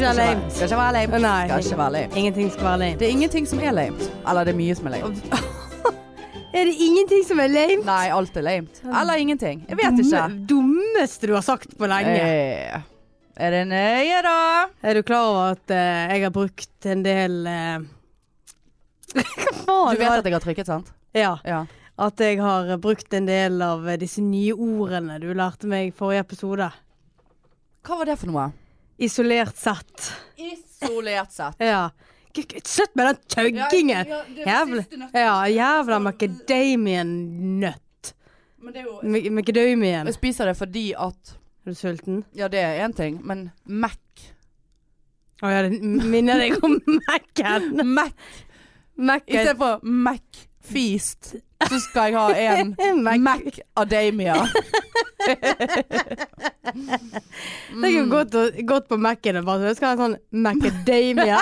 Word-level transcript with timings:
ikke 0.00 0.16
være 0.16 0.26
lame. 0.26 0.50
Skal 0.50 0.64
ikke 0.64 0.76
være 0.80 0.92
lame. 0.96 1.18
Nei. 1.20 1.46
Skal 1.48 1.64
ikke 1.64 1.78
være 1.78 1.92
lame. 1.92 2.16
Ingenting 2.16 2.52
skal 2.52 2.64
være 2.64 2.78
lame. 2.80 2.98
Det 2.98 3.06
er 3.06 3.10
ingenting 3.10 3.48
som 3.48 3.58
er 3.60 3.72
lame. 3.76 4.06
Eller 4.28 4.46
det 4.46 4.52
er 4.52 4.56
mye 4.60 4.76
som 4.78 4.86
er 4.86 4.94
lame. 4.96 5.16
Er 6.50 6.64
det 6.66 6.72
ingenting 6.82 7.20
som 7.28 7.38
er 7.38 7.46
lame? 7.46 7.82
Nei, 7.86 8.06
alt 8.10 8.36
er 8.36 8.42
lame. 8.42 8.66
Eller 8.82 9.20
ingenting. 9.22 9.60
Jeg 9.68 9.76
vet 9.78 10.00
ikke. 10.02 10.22
Dumme, 10.24 10.46
dummeste 10.50 11.28
du 11.30 11.34
har 11.36 11.44
sagt 11.46 11.76
på 11.78 11.86
lenge. 11.86 12.16
Eh, 12.16 12.80
er 13.38 13.54
det 13.54 13.60
nøye, 13.70 14.16
da? 14.26 14.32
Er 14.82 14.98
du 14.98 15.02
klar 15.06 15.28
over 15.28 15.52
at 15.52 15.74
eh, 15.76 16.16
jeg 16.16 16.24
har 16.24 16.32
brukt 16.34 16.88
en 16.90 17.04
del 17.06 17.36
eh, 17.46 17.84
Hva 19.14 19.52
faen? 19.60 19.94
Du 19.94 20.02
vet 20.02 20.16
at 20.16 20.26
jeg 20.26 20.34
har 20.34 20.42
trykket, 20.42 20.72
sant? 20.72 20.90
Ja. 21.14 21.36
Ja. 21.46 21.60
At 22.02 22.18
jeg 22.18 22.40
har 22.42 22.72
brukt 22.82 23.14
en 23.14 23.30
del 23.30 23.62
av 23.62 23.86
disse 24.02 24.24
nye 24.24 24.56
ordene 24.56 25.20
du 25.22 25.28
lærte 25.30 25.70
meg 25.70 25.92
i 25.92 25.94
forrige 25.94 26.26
episode. 26.26 26.66
Hva 27.86 28.00
var 28.02 28.10
det 28.10 28.18
for 28.24 28.32
noe? 28.32 28.48
Isolert 29.00 29.56
sett. 29.56 30.10
Isolert 30.36 31.32
sett. 31.32 31.56
Ja. 31.64 31.86
Slutt 32.64 32.92
med 32.94 33.06
den 33.08 33.16
tøggingen! 33.32 34.06
Jævla, 34.38 34.84
ja, 35.16 35.32
jævla 35.50 35.96
macadamian-nøtt. 36.04 38.12
Men 38.60 38.72
det 38.74 38.80
er 38.82 38.86
jo 38.86 39.00
Ma- 39.02 39.30
Macadamian. 39.30 40.06
Jeg 40.06 40.14
spiser 40.14 40.44
det 40.50 40.56
fordi 40.58 40.92
at 40.92 41.32
Er 41.66 41.70
du 41.72 41.76
sulten? 41.76 42.22
Ja, 42.36 42.48
det 42.48 42.60
er 42.60 42.84
én 42.86 42.92
ting, 42.96 43.18
men 43.26 43.50
Mac 43.66 43.96
Å 45.42 45.48
ja, 45.50 45.62
det 45.66 45.80
minner 45.82 46.38
deg 46.40 46.58
om 46.64 46.78
Mac-en. 47.08 47.80
Mac 47.88 48.12
Mac 49.00 49.22
for 49.56 49.80
Mac-feast, 49.82 51.34
så 51.68 51.80
skal 51.80 52.10
jeg 52.10 52.18
ha 52.18 52.26
en 52.60 52.74
Mac. 53.06 53.18
Mac-adamia. 53.20 54.34
Det 57.80 57.88
er 57.88 57.94
jo 57.94 58.04
godt, 58.10 58.34
godt 58.66 58.88
på 58.88 58.96
Mac-en 58.96 59.36
og 59.40 59.44
bare 59.44 59.70
jeg 59.70 59.76
skal 59.78 59.88
ha 59.88 59.92
en 59.94 60.00
sånn 60.00 60.16
macadamia. 60.44 61.40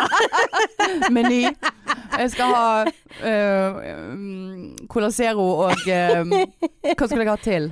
Meny. 1.14 1.42
Jeg 2.18 2.30
skal 2.32 2.54
ha 2.54 2.68
um, 3.22 4.74
Cola 4.90 5.10
Zero 5.14 5.46
og 5.68 5.84
um, 5.86 6.32
Hva 6.34 7.06
skulle 7.06 7.24
jeg 7.24 7.30
ha 7.30 7.36
til? 7.44 7.70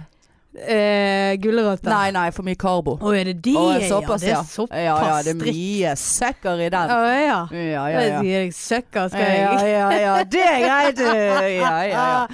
Eh, 0.63 1.37
Gulrøtter. 1.43 1.91
Nei, 1.93 2.11
nei, 2.17 2.25
for 2.35 2.47
mye 2.47 2.57
karbo. 2.59 2.97
Å, 3.01 3.13
er 3.17 3.25
det 3.31 3.35
det? 3.45 3.55
Å, 3.57 3.81
såpass, 3.89 4.23
ja. 4.27 4.39
Det 4.41 4.45
er 4.45 4.51
såpass 4.53 4.83
Ja, 4.83 4.95
ja, 5.07 5.17
det 5.27 5.33
er 5.35 5.39
mye 5.41 5.93
søkker 6.01 6.63
i 6.65 6.69
den. 6.73 6.93
Å 6.95 6.99
ja. 7.11 7.41
Ja, 7.53 7.65
ja, 7.91 8.01
ja. 8.07 8.21
jeg 8.27 8.55
søkker, 8.57 9.09
skal 9.13 9.21
jeg. 9.27 9.41
Ja, 9.43 9.53
ja, 9.69 9.91
ja, 10.05 10.15
det 10.25 10.45
er 10.47 10.59
greit. 10.65 11.05
Ja, 11.07 11.43
ja, 11.51 11.75
ja. 11.91 12.27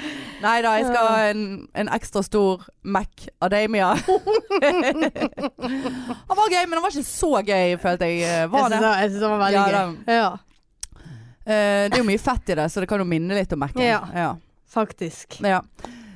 Nei 0.42 0.56
da, 0.64 0.72
jeg 0.80 0.86
skal 0.90 1.06
ha 1.06 1.18
en, 1.30 1.42
en 1.78 1.88
ekstra 1.94 2.22
stor 2.26 2.64
Mac 2.82 3.28
Adamia. 3.44 3.92
Han 5.62 6.36
var 6.38 6.48
gøy, 6.50 6.64
men 6.66 6.78
han 6.78 6.82
var 6.84 6.90
ikke 6.94 7.06
så 7.06 7.32
gøy, 7.46 7.76
følte 7.82 8.08
jeg. 8.10 8.22
eh, 8.26 8.46
Var 8.50 8.68
det? 8.72 8.80
det, 8.82 8.94
jeg 9.02 9.12
synes 9.12 9.22
han 9.26 9.34
var 9.36 9.44
veldig 9.46 9.60
Ja, 9.60 9.66
gøy. 9.68 10.16
Ja, 10.18 10.32
Eh, 11.42 11.88
det 11.90 11.96
er 11.96 11.98
jo 11.98 12.06
mye 12.06 12.20
fett 12.22 12.52
i 12.52 12.54
det, 12.54 12.68
så 12.70 12.78
det 12.78 12.86
kan 12.86 13.00
jo 13.02 13.04
minne 13.10 13.34
litt 13.34 13.50
om 13.50 13.58
Mac-en. 13.58 13.82
Ja. 13.82 13.96
Ja. 14.14 14.28
faktisk. 14.70 15.40
Ja. 15.42 15.56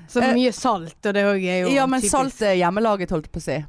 Så 0.09 0.23
Eh, 0.23 0.35
mye 0.35 0.53
salt, 0.53 0.97
og 1.07 1.15
det 1.15 1.25
òg 1.25 1.43
er 1.45 1.63
jo 1.65 1.69
ja, 1.75 1.87
men 1.87 2.01
typisk. 2.01 2.11
salt 2.17 2.43
er 2.43 2.55
hjemmelaget, 2.61 3.11
holdt 3.11 3.27
jeg 3.27 3.33
på 3.33 3.43
å 3.43 3.43
si. 3.43 3.65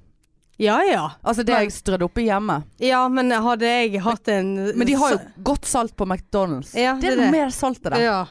Ja 0.60 0.80
ja. 0.84 1.12
Altså 1.24 1.44
det 1.46 1.54
Men- 1.54 1.64
jeg 1.68 1.72
strødde 1.72 2.02
oppi 2.10 2.26
hjemme. 2.26 2.64
Ja, 2.80 3.08
men 3.10 3.30
hadde 3.32 3.62
jeg 3.68 4.00
hatt 4.02 4.28
en 4.28 4.56
Men 4.78 4.88
de 4.88 4.94
har 4.94 5.12
jo 5.12 5.20
godt 5.44 5.66
salt 5.66 5.96
på 5.96 6.06
McDonald's. 6.08 6.74
Ja, 6.76 6.96
det 6.96 7.02
det 7.02 7.12
er 7.14 7.16
det. 7.26 7.32
mer 7.32 7.50
salt 7.50 7.86
i 7.86 7.90
det. 7.90 8.00
Ja. 8.02 8.26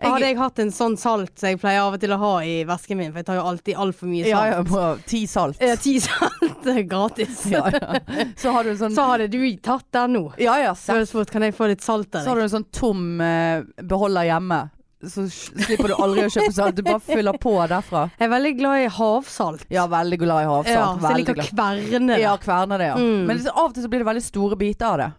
Jeg- 0.00 0.10
Hadde 0.10 0.20
jeg 0.24 0.36
hatt 0.38 0.58
en 0.58 0.70
sånn 0.70 0.96
salt 0.98 1.38
som 1.38 1.48
jeg 1.50 1.60
pleier 1.60 1.82
av 1.82 1.92
og 1.92 2.00
til 2.00 2.08
å 2.08 2.16
ha 2.18 2.38
i 2.40 2.64
vesken 2.64 2.96
min, 2.96 3.12
for 3.12 3.18
jeg 3.18 3.26
tar 3.26 3.34
jo 3.36 3.42
alltid 3.42 3.74
altfor 3.76 4.08
mye 4.08 4.24
salt. 4.24 4.30
ja, 4.30 4.44
ja, 4.46 4.62
på 4.64 5.04
ti 5.06 5.26
salt. 5.26 5.58
Ja, 5.60 5.74
ti 5.76 5.98
salt 6.00 6.88
gratis. 6.88 7.44
Ja, 7.52 7.68
ja. 7.70 8.00
Så 8.34 8.50
har 8.50 8.64
du 8.64 8.70
sånn 8.76 8.94
Så 8.94 9.04
hadde 9.06 9.28
du 9.30 9.56
tatt 9.58 9.84
den 9.92 10.14
nå. 10.14 10.32
Ja 10.38 10.56
ja, 10.58 10.72
Så 10.72 11.04
spurt, 11.06 11.30
kan 11.30 11.42
jeg 11.42 11.54
få 11.54 11.68
litt 11.68 11.82
salt 11.82 12.14
av 12.14 12.24
Så 12.24 12.28
har 12.30 12.36
du 12.36 12.42
en 12.42 12.48
sånn 12.48 12.64
tom 12.72 13.20
eh, 13.20 13.62
beholder 13.82 14.24
hjemme. 14.24 14.70
Så 15.00 15.24
slipper 15.32 15.88
du 15.88 15.94
aldri 15.96 16.26
å 16.26 16.32
kjøpe 16.32 16.52
salt. 16.52 16.76
Du 16.76 16.84
bare 16.84 17.00
fyller 17.00 17.38
på 17.40 17.54
derfra. 17.70 18.02
Jeg 18.18 18.26
er 18.26 18.32
veldig 18.34 18.52
glad 18.58 18.82
i 18.82 18.90
havsalt. 18.92 19.64
Ja, 19.72 19.86
veldig 19.88 20.18
glad 20.20 20.44
i 20.44 20.50
havsalt. 20.50 20.76
Ja, 20.76 20.90
så 21.00 21.14
jeg 21.14 21.22
liker 21.22 21.40
å 21.40 21.46
kverne 21.48 22.12
det. 22.12 22.20
Ja, 22.20 22.34
kverne 22.42 22.78
det, 22.82 22.90
ja. 22.92 22.98
Mm. 23.00 23.24
Men 23.30 23.40
av 23.54 23.70
og 23.70 23.74
til 23.76 23.86
så 23.86 23.92
blir 23.92 24.04
det 24.04 24.10
veldig 24.10 24.24
store 24.26 24.60
biter 24.60 24.90
av 24.90 25.00
det. 25.00 25.10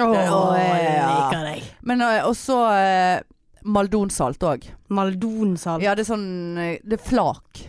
Åh, 0.00 0.14
jeg 0.60 0.94
ja. 0.96 1.08
liker 1.16 1.44
deg. 1.48 1.66
Men 1.88 2.04
eh, 2.04 2.20
også 2.28 2.60
eh, 2.76 3.24
maldonsalt 3.64 4.44
òg. 4.46 4.68
Maldonsalt. 4.92 5.84
Ja, 5.84 5.96
det 5.96 6.04
er 6.04 6.10
sånn 6.12 6.30
eh, 6.60 6.76
Det 6.84 7.00
er 7.00 7.04
flak. 7.08 7.64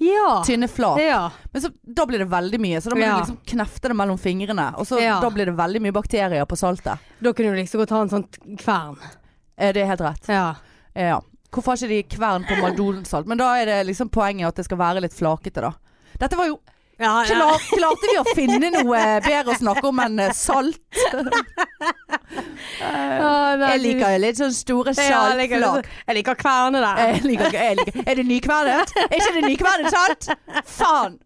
Ja. 0.00 0.42
Tynne 0.46 0.68
flak. 0.68 1.00
Ja. 1.00 1.30
Men 1.52 1.64
så, 1.64 1.72
da 1.82 2.04
blir 2.08 2.20
det 2.20 2.28
veldig 2.32 2.60
mye, 2.60 2.80
så 2.80 2.92
da 2.92 2.96
må 3.00 3.04
Ja. 3.04 3.14
du 3.16 3.24
liksom 3.24 3.40
knefte 3.56 3.88
det 3.88 3.96
mellom 3.96 4.18
fingrene. 4.20 4.74
Og 4.76 4.86
så 4.88 5.00
da 5.00 5.30
blir 5.32 5.48
det 5.48 5.56
veldig 5.56 5.80
mye 5.80 5.96
bakterier 5.96 6.44
på 6.44 6.60
saltet. 6.60 7.00
Da 7.20 7.32
kunne 7.32 7.54
du 7.54 7.60
liksom 7.60 7.80
godt 7.80 7.96
ha 7.96 8.02
en 8.04 8.12
sånn 8.12 8.28
kvern. 8.60 9.00
Eh, 9.56 9.72
det 9.72 9.82
er 9.82 9.90
helt 9.92 10.04
rett. 10.04 10.28
Ja. 10.28 10.54
Ja. 10.94 11.20
Hvorfor 11.50 11.74
har 11.74 11.80
ikke 11.82 11.88
de 11.90 12.16
kvern 12.16 12.44
på 12.46 12.56
maldonsalt? 12.62 13.26
Men 13.26 13.40
da 13.40 13.48
er 13.58 13.66
det 13.66 13.78
liksom 13.88 14.10
poenget 14.14 14.48
at 14.52 14.60
det 14.60 14.66
skal 14.68 14.78
være 14.78 15.02
litt 15.02 15.16
flakete, 15.16 15.64
da. 15.64 15.72
Dette 16.20 16.38
var 16.38 16.46
jo 16.50 16.60
Ja, 17.00 17.24
ja. 17.24 17.32
Klar, 17.32 17.62
Klarte 17.72 18.10
vi 18.10 18.16
å 18.20 18.24
finne 18.36 18.68
noe 18.74 19.00
bedre 19.24 19.54
å 19.54 19.58
snakke 19.58 19.86
om 19.88 20.02
enn 20.04 20.18
eh, 20.20 20.34
salt? 20.36 20.78
Jeg 22.80 23.80
liker 23.82 24.18
litt 24.20 24.38
sånn 24.38 24.52
store 24.54 24.92
ja, 24.96 25.02
jeg 25.32 25.38
liker, 25.40 25.62
saltflak. 25.64 25.88
jeg 26.06 26.16
liker 26.20 26.36
kverne 26.38 26.82
der. 26.84 27.00
Jeg 27.10 27.24
liker, 27.26 27.56
jeg 27.56 27.76
liker. 27.80 27.98
Er 28.04 28.18
det 28.20 28.24
nykvernet? 28.28 28.92
Er 29.06 29.16
ikke 29.18 29.34
det 29.36 29.42
nykvernet 29.48 29.96
salt? 29.96 30.30
Faen! 30.68 31.18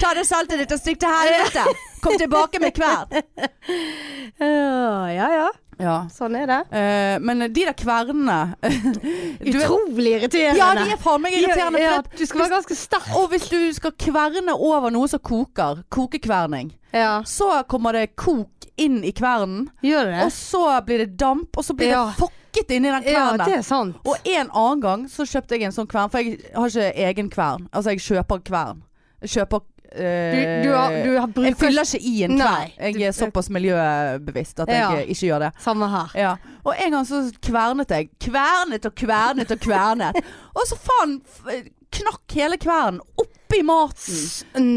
Ta 0.00 0.14
det 0.14 0.24
saltet 0.28 0.58
ditt 0.62 0.72
og 0.72 0.78
stikk 0.80 1.00
til 1.02 1.08
helvete! 1.12 1.64
Kom 2.02 2.14
tilbake 2.20 2.60
med 2.62 2.74
kvern! 2.76 3.08
Ja, 4.38 5.08
ja, 5.10 5.28
ja. 5.34 5.48
Ja. 5.78 5.94
Sånn 6.10 6.34
er 6.34 6.48
det. 6.50 6.56
Uh, 6.74 7.18
men 7.22 7.44
de 7.54 7.62
der 7.68 7.74
kvernene 7.78 8.56
Utrolig 9.46 10.14
irriterende. 10.16 10.58
Ja, 10.58 10.72
de 10.74 10.86
er 10.94 10.98
faen 11.02 11.22
meg 11.22 11.36
irriterende. 11.38 11.78
Ja, 11.82 11.92
ja, 12.00 12.00
du 12.18 12.24
skal 12.26 12.42
være 12.42 12.54
ganske 12.56 12.76
sterk. 12.78 13.06
Og 13.18 13.28
hvis 13.32 13.46
du 13.50 13.58
skal 13.76 13.94
kverne 13.94 14.56
over 14.56 14.90
noe 14.94 15.06
som 15.10 15.22
koker, 15.22 15.84
kokekverning, 15.94 16.72
Ja. 16.94 17.20
så 17.26 17.62
kommer 17.70 17.94
det 17.94 18.16
kok 18.18 18.66
inn 18.78 19.00
i 19.06 19.12
kvernen, 19.12 19.68
Gjør 19.82 20.10
det 20.10 20.18
og 20.24 20.32
så 20.34 20.64
blir 20.86 21.04
det 21.04 21.16
damp, 21.18 21.56
og 21.58 21.64
så 21.66 21.74
blir 21.78 21.90
Ja. 21.94 22.04
det 22.10 22.18
fokket 22.24 22.70
inni 22.74 22.88
den 22.90 23.02
Ja, 23.06 23.28
kvernen. 23.30 23.46
det 23.46 23.58
er 23.58 23.62
sant. 23.66 23.96
Og 24.06 24.16
en 24.24 24.50
annen 24.50 24.80
gang 24.82 25.06
så 25.10 25.22
kjøpte 25.26 25.58
jeg 25.58 25.62
en 25.68 25.72
sånn 25.78 25.86
kvern, 25.90 26.10
for 26.10 26.18
jeg 26.18 26.40
har 26.54 26.66
ikke 26.66 26.92
egen 27.08 27.30
kvern. 27.30 27.68
Altså 27.72 27.90
jeg 27.94 28.00
kjøper 28.02 28.42
kvern. 28.46 28.82
Kjøper 29.24 29.62
eh, 29.92 30.34
Du, 30.62 30.68
du 30.68 30.74
har, 30.76 30.92
du 31.04 31.14
har 31.18 31.32
Jeg 31.48 31.56
fyller 31.58 31.88
ikke 31.88 32.00
i 32.06 32.22
en 32.26 32.36
klær. 32.36 32.66
Nei, 32.78 32.92
Jeg 32.92 33.08
er 33.08 33.16
såpass 33.16 33.48
miljøbevisst 33.50 34.60
at 34.64 34.68
Ja. 34.74 34.90
jeg 34.98 35.08
ikke 35.14 35.26
gjør 35.32 35.46
det. 35.46 35.50
Samme 35.64 35.88
her. 35.90 36.12
Ja. 36.14 36.34
Og 36.64 36.74
en 36.76 36.92
gang 36.98 37.06
så 37.08 37.22
kvernet 37.42 37.90
jeg. 37.96 38.10
Kvernet 38.20 38.86
og 38.86 38.94
kvernet 38.94 39.50
og 39.50 39.58
kvernet. 39.64 40.20
og 40.56 40.62
så 40.68 40.76
faen 40.78 41.18
f- 41.24 41.72
knakk 41.98 42.36
hele 42.36 42.58
kvernen 42.60 43.00
oppi 43.18 43.62
maten. 43.64 44.22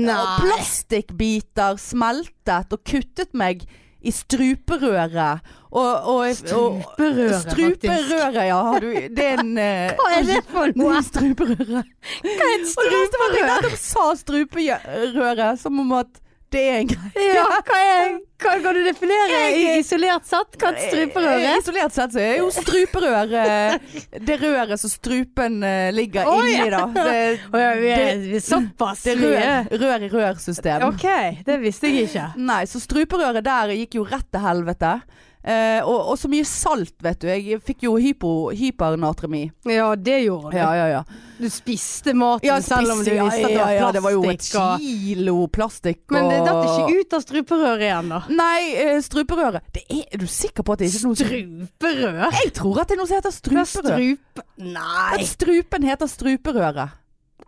Nei. 0.07 0.16
Og 0.16 0.41
plastikkbiter 0.46 1.78
smeltet 1.81 2.72
og 2.74 2.84
kuttet 2.88 3.34
meg 3.38 3.66
i 4.01 4.12
struperøret. 4.12 5.41
Og, 5.72 5.91
og, 6.03 6.17
og, 6.17 6.35
Struperøret, 6.35 7.41
Struperøret, 7.45 8.41
ja. 8.50 8.57
Har 8.67 8.79
du, 8.84 8.89
det 8.91 9.25
er 9.25 9.39
en 9.39 9.53
eh, 9.57 9.94
Hva 10.00 10.09
er 10.17 10.25
det 10.28 10.41
for 10.50 10.73
noe? 10.75 11.00
Struperøret. 11.12 11.94
Hva 12.25 12.50
er 12.50 12.57
et 12.57 12.73
Og 12.75 12.89
det 12.89 12.97
verste 12.97 13.22
var 13.22 13.29
at 13.29 13.38
jeg 13.39 13.47
nettopp 13.51 13.79
sa 13.79 14.09
struperøret 14.19 15.63
som 15.63 15.79
om 15.85 15.95
at 16.01 16.20
det 16.51 16.62
er 16.67 16.78
en 16.81 16.89
greie. 16.91 17.25
Ja, 17.35 17.45
hva 17.63 17.79
er 17.79 18.12
hva, 18.41 18.56
Kan 18.63 18.75
du 18.75 18.81
definere 18.84 19.39
i- 19.56 19.79
isolert 19.79 20.25
sett 20.28 20.57
hva 20.59 20.72
er 20.73 20.79
struperøret? 20.89 21.45
Er? 21.45 21.59
Isolert 21.62 21.95
sett 21.95 22.16
så 22.16 22.22
er 22.23 22.38
jo 22.39 22.50
struperør 22.56 23.35
eh, 23.41 23.98
det 24.19 24.38
røret 24.42 24.81
som 24.81 24.92
strupen 24.92 25.59
eh, 25.63 25.92
ligger 25.95 26.27
oh, 26.27 26.42
inni, 26.44 26.69
da. 26.74 26.83
Det, 26.98 27.18
oh, 27.53 27.59
ja, 27.62 27.71
vi 27.80 27.92
er, 27.95 28.13
vi 28.25 28.38
er 28.39 28.45
såpass 28.45 29.06
det 29.07 29.18
rør, 29.21 29.69
rør 29.83 30.07
i 30.07 30.12
rør-system. 30.12 30.88
OK, 30.89 31.07
det 31.48 31.59
visste 31.63 31.92
jeg 31.92 32.09
ikke. 32.09 32.30
Nei, 32.42 32.63
så 32.69 32.81
struperøret 32.83 33.45
der 33.45 33.75
gikk 33.77 34.00
jo 34.01 34.07
rett 34.09 34.27
til 34.33 34.44
helvete. 34.44 34.95
Eh, 35.41 35.81
og, 35.81 36.11
og 36.13 36.17
så 36.21 36.29
mye 36.29 36.45
salt, 36.45 36.93
vet 37.01 37.23
du. 37.23 37.25
Jeg 37.31 37.57
fikk 37.65 37.88
jo 37.88 37.95
hypo, 37.97 38.51
hypernatremi. 38.53 39.47
Ja, 39.65 39.88
det 39.97 40.19
gjorde 40.27 40.51
du. 40.53 40.57
Ja, 40.59 40.67
ja, 40.77 40.88
ja. 40.91 40.99
Du 41.41 41.47
spiste 41.49 42.13
maten 42.13 42.45
ja 42.45 42.59
selv 42.61 42.93
om 42.93 42.99
du 43.01 43.09
visste 43.09 43.47
at 43.47 43.49
det 43.49 43.57
var 43.57 43.71
ja, 43.73 43.79
plastikk. 43.81 43.95
det 43.95 44.03
var 44.05 44.13
jo 44.13 44.21
et 44.29 44.45
kilo 44.83 45.35
plastikk. 45.49 46.03
Men 46.13 46.29
det 46.29 46.39
og- 46.43 46.49
datt 46.51 46.69
ikke 46.83 46.99
ut 47.01 47.15
av 47.17 47.23
struperøret 47.25 47.85
igjen, 47.88 48.11
da. 48.13 48.19
Nei, 48.29 48.59
eh, 48.83 48.99
struperøret. 49.01 49.65
Det 49.73 49.83
er, 49.89 50.03
er 50.13 50.21
du 50.21 50.27
sikker 50.29 50.61
på 50.67 50.75
at 50.77 50.83
det 50.83 50.91
ikke 50.91 51.01
er 51.01 51.09
noe 51.09 51.21
Struperør? 51.21 52.38
Jeg 52.38 52.53
tror 52.61 52.81
at 52.83 52.88
det 52.91 52.95
er 52.95 53.01
noe 53.01 53.09
som 53.09 53.17
heter 53.17 53.33
struperør. 53.33 54.13
strup... 54.13 54.45
Nei. 54.61 55.09
At 55.17 55.25
strupen 55.31 55.89
heter 55.89 56.11
struperøret. 56.11 56.97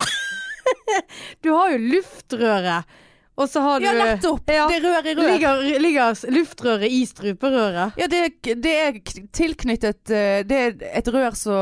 Du 1.44 1.50
har 1.54 1.74
jo 1.74 1.78
luftrøret, 1.94 2.86
og 3.36 3.50
så 3.50 3.62
har 3.66 3.80
du 3.82 3.86
Ja, 3.88 3.94
nettopp! 3.98 4.50
Ja. 4.54 4.68
Det 4.70 4.80
rør 4.84 5.08
i 5.10 5.14
rør. 5.18 5.30
Ligger, 5.32 5.80
ligger 5.82 6.34
luftrøret 6.36 6.92
i 6.94 7.02
struperøret? 7.10 7.98
Ja, 7.98 8.08
det, 8.12 8.28
det 8.62 8.74
er 8.78 9.00
tilknyttet 9.34 10.12
eh, 10.14 10.42
Det 10.46 10.60
er 10.60 10.76
et 11.02 11.10
rør 11.10 11.34
så 11.38 11.56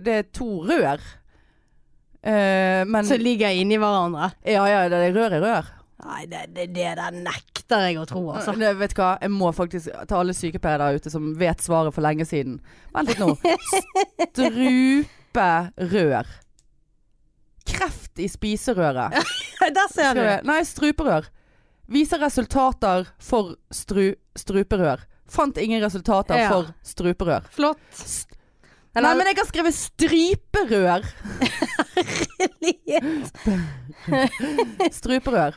Det 0.00 0.14
er 0.16 0.30
to 0.32 0.64
rør. 0.64 1.02
Eh, 2.24 2.86
men 2.88 3.04
Som 3.04 3.20
ligger 3.20 3.52
inni 3.52 3.76
hverandre? 3.80 4.30
Ja 4.48 4.64
ja, 4.68 4.88
det 4.88 5.02
er 5.10 5.14
rør 5.16 5.36
i 5.36 5.42
rør. 5.44 5.68
Nei, 6.00 6.24
det, 6.30 6.46
det, 6.56 6.70
det 6.72 6.94
der 6.96 7.12
nekter 7.12 7.84
jeg 7.84 7.98
å 8.00 8.06
tro, 8.08 8.22
altså. 8.32 8.54
Det, 8.56 8.70
vet 8.80 8.94
du 8.96 9.02
hva, 9.02 9.10
jeg 9.20 9.32
må 9.34 9.50
faktisk 9.52 9.92
ta 10.08 10.20
alle 10.22 10.32
sykepleiere 10.36 10.86
der 10.88 10.96
ute 10.96 11.12
som 11.12 11.34
vet 11.36 11.60
svaret 11.60 11.92
for 11.92 12.00
lenge 12.04 12.24
siden. 12.28 12.56
Vent 12.94 13.12
litt 13.12 13.20
nå. 13.20 13.34
Struperør. 15.36 16.30
Kreft 17.68 18.24
i 18.24 18.28
spiserøret. 18.32 19.20
Der 19.60 19.88
ser 19.92 20.14
du. 20.16 20.22
Nei, 20.48 20.62
struperør. 20.64 21.24
Viser 21.90 22.18
resultater 22.22 23.06
for 23.18 23.56
stru, 23.74 24.12
struperør. 24.38 24.98
Fant 25.30 25.58
ingen 25.62 25.82
resultater 25.84 26.34
Ja. 26.38 26.48
for 26.50 26.66
struperør. 26.86 27.42
Flott. 27.54 27.78
St 27.94 28.26
Nei, 28.94 29.14
men 29.14 29.26
jeg 29.28 29.36
har 29.38 29.46
skrevet 29.46 29.74
stryperør. 29.76 31.04
Struperør. 34.90 35.54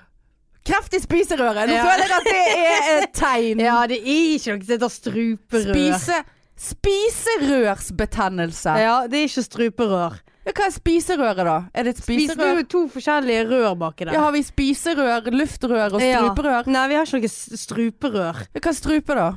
Kreft 0.64 0.94
i 0.96 1.00
spiserøret. 1.04 1.66
Nå 1.68 1.74
Ja. 1.76 1.84
føler 1.84 2.08
jeg 2.08 2.16
at 2.20 2.24
det 2.30 2.46
er 2.56 3.02
et 3.04 3.12
tegn. 3.18 3.60
Ja, 3.60 3.82
det 3.88 3.98
er 4.00 4.04
ikke 4.06 4.52
noe 4.54 4.64
som 4.64 4.74
heter 4.76 4.90
struperør. 4.94 5.74
Spise 5.74 6.18
Spiserørsbetennelse. 6.64 8.70
Ja, 8.80 9.08
det 9.10 9.18
er 9.18 9.24
ikke 9.28 9.44
struperør. 9.44 10.14
Ja, 10.46 10.52
hva 10.52 10.66
er 10.68 10.74
spiserøret, 10.76 11.46
da? 11.48 11.58
Er 11.74 11.84
det 11.88 11.94
et 11.96 12.02
spiserør? 12.04 12.36
Spiser 12.36 12.58
du 12.60 12.64
to 12.74 12.82
forskjellige 12.92 13.46
rør 13.48 13.78
baki 13.80 14.06
der. 14.10 14.14
Ja, 14.18 14.26
har 14.26 14.34
vi 14.36 14.42
spiserør, 14.44 15.30
luftrør 15.32 15.94
og 15.96 16.02
Ja. 16.04 16.20
struperør? 16.20 16.68
Nei, 16.68 16.88
vi 16.92 16.96
har 17.00 17.06
ikke 17.08 17.22
noe 17.24 17.58
struperør. 17.64 18.44
Ja, 18.54 18.60
Hva 18.60 18.70
er 18.74 18.78
strupe, 18.82 19.16
da? 19.16 19.30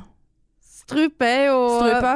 Strupe 0.87 1.25
er 1.27 1.45
jo 1.49 1.55
Strupe? 1.81 2.11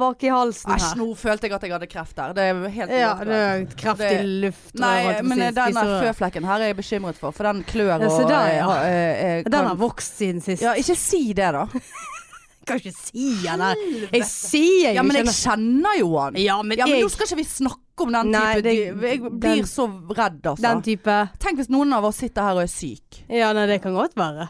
bak 0.00 0.22
i 0.24 0.30
halsen 0.32 0.72
Æsj, 0.72 0.80
her. 0.80 0.96
nå 0.96 1.06
følte 1.14 1.44
jeg 1.44 1.52
at 1.52 1.62
jeg 1.62 1.72
hadde 1.74 1.86
kreft 1.92 2.16
der. 2.16 2.32
Det 2.32 2.42
er 2.48 2.68
helt 2.72 2.90
Ja, 2.90 3.14
det 3.20 3.36
er 3.36 3.64
Kreft 3.76 4.00
i 4.00 4.22
luftrør. 4.46 4.80
Nei, 4.80 5.22
men 5.22 5.38
si, 5.38 5.50
den 5.58 5.74
spiserør. 5.74 6.00
føflekken 6.06 6.44
her 6.48 6.54
er 6.64 6.66
jeg 6.72 6.76
bekymret 6.78 7.16
for, 7.20 7.30
for 7.36 7.44
den 7.44 7.62
klør 7.64 7.94
og 8.00 8.20
ja, 8.20 8.28
der, 8.28 8.48
ja. 8.56 8.70
eh, 8.84 9.38
eh, 9.38 9.42
Den 9.44 9.66
har 9.68 9.74
vokst 9.76 10.16
siden 10.16 10.40
sist. 10.40 10.62
Ja, 10.62 10.72
ikke 10.72 10.96
si 10.96 11.32
det, 11.36 11.52
da. 11.52 11.66
Kan 12.66 12.80
ikke 12.80 12.94
si 12.96 13.26
den 13.44 13.60
her. 13.60 13.76
Jeg 14.14 14.24
sier 14.24 14.88
jo 14.88 14.94
Ja, 14.96 15.02
men 15.04 15.16
jeg 15.20 15.26
kjenner 15.26 15.98
jo 16.00 16.14
han. 16.16 16.34
Ja, 16.40 16.62
men, 16.62 16.78
Ja, 16.78 16.86
men 16.86 16.94
jeg, 16.96 17.04
nå 17.04 17.10
skal 17.12 17.26
ikke 17.28 17.36
vi 17.42 17.44
snakke 17.44 17.83
om 18.00 18.10
den 18.12 18.30
Nei, 18.30 18.54
type 18.56 18.62
det- 18.62 18.74
dyr. 18.74 19.02
Jeg 19.08 19.20
den- 19.22 19.38
blir 19.40 19.62
så 19.70 19.86
redd, 20.16 20.42
altså. 20.42 20.62
Den 20.62 20.82
type 20.82 21.28
Tenk 21.38 21.58
hvis 21.58 21.68
noen 21.70 21.92
av 21.92 22.04
oss 22.04 22.16
sitter 22.16 22.42
her 22.42 22.54
og 22.54 22.62
er 22.62 22.66
syk. 22.66 23.22
Ja, 23.28 23.52
nei, 23.52 23.66
det 23.66 23.82
kan 23.82 23.94
godt 23.94 24.14
være. 24.16 24.48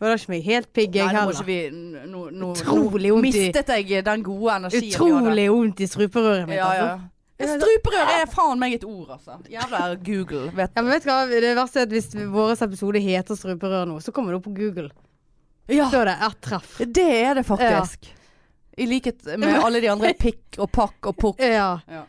Føler 0.00 0.14
ikke 0.16 0.28
meg 0.30 0.44
helt 0.44 0.72
pigg, 0.72 0.94
jeg 0.94 1.04
Nei, 1.06 1.12
nå 1.12 1.18
må 1.18 1.20
heller. 1.20 1.32
ikke 1.34 1.44
vi 1.44 1.70
n- 1.70 2.10
nå, 2.10 2.30
nå, 2.32 2.52
Utrolig 2.56 3.10
nå 3.10 3.14
vondt 3.20 3.34
i 3.34 3.50
mistet 3.52 3.66
jeg 3.66 4.04
den 4.04 4.22
gode 4.22 4.50
energien 4.56 4.80
vi 4.80 4.90
hadde. 4.90 4.96
Utrolig 4.96 5.48
vondt 5.50 5.80
i 5.80 5.86
struperøret 5.86 6.46
mitt. 6.48 6.56
Ja, 6.56 6.72
ja. 6.72 6.98
altså. 7.40 7.58
Struperør 7.60 8.08
er 8.22 8.26
faen 8.26 8.58
meg 8.58 8.74
et 8.74 8.84
ord, 8.84 9.08
altså. 9.10 9.36
Jævla 9.48 9.96
Google. 10.02 10.50
Vet 10.56 10.70
Ja, 10.76 10.82
men 10.82 10.90
vet 10.92 11.02
du 11.04 11.08
hva? 11.10 11.26
Det 11.28 11.54
verste 11.56 11.76
er 11.76 11.82
at 11.82 11.88
hvis 11.90 12.08
vår 12.14 12.52
episode 12.62 13.00
heter 13.00 13.34
struperør 13.36 13.86
nå, 13.88 14.00
så 14.00 14.12
kommer 14.12 14.32
det 14.32 14.36
opp 14.40 14.44
på 14.44 14.54
Google. 14.56 14.90
Ja, 15.68 15.88
Så 15.90 16.00
er 16.00 16.04
det 16.06 16.16
ett 16.20 16.40
treff. 16.40 16.78
det 16.78 16.96
er 17.26 17.34
det 17.34 17.44
faktisk. 17.46 18.08
I 18.78 18.86
likhet 18.86 19.24
med 19.38 19.62
alle 19.62 19.80
de 19.80 19.88
andre 19.88 20.14
pikk 20.14 20.58
og 20.58 20.70
pakk 20.72 21.06
og 21.06 21.16
pukk. 21.16 21.38
Ja. 21.44 21.78
Ja. 21.88 22.04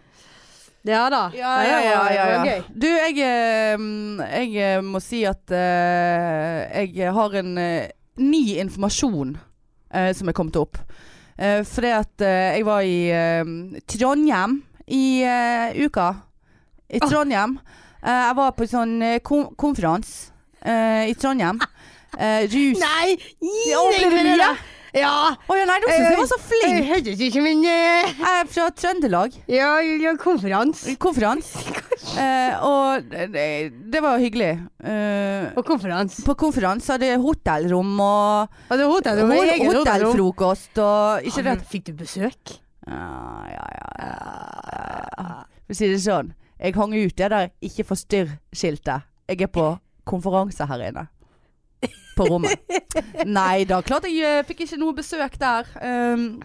Ja 0.87 1.09
da. 1.13 1.29
Ja, 1.37 1.51
ja, 1.63 1.79
ja, 1.85 2.05
Det 2.09 2.53
ja. 2.55 2.63
Du, 2.73 2.87
jeg, 2.87 3.17
eh, 3.21 3.83
jeg 4.41 4.55
eh, 4.57 4.81
må 4.81 5.01
si 5.03 5.21
at 5.29 5.53
eh, 5.53 6.87
jeg 6.89 7.13
har 7.13 7.37
en 7.37 7.57
eh, 7.61 7.91
ny 8.17 8.43
informasjon 8.63 9.37
som 9.91 10.29
er 10.31 10.35
kommet 10.35 10.55
opp. 10.55 10.77
For 11.35 11.65
fordi 11.67 11.89
at 11.91 12.23
jeg 12.23 12.63
var 12.63 12.85
i 12.87 13.81
Trondheim 13.91 14.53
i 14.87 15.03
uka. 15.83 16.05
I 16.87 17.01
Ah. 17.01 17.09
Trondheim. 17.09 17.57
Jeg 17.99 18.37
var 18.37 18.53
på 18.55 18.69
sånn 18.71 18.93
uh, 19.03 19.17
kon 19.19 19.49
konferanse 19.59 20.31
i 20.63 21.11
Trondheim. 21.19 21.59
Rus... 22.53 22.79
Nei! 22.79 23.17
Gi 23.43 23.73
deg 23.73 23.99
det 23.99 24.13
med 24.15 24.39
det! 24.39 24.53
Ja! 24.93 25.35
Oh, 25.47 25.55
ja, 25.55 25.63
nei, 25.69 25.77
du 25.79 25.85
syns 25.87 26.09
jeg 26.09 26.17
var 26.19 26.27
så 26.27 26.37
flink. 26.43 26.65
Jeg 26.73 26.87
hørte 26.89 27.13
ikke, 27.27 27.41
men 27.45 27.61
eh, 27.63 28.09
Jeg 28.11 28.41
er 28.41 28.49
fra 28.51 28.65
Trøndelag. 28.75 29.37
Ja, 29.47 29.69
ja 29.79 30.11
konferans. 30.19 30.81
Konferans. 31.05 31.53
Eh, 32.19 32.57
og 32.65 33.05
det, 33.11 33.45
det 33.93 34.01
var 34.03 34.19
hyggelig. 34.19 34.49
Eh, 34.83 35.45
på 35.55 35.63
konferans. 35.63 36.17
på 36.27 36.35
konferans 36.35 36.89
hadde 36.91 37.07
jeg 37.07 37.21
hotellrom 37.23 37.93
og 38.03 38.51
Hadde 38.71 38.81
det 38.83 38.89
hotell, 38.91 39.21
det 39.21 39.29
hot- 39.29 39.53
eget 39.53 39.79
hotellfrokost 39.79 40.81
og 40.83 41.29
Ikke 41.29 41.45
Ja, 41.45 41.55
Fikk 41.71 41.87
du 41.87 41.93
besøk? 42.01 42.57
ja, 42.87 43.47
ja, 43.53 43.65
ja. 44.01 45.35
For 45.67 45.75
å 45.75 45.77
si 45.77 45.87
det 45.91 46.01
sånn, 46.03 46.33
jeg 46.59 46.75
hang 46.75 46.93
ut 46.97 47.15
det 47.15 47.29
der 47.31 47.49
'ikke 47.63 47.85
forstyrr'-skiltet. 47.87 49.07
Jeg 49.29 49.41
er 49.41 49.47
på 49.47 49.79
konferanse 50.05 50.65
her 50.67 50.81
inne. 50.89 51.07
På 52.17 52.27
rommet. 52.27 52.59
Nei 53.25 53.63
da, 53.69 53.81
klart 53.85 54.07
jeg 54.09 54.19
eh, 54.27 54.41
fikk 54.47 54.65
ikke 54.65 54.79
noe 54.81 54.95
besøk 54.97 55.37
der. 55.41 55.69
Um, 55.81 56.41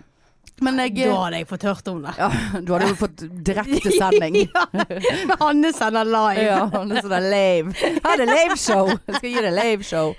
men 0.65 0.81
jeg 0.81 0.95
Da 1.03 1.19
hadde 1.27 1.43
jeg 1.43 1.49
fått 1.51 1.67
hørt 1.69 1.89
om 1.93 2.01
det. 2.07 2.15
Ja, 2.17 2.31
du 2.65 2.73
hadde 2.73 2.89
jo 2.93 2.97
fått 3.03 3.25
direktesending. 3.45 4.39
ja, 4.47 5.37
Hanne 5.43 5.73
sender 5.77 6.09
live. 6.09 6.47
Ja, 6.47 6.63
Hanne 6.73 7.03
sender 7.03 7.29
lave. 7.29 7.77
Her 7.77 8.15
er 8.15 8.23
det 8.23 8.29
laveshow. 8.31 8.95
Jeg 8.95 9.19
skal 9.19 9.31
gi 9.35 9.47
deg 9.49 9.57
laveshow. 9.59 10.15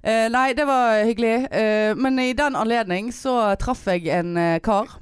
Uh, 0.00 0.26
nei, 0.32 0.48
det 0.56 0.68
var 0.68 1.02
hyggelig. 1.08 1.36
Uh, 1.50 1.98
men 1.98 2.20
i 2.22 2.32
den 2.36 2.56
anledning 2.56 3.10
så 3.16 3.40
traff 3.60 3.88
jeg 3.90 4.06
en 4.20 4.36
uh, 4.38 4.58
kar 4.64 5.00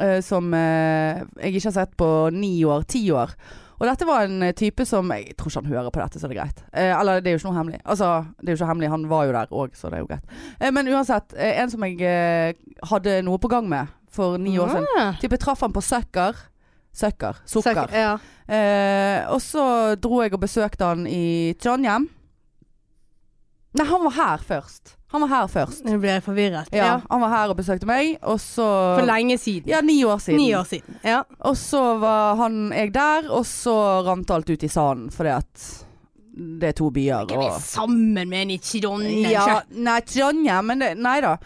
eh, 0.00 0.20
som 0.24 0.54
eh, 0.54 1.22
jeg 1.40 1.56
ikke 1.56 1.70
har 1.70 1.76
sett 1.78 1.96
på 1.98 2.10
ni 2.34 2.64
år, 2.64 2.84
ti 2.88 3.04
år. 3.12 3.32
Og 3.80 3.86
dette 3.86 4.06
var 4.08 4.24
en 4.24 4.42
eh, 4.42 4.52
type 4.56 4.84
som 4.88 5.10
Jeg 5.12 5.34
tror 5.36 5.50
ikke 5.50 5.62
han 5.62 5.72
hører 5.72 5.90
på 5.92 6.00
dette, 6.00 6.18
så 6.20 6.28
det 6.28 6.36
er 6.36 6.42
greit. 6.44 6.62
Eh, 6.72 6.92
eller 7.00 7.20
det 7.20 7.30
er 7.30 7.36
jo 7.36 7.40
ikke 7.42 7.50
noe 7.50 7.58
hemmelig. 7.58 7.80
Altså, 7.84 8.10
det 8.40 8.48
er 8.48 8.54
jo 8.54 8.58
ikke 8.60 8.70
hemmelig, 8.72 8.90
han 8.94 9.08
var 9.10 9.24
jo 9.28 9.32
der 9.36 9.52
òg, 9.52 9.76
så 9.76 9.90
det 9.92 9.98
er 9.98 10.04
jo 10.04 10.08
greit. 10.10 10.24
Eh, 10.60 10.70
men 10.72 10.88
uansett, 10.88 11.34
eh, 11.36 11.60
en 11.62 11.70
som 11.70 11.84
jeg 11.84 12.00
eh, 12.00 12.52
hadde 12.90 13.18
noe 13.26 13.38
på 13.38 13.48
gang 13.52 13.68
med 13.68 13.92
for 14.16 14.38
ni 14.40 14.56
år 14.58 14.70
siden. 14.72 14.86
Ah. 14.98 15.12
Type 15.20 15.36
traff 15.42 15.60
han 15.60 15.72
på 15.76 15.82
Sukker. 15.84 16.36
Sukker. 16.96 17.36
Sukker. 17.44 17.74
Søk- 17.86 17.92
Ja. 17.92 18.14
Eh, 18.48 19.26
og 19.28 19.40
så 19.44 19.96
dro 20.00 20.22
jeg 20.22 20.32
og 20.32 20.40
besøkte 20.40 20.86
han 20.88 21.06
i 21.06 21.52
Trondheim. 21.60 22.08
Nei, 23.76 23.86
han 23.86 24.04
var 24.06 24.14
her 24.16 24.44
først. 24.48 24.94
Han 25.14 25.22
var 25.22 25.30
her 25.30 25.46
først. 25.52 25.84
Nå 25.86 25.96
ble 26.02 26.16
jeg 26.16 26.22
forvirret. 26.26 26.72
Ja. 26.74 26.96
Han 27.10 27.22
var 27.22 27.30
her 27.30 27.52
og 27.52 27.58
besøkte 27.60 27.86
meg, 27.88 28.16
og 28.26 28.40
så 28.42 28.66
For 28.98 29.06
lenge 29.06 29.38
siden. 29.38 29.68
Ja, 29.70 29.80
ni 29.84 30.00
år 30.04 30.18
siden. 30.22 30.40
Ni 30.40 30.48
år 30.58 30.66
siden. 30.68 30.98
Ja. 31.06 31.22
Og 31.46 31.56
så 31.60 31.82
var 32.02 32.36
han 32.42 32.72
jeg 32.74 32.92
der, 32.96 33.30
og 33.30 33.46
så 33.46 33.76
rant 34.06 34.30
alt 34.34 34.50
ut 34.50 34.64
i 34.66 34.70
sanden, 34.72 35.10
fordi 35.14 35.34
at 35.36 35.68
det 36.36 36.68
er 36.68 36.76
to 36.76 36.90
byer. 36.92 37.22
Er 37.32 37.38
vi 37.38 37.46
Og, 37.46 37.60
sammen 37.64 38.28
med 38.28 38.42
en 38.42 38.50
i 38.50 38.58
Trondheim? 38.60 39.30
ja, 39.32 39.60
nei, 39.72 40.00
Trondheim, 40.04 40.66
men 40.68 40.82
det, 40.84 40.90
nei 41.00 41.20
da. 41.24 41.36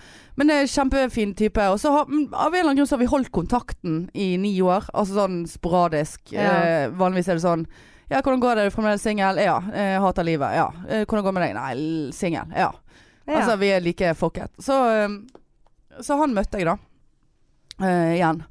Men 0.40 0.48
det 0.48 0.56
er 0.56 0.64
en 0.64 0.72
kjempefin 0.72 1.34
type. 1.36 1.62
Og 1.70 1.78
så 1.78 1.92
har, 1.92 2.08
av 2.08 2.10
en 2.16 2.24
eller 2.32 2.70
annen 2.72 2.80
grunn 2.80 2.88
så 2.88 2.96
har 2.96 3.04
vi 3.04 3.10
holdt 3.12 3.30
kontakten 3.30 4.08
i 4.16 4.32
ni 4.40 4.54
år. 4.64 4.88
Altså 4.96 5.20
sånn 5.20 5.42
sporadisk. 5.46 6.32
Ja. 6.32 6.48
Eh, 6.64 6.84
vanligvis 6.96 7.28
er 7.28 7.38
det 7.38 7.44
sånn 7.44 7.66
Ja, 8.10 8.18
hvordan 8.24 8.40
går 8.42 8.56
det? 8.56 8.62
Er 8.62 8.70
du 8.70 8.74
fremdeles 8.74 9.02
singel? 9.06 9.38
Ja. 9.38 9.60
Jeg 9.70 10.00
hater 10.02 10.26
livet? 10.26 10.54
Ja. 10.56 10.68
Eh, 10.88 11.04
hvordan 11.04 11.22
går 11.22 11.30
det 11.30 11.36
med 11.36 11.44
deg? 11.44 11.58
Nei, 11.60 12.14
singel. 12.14 12.54
Ja. 12.56 12.72
Ja. 13.24 13.36
Altså, 13.36 13.54
vi 13.60 13.68
er 13.70 13.84
like 13.84 14.14
fucket. 14.18 14.50
Så, 14.58 14.78
eh, 14.90 15.12
så 16.02 16.16
han 16.18 16.34
møtte 16.34 16.58
jeg, 16.58 16.66
da. 16.66 16.74
Uh, 17.80 18.16
igjen. 18.16 18.42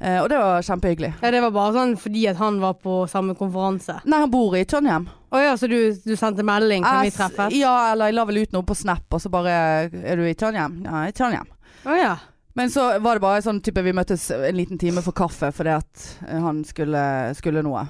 Uh, 0.00 0.18
og 0.22 0.28
det 0.30 0.36
var 0.38 0.62
kjempehyggelig. 0.62 1.10
ja, 1.22 1.30
det 1.32 1.40
var 1.42 1.50
bare 1.54 1.72
sånn 1.74 1.96
fordi 1.98 2.26
at 2.30 2.38
han 2.38 2.60
var 2.60 2.76
på 2.80 3.00
samme 3.10 3.34
konferanse. 3.36 3.96
Nei, 4.04 4.20
han 4.22 4.30
bor 4.32 4.54
i 4.56 4.66
Trondheim. 4.68 5.08
Å 5.32 5.40
ja, 5.40 5.54
så 5.56 5.68
du, 5.70 5.78
du 6.04 6.12
sendte 6.16 6.44
melding? 6.46 6.84
Kan 6.84 7.00
vi 7.06 7.12
treffes? 7.14 7.56
Ja, 7.56 7.72
eller 7.92 8.10
jeg 8.10 8.18
la 8.18 8.26
vel 8.28 8.42
ut 8.44 8.52
noe 8.54 8.68
på 8.68 8.76
Snap, 8.76 9.06
og 9.08 9.22
så 9.22 9.32
bare 9.32 9.54
Er 9.88 10.20
du 10.20 10.26
i 10.28 10.34
Trondheim? 10.36 10.82
Ja, 10.84 11.06
i 11.08 11.16
Trondheim. 11.16 11.48
Å 11.88 11.96
ja. 11.96 12.14
Men 12.58 12.70
så 12.70 12.86
var 12.98 13.16
det 13.16 13.24
bare 13.24 13.42
sånn 13.44 13.60
type 13.64 13.82
Vi 13.86 13.94
møttes 13.96 14.26
en 14.34 14.56
liten 14.58 14.80
time 14.80 15.00
for 15.04 15.16
kaffe 15.16 15.52
fordi 15.54 15.72
at 15.78 16.06
eh, 16.26 16.40
han 16.42 16.64
skulle, 16.66 17.02
skulle 17.38 17.62
noe. 17.64 17.86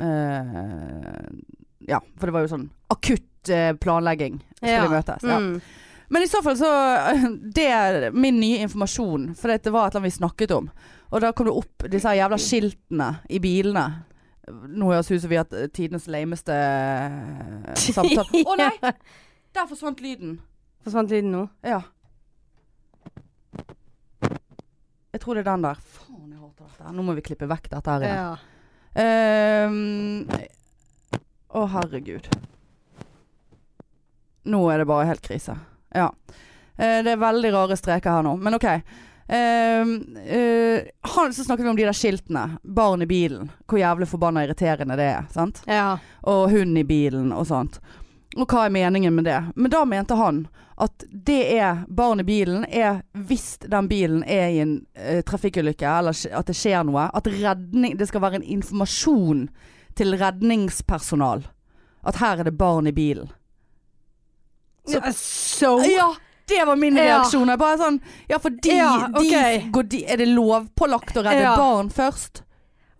Eh, 0.00 1.24
ja, 1.88 2.00
for 2.18 2.26
det 2.26 2.34
var 2.34 2.44
jo 2.46 2.52
sånn 2.54 2.68
akutt 2.94 3.50
eh, 3.52 3.72
planlegging. 3.78 4.40
Skulle 4.56 4.72
Ja. 4.72 4.86
vi 4.88 4.94
møtes. 4.96 5.22
Ja. 5.28 5.38
Mm. 5.38 5.60
Men 6.14 6.22
i 6.22 6.28
så 6.28 6.40
fall 6.44 6.56
så 6.60 6.70
Det 7.56 7.66
er 7.72 8.10
min 8.12 8.40
nye 8.40 8.62
informasjon. 8.66 9.30
For 9.38 9.48
det 9.52 9.70
var 9.72 9.86
et 9.88 9.94
eller 9.94 10.00
annet 10.02 10.10
vi 10.12 10.16
snakket 10.18 10.50
om. 10.56 10.70
Og 11.14 11.20
da 11.22 11.30
kom 11.32 11.46
det 11.46 11.54
opp 11.56 11.86
disse 11.92 12.10
jævla 12.16 12.38
skiltene 12.40 13.12
i 13.30 13.38
bilene. 13.42 13.84
Nå 14.50 14.90
høres 14.90 15.08
ut 15.10 15.22
som 15.22 15.30
vi 15.30 15.38
har 15.38 15.46
hatt 15.46 15.72
tidenes 15.72 16.08
lameste 16.10 16.52
eh, 16.52 17.74
samtale. 17.96 18.44
Å 18.44 18.56
nei! 18.60 18.72
Der 19.54 19.68
forsvant 19.70 20.00
lyden. 20.02 20.40
Forsvant 20.84 21.12
lyden 21.14 21.30
nå? 21.32 21.44
Ja. 21.64 21.80
Jeg 25.14 25.22
tror 25.22 25.38
det 25.38 25.44
er 25.44 25.50
den 25.52 25.62
der. 25.62 25.78
Faen, 25.78 26.26
jeg 26.32 26.40
hater 26.40 26.66
dette. 26.66 26.92
Nå 26.96 27.04
må 27.06 27.14
vi 27.14 27.22
klippe 27.24 27.46
vekk 27.48 27.68
dette 27.76 27.94
her. 27.94 28.06
Ja. 28.10 28.32
Ehm, 28.94 30.28
Å, 31.54 31.66
herregud. 31.70 32.28
Nå 34.50 34.60
er 34.70 34.82
det 34.82 34.86
bare 34.90 35.06
helt 35.08 35.22
krise. 35.24 35.54
Ja. 35.94 36.08
Eh, 36.76 37.00
det 37.06 37.14
er 37.14 37.22
veldig 37.22 37.52
rare 37.54 37.76
streker 37.78 38.16
her 38.18 38.24
nå, 38.26 38.34
men 38.42 38.58
OK. 38.58 38.66
Ehm, 39.28 39.92
eh, 40.26 40.88
han, 41.14 41.32
så 41.32 41.44
snakket 41.46 41.64
vi 41.64 41.70
om 41.70 41.78
de 41.78 41.86
der 41.86 41.96
skiltene. 41.96 42.58
Barn 42.62 43.02
i 43.02 43.08
bilen. 43.08 43.50
Hvor 43.70 43.80
jævlig 43.80 44.08
forbanna 44.10 44.44
irriterende 44.44 44.98
det 45.00 45.10
er. 45.14 45.28
Sant? 45.32 45.62
ja. 45.70 45.94
Og 46.28 46.50
hund 46.50 46.78
i 46.80 46.84
bilen 46.88 47.32
og 47.36 47.46
sånt. 47.48 47.80
Og 48.36 48.46
hva 48.50 48.64
er 48.66 48.72
meningen 48.74 49.14
med 49.14 49.24
det? 49.28 49.38
Men 49.54 49.70
da 49.70 49.84
mente 49.84 50.16
han 50.18 50.46
at 50.82 51.04
det 51.06 51.38
er 51.54 51.84
barn 51.88 52.18
i 52.18 52.24
bilen 52.26 52.64
er 52.66 53.02
hvis 53.14 53.58
den 53.62 53.86
bilen 53.88 54.24
er 54.26 54.48
i 54.50 54.58
en 54.58 54.72
eh, 54.98 55.20
trafikkulykke 55.22 55.86
eller 55.86 56.16
at 56.34 56.46
det 56.50 56.56
skjer 56.58 56.82
noe. 56.88 57.04
At 57.14 57.28
redning, 57.30 57.94
det 58.00 58.08
skal 58.10 58.24
være 58.24 58.40
en 58.40 58.48
informasjon 58.56 59.44
til 59.94 60.16
redningspersonal. 60.18 61.44
At 62.04 62.18
her 62.18 62.42
er 62.42 62.48
det 62.50 62.56
barn 62.58 62.90
i 62.90 62.92
bilen. 62.96 63.30
Så- 64.86 65.00
Ja, 65.00 65.12
So 65.12 65.78
Ja, 65.84 66.14
det 66.48 66.64
var 66.66 66.76
min 66.76 66.96
reaksjon. 66.98 67.48
Ja. 67.48 67.56
Bare 67.56 67.78
sånn 67.78 68.00
Ja, 68.28 68.38
for 68.38 68.50
de, 68.50 68.68
Ja, 68.76 69.08
okay. 69.14 69.60
de, 69.60 69.70
går 69.70 69.82
de 69.88 70.04
Er 70.06 70.16
det 70.16 70.28
lovpålagt 70.28 71.16
å 71.16 71.22
redde 71.24 71.56
barn 71.56 71.88
først? 71.90 72.42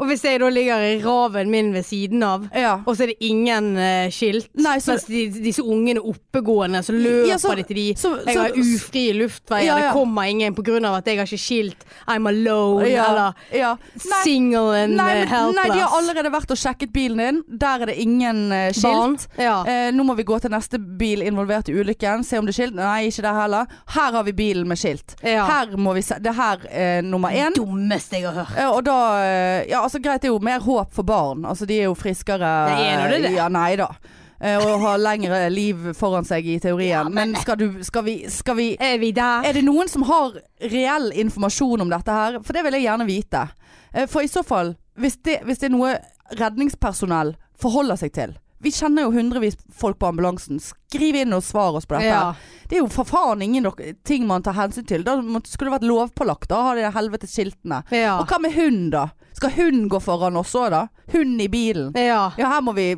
Og 0.05 0.11
hvis 0.11 0.25
jeg 0.27 0.41
da 0.43 0.49
ligger 0.53 0.83
i 0.85 0.99
raven 1.01 1.49
min 1.51 1.71
ved 1.73 1.83
siden 1.89 2.23
av, 2.23 2.43
Ja. 2.53 2.75
og 2.85 2.93
så 2.97 3.05
er 3.07 3.07
det 3.15 3.17
ingen 3.25 3.71
uh, 3.79 4.11
skilt, 4.13 4.51
Nei, 4.61 4.77
så- 4.85 4.93
mens 4.99 5.05
de, 5.09 5.23
disse 5.47 5.63
ungene 5.65 6.03
oppegående, 6.05 6.83
så 6.85 6.93
løper 6.93 7.29
Ja, 7.31 7.39
så- 7.41 7.55
de 7.57 7.63
til 7.65 7.77
de 7.77 7.95
så- 7.97 8.19
Jeg 8.27 8.37
har 8.37 8.51
ufrie 8.53 9.15
luftveier, 9.17 9.65
Ja, 9.65 9.77
det 9.81 9.93
kommer 9.95 10.23
ingen 10.29 10.55
pga. 10.55 10.77
at 10.99 11.07
jeg 11.07 11.17
har 11.19 11.25
ikke 11.25 11.39
skilt. 11.41 11.85
I'm 12.07 12.29
alone, 12.29 12.85
eller 12.85 13.33
single 14.25 14.75
and 14.77 14.97
nei, 14.97 15.15
men, 15.15 15.29
helpless. 15.29 15.57
nei, 15.57 15.75
de 15.75 15.81
har 15.81 15.97
allerede 15.99 16.31
vært 16.35 16.51
og 16.51 16.59
sjekket 16.61 16.93
bilen 16.93 17.17
din. 17.23 17.43
Der 17.59 17.81
er 17.83 17.87
det 17.87 17.97
ingen 17.97 18.53
uh, 18.53 18.69
skilt. 18.77 19.27
Eh, 19.39 19.91
nå 19.95 20.05
må 20.05 20.15
vi 20.19 20.25
gå 20.25 20.39
til 20.41 20.51
neste 20.51 20.79
bil 20.99 21.23
involvert 21.25 21.69
i 21.69 21.73
ulykken. 21.73 22.25
Se 22.25 22.39
om 22.39 22.45
det 22.47 22.55
er 22.55 22.59
skilt. 22.63 22.75
Nei, 22.79 23.07
ikke 23.09 23.23
der 23.23 23.41
heller. 23.41 23.67
Her 23.95 24.13
har 24.19 24.25
vi 24.27 24.33
bilen 24.33 24.69
med 24.69 24.77
skilt. 24.81 25.17
Her 25.23 25.77
må 25.77 25.95
vi 25.95 26.03
se 26.03 26.15
Det 26.21 26.27
er 26.33 26.39
her 26.39 26.59
eh, 26.71 27.01
nummer 27.03 27.31
én. 27.31 27.55
Dummeste 27.57 28.19
jeg 28.21 28.29
har 28.29 28.45
hørt. 28.45 28.59
Eh, 28.59 28.69
og 28.71 28.85
da 28.85 29.01
Ja, 29.69 29.83
altså 29.85 29.94
greit, 30.03 30.23
det 30.23 30.29
er 30.29 30.35
jo 30.35 30.39
mer 30.43 30.61
håp 30.61 30.93
for 30.95 31.03
barn. 31.07 31.45
Altså 31.45 31.67
de 31.67 31.79
er 31.81 31.89
jo 31.91 31.95
friskere. 31.95 32.51
Det 32.71 32.87
er 32.91 33.03
nå 33.05 33.23
det. 33.29 33.33
Ja, 33.37 33.49
nei 33.49 33.77
da. 33.77 33.89
Eh, 34.41 34.57
og 34.59 34.81
har 34.83 34.99
lengre 34.99 35.49
liv 35.55 35.93
foran 35.95 36.25
seg 36.27 36.47
i 36.47 36.59
teorien. 36.61 37.13
men 37.15 37.35
skal 37.41 37.57
du 37.61 37.83
Skal 37.87 38.05
vi, 38.05 38.15
skal 38.29 38.57
vi 38.59 38.67
Er 38.81 38.99
vi 38.99 39.13
der? 39.15 39.45
Er 39.47 39.53
det 39.55 39.63
noen 39.65 39.89
som 39.89 40.03
har 40.09 40.35
reell 40.61 41.13
informasjon 41.13 41.81
om 41.81 41.89
dette 41.93 42.13
her? 42.13 42.41
For 42.43 42.53
det 42.53 42.65
vil 42.67 42.75
jeg 42.81 42.89
gjerne 42.89 43.07
vite. 43.09 43.45
Eh, 43.93 44.07
For 44.11 44.21
i 44.27 44.29
så 44.29 44.43
fall, 44.43 44.75
hvis 44.99 45.17
det, 45.23 45.41
hvis 45.47 45.59
det 45.63 45.71
er 45.71 45.77
noe 45.77 45.95
redningspersonell 46.39 47.35
forholder 47.61 47.99
seg 48.01 48.13
til 48.17 48.35
Vi 48.65 48.71
kjenner 48.73 49.05
jo 49.07 49.11
hundrevis 49.13 49.57
folk 49.77 49.99
på 50.01 50.09
ambulansen. 50.09 50.57
Skriv 50.63 51.17
inn 51.21 51.35
og 51.37 51.43
svar 51.45 51.75
oss 51.77 51.85
på 51.87 51.99
dette. 51.99 52.09
Ja. 52.09 52.35
Det 52.71 52.79
er 52.79 52.81
jo 52.81 52.89
for 52.89 53.05
faen 53.05 53.43
ingen 53.45 53.67
ting 54.09 54.25
man 54.27 54.43
tar 54.43 54.57
hensyn 54.57 54.87
til. 54.89 55.03
Da 55.05 55.19
skulle 55.45 55.69
det 55.69 55.75
vært 55.75 55.85
lovpålagt. 55.91 56.49
Da 56.49 56.63
har 56.71 56.79
de 56.81 56.87
helvetes 56.95 57.35
skiltene. 57.37 57.83
Ja. 57.93 58.15
Og 58.23 58.31
hva 58.31 58.39
med 58.41 58.55
hund, 58.57 58.87
da? 58.95 59.03
Skal 59.35 59.51
hun 59.57 59.89
gå 59.91 59.99
foran 60.01 60.37
oss 60.39 60.55
òg, 60.55 60.71
da? 60.71 60.85
Hun 61.13 61.35
i 61.41 61.49
bilen. 61.51 61.93
ja. 61.99 62.31
Ja, 62.39 62.49
her 62.55 62.61
må 62.63 62.75
vi 62.77 62.95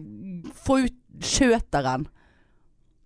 få 0.67 0.83
ut 0.85 0.97
skjøteren. 1.25 2.07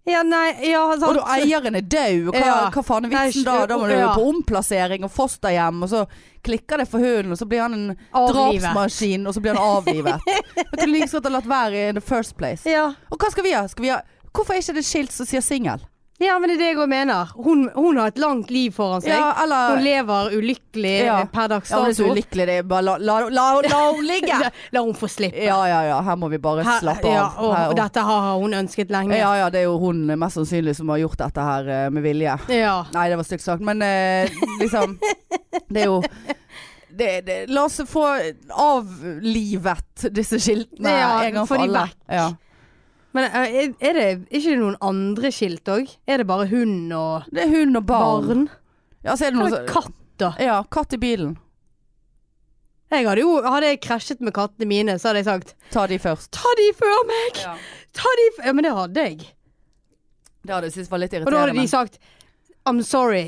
Ja, 0.08 0.22
nei, 0.24 0.54
ja, 0.70 0.80
Og 0.96 1.12
da 1.14 1.22
eieren 1.36 1.76
er 1.76 1.84
død, 1.84 2.30
hva, 2.32 2.40
Ja. 2.40 2.54
hva 2.72 2.82
faen 2.82 3.04
er 3.04 3.10
Nei, 3.12 3.26
vitsen 3.28 3.44
da? 3.44 3.66
Da 3.68 3.76
må 3.78 3.86
du 3.86 3.92
ja. 3.94 4.08
på 4.16 4.24
omplassering 4.30 5.04
og 5.04 5.10
fosterhjem, 5.12 5.82
og 5.84 5.88
så 5.92 6.00
klikker 6.42 6.78
det 6.82 6.88
for 6.88 6.98
hunden, 7.04 7.30
og 7.32 7.38
så 7.38 7.46
blir 7.46 7.60
han 7.62 7.74
en 7.76 7.96
Avlivet. 8.16 8.62
drapsmaskin, 8.64 9.26
og 9.28 9.34
så 9.36 9.40
blir 9.44 9.54
han 9.54 9.62
avlivet. 9.62 10.20
Jeg 10.56 10.66
kunne 10.80 10.92
like 10.96 11.06
så 11.12 11.20
godt 11.20 11.28
ha 11.30 11.34
latt 11.36 11.46
være 11.52 11.88
in 11.90 11.94
the 11.94 12.00
first 12.00 12.34
place. 12.36 12.64
Ja. 12.66 12.88
Og 13.12 13.18
hva 13.20 13.30
skal 13.30 13.44
vi 13.44 13.52
ha? 13.52 13.66
Skal 13.68 13.82
vi 13.86 13.92
ha 13.92 14.00
Hvorfor 14.32 14.54
er 14.54 14.62
ikke 14.62 14.74
det 14.80 14.84
skilt 14.86 15.12
som 15.12 15.26
sier 15.26 15.42
singel? 15.42 15.80
Ja, 16.20 16.34
men 16.38 16.50
det 16.50 16.54
er 16.56 16.60
det 16.60 16.66
jeg 16.70 16.76
òg 16.82 16.88
mener. 16.92 17.30
Hun, 17.40 17.62
hun 17.74 17.96
har 17.96 18.10
et 18.12 18.18
langt 18.20 18.50
liv 18.52 18.74
foran 18.76 19.00
seg. 19.00 19.14
Ja, 19.14 19.32
Hun 19.72 19.80
lever 19.84 20.34
ulykkelig 20.36 20.92
Ja. 21.06 21.14
per 21.32 21.48
dags 21.48 21.70
Ja, 21.72 21.78
hun 21.80 21.88
er 21.90 21.96
så 21.96 22.10
ulykkelig. 22.12 22.46
Det 22.50 22.56
er 22.60 22.66
bare 22.68 22.82
la, 22.84 22.96
la, 23.00 23.14
la, 23.32 23.44
la 23.64 23.78
henne 23.90 24.04
ligge! 24.06 24.50
La, 24.76 24.82
hun 24.84 24.92
få 24.94 25.08
slippe. 25.08 25.40
Ja, 25.46 25.56
ja, 25.68 25.80
ja. 25.88 26.00
Her 26.04 26.16
må 26.20 26.28
vi 26.30 26.38
bare 26.38 26.62
Her- 26.66 26.80
slappe 26.84 27.08
ja, 27.08 27.24
av. 27.24 27.40
og, 27.44 27.54
Her- 27.56 27.68
og 27.72 27.76
dette 27.80 28.04
har 28.10 28.28
hun 28.38 28.54
ønsket 28.60 28.90
lenge. 28.92 29.16
ja, 29.16 29.30
ja, 29.40 29.48
det 29.50 29.62
er 29.62 29.68
jo 29.70 29.78
hun 29.80 30.04
mest 30.20 30.36
sannsynlig 30.38 30.76
som 30.76 30.88
har 30.92 31.00
gjort 31.02 31.18
dette 31.24 31.46
her 31.48 31.68
eh, 31.68 31.88
med 31.90 32.02
vilje. 32.04 32.36
Ja. 32.52 32.76
Nei, 32.92 33.08
det 33.08 33.16
var 33.16 33.24
stygt 33.30 33.42
sagt, 33.46 33.64
men 33.64 33.80
eh, 33.82 34.28
liksom 34.60 34.98
Det 35.72 35.82
er 35.82 35.88
jo 35.88 36.02
det, 36.90 37.10
det, 37.26 37.36
La 37.48 37.64
oss 37.64 37.80
få 37.88 38.04
avlivet 38.54 40.06
disse 40.14 40.38
skiltene 40.42 40.90
Ja, 41.00 41.10
en 41.24 41.34
gang 41.40 41.46
få 41.48 41.56
for 41.56 41.66
de 41.66 41.74
vekk. 41.74 41.96
Ja. 42.10 42.28
Men 43.12 43.24
eh, 43.26 43.72
er, 43.80 43.92
det 43.96 44.08
ikke 44.30 44.56
noen 44.60 44.76
andre 44.80 45.30
skilt 45.34 45.66
òg? 45.72 45.88
Er 46.06 46.18
det 46.22 46.26
bare 46.28 46.46
hund 46.50 46.92
og 46.94 47.24
Det 47.32 47.42
er 47.42 47.48
hund 47.54 47.76
og 47.80 47.86
barn. 47.88 48.26
barn? 48.28 48.44
Ja, 49.02 49.16
så 49.16 49.26
er 49.26 49.30
det 49.34 49.38
noe 49.40 49.48
Eller 49.48 49.64
så- 49.66 49.72
katt, 49.72 49.92
da? 50.20 50.32
Ja, 50.38 50.62
katt 50.70 50.92
i 50.94 51.00
bilen. 51.02 51.36
Jeg 52.90 53.06
hadde 53.06 53.22
jo 53.22 53.36
Hadde 53.44 53.68
jeg 53.70 53.80
krasjet 53.84 54.20
med 54.20 54.34
kattene 54.34 54.66
mine, 54.66 54.96
så 54.98 55.08
hadde 55.10 55.22
jeg 55.22 55.28
sagt 55.30 55.54
Ta 55.70 55.86
de 55.90 55.98
først. 56.02 56.30
Ta 56.34 56.54
de 56.58 56.70
før 56.78 57.04
meg! 57.10 57.38
Ja. 57.42 57.54
Ta 57.94 58.14
de 58.20 58.26
før 58.36 58.46
Ja, 58.50 58.52
men 58.52 58.64
det 58.66 58.72
hadde 58.76 59.04
jeg. 59.08 59.18
Det 60.46 60.54
hadde 60.54 60.70
jeg 60.70 60.72
syntes 60.78 60.90
var 60.90 60.98
litt 61.02 61.12
irriterende. 61.12 61.28
Og 61.28 61.36
da 61.36 61.44
hadde 61.46 61.60
de 61.60 61.68
sagt 61.70 61.98
I'm 62.66 62.82
sorry. 62.84 63.26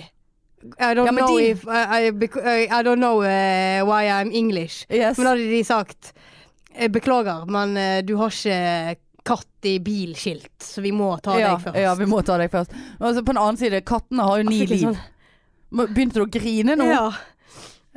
I 0.78 0.94
don't 0.94 1.06
Ja, 1.06 1.12
know 1.12 1.36
de- 1.38 1.50
if 1.50 1.64
I, 1.66 2.06
I, 2.06 2.66
I, 2.70 2.82
don't 2.86 3.00
know 3.02 3.18
uh, 3.22 3.82
why 3.88 4.06
I'm 4.06 4.30
English. 4.32 4.84
yes. 4.90 5.16
Men 5.18 5.24
da 5.26 5.30
hadde 5.34 5.48
de 5.50 5.62
sagt 5.66 6.12
«Jeg 6.78 6.92
Beklager, 6.92 7.44
men 7.50 7.74
uh, 7.76 8.00
du 8.06 8.16
har 8.16 8.30
ikke 8.30 8.96
katt 9.24 9.68
i 9.70 9.76
bilskilt, 9.82 10.54
så 10.62 10.82
vi 10.82 10.90
må 10.94 11.12
ta 11.22 11.36
ja, 11.38 11.52
deg 11.52 11.66
først. 11.66 11.78
ja, 11.84 11.94
vi 11.98 12.06
må 12.10 12.22
ta 12.26 12.38
deg 12.40 12.50
først. 12.50 12.72
Altså, 12.98 13.22
på 13.22 13.30
den 13.32 13.40
annen 13.42 13.60
side, 13.60 13.80
kattene 13.86 14.26
har 14.26 14.42
jo 14.42 14.48
ni 14.48 14.64
liv. 14.66 14.88
sånn- 14.88 15.88
Begynte 15.94 16.18
du 16.20 16.24
å 16.26 16.30
grine 16.30 16.76
nå? 16.76 16.84
Ja. 16.90 17.06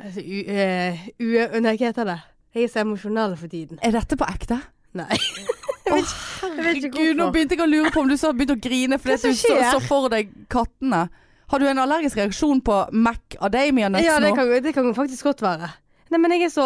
Altså, 0.00 0.20
u, 0.22 0.38
eh, 0.46 1.08
u, 1.18 1.60
nei, 1.60 1.76
hva 1.76 1.90
heter 1.90 2.04
det? 2.08 2.18
Jeg 2.56 2.64
er 2.64 2.72
så 2.72 2.80
emosjonell 2.84 3.36
for 3.36 3.52
tiden. 3.52 3.78
Er 3.82 3.92
dette 3.92 4.16
på 4.16 4.24
ekte? 4.28 4.60
Nei. 4.96 5.18
Jeg 5.86 5.94
vet 5.94 6.78
ikke 6.80 6.98
herregud, 6.98 7.16
nå 7.20 7.26
begynte 7.30 7.54
jeg 7.54 7.62
å 7.62 7.66
lure 7.70 7.90
på 7.94 8.00
om 8.02 8.08
du 8.10 8.16
så 8.18 8.32
begynte 8.34 8.56
å 8.56 8.60
grine 8.64 8.96
fordi 8.98 9.30
du 9.30 9.36
så, 9.38 9.52
så 9.70 9.78
for 9.84 10.08
deg 10.10 10.32
kattene. 10.50 11.04
Har 11.52 11.62
du 11.62 11.66
en 11.70 11.78
allergisk 11.78 12.18
reaksjon 12.18 12.58
på 12.66 12.78
macadamia 12.90 13.86
nuts 13.92 14.02
Ja, 14.02 14.16
det 14.18 14.32
nå? 14.32 14.34
kan, 14.34 14.50
det 14.64 14.72
kan 14.74 14.88
faktisk 14.96 15.28
godt 15.28 15.44
være. 15.46 15.68
Nei, 16.10 16.18
men 16.18 16.34
jeg 16.34 16.48
er 16.48 16.52
så, 16.54 16.64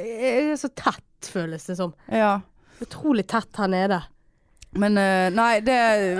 jeg 0.00 0.46
er 0.54 0.56
så 0.60 0.70
tett, 0.72 1.28
føles 1.28 1.68
det 1.68 1.76
som. 1.76 1.92
Ja. 2.08 2.38
Utrolig 2.82 3.26
tett 3.30 3.56
her 3.56 3.68
nede. 3.68 4.02
Men 4.74 4.96
eh, 4.98 5.28
nei, 5.30 5.60
det, 5.62 5.74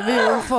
vi 0.06 0.12
må 0.14 0.36
få 0.46 0.58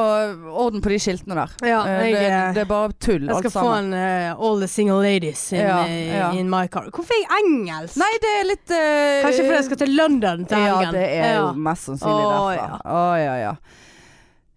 orden 0.52 0.82
på 0.84 0.90
de 0.92 0.98
skiltene 1.00 1.38
der. 1.38 1.54
Ja, 1.64 1.78
Eh, 1.88 2.10
jeg, 2.10 2.18
det, 2.18 2.40
det 2.58 2.64
er 2.66 2.68
bare 2.68 2.92
tull, 3.00 3.30
alt 3.30 3.30
sammen. 3.30 3.46
Jeg 3.46 3.52
skal 3.52 3.54
få 3.56 3.70
en 3.78 3.94
uh, 3.96 4.44
All 4.50 4.60
the 4.60 4.68
single 4.68 4.98
ladies 5.06 5.46
in, 5.56 5.62
Ja, 5.64 5.78
ja. 5.88 6.32
in 6.36 6.50
my 6.52 6.66
car. 6.68 6.90
Hvorfor 6.92 7.16
er 7.16 7.22
jeg 7.24 7.46
engelsk? 7.46 7.96
Nei, 8.02 8.10
det 8.20 8.34
er 8.42 8.50
litt 8.50 8.74
uh, 8.76 9.22
Kanskje 9.24 9.46
fordi 9.46 9.56
jeg 9.56 9.68
skal 9.70 9.80
til 9.86 9.94
London 9.96 10.44
til 10.52 10.66
Ja, 10.68 10.82
det 10.92 11.06
er 11.22 11.38
jo 11.40 11.46
mest 11.70 11.88
sannsynlig 11.88 12.26
Å, 12.26 12.34
derfor. 12.34 12.58
ja. 12.60 12.82
Å 12.84 13.06
ja, 13.24 13.38
ja. 13.46 13.54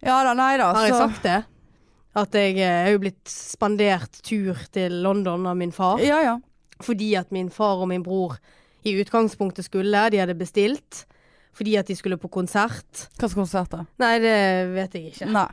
Ja 0.08 0.16
da, 0.26 0.32
nei 0.38 0.50
da. 0.58 0.72
Har 0.74 0.88
jeg 0.88 0.96
så- 0.96 1.04
sagt 1.06 1.22
det? 1.28 1.36
At 2.18 2.34
jeg 2.34 2.56
er 2.66 2.90
jo 2.90 2.98
blitt 3.04 3.30
spandert 3.30 4.18
tur 4.26 4.58
til 4.74 4.96
London 5.04 5.46
av 5.46 5.54
min 5.60 5.70
far. 5.70 6.02
Ja 6.02 6.18
ja. 6.24 6.34
Fordi 6.82 7.12
at 7.18 7.30
min 7.34 7.50
far 7.54 7.78
og 7.84 7.86
min 7.92 8.02
bror 8.02 8.34
i 8.86 8.96
utgangspunktet 8.98 9.66
skulle. 9.70 10.08
De 10.10 10.18
hadde 10.18 10.34
bestilt. 10.38 11.04
Fordi 11.58 11.74
at 11.80 11.88
de 11.90 11.96
skulle 11.98 12.20
på 12.20 12.30
konsert. 12.30 13.08
Hva 13.18 13.26
slags 13.26 13.38
konsert 13.38 13.72
da? 13.74 13.82
Nei, 14.02 14.14
det 14.22 14.36
vet 14.76 14.94
jeg 14.94 15.12
ikke. 15.12 15.30
Nei. 15.34 15.48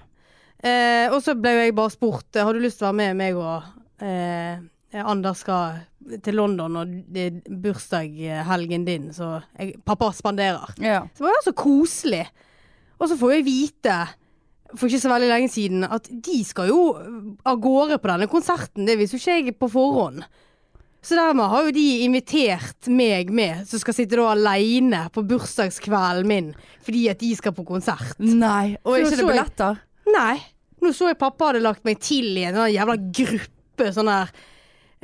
Eh, 0.66 1.10
og 1.10 1.20
så 1.26 1.36
ble 1.38 1.52
jo 1.52 1.64
jeg 1.66 1.74
bare 1.78 1.92
spurt 1.94 2.38
Har 2.40 2.56
du 2.56 2.62
lyst 2.64 2.80
til 2.80 2.88
å 2.88 2.90
være 2.90 2.98
med 2.98 3.18
meg 3.20 3.38
og 3.38 3.66
eh, 4.02 4.62
Anders 5.04 5.42
skal 5.44 5.82
til 6.24 6.38
London, 6.38 6.78
og 6.80 6.92
det 7.12 7.24
er 7.28 7.56
bursdagshelgen 7.64 8.86
din, 8.88 9.10
så 9.12 9.40
jeg, 9.58 9.74
pappa 9.84 10.12
spanderer. 10.16 10.76
Ja. 10.80 11.02
Så 11.12 11.24
det 11.24 11.26
var 11.26 11.34
jo 11.34 11.46
så 11.48 11.54
koselig. 11.58 12.22
Og 13.02 13.10
så 13.12 13.18
får 13.20 13.34
jeg 13.34 13.48
vite 13.48 13.96
for 14.76 14.88
ikke 14.88 15.02
så 15.04 15.12
veldig 15.12 15.30
lenge 15.30 15.52
siden 15.52 15.86
at 15.88 16.08
de 16.10 16.38
skal 16.48 16.70
jo 16.70 16.80
av 17.48 17.60
gårde 17.64 18.00
på 18.02 18.12
denne 18.12 18.30
konserten. 18.32 18.88
Det 18.88 18.98
visste 19.00 19.18
jo 19.18 19.24
ikke 19.24 19.38
jeg 19.40 19.58
på 19.60 19.72
forhånd. 19.74 20.24
Så 21.06 21.14
dermed 21.20 21.52
har 21.52 21.68
jo 21.68 21.74
de 21.76 21.86
invitert 22.06 22.88
meg 22.90 23.30
med, 23.30 23.68
som 23.70 23.82
skal 23.82 23.94
sitte 23.94 24.18
da 24.18 24.32
aleine 24.32 25.04
på 25.14 25.22
bursdagskvelden 25.30 26.30
min 26.30 26.48
fordi 26.86 27.04
at 27.12 27.22
de 27.22 27.30
skal 27.38 27.54
på 27.54 27.66
konsert. 27.68 28.16
Nei. 28.22 28.76
Og 28.84 28.96
er 28.96 29.06
ikke 29.06 29.12
det 29.12 29.20
det 29.20 29.26
jeg- 29.26 29.34
billetter? 29.36 29.80
Nei. 30.16 30.36
Nå 30.82 30.92
så 30.94 31.10
jeg 31.10 31.18
pappa 31.22 31.52
hadde 31.52 31.64
lagt 31.66 31.86
meg 31.86 32.02
til 32.02 32.36
i 32.38 32.46
en 32.46 32.58
sånn 32.58 32.74
jævla 32.74 32.98
gruppe 33.20 33.88
sånn 33.94 34.10
der 34.10 34.30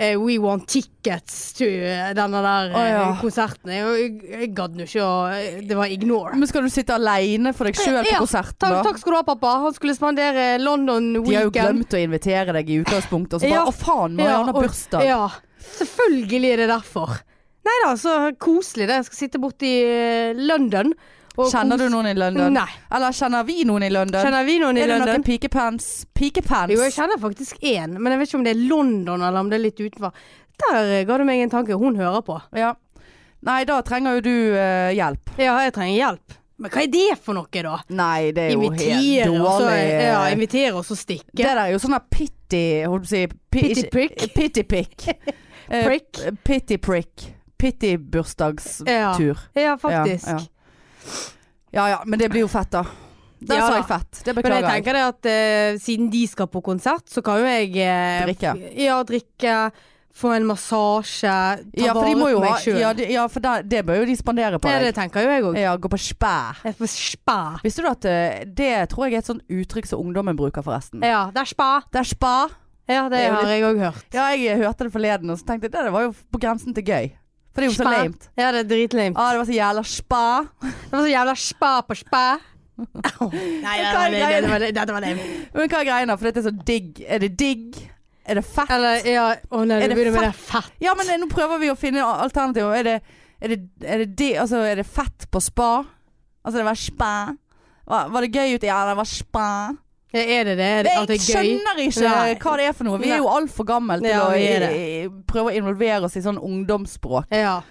uh, 0.01 0.15
We 0.21 0.37
want 0.41 0.67
tickets 0.69 1.53
to 1.57 1.65
eh, 1.65 2.11
denne 2.17 2.41
der 2.45 2.73
oh, 2.73 2.85
ja. 2.85 3.03
konserten. 3.21 3.73
Jeg, 3.73 4.11
jeg, 4.29 4.49
gadd 4.57 4.77
nå 4.77 4.85
ikke 4.87 5.05
å 5.05 5.61
Det 5.67 5.77
var 5.77 5.93
ignore. 5.93 6.33
Men 6.37 6.49
skal 6.49 6.65
du 6.65 6.69
sitte 6.73 6.97
aleine 6.97 7.53
for 7.57 7.69
deg 7.69 7.77
sjøl 7.77 8.01
på 8.01 8.13
Ja, 8.13 8.21
konserten, 8.21 8.73
da? 8.77 8.81
takk 8.85 9.01
skal 9.01 9.13
du 9.13 9.19
ha, 9.19 9.23
pappa. 9.27 9.53
Han 9.67 9.77
skulle 9.77 9.97
spandere 9.97 10.55
London 10.61 11.13
Weekend. 11.19 11.29
De 11.29 11.37
har 11.37 11.47
jo 11.49 11.55
glemt 11.57 11.97
å 11.97 12.01
invitere 12.01 12.57
deg 12.57 12.69
i 12.73 12.81
utgangspunktet, 12.81 13.37
og 13.37 13.41
så 13.41 13.49
bare 13.49 13.61
Ja. 13.61 13.69
Å 13.69 13.77
faen, 13.77 14.17
Marianne 14.17 14.53
har 14.53 14.61
bursdag. 14.65 15.05
Ja, 15.05 15.23
selvfølgelig 15.61 16.53
er 16.53 16.63
det 16.63 16.69
derfor. 16.71 17.17
Nei 17.61 17.77
da, 17.85 17.95
så 17.99 18.13
koselig 18.41 18.87
det. 18.89 19.01
Jeg 19.01 19.09
skal 19.09 19.19
sitte 19.19 19.41
borte 19.41 19.67
i 19.67 19.81
eh, 19.85 20.37
London. 20.37 20.93
Kjenner 21.31 21.79
du 21.79 21.85
noen 21.93 22.09
i 22.09 22.13
London? 22.17 22.51
Nei. 22.57 22.67
Eller 22.91 23.15
kjenner 23.15 23.45
vi 23.47 23.61
noen 23.67 23.85
i 23.87 23.91
London? 23.93 24.19
Kjenner 24.19 24.43
vi 24.47 24.57
noen 24.59 24.77
i 24.77 24.83
er 24.83 24.89
det 24.89 24.97
London? 24.97 25.13
noen 25.15 25.27
pikepants? 25.27 25.89
Pikepants? 26.17 26.73
Jo, 26.73 26.81
jeg 26.83 26.95
kjenner 26.97 27.21
faktisk 27.21 27.61
én, 27.63 27.95
men 27.97 28.11
jeg 28.11 28.21
vet 28.21 28.31
ikke 28.31 28.39
om 28.41 28.45
det 28.47 28.55
er 28.55 28.63
London 28.73 29.23
eller 29.23 29.39
om 29.39 29.51
det 29.51 29.59
er 29.59 29.65
litt 29.69 29.79
utenfor. 29.79 30.27
Der 30.65 30.81
eh, 30.97 31.05
ga 31.07 31.17
du 31.21 31.25
meg 31.29 31.45
en 31.45 31.53
tanke. 31.53 31.77
Hun 31.79 31.97
hører 32.01 32.25
på. 32.25 32.37
Ja. 32.57 32.73
Nei, 33.47 33.63
da 33.65 33.79
trenger 33.85 34.19
jo 34.19 34.25
du 34.27 34.35
uh, 34.53 34.91
hjelp. 34.93 35.31
Ja, 35.41 35.55
jeg 35.65 35.73
trenger 35.73 35.95
hjelp. 35.95 36.35
Men 36.61 36.69
hva 36.69 36.83
er 36.83 36.91
det 36.93 37.07
for 37.17 37.33
noe, 37.33 37.61
da? 37.65 37.77
Nei, 37.97 38.29
det 38.37 38.43
er 38.43 38.51
jo 38.53 38.67
helt 38.67 38.83
dårlig. 38.85 39.39
og 39.39 39.63
så, 39.63 39.71
ja, 39.73 40.19
invitere 40.29 40.73
og 40.77 40.85
så 40.85 40.97
stikke. 40.99 41.31
Det 41.33 41.47
der 41.47 41.57
er 41.63 41.71
jo 41.73 41.79
sånn 41.81 41.97
pitty 42.05 42.37
Pitty 43.49 43.87
pick 43.87 43.89
prick. 43.89 44.27
Pitty 44.35 44.63
pick. 44.63 45.07
Eh, 45.71 45.85
Prick. 45.87 46.19
Pitty 46.43 46.77
prick. 46.77 47.27
Pitty 47.57 47.95
bursdagstur. 47.97 48.87
Ja. 48.89 49.61
Ja, 49.61 49.77
faktisk. 49.79 50.27
Ja, 50.27 50.39
ja. 51.71 51.87
ja 51.93 52.01
men 52.05 52.19
det 52.19 52.29
blir 52.33 52.43
jo 52.45 52.49
fett, 52.51 52.71
da. 52.73 52.85
Der 53.41 53.57
Ja 53.57 53.67
sa 53.69 53.77
jeg 53.79 53.87
fett. 53.89 54.19
Det 54.25 54.35
beklager 54.37 54.53
jeg 54.59 54.61
Men 54.61 54.67
jeg. 54.67 54.83
tenker 54.83 54.97
det 54.97 55.05
at 55.07 55.29
eh, 55.31 55.77
siden 55.81 56.11
de 56.13 56.25
skal 56.29 56.49
på 56.51 56.61
konsert, 56.61 57.07
så 57.09 57.23
kan 57.25 57.39
jo 57.41 57.47
jeg 57.49 57.71
eh, 57.81 58.19
Drikke. 58.27 58.51
Ja, 58.77 58.99
drikke. 59.07 59.55
Få 60.13 60.33
en 60.35 60.43
massasje. 60.45 61.31
Ta 61.31 61.57
Ja, 61.79 61.93
vare 61.95 62.11
på 62.19 62.41
meg 62.43 62.57
sjøl. 62.59 62.77
Ja, 62.83 62.91
de, 62.93 63.05
ja 63.13 63.23
for 63.31 63.39
det, 63.41 63.53
det 63.71 63.79
bør 63.87 64.01
jo 64.03 64.09
de 64.11 64.15
spandere 64.19 64.59
på 64.59 64.67
det, 64.67 64.75
deg. 64.81 64.89
det 64.91 64.95
tenker 64.99 65.23
jo 65.23 65.31
jeg 65.31 65.45
òg. 65.47 65.57
Ja, 65.57 65.71
gå 65.79 65.89
på 65.89 65.97
spæ. 66.03 66.33
Spa. 66.91 67.37
Visste 67.63 67.85
du 67.85 67.87
at 67.89 68.05
eh, 68.11 68.41
det 68.45 68.73
tror 68.91 69.07
jeg 69.07 69.15
er 69.15 69.23
et 69.23 69.29
sånt 69.31 69.45
uttrykk 69.49 69.87
som 69.87 70.03
ungdommen 70.03 70.35
bruker, 70.37 70.61
forresten? 70.67 71.01
Ja, 71.01 71.29
det 71.33 71.45
er 71.45 71.49
spa. 71.53 71.69
Det 71.89 72.03
er 72.03 72.09
spa. 72.11 72.35
Ja, 72.91 73.07
det, 73.09 73.17
Det 73.23 73.31
har 73.31 73.41
litt- 73.41 73.55
jeg 73.55 73.65
òg 73.69 73.81
hørt. 73.85 74.05
Ja, 74.13 74.27
jeg 74.35 74.59
hørte 74.61 74.87
det 74.87 74.93
forleden, 74.93 75.33
og 75.33 75.39
så 75.39 75.47
tenkte 75.47 75.69
jeg 75.69 75.75
det, 75.77 75.83
det 75.87 75.93
var 75.95 76.07
jo 76.09 76.13
på 76.33 76.41
grensen 76.43 76.75
til 76.75 76.83
gøy. 76.83 77.11
For 77.51 77.61
det 77.61 77.67
er 77.67 77.71
jo 77.71 77.75
så 77.75 77.83
Spa. 77.83 77.91
lamet. 77.97 78.29
Ja, 78.39 78.51
det 78.55 78.59
er 78.63 78.69
dritlame. 78.69 79.15
Ja, 79.17 79.31
det 79.31 79.39
var 79.41 79.47
så 79.49 79.55
jævla 79.57 79.83
spa. 79.83 80.25
Det 80.63 80.91
var 80.95 81.03
så 81.03 81.11
jævla 81.11 81.35
spa 81.35 81.71
på 81.87 81.97
spa. 81.99 82.25
Nei, 82.81 83.77
var, 84.47 84.59
det, 84.63 84.73
dette 84.73 84.93
var 84.95 85.03
lame. 85.03 85.25
Men 85.53 85.67
hva 85.69 85.81
er 85.81 85.87
greia? 85.89 86.15
For 86.17 86.29
dette 86.29 86.41
er 86.41 86.47
så 86.47 86.53
digg. 86.65 87.01
Er 87.05 87.19
det 87.21 87.31
digg? 87.37 87.75
Er 88.25 88.39
det 88.39 88.45
fett? 88.45 88.71
Eller, 88.71 89.01
ja 89.09 89.25
oh, 89.51 89.63
nei, 89.67 89.81
Er 89.81 89.91
det 89.91 89.97
med 89.97 90.13
det 90.23 90.33
fett. 90.37 90.71
Ja, 90.81 90.93
men 90.97 91.09
eh, 91.09 91.19
nå 91.19 91.27
prøver 91.31 91.59
vi 91.61 91.71
å 91.73 91.77
finne 91.77 92.05
alternativer. 92.05 92.73
Er 92.79 92.87
det, 92.87 92.97
er 93.41 93.53
det, 93.53 93.59
er 93.83 94.03
det, 94.03 94.09
det 94.17 94.31
altså, 94.43 94.61
er 94.65 94.81
det 94.81 94.87
fett 94.87 95.27
på 95.33 95.41
spa? 95.43 95.71
Altså, 96.45 96.61
det 96.61 96.67
var 96.69 96.79
spa. 96.79 97.13
Var, 97.91 98.11
var 98.13 98.25
det 98.25 98.31
gøy 98.31 98.55
ute? 98.55 98.69
Ja, 98.69 98.83
det 98.89 98.95
var 99.01 99.09
spa. 99.09 99.47
Er 100.13 100.43
det 100.43 100.57
det? 100.59 100.65
Er 100.65 100.83
det 100.83 100.91
Jeg 100.91 101.01
at 101.01 101.07
det 101.07 101.15
er 101.15 101.19
gøy? 101.21 101.31
skjønner 101.31 101.75
ikke 101.85 102.01
Nei. 102.03 102.35
hva 102.35 102.55
det 102.59 102.65
er 102.67 102.73
for 102.75 102.83
noe. 102.83 102.97
Vi 102.99 103.09
er 103.11 103.17
jo 103.21 103.27
altfor 103.31 103.63
gamle 103.69 103.95
til 104.01 104.09
Ja, 104.11 104.25
å 104.27 104.29
i, 104.35 105.07
prøve 105.27 105.45
å 105.51 105.53
involvere 105.55 106.03
oss 106.03 106.15
i 106.19 106.21
sånn 106.25 106.37
ungdomsspråk. 106.41 107.25
Ja. 107.31 107.61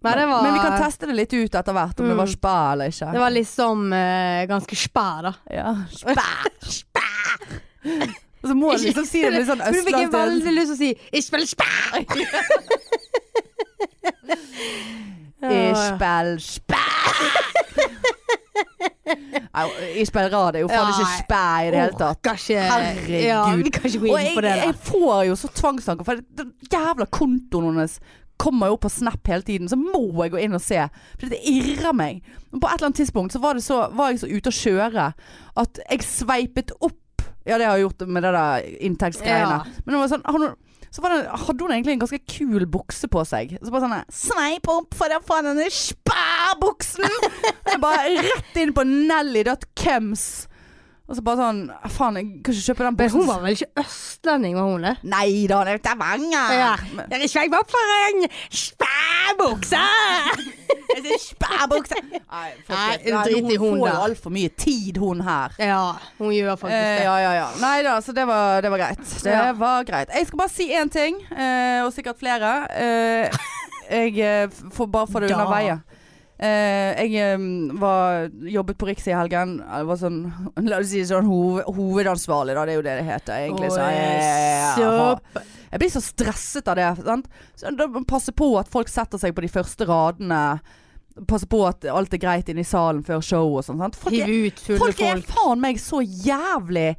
Men, 0.00 0.12
det 0.16 0.26
var 0.30 0.42
Men 0.46 0.52
vi 0.54 0.60
kan 0.62 0.78
teste 0.80 1.06
det 1.10 1.14
litt 1.18 1.32
ut 1.34 1.54
etter 1.58 1.72
hvert, 1.74 1.98
om 2.00 2.06
det 2.06 2.14
Mm. 2.14 2.18
var 2.22 2.26
spa 2.30 2.54
eller 2.72 2.86
ikke. 2.88 3.10
Det 3.12 3.18
var 3.20 3.30
liksom 3.34 3.92
uh, 3.92 4.46
ganske 4.46 4.76
spa, 4.76 5.22
da. 5.22 5.32
ja. 5.50 5.74
Spa. 6.62 7.00
Og 8.38 8.46
så 8.48 8.54
må 8.54 8.70
du 8.76 8.82
liksom 8.86 9.04
si 9.04 9.20
det 9.22 9.30
med 9.34 9.46
sånn 9.48 9.60
østlandsk 9.60 9.84
Du 9.84 9.90
fikk 9.90 10.12
veldig 10.14 10.52
lyst 10.54 10.66
til 10.70 10.74
å 10.74 10.76
si 10.78 10.94
'Jeg 11.12 11.22
spiller 11.26 11.46
spa'! 11.46 11.64
Jeg 15.42 15.76
spiller 15.76 16.38
spa. 16.38 16.84
Nei, 19.08 19.64
Jeg 19.96 20.06
spiller 20.10 20.30
rad. 20.34 20.52
Det 20.54 20.60
er 20.60 20.64
jo 20.66 20.70
faen 20.72 20.92
ikke 20.92 21.10
spæ 21.24 21.42
i 21.64 21.72
det 21.72 21.82
hele 21.82 21.98
tatt. 21.98 22.22
Kanskje, 22.28 22.60
Herregud. 22.68 23.18
Ja, 23.24 23.42
vi 23.58 23.74
kan 23.74 23.88
ikke 23.90 24.04
gå 24.04 24.14
inn 24.20 24.30
på 24.38 24.46
det. 24.46 24.54
jeg 24.64 24.78
får 24.88 25.18
jo 25.30 25.36
så 25.40 25.52
tvangstanker, 25.60 26.08
for 26.08 26.24
den 26.40 26.54
jævla 26.72 27.08
kontoen 27.18 27.70
hennes 27.72 27.98
kommer 28.38 28.70
jo 28.70 28.76
opp 28.76 28.84
på 28.86 28.92
Snap 28.92 29.26
hele 29.26 29.42
tiden, 29.42 29.68
så 29.70 29.76
må 29.78 30.04
jeg 30.22 30.32
gå 30.34 30.40
inn 30.44 30.54
og 30.54 30.62
se. 30.62 30.84
For 31.18 31.32
det 31.32 31.40
irrer 31.42 31.96
meg. 31.96 32.22
Men 32.52 32.62
På 32.62 32.70
et 32.70 32.78
eller 32.78 32.92
annet 32.92 33.00
tidspunkt 33.02 33.34
så 33.34 33.42
var, 33.42 33.58
det 33.58 33.64
så, 33.66 33.80
var 33.98 34.12
jeg 34.12 34.22
så 34.22 34.30
ute 34.30 34.52
å 34.52 34.58
kjøre 34.60 35.10
at 35.64 35.82
jeg 35.88 36.06
sveipet 36.06 36.74
opp 36.78 36.96
Ja, 37.48 37.56
det 37.56 37.64
har 37.64 37.78
jeg 37.78 37.86
gjort 37.86 38.02
med 38.12 38.22
det 38.26 38.30
der 38.36 38.64
inntektsgreiene. 38.84 39.58
Ja. 39.64 39.82
Men 39.84 39.94
det 39.94 40.00
var 40.02 40.10
sånn, 40.12 40.50
så 40.90 41.04
det, 41.04 41.22
hadde 41.44 41.64
hun 41.64 41.72
egentlig 41.74 41.96
en 41.96 42.02
ganske 42.04 42.20
kul 42.30 42.66
bukse 42.70 43.08
på 43.12 43.24
seg. 43.28 43.56
Så 43.60 43.72
bare 43.72 43.84
sånn 43.84 44.12
Sveip 44.14 44.68
opp 44.72 44.96
for 44.98 45.12
å 45.12 45.20
få 45.24 45.40
denne 45.46 45.68
spærbuksen! 45.72 47.18
Jeg 47.68 47.82
bare 47.82 48.14
rett 48.24 48.62
inn 48.62 48.74
på 48.76 48.86
Nelly.Kems. 48.88 50.28
Og 51.08 51.16
så 51.16 51.22
bare 51.24 51.36
sånn 51.40 51.60
Faen, 51.88 52.16
jeg 52.20 52.26
kan 52.44 52.52
ikke 52.52 52.64
kjøpe 52.66 52.84
den 52.84 52.96
Men 52.98 53.10
hun 53.14 53.26
var 53.26 53.38
vel 53.40 53.54
ikke 53.56 53.80
østlending, 53.80 54.56
var 54.58 54.66
hun 54.68 54.82
det? 54.84 54.96
Nei 55.08 55.46
da, 55.48 55.62
det 55.64 55.72
er 55.72 55.78
Stavanger. 55.80 56.52
Ja. 56.52 56.74
Men- 56.94 57.08
Dere 57.08 57.28
sveip 57.32 57.54
opp 57.56 57.70
for 57.72 57.94
en 57.96 58.26
spærbukse! 58.52 59.80
spæbukse. 61.28 61.94
Nei, 62.04 62.20
Nei, 62.28 62.52
folkens, 62.68 63.26
drit 63.28 63.52
i 63.52 63.56
hun 63.56 63.78
får 63.78 63.86
der. 63.86 63.94
jo 63.94 64.02
altfor 64.08 64.30
mye 64.34 64.48
tid, 64.60 64.98
hun 65.00 65.20
her. 65.24 65.54
Ja, 65.62 65.80
hun 66.18 66.32
gjør 66.34 66.56
faktisk 66.60 66.76
Eh, 66.76 66.96
det. 66.98 67.04
ja, 67.04 67.16
ja, 67.24 67.32
ja. 67.38 67.48
Nei 67.62 67.82
da, 67.86 67.96
så 68.04 68.12
det 68.16 68.26
var, 68.28 68.60
det 68.64 68.70
var 68.70 68.78
greit. 68.84 69.04
Det 69.24 69.32
Ja. 69.32 69.52
var 69.52 69.84
greit. 69.84 70.08
Jeg 70.14 70.26
skal 70.26 70.38
bare 70.38 70.48
si 70.52 70.68
én 70.74 70.90
ting, 70.90 71.16
eh, 71.32 71.84
og 71.84 71.92
sikkert 71.92 72.18
flere. 72.18 72.66
Eh, 72.76 73.30
jeg 73.90 74.18
eh, 74.18 74.48
får 74.72 74.86
bare 74.86 75.06
få 75.06 75.20
det 75.20 75.30
Da. 75.30 75.34
under 75.40 75.50
veien. 75.56 75.82
Eh, 76.38 77.04
jeg 77.10 77.38
var, 77.80 78.28
jobbet 78.46 78.78
på 78.78 78.86
Riks 78.86 79.08
i 79.10 79.14
helgen. 79.16 79.56
Jeg 79.58 79.86
var 79.88 79.98
sånn, 79.98 80.18
la 80.68 80.78
oss 80.78 80.92
si 80.92 81.02
sånn 81.06 81.26
hoved, 81.26 81.66
hovedansvarlig, 81.74 82.54
da. 82.54 82.66
Det 82.66 82.74
er 82.74 82.78
jo 82.78 82.84
det 82.86 82.96
det 83.00 83.06
heter 83.08 83.40
egentlig. 83.42 83.70
Så 83.74 83.86
jeg, 83.90 85.46
jeg, 85.72 85.80
blir 85.82 85.94
så 85.96 86.04
stresset 86.04 86.70
av 86.70 86.78
det. 86.78 86.90
Sant? 87.02 87.26
Så 87.58 87.74
da 87.74 87.88
passe 88.06 88.34
på 88.38 88.52
at 88.60 88.70
folk 88.70 88.90
setter 88.92 89.18
seg 89.18 89.34
på 89.34 89.42
de 89.42 89.50
første 89.50 89.88
radene. 89.88 90.42
Passe 91.26 91.50
på 91.50 91.64
at 91.66 91.88
alt 91.90 92.14
er 92.14 92.22
greit 92.22 92.50
inne 92.52 92.62
i 92.62 92.68
salen 92.68 93.02
før 93.02 93.24
show 93.24 93.58
og 93.58 93.66
sånn. 93.66 93.82
Folk 93.98 94.62
folk 94.78 95.02
er 95.02 95.24
faen 95.26 95.64
meg 95.64 95.82
så 95.82 96.04
jævlig 96.06 96.92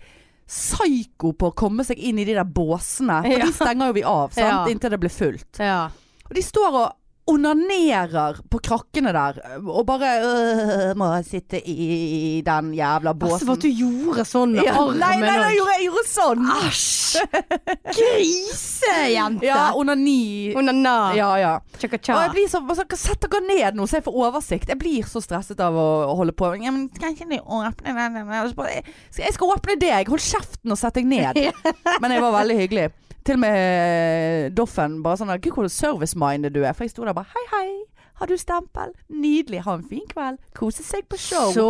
psyko 0.50 1.32
på 1.38 1.52
å 1.52 1.56
komme 1.56 1.86
seg 1.86 2.00
inn 2.02 2.20
i 2.20 2.26
de 2.28 2.36
der 2.36 2.44
båsene. 2.44 3.22
For 3.24 3.38
Ja. 3.40 3.46
de 3.46 3.56
stenger 3.56 3.92
jo 3.92 3.96
vi 3.96 4.04
av 4.04 4.34
sant? 4.36 4.44
Ja. 4.44 4.62
inntil 4.68 4.92
det 4.92 5.00
blir 5.00 5.14
fullt. 5.14 5.62
Ja. 5.64 5.84
Og 6.28 6.36
de 6.36 6.44
står 6.44 6.76
og 6.76 6.99
onanerer 7.30 8.40
på 8.50 8.60
krakkene 8.64 9.14
der. 9.16 9.40
Og 9.60 9.86
bare 9.88 10.10
øh, 10.26 10.98
Må 11.00 11.12
sitte 11.26 11.60
i 11.62 12.42
den 12.46 12.74
jævla 12.78 13.14
Altså, 13.14 13.20
båsen. 13.26 13.48
for 13.48 13.58
at 13.58 13.64
du 13.64 13.70
gjorde 13.70 14.26
sånn 14.28 14.56
med 14.58 14.68
ja, 14.68 14.76
armen 14.80 15.00
nei, 15.02 15.16
nei, 15.24 15.36
nei, 15.40 15.54
jeg 15.56 15.88
gjorde, 15.88 16.04
sånn. 16.10 16.50
Æsj! 16.68 17.24
Grisejente! 17.90 19.48
Ja, 19.48 19.72
onani. 19.78 20.54
Onana. 20.60 20.96
Ja, 21.18 21.30
ja. 21.42 21.54
Chaka-cha. 21.80 22.16
Og 22.16 22.24
jeg 22.28 22.36
blir 22.38 22.52
så, 22.52 22.64
altså, 22.64 22.88
Sett 23.00 23.24
dere 23.24 23.42
ned 23.46 23.78
nå, 23.80 23.88
så 23.88 24.00
jeg 24.00 24.06
får 24.08 24.18
oversikt. 24.28 24.72
Jeg 24.72 24.80
blir 24.82 25.08
så 25.08 25.22
stresset 25.24 25.62
av 25.64 25.78
å, 25.78 25.90
holde 26.20 26.36
på. 26.36 26.52
Ja, 26.60 26.74
men 26.76 26.90
skal 26.96 27.16
ikke 27.16 27.30
du 27.30 27.38
åpne 27.40 27.96
den? 27.96 28.18
jeg 29.20 29.36
skal 29.36 29.54
åpne 29.56 29.78
deg! 29.80 30.10
Hold 30.12 30.24
kjeften 30.24 30.74
og 30.76 30.80
sett 30.80 31.00
deg 31.00 31.08
ned. 31.10 31.40
Men 32.02 32.14
jeg 32.14 32.24
var 32.24 32.36
veldig 32.42 32.58
hyggelig. 32.60 32.90
Til 33.30 33.38
og 33.38 33.44
med 33.44 34.56
Doffen 34.58 35.04
bare 35.06 35.20
sånn 35.20 35.30
Gud, 35.38 35.52
hvor 35.54 35.68
service-minded 35.70 36.56
du 36.56 36.64
er. 36.64 36.74
For 36.74 36.88
jeg 36.88 36.96
sto 36.96 37.04
der 37.06 37.14
bare 37.14 37.30
Hei, 37.30 37.44
hei. 37.52 37.68
Har 38.18 38.26
du 38.26 38.34
stempel? 38.42 38.90
Nydelig. 39.06 39.60
Ha 39.68 39.76
en 39.78 39.84
fin 39.86 40.08
kveld. 40.10 40.40
Kose 40.58 40.82
seg 40.82 41.06
på 41.06 41.20
show. 41.22 41.52
Så 41.54 41.68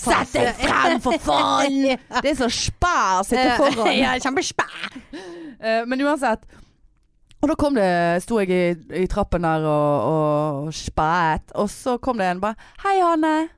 Sett 0.00 0.32
deg 0.32 0.56
frem, 0.62 0.96
for 1.04 1.20
faen! 1.20 2.00
Det 2.24 2.32
er 2.32 2.40
så 2.40 2.48
spær 2.48 3.20
sitte 3.28 3.58
foran. 3.60 3.92
Ja, 4.00 4.16
kjempespær. 4.24 4.88
Eh, 5.12 5.84
men 5.84 6.00
uansett. 6.00 6.48
Og 7.42 7.52
da 7.52 7.60
kom 7.60 7.76
det, 7.76 7.92
sto 8.24 8.40
jeg 8.40 8.56
i, 8.56 8.64
i 9.04 9.06
trappen 9.12 9.44
der 9.44 9.68
og, 9.68 10.10
og 10.16 10.74
spæet, 10.80 11.52
og 11.60 11.68
så 11.68 12.00
kom 12.00 12.24
det 12.24 12.32
en 12.32 12.40
bare 12.40 12.56
'Hei, 12.86 12.96
Hanne'. 13.04 13.50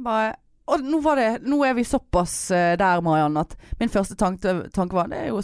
Bare, 0.00 0.36
og 0.64 0.80
nå, 0.80 1.04
var 1.04 1.20
det, 1.20 1.30
nå 1.44 1.60
er 1.60 1.76
vi 1.76 1.84
såpass 1.84 2.50
eh, 2.56 2.78
der, 2.80 3.04
Mariann, 3.04 3.36
at 3.36 3.52
min 3.76 3.92
første 3.92 4.16
tanke, 4.16 4.62
tanke 4.72 4.96
var 4.96 5.12
Det 5.12 5.26
er 5.26 5.34
jo 5.34 5.42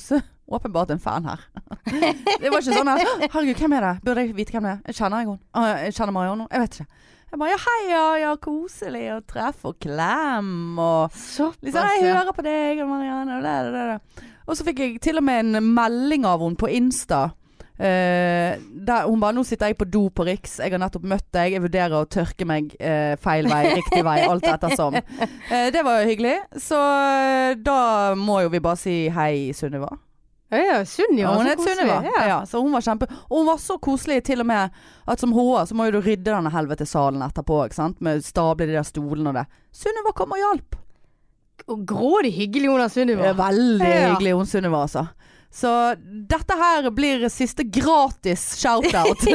åpenbart 0.59 0.91
en 0.95 1.01
fan 1.03 1.25
her. 1.29 1.41
det 2.41 2.51
var 2.51 2.61
ikke 2.61 2.77
sånn 2.77 2.91
her 2.93 3.03
'Herregud, 3.03 3.59
hvem 3.59 3.77
er 3.79 3.87
det? 3.87 3.95
Burde 4.05 4.27
jeg 4.27 4.37
vite 4.37 4.57
hvem 4.57 4.69
det 4.69 4.75
er? 4.75 4.99
Kjenner 4.99 5.23
jeg 5.23 5.33
henne. 5.33 5.73
Jeg 5.87 5.97
kjenner 5.97 6.17
Marianne. 6.17 6.45
nå. 6.45 6.49
Jeg 6.53 6.61
vet 6.65 6.79
ikke. 6.79 6.87
Jeg 7.33 7.39
bare 7.41 7.51
'Ja, 7.51 7.61
hei, 7.65 7.81
ja, 7.89 8.07
ja, 8.21 8.37
koselig 8.37 9.05
å 9.15 9.21
treffe 9.25 9.73
og 9.73 9.79
klem' 9.81 10.79
og 10.79 11.13
Såpass, 11.17 11.63
Liksom, 11.63 11.87
jeg 11.89 12.13
hører 12.13 12.33
på 12.37 12.43
deg 12.45 12.83
og 12.85 12.89
Marianne 12.89 13.39
og 13.39 13.43
det, 13.43 13.73
det, 13.73 13.85
det. 13.93 14.27
Og 14.47 14.57
så 14.57 14.67
fikk 14.67 14.83
jeg 14.83 15.01
til 15.01 15.17
og 15.17 15.25
med 15.25 15.41
en 15.41 15.71
melding 15.75 16.27
av 16.29 16.45
henne 16.45 16.61
på 16.61 16.69
Insta. 16.69 17.31
Uh, 17.81 18.61
der 18.87 19.09
hun 19.09 19.21
bare 19.21 19.33
'Nå 19.33 19.43
sitter 19.43 19.67
jeg 19.67 19.79
på 19.79 19.85
do 19.89 20.09
på 20.09 20.27
Riks. 20.29 20.59
Jeg 20.59 20.71
har 20.71 20.79
nettopp 20.79 21.03
møtt 21.09 21.27
deg. 21.33 21.53
Jeg 21.53 21.63
vurderer 21.63 21.97
å 21.97 22.05
tørke 22.05 22.45
meg 22.47 22.77
uh, 22.79 23.17
feil 23.17 23.49
vei, 23.49 23.75
riktig 23.81 24.05
vei, 24.05 24.21
alt 24.29 24.45
ettersom'. 24.45 25.01
Uh, 25.51 25.69
det 25.73 25.83
var 25.85 26.03
jo 26.03 26.09
hyggelig. 26.13 26.37
Så 26.61 26.77
eh, 26.77 27.57
da 27.57 28.15
må 28.15 28.43
jo 28.45 28.53
vi 28.53 28.61
bare 28.61 28.77
si 28.77 29.09
hei, 29.09 29.53
Sunniva. 29.57 29.89
Ja, 30.53 30.83
Sunniva. 30.85 31.31
Ja, 31.31 31.37
hun 31.39 31.47
het. 31.49 31.61
Sunniva. 31.65 31.97
Ja. 32.05 32.25
Ja, 32.29 32.39
så 32.47 32.61
hun 32.61 32.73
var 32.77 32.85
kjempe 32.85 33.07
Og 33.31 33.39
hun 33.39 33.47
var 33.49 33.57
så 33.63 33.79
koselig 33.81 34.19
til 34.29 34.41
og 34.45 34.47
med 34.51 34.71
at 35.09 35.21
som 35.23 35.33
HR 35.33 35.65
så 35.71 35.75
må 35.79 35.87
jo 35.89 35.95
du 35.97 36.03
rydde 36.05 36.29
denne 36.29 36.53
helvetesalen 36.53 37.23
etterpå, 37.25 37.63
ikke 37.67 37.79
sant. 37.79 38.01
Med 38.05 38.21
stable 38.27 38.67
de 38.69 38.77
der 38.77 38.85
stolene 38.87 39.33
og 39.33 39.39
det. 39.41 39.47
Sunniva 39.73 40.13
kom 40.15 40.35
og 40.37 40.43
hjalp. 40.43 40.77
Og 41.73 41.85
grådig 41.87 42.33
hyggelig 42.37 42.69
hun 42.69 42.81
er 42.85 42.93
Sunniva. 42.93 43.33
Veldig 43.39 43.89
Ja. 43.89 44.13
hyggelig 44.13 44.33
hun 44.37 44.47
Sunniva, 44.51 44.83
altså. 44.85 45.07
Så 45.53 45.69
dette 46.01 46.55
her 46.57 46.87
blir 46.97 47.27
siste 47.29 47.61
gratis 47.69 48.41
shout-out. 48.57 49.21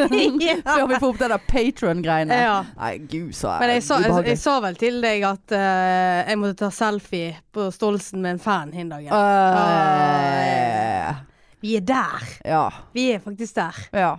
Før 0.66 0.88
vi 0.90 0.98
får 0.98 1.12
opp 1.12 1.20
det 1.22 1.28
der 1.30 1.44
Patron-greiene. 1.52 2.34
Ja. 2.42 2.56
Nei, 2.80 2.96
gud 3.06 3.36
så 3.38 3.54
Men 3.62 3.70
jeg 3.76 3.84
sa, 3.86 4.00
jeg, 4.02 4.26
jeg 4.32 4.40
sa 4.42 4.56
vel 4.66 4.80
til 4.82 4.98
deg 5.04 5.22
at 5.30 5.54
uh, 5.54 6.26
jeg 6.26 6.40
måtte 6.42 6.58
ta 6.64 6.70
selfie 6.74 7.36
på 7.54 7.68
Stolsen 7.74 8.24
med 8.26 8.32
en 8.38 8.42
fan 8.42 8.74
hin 8.74 8.90
dagen. 8.90 9.14
Øh, 9.14 11.14
Vi 11.62 11.76
er 11.78 11.86
der. 11.86 12.26
ja. 12.46 12.66
Vi 12.98 13.12
er 13.14 13.20
faktisk 13.22 13.56
der. 13.62 13.78
ja. 13.94 14.16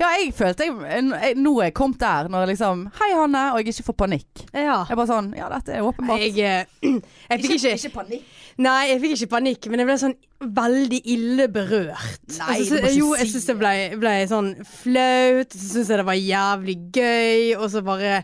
Ja, 0.00 0.10
jeg 0.18 0.32
følte 0.36 0.66
jeg, 0.66 0.74
jeg, 0.80 1.36
Nå 1.40 1.52
er 1.60 1.70
jeg 1.70 1.76
kommet 1.78 2.00
der, 2.02 2.28
når 2.32 2.44
jeg 2.44 2.52
liksom 2.54 2.86
Hei, 3.00 3.10
Hanne, 3.16 3.44
og 3.52 3.60
jeg 3.60 3.74
ikke 3.74 3.86
får 3.90 3.96
panikk. 4.04 4.42
Ja. 4.52 4.80
Jeg 4.88 4.98
bare 4.98 5.10
sånn 5.10 5.30
Ja, 5.38 5.48
dette 5.52 5.76
er 5.76 5.86
åpenbart. 5.86 6.24
Jeg, 6.24 6.36
eh, 6.44 6.98
jeg 7.30 7.44
fikk 7.44 7.56
ikke, 7.58 7.92
panikk. 7.94 8.36
Nei, 8.60 8.82
jeg 8.90 9.00
fikk 9.04 9.16
ikke 9.16 9.30
panikk, 9.36 9.70
men 9.72 9.82
jeg 9.82 9.90
ble 9.90 9.98
sånn 10.02 10.18
veldig 10.60 11.00
ille 11.14 11.48
berørt. 11.52 12.20
Nei, 12.38 12.58
Altså, 12.58 12.76
så, 12.76 12.82
ikke 12.82 12.94
jo, 12.98 13.08
jeg 13.20 13.32
syns 13.32 13.48
det 13.50 13.58
ble, 13.60 13.72
ble 14.00 14.14
sånn 14.30 14.52
flaut, 14.68 15.56
så 15.56 15.72
syns 15.74 15.90
jeg 15.92 16.00
det 16.00 16.06
var 16.08 16.20
jævlig 16.20 16.78
gøy, 16.96 17.42
og 17.58 17.66
så 17.72 17.84
bare 17.86 18.22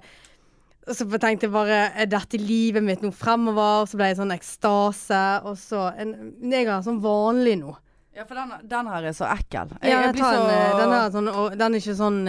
så 0.87 1.03
tenkte 1.19 1.49
jeg 1.49 1.51
bare 1.51 1.79
Er 1.99 2.07
dette 2.07 2.38
livet 2.38 2.85
mitt 2.85 3.03
nå 3.03 3.11
fremover? 3.11 3.88
Så 3.90 3.99
ble 3.99 4.12
jeg 4.12 4.21
sånn 4.21 4.35
ekstase. 4.35 5.23
Og 5.49 5.57
så 5.59 5.88
en, 5.99 6.12
Jeg 6.47 6.69
er 6.69 6.85
sånn 6.87 7.01
vanlig 7.03 7.57
nå. 7.59 7.75
Ja, 8.17 8.25
for 8.25 8.39
den, 8.39 8.53
den 8.65 8.87
her 8.89 9.05
er 9.11 9.13
så 9.13 9.27
ekkel. 9.29 9.75
Jeg, 9.83 9.91
Ja, 9.93 9.99
jeg 10.07 10.15
blir 10.17 10.25
tar 10.25 10.39
så 10.39 10.45
eh, 10.49 10.79
den, 10.79 10.95
er 10.97 11.11
sånn, 11.13 11.27
og 11.29 11.59
den 11.61 11.75
er 11.77 11.83
ikke 11.83 11.97
sånn 11.99 12.23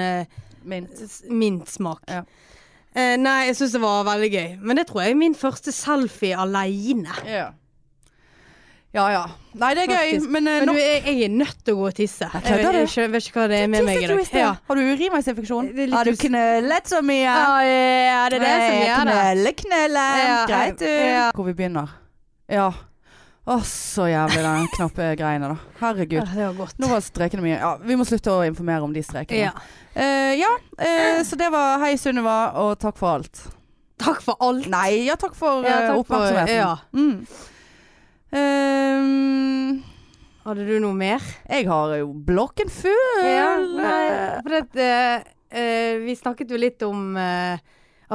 mint 0.67 0.97
smak. 0.99 1.29
mintsmak. 1.31 2.01
Ja. 2.11 2.25
uh, 2.97 3.13
nei, 3.21 3.37
jeg 3.47 3.55
syns 3.61 3.77
det 3.77 3.81
var 3.85 4.03
veldig 4.09 4.29
gøy. 4.33 4.49
Men 4.59 4.81
det 4.81 4.89
tror 4.89 5.05
jeg 5.05 5.15
er 5.15 5.21
min 5.21 5.37
første 5.37 5.71
selfie 5.71 6.35
aleine. 6.35 7.15
Ja. 7.23 7.45
Ja 8.95 9.05
ja. 9.13 9.21
Nei, 9.59 9.69
det 9.77 9.85
er 9.85 9.93
gøy, 9.93 10.27
men, 10.31 10.47
uh, 10.49 10.57
Men 10.63 10.71
du, 10.73 10.79
jeg, 10.81 10.99
jeg 11.05 11.23
er 11.29 11.31
nødt 11.37 11.63
til 11.63 11.77
å 11.77 11.79
gå 11.79 11.87
og 11.87 11.95
tisse. 11.95 12.27
Jeg 12.33 12.43
Jeg, 12.43 12.65
jeg, 12.65 12.91
jeg, 12.97 13.11
vet 13.13 13.29
ikke 13.29 13.39
hva 13.39 13.47
det 13.51 13.61
er 13.61 13.71
med 13.71 13.87
meg 13.87 14.01
i 14.01 14.11
dag. 14.11 14.35
Ja. 14.41 14.51
Har 14.67 14.79
du 14.79 14.83
urinveisinfeksjon? 14.83 15.71
Har 15.93 16.11
du 16.11 16.19
knølet 16.25 16.91
så 16.91 16.99
mye? 17.05 17.23
Ja, 17.23 17.55
ja, 17.63 18.19
det 18.33 18.41
er 18.41 18.45
det 18.47 18.53
som 18.59 18.77
gjør 18.83 19.13
det. 19.13 19.55
Knølle. 19.63 20.05
Ja, 20.25 20.37
Greit, 20.51 20.83
du. 20.83 20.91
ja. 20.91 21.25
Hvor 21.31 21.47
vi 21.47 21.55
begynner. 21.61 21.95
Ja. 22.51 22.71
Å, 23.47 23.55
så 23.63 24.09
jævlig 24.11 24.41
den 24.43 24.65
knappe 24.75 25.05
greiene, 25.15 25.53
da. 25.53 25.57
Herregud. 25.79 26.17
Ja, 26.19 26.25
det 26.35 26.47
var 26.49 26.55
godt. 26.65 26.79
Nå 26.83 26.89
var 26.91 26.99
strekene 27.05 27.45
mye. 27.45 27.55
Ja, 27.61 27.69
vi 27.79 27.95
må 27.95 28.03
slutte 28.07 28.33
å 28.33 28.41
informere 28.43 28.83
om 28.83 28.91
de 28.95 28.99
strekene. 29.07 29.39
Ja. 29.45 29.53
Uh, 29.95 30.33
ja 30.35 30.49
uh, 30.81 31.21
så 31.23 31.39
det 31.39 31.47
var 31.53 31.79
Hei 31.85 31.93
Sunniva, 32.01 32.35
og 32.59 32.73
takk 32.83 32.99
for 32.99 33.13
alt. 33.21 33.45
Takk 34.03 34.19
for 34.25 34.35
alt. 34.43 34.67
Nei, 34.69 35.05
ja, 35.07 35.15
takk 35.17 35.33
for 35.39 35.63
Ja, 35.65 35.77
takk 35.87 35.95
for- 35.95 36.03
oppmerksomheten. 36.03 36.59
ja. 36.59 36.75
Mm. 36.93 37.21
Hadde 40.47 40.63
du 40.67 40.77
noe 40.83 40.95
mer? 40.95 41.23
jeg 41.49 41.65
har 41.67 41.95
jo 41.99 42.11
blokken 42.27 42.69
full. 42.71 43.23
Ja, 43.23 43.55
nei, 43.59 44.41
for 44.43 44.53
det, 44.53 44.85
eh, 44.85 45.25
eh, 45.51 45.97
vi 46.03 46.15
snakket 46.15 46.51
jo 46.53 46.59
litt 46.61 46.83
om 46.87 47.17
eh, 47.19 47.57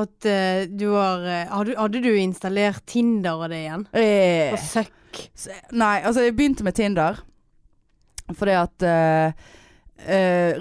at 0.01 0.29
eh, 0.29 0.64
du 0.71 0.87
har 0.95 1.25
eh, 1.29 1.49
hadde, 1.53 1.77
hadde 1.77 2.01
du 2.05 2.11
installert 2.16 2.85
Tinder 2.88 3.42
og 3.42 3.51
det 3.53 3.61
igjen? 3.66 3.85
Eh, 3.92 4.53
Og 4.55 4.61
søkk. 4.64 4.92
Så- 5.35 5.57
Nei, 5.72 6.01
altså 6.03 6.22
jeg 6.27 6.37
begynte 6.37 6.64
med 6.66 6.75
Tinder 6.79 7.18
Fordi 8.33 8.55
at 8.59 8.87
uh, 8.87 9.33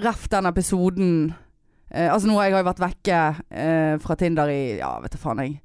Ref 0.03 0.27
den 0.29 0.45
episoden 0.51 1.11
uh, 1.95 2.07
Altså 2.13 2.27
nå 2.29 2.37
har 2.39 2.49
jeg 2.51 2.65
vært 2.67 2.81
vekke 2.83 3.19
eh, 3.49 3.95
fra 4.03 4.15
Tinder 4.19 4.51
i 4.53 4.61
Ja, 4.79 4.93
vet 5.03 5.15
du 5.15 5.21
faen 5.21 5.41
jeg 5.43 5.59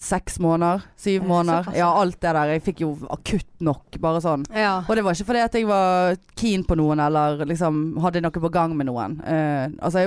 Seks 0.00 0.38
måneder, 0.40 0.80
syv 0.96 1.18
Eh, 1.20 1.28
måneder. 1.28 1.66
Ja, 1.76 1.90
alt 2.00 2.16
det 2.24 2.30
der 2.32 2.54
Jeg 2.54 2.62
fikk 2.64 2.78
jo 2.80 2.94
akutt 3.12 3.44
nok, 3.60 3.98
bare 4.00 4.22
sånn. 4.24 4.46
Ja. 4.56 4.78
Og 4.88 4.96
det 4.96 5.02
var 5.04 5.12
ikke 5.12 5.26
fordi 5.28 5.42
at 5.44 5.58
jeg 5.58 5.66
var 5.68 6.14
keen 6.40 6.62
på 6.64 6.78
noen 6.80 7.02
Eller 7.04 7.42
liksom 7.44 7.98
hadde 8.00 8.22
noe 8.24 8.32
på 8.32 8.48
gang 8.54 8.72
med 8.78 8.88
noen. 8.88 9.18
Eh, 9.20 9.68
Altså, 9.76 10.06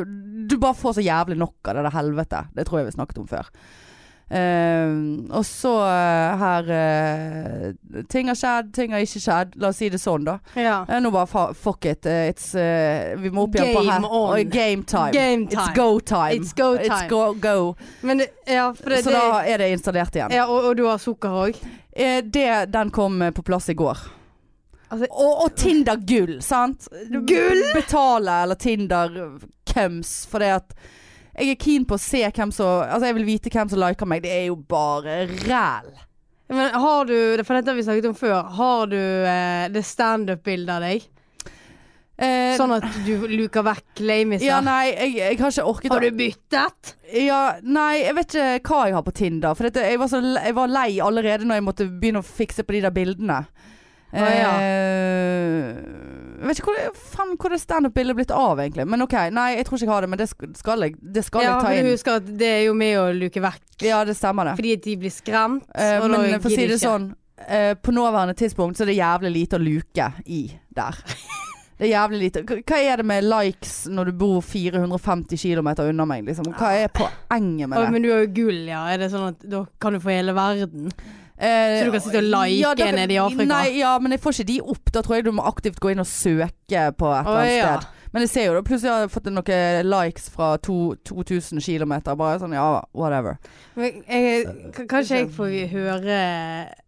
du 0.50 0.58
bare 0.58 0.74
får 0.74 0.96
så 0.98 1.06
jævlig 1.06 1.38
nok 1.38 1.70
av 1.70 1.78
det 1.78 1.84
der 1.86 1.94
helvete. 2.00 2.42
Det 2.58 2.66
tror 2.66 2.80
jeg 2.82 2.88
vi 2.90 2.96
snakket 2.98 3.22
om 3.22 3.28
før 3.30 3.52
Eh, 4.34 4.94
og 5.30 5.46
så 5.46 5.72
uh, 5.78 6.40
her 6.42 6.70
uh, 6.74 8.04
Ting 8.10 8.32
har 8.32 8.38
skjedd, 8.38 8.72
ting 8.74 8.96
har 8.96 9.04
ikke 9.06 9.22
skjedd. 9.22 9.58
La 9.62 9.70
oss 9.70 9.78
si 9.78 9.90
det 9.94 10.00
sånn, 10.02 10.26
da. 10.26 10.40
ja. 10.58 10.80
Eh, 10.88 11.02
nå 11.04 11.12
bare 11.14 11.54
fuck 11.54 11.86
it. 11.86 12.08
It's, 12.10 12.50
vi 13.22 13.30
må 13.30 13.46
opp 13.46 13.60
igjen 13.60 13.76
på 13.76 13.84
her. 13.86 14.44
game 14.50 14.88
time. 14.90 15.12
Game 15.14 15.46
It's 15.52 15.76
go 15.78 16.00
time. 16.00 16.40
It's 16.40 16.56
go 16.58 16.74
It's 16.80 17.06
go, 17.10 17.34
go. 17.38 17.76
Men 18.02 18.24
det, 18.24 18.32
ja, 18.48 18.72
det, 18.74 19.04
Så 19.04 19.14
det, 19.14 19.20
da 19.20 19.44
er 19.46 19.62
det 19.62 19.70
installert 19.76 20.16
igjen. 20.18 20.34
ja, 20.34 20.48
og, 20.48 20.72
og 20.72 20.78
du 20.78 20.88
har 20.88 20.98
sukker 20.98 21.40
òg? 21.46 21.62
Den 21.94 22.90
kom 22.92 23.22
på 23.36 23.46
plass 23.46 23.70
i 23.70 23.78
går. 23.78 24.02
Altså, 24.94 25.08
Og, 25.12 25.46
og 25.46 25.56
Tinder 25.58 26.02
gull, 26.08 26.40
sant? 26.42 26.90
Gull? 27.10 27.64
Betale 27.74 28.42
eller 28.44 28.56
Tinder-cums 28.56 30.12
For 30.30 30.42
det 30.42 30.52
at 30.58 30.76
jeg 31.38 31.50
er 31.54 31.60
keen 31.60 31.86
på 31.90 31.98
å 31.98 32.02
se 32.02 32.22
hvem 32.30 32.52
som 32.54 32.84
Altså 32.86 33.08
jeg 33.10 33.16
vil 33.18 33.26
vite 33.26 33.50
hvem 33.54 33.70
som 33.72 33.80
liker 33.82 34.06
meg. 34.10 34.22
Det 34.26 34.32
er 34.36 34.46
jo 34.52 34.56
bare 34.56 35.24
ræl. 35.48 35.90
men 36.54 36.70
har 36.84 37.06
du 37.10 37.16
For 37.44 37.56
dette 37.58 37.72
har 37.72 37.76
vi 37.80 37.84
snakket 37.88 38.10
om 38.12 38.16
før. 38.20 38.44
Har 38.60 38.86
du 38.92 39.00
eh, 39.00 39.66
det 39.74 39.84
standup-bildet 39.88 40.76
av 40.76 40.86
deg? 40.86 41.10
Eh, 42.24 42.54
Sånn 42.60 42.76
at 42.76 42.86
du 43.08 43.26
luker 43.28 43.64
vekk 43.66 44.04
lamiser? 44.06 44.46
ja, 44.46 44.60
nei, 44.62 44.92
jeg, 44.94 45.16
jeg 45.18 45.40
har 45.40 45.50
ikke 45.56 45.64
orket 45.66 45.92
har 45.96 46.04
du 46.06 46.12
byttet? 46.20 46.92
Ja, 47.18 47.40
nei, 47.66 48.04
jeg 48.04 48.14
vet 48.20 48.36
ikke 48.38 48.70
hva 48.70 48.84
jeg 48.86 48.94
har 49.00 49.06
på 49.08 49.16
Tinder. 49.18 49.56
For 49.58 49.66
dette, 49.68 49.82
jeg, 49.90 49.98
var 50.00 50.12
så, 50.12 50.22
jeg 50.22 50.54
var 50.56 50.70
lei 50.70 51.00
allerede 51.02 51.50
når 51.50 51.58
jeg 51.58 51.66
måtte 51.66 51.88
begynne 51.90 52.22
å 52.22 52.28
fikse 52.28 52.64
på 52.68 52.76
de 52.78 52.84
der 52.86 52.94
bildene. 52.94 53.40
Ah, 54.14 54.30
ja. 54.30 54.52
Eh, 54.62 55.74
vet 56.50 56.60
ikke 56.60 56.72
hvor, 56.72 57.00
faen, 57.14 57.34
hvor 57.40 57.54
det 57.54 57.60
standup-bildet 57.62 58.14
er 58.14 58.20
blitt 58.20 58.34
av, 58.36 58.62
egentlig. 58.64 58.86
Men 58.90 59.06
OK, 59.06 59.16
nei, 59.36 59.48
jeg 59.58 59.68
tror 59.68 59.78
ikke 59.80 59.88
jeg 59.88 59.94
har 59.94 60.06
det. 60.06 60.10
Men 60.14 60.22
det 60.22 60.30
skal, 60.32 60.86
jeg, 60.88 60.96
det 61.18 61.26
skal 61.28 61.46
Ja, 61.46 61.52
jeg 61.54 61.66
ta 61.66 61.74
inn. 61.78 61.92
husker 61.94 62.20
at 62.22 62.32
det 62.44 62.50
er 62.50 62.64
jo 62.68 62.74
med 62.78 62.98
å 63.00 63.06
luke 63.18 63.44
vekk. 63.44 63.62
Ja, 63.86 64.02
det 64.08 64.18
stemmer 64.20 64.52
det. 64.52 64.58
Fordi 64.60 64.76
de 64.88 64.98
blir 65.04 65.14
skremt. 65.14 65.70
Uh, 65.72 65.96
og 66.02 66.10
men 66.16 66.42
for 66.44 66.50
å 66.50 66.56
si 66.56 66.66
det 66.66 66.80
ikke. 66.80 66.84
sånn, 66.86 67.08
uh, 67.46 67.72
på 67.80 67.96
nåværende 67.96 68.38
tidspunkt 68.40 68.80
så 68.80 68.86
er 68.88 68.94
det 68.94 69.00
jævlig 69.00 69.34
lite 69.38 69.60
å 69.60 69.64
luke 69.64 70.12
i 70.26 70.44
der. 70.74 71.02
Det 71.74 71.88
er 71.88 71.98
jævlig 71.98 72.20
lite. 72.22 72.42
Hva- 72.46 72.78
er 72.80 73.02
det 73.02 73.04
med 73.10 73.26
likes 73.26 73.88
når 73.92 74.12
du 74.12 74.12
bor 74.22 74.44
450 74.46 75.40
km 75.42 75.72
unna 75.90 76.06
meg? 76.08 76.22
Liksom? 76.30 76.52
Hva 76.54 76.70
er 76.78 76.92
poenget 76.94 77.68
med 77.68 77.76
det? 77.80 77.88
det? 77.88 77.92
men 77.96 78.06
du 78.06 78.12
har 78.14 78.22
jo 78.24 78.30
gull, 78.38 78.62
ja. 78.70 78.84
Er 78.94 79.02
det 79.02 79.10
sånn 79.12 79.34
at 79.34 79.42
da 79.50 79.64
kan 79.82 79.98
du 79.98 80.00
få 80.00 80.14
hele 80.14 80.36
verden? 80.38 80.94
Eh, 81.38 81.80
Så 81.80 81.86
du 81.86 81.92
kan 81.92 82.02
sitte 82.02 82.20
og 82.22 82.30
like 82.30 82.76
da- 82.78 82.92
nede 82.92 83.14
i 83.16 83.18
Afrika? 83.18 83.50
Nei, 83.50 83.80
ja, 83.80 83.98
men 84.00 84.12
jeg 84.12 84.22
får 84.22 84.38
ikke 84.38 84.48
de 84.52 84.62
opp. 84.62 84.92
Da 84.94 85.02
tror 85.02 85.16
jeg 85.16 85.26
du 85.26 85.32
må 85.32 85.46
aktivt 85.50 85.80
gå 85.80 85.92
inn 85.92 86.00
og 86.00 86.08
søke 86.08 86.52
på 86.98 87.10
et 87.10 87.26
eller 87.26 87.42
annet 87.42 87.58
ja. 87.58 87.80
sted. 87.80 88.00
Men 88.14 88.22
jeg 88.22 88.30
ser 88.30 88.46
jo 88.46 88.54
det. 88.54 88.66
Plutselig 88.68 88.92
har 88.92 89.00
jeg 89.02 89.10
fått 89.10 89.30
noen 89.34 89.88
likes 89.90 90.30
fra 90.30 90.58
to, 90.62 90.94
2000 91.10 91.60
km. 91.66 91.94
Bare 92.14 92.38
sånn, 92.40 92.54
ja, 92.54 92.84
whatever. 92.94 93.40
Men 93.76 94.04
jeg, 94.06 94.46
kanskje 94.88 95.24
jeg 95.24 95.30
får 95.34 95.56
høre 95.74 96.20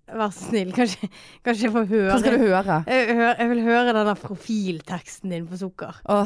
Vær 0.06 0.30
så 0.30 0.52
snill, 0.52 0.70
kanskje, 0.70 1.08
kanskje 1.42 1.66
jeg 1.66 1.72
får 1.74 1.88
høre 1.90 2.12
Hva 2.12 2.20
skal 2.22 2.36
du 2.38 2.44
høre? 2.44 2.76
jeg, 2.86 3.16
jeg 3.18 3.50
vil 3.50 3.62
høre 3.66 3.96
denne 3.98 4.14
profilteksten 4.22 5.34
din 5.34 5.48
på 5.50 5.58
sukker. 5.58 5.98
Å, 6.06 6.20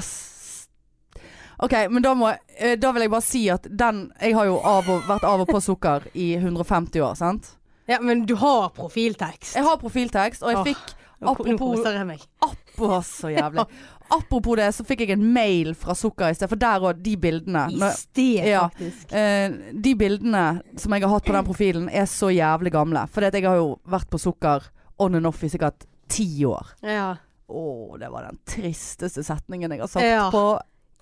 OK, 1.64 1.76
men 1.92 2.04
da, 2.04 2.12
må, 2.16 2.34
eh, 2.58 2.76
da 2.80 2.92
vil 2.96 3.04
jeg 3.06 3.12
bare 3.12 3.24
si 3.26 3.46
at 3.52 3.66
den 3.68 4.06
Jeg 4.20 4.36
har 4.36 4.48
jo 4.48 4.60
av 4.60 4.88
og, 4.88 5.08
vært 5.08 5.26
av 5.28 5.46
og 5.46 5.48
på 5.52 5.60
sukker 5.64 6.10
i 6.14 6.34
150 6.40 7.04
år, 7.04 7.16
sant? 7.20 7.54
Ja, 7.90 7.98
men 8.06 8.26
du 8.30 8.36
har 8.38 8.70
profiltekst. 8.76 9.56
Jeg 9.58 9.66
har 9.66 9.78
profiltekst, 9.82 10.44
og 10.46 10.52
jeg 10.54 10.58
Åh, 10.62 10.68
fikk 10.72 10.96
Apropos, 11.20 11.82
apropos- 11.84 13.06
så 13.20 13.28
jævlig. 13.34 13.66
Apropos 14.10 14.56
det, 14.56 14.70
så 14.74 14.86
fikk 14.88 15.02
jeg 15.04 15.12
en 15.18 15.26
mail 15.34 15.74
fra 15.78 15.94
Sukker 15.94 16.30
i 16.32 16.34
sted, 16.38 16.48
for 16.50 16.56
der 16.58 16.80
òg, 16.80 17.02
de 17.04 17.16
bildene 17.20 17.66
I 17.74 17.90
sted, 17.94 18.48
Ja. 18.48 18.62
faktisk. 18.70 19.12
Eh, 19.14 19.50
de 19.82 19.96
bildene 20.00 20.62
som 20.80 20.94
jeg 20.94 21.02
har 21.04 21.10
hatt 21.10 21.26
på 21.26 21.34
den 21.36 21.46
profilen, 21.46 21.90
er 21.92 22.06
så 22.10 22.32
jævlig 22.34 22.72
gamle. 22.72 23.04
For 23.10 23.22
jeg 23.22 23.44
har 23.44 23.56
jo 23.60 23.80
vært 23.88 24.10
på 24.10 24.18
sukker 24.20 24.64
on 24.98 25.16
and 25.16 25.28
off 25.28 25.44
i 25.44 25.48
sikkert 25.50 25.86
ti 26.08 26.46
år. 26.46 26.66
Ja. 26.82 27.16
Å, 27.50 28.00
det 28.00 28.10
var 28.12 28.30
den 28.30 28.40
tristeste 28.46 29.24
setningen 29.26 29.70
jeg 29.72 29.80
har 29.82 29.88
sagt 29.88 30.06
Ja. 30.06 30.30
på 30.32 30.60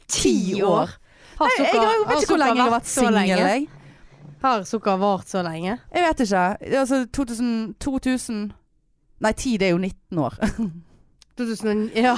ti 0.08 0.62
år. 0.64 0.90
Har 1.38 1.48
Jeg, 1.60 1.68
jeg, 1.68 1.74
jeg 1.76 2.08
vet 2.08 2.24
ikke 2.24 2.28
hvor 2.34 2.38
lenge 2.40 2.56
jeg 2.56 2.64
har 2.72 2.80
vært 2.80 2.86
singel, 2.86 3.28
jeg. 3.28 3.68
Har 4.42 4.64
sukker 4.64 4.98
vart 5.02 5.30
så 5.30 5.42
lenge? 5.46 5.78
Jeg 5.94 6.04
vet 6.08 6.20
ikke. 6.28 6.44
Altså 6.80 7.06
2000, 7.14 7.76
2000 7.82 8.52
Nei, 9.20 9.32
10 9.34 9.58
det 9.58 9.66
er 9.68 9.72
jo 9.74 9.78
19 9.82 10.20
år. 10.22 10.36
2009 11.38 11.92
Ja. 11.96 12.16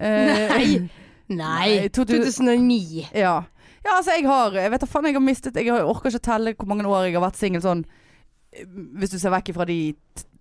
Eh, 0.00 0.48
Nei. 0.52 0.90
Nei. 1.42 1.88
2009. 1.88 3.06
Ja. 3.14 3.42
ja, 3.84 3.96
altså 3.96 4.12
jeg 4.16 4.26
har 4.28 4.52
Jeg 4.56 4.70
vet 4.72 4.80
da 4.84 4.86
faen, 4.88 5.06
jeg 5.08 5.16
har 5.16 5.24
mistet 5.24 5.56
Jeg 5.56 5.72
orker 5.84 6.08
ikke 6.12 6.24
telle 6.24 6.54
hvor 6.56 6.68
mange 6.68 6.86
år 6.88 7.08
jeg 7.08 7.16
har 7.16 7.24
vært 7.24 7.40
singel 7.40 7.64
sånn 7.64 7.84
Hvis 8.66 9.12
du 9.14 9.18
ser 9.18 9.32
vekk 9.34 9.52
fra 9.56 9.66
de 9.68 9.78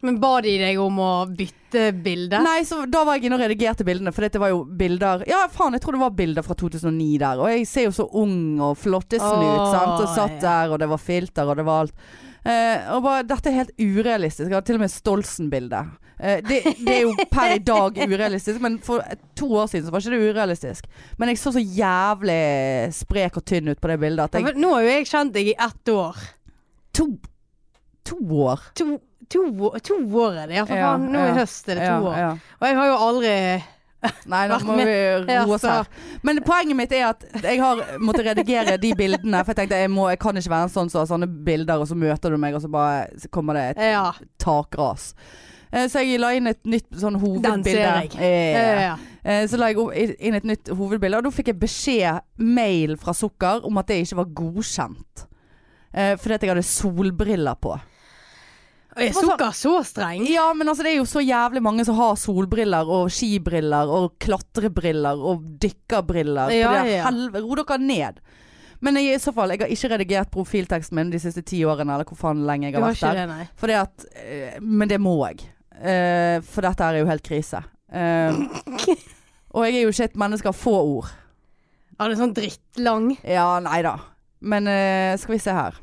Men 0.06 0.20
ba 0.22 0.38
de 0.46 0.54
deg 0.62 0.80
om 0.82 1.00
å 1.02 1.10
bytte 1.30 1.90
bilde? 2.04 2.40
Nei, 2.46 2.62
så 2.68 2.84
da 2.90 3.04
var 3.08 3.18
jeg 3.18 3.28
inne 3.28 3.40
og 3.40 3.44
redigerte 3.46 3.86
bildene, 3.88 4.14
for 4.14 4.28
dette 4.28 4.42
var 4.42 4.54
jo 4.54 4.64
bilder 4.66 5.26
Ja, 5.30 5.44
faen, 5.52 5.74
jeg 5.78 5.84
tror 5.86 5.98
det 5.98 6.04
var 6.06 6.16
bilder 6.18 6.46
fra 6.46 6.58
2009 6.58 7.18
der. 7.24 7.42
Og 7.42 7.52
jeg 7.54 7.68
ser 7.70 7.90
jo 7.90 7.96
så 7.98 8.08
ung 8.22 8.62
og 8.62 8.78
flottesen 8.80 9.42
ut, 9.42 9.62
Åh, 9.66 9.74
sant. 9.74 10.02
Og 10.02 10.16
satt 10.16 10.40
der, 10.44 10.74
og 10.74 10.82
det 10.84 10.90
var 10.94 11.02
filter, 11.02 11.50
og 11.50 11.60
det 11.60 11.68
var 11.68 11.86
alt. 11.86 12.10
Eh, 12.48 12.92
og 12.96 13.02
bare, 13.04 13.26
dette 13.28 13.50
er 13.52 13.58
helt 13.64 13.74
urealistisk. 13.82 14.48
Jeg 14.48 14.56
har 14.56 14.64
til 14.68 14.78
og 14.78 14.86
med 14.86 14.94
Stolsen-bilde. 14.94 15.82
Eh, 16.18 16.40
det, 16.46 16.62
det 16.80 16.94
er 16.94 17.02
jo 17.04 17.14
per 17.30 17.56
i 17.58 17.60
dag 17.62 17.98
urealistisk, 18.08 18.62
men 18.64 18.78
for 18.84 19.04
to 19.38 19.50
år 19.60 19.68
siden 19.70 19.88
så 19.88 19.94
var 19.94 20.06
ikke 20.06 20.16
det 20.16 20.32
urealistisk. 20.32 20.88
Men 21.20 21.34
jeg 21.34 21.42
så 21.42 21.52
så 21.58 21.62
jævlig 21.62 22.40
sprek 22.96 23.38
og 23.42 23.46
tynn 23.50 23.74
ut 23.74 23.82
på 23.82 23.92
det 23.92 24.00
bildet 24.02 24.30
at 24.30 24.40
Ja, 24.40 24.48
jeg 24.48 24.62
nå 24.64 24.72
har 24.78 24.86
jo 24.86 24.94
jeg 24.96 25.10
kjent 25.12 25.36
deg 25.36 25.52
i 25.52 25.58
ett 25.68 25.92
år. 25.94 26.24
To, 26.98 27.10
to 28.08 28.18
år. 28.48 28.62
To, 28.80 28.86
to, 29.30 29.42
to 29.84 29.98
år 30.24 30.38
er 30.44 30.52
det, 30.52 30.60
ja. 30.62 30.66
For 30.70 30.80
ja, 30.80 30.92
nå 31.02 31.24
i 31.32 31.34
høst 31.40 31.68
er 31.74 31.82
det 31.82 31.88
to 31.90 32.12
år. 32.12 32.38
Og 32.62 32.68
jeg 32.70 32.78
har 32.82 32.88
jo 32.94 33.02
aldri 33.08 33.34
Nei, 34.30 34.44
nå 34.48 34.60
må 34.62 34.76
vi 34.78 34.94
roe 35.26 35.56
oss 35.56 35.64
her. 35.66 35.88
Men 36.24 36.38
poenget 36.46 36.78
mitt 36.78 36.92
er 36.94 37.08
at 37.10 37.24
jeg 37.42 37.58
har 37.60 37.80
måttet 37.98 38.28
redigere 38.30 38.76
de 38.80 38.92
bildene. 38.96 39.40
For 39.42 39.52
jeg 39.56 39.58
tenkte 39.64 39.80
jeg, 39.82 39.90
må, 39.92 40.06
jeg 40.14 40.20
kan 40.22 40.38
ikke 40.38 40.54
være 40.54 40.68
en 40.70 40.74
sånn 40.76 40.92
som 40.94 41.02
har 41.02 41.10
sånne 41.10 41.28
bilder, 41.48 41.82
og 41.82 41.90
så 41.90 41.98
møter 41.98 42.32
du 42.32 42.38
meg, 42.40 42.56
og 42.56 42.62
så 42.64 42.70
bare 42.72 43.08
så 43.20 43.32
kommer 43.34 43.58
det 43.58 43.64
et 43.74 43.82
Ja. 43.90 44.12
takras. 44.40 45.10
Eh, 45.74 45.88
Så 45.90 46.06
jeg 46.06 46.22
la 46.22 46.30
inn 46.38 46.48
et 46.48 46.62
nytt 46.64 46.86
sånn 46.94 47.18
hovedbilde. 47.20 48.22
Ja. 48.22 48.94
Eh, 49.26 49.48
Så 49.50 49.58
la 49.60 49.72
jeg 49.74 50.16
inn 50.20 50.36
et 50.38 50.46
nytt 50.46 50.70
hovedbilde, 50.70 51.18
og 51.18 51.24
da 51.28 51.34
fikk 51.34 51.48
jeg 51.52 51.60
beskjed, 51.60 52.22
mail 52.38 52.96
fra 53.02 53.12
Sukker, 53.18 53.66
om 53.66 53.82
at 53.82 53.88
det 53.90 54.04
ikke 54.06 54.22
var 54.22 54.30
godkjent. 54.44 55.26
Eh, 55.94 56.14
fordi 56.22 56.36
at 56.38 56.42
jeg 56.46 56.54
hadde 56.54 56.64
solbriller 56.70 57.58
på. 57.60 57.74
Er 58.98 59.14
sukker 59.14 59.54
så 59.54 59.76
streng? 59.86 60.24
Ja, 60.30 60.48
men 60.58 60.70
altså 60.70 60.86
det 60.86 60.96
er 60.96 61.00
jo 61.00 61.08
så 61.10 61.22
jævlig 61.22 61.62
mange 61.64 61.86
som 61.86 61.98
har 62.00 62.16
solbriller 62.20 62.90
og 62.90 63.12
skibriller 63.14 63.92
og 63.94 64.16
klatrebriller 64.24 65.22
og 65.22 65.46
dykkerbriller. 65.62 66.54
Ja, 66.56 66.74
ja. 66.88 67.04
helvete, 67.06 67.46
ro 67.46 67.58
dere 67.62 67.78
ned. 67.84 68.22
Men 68.80 68.98
i 69.02 69.06
så 69.22 69.34
fall, 69.34 69.54
jeg 69.54 69.64
har 69.64 69.74
ikke 69.74 69.90
redigert 69.96 70.34
profilteksten 70.34 70.98
min 70.98 71.12
de 71.14 71.22
siste 71.22 71.42
ti 71.46 71.64
årene, 71.66 71.96
eller 71.96 72.10
hvor 72.10 72.20
faen 72.20 72.44
lenge 72.46 72.70
jeg 72.70 72.78
har 72.78 72.86
vært 72.86 73.06
der. 73.06 73.32
det. 73.32 73.48
Fordi 73.58 73.78
at, 73.80 74.06
eh, 74.22 74.60
men 74.62 74.90
det 74.90 75.00
må 75.02 75.16
jeg. 75.26 75.48
Uh, 75.78 76.42
for 76.46 76.66
dette 76.66 76.86
er 76.86 77.02
jo 77.02 77.10
helt 77.10 77.26
krise. 77.26 77.62
Uh, 77.94 78.34
og 79.56 79.66
jeg 79.66 79.80
er 79.80 79.84
jo 79.84 79.94
ikke 79.94 80.10
et 80.12 80.22
menneske 80.22 80.50
av 80.50 80.58
få 80.58 80.76
ord. 80.78 81.10
Ja, 81.98 82.06
det 82.06 82.14
er 82.16 82.22
sånn 82.22 82.38
drittlang. 82.38 83.12
Ja, 83.26 83.50
nei 83.66 83.82
da. 83.86 83.98
Men 84.46 84.70
uh, 84.70 85.18
skal 85.22 85.38
vi 85.38 85.42
se 85.42 85.54
her. 85.58 85.78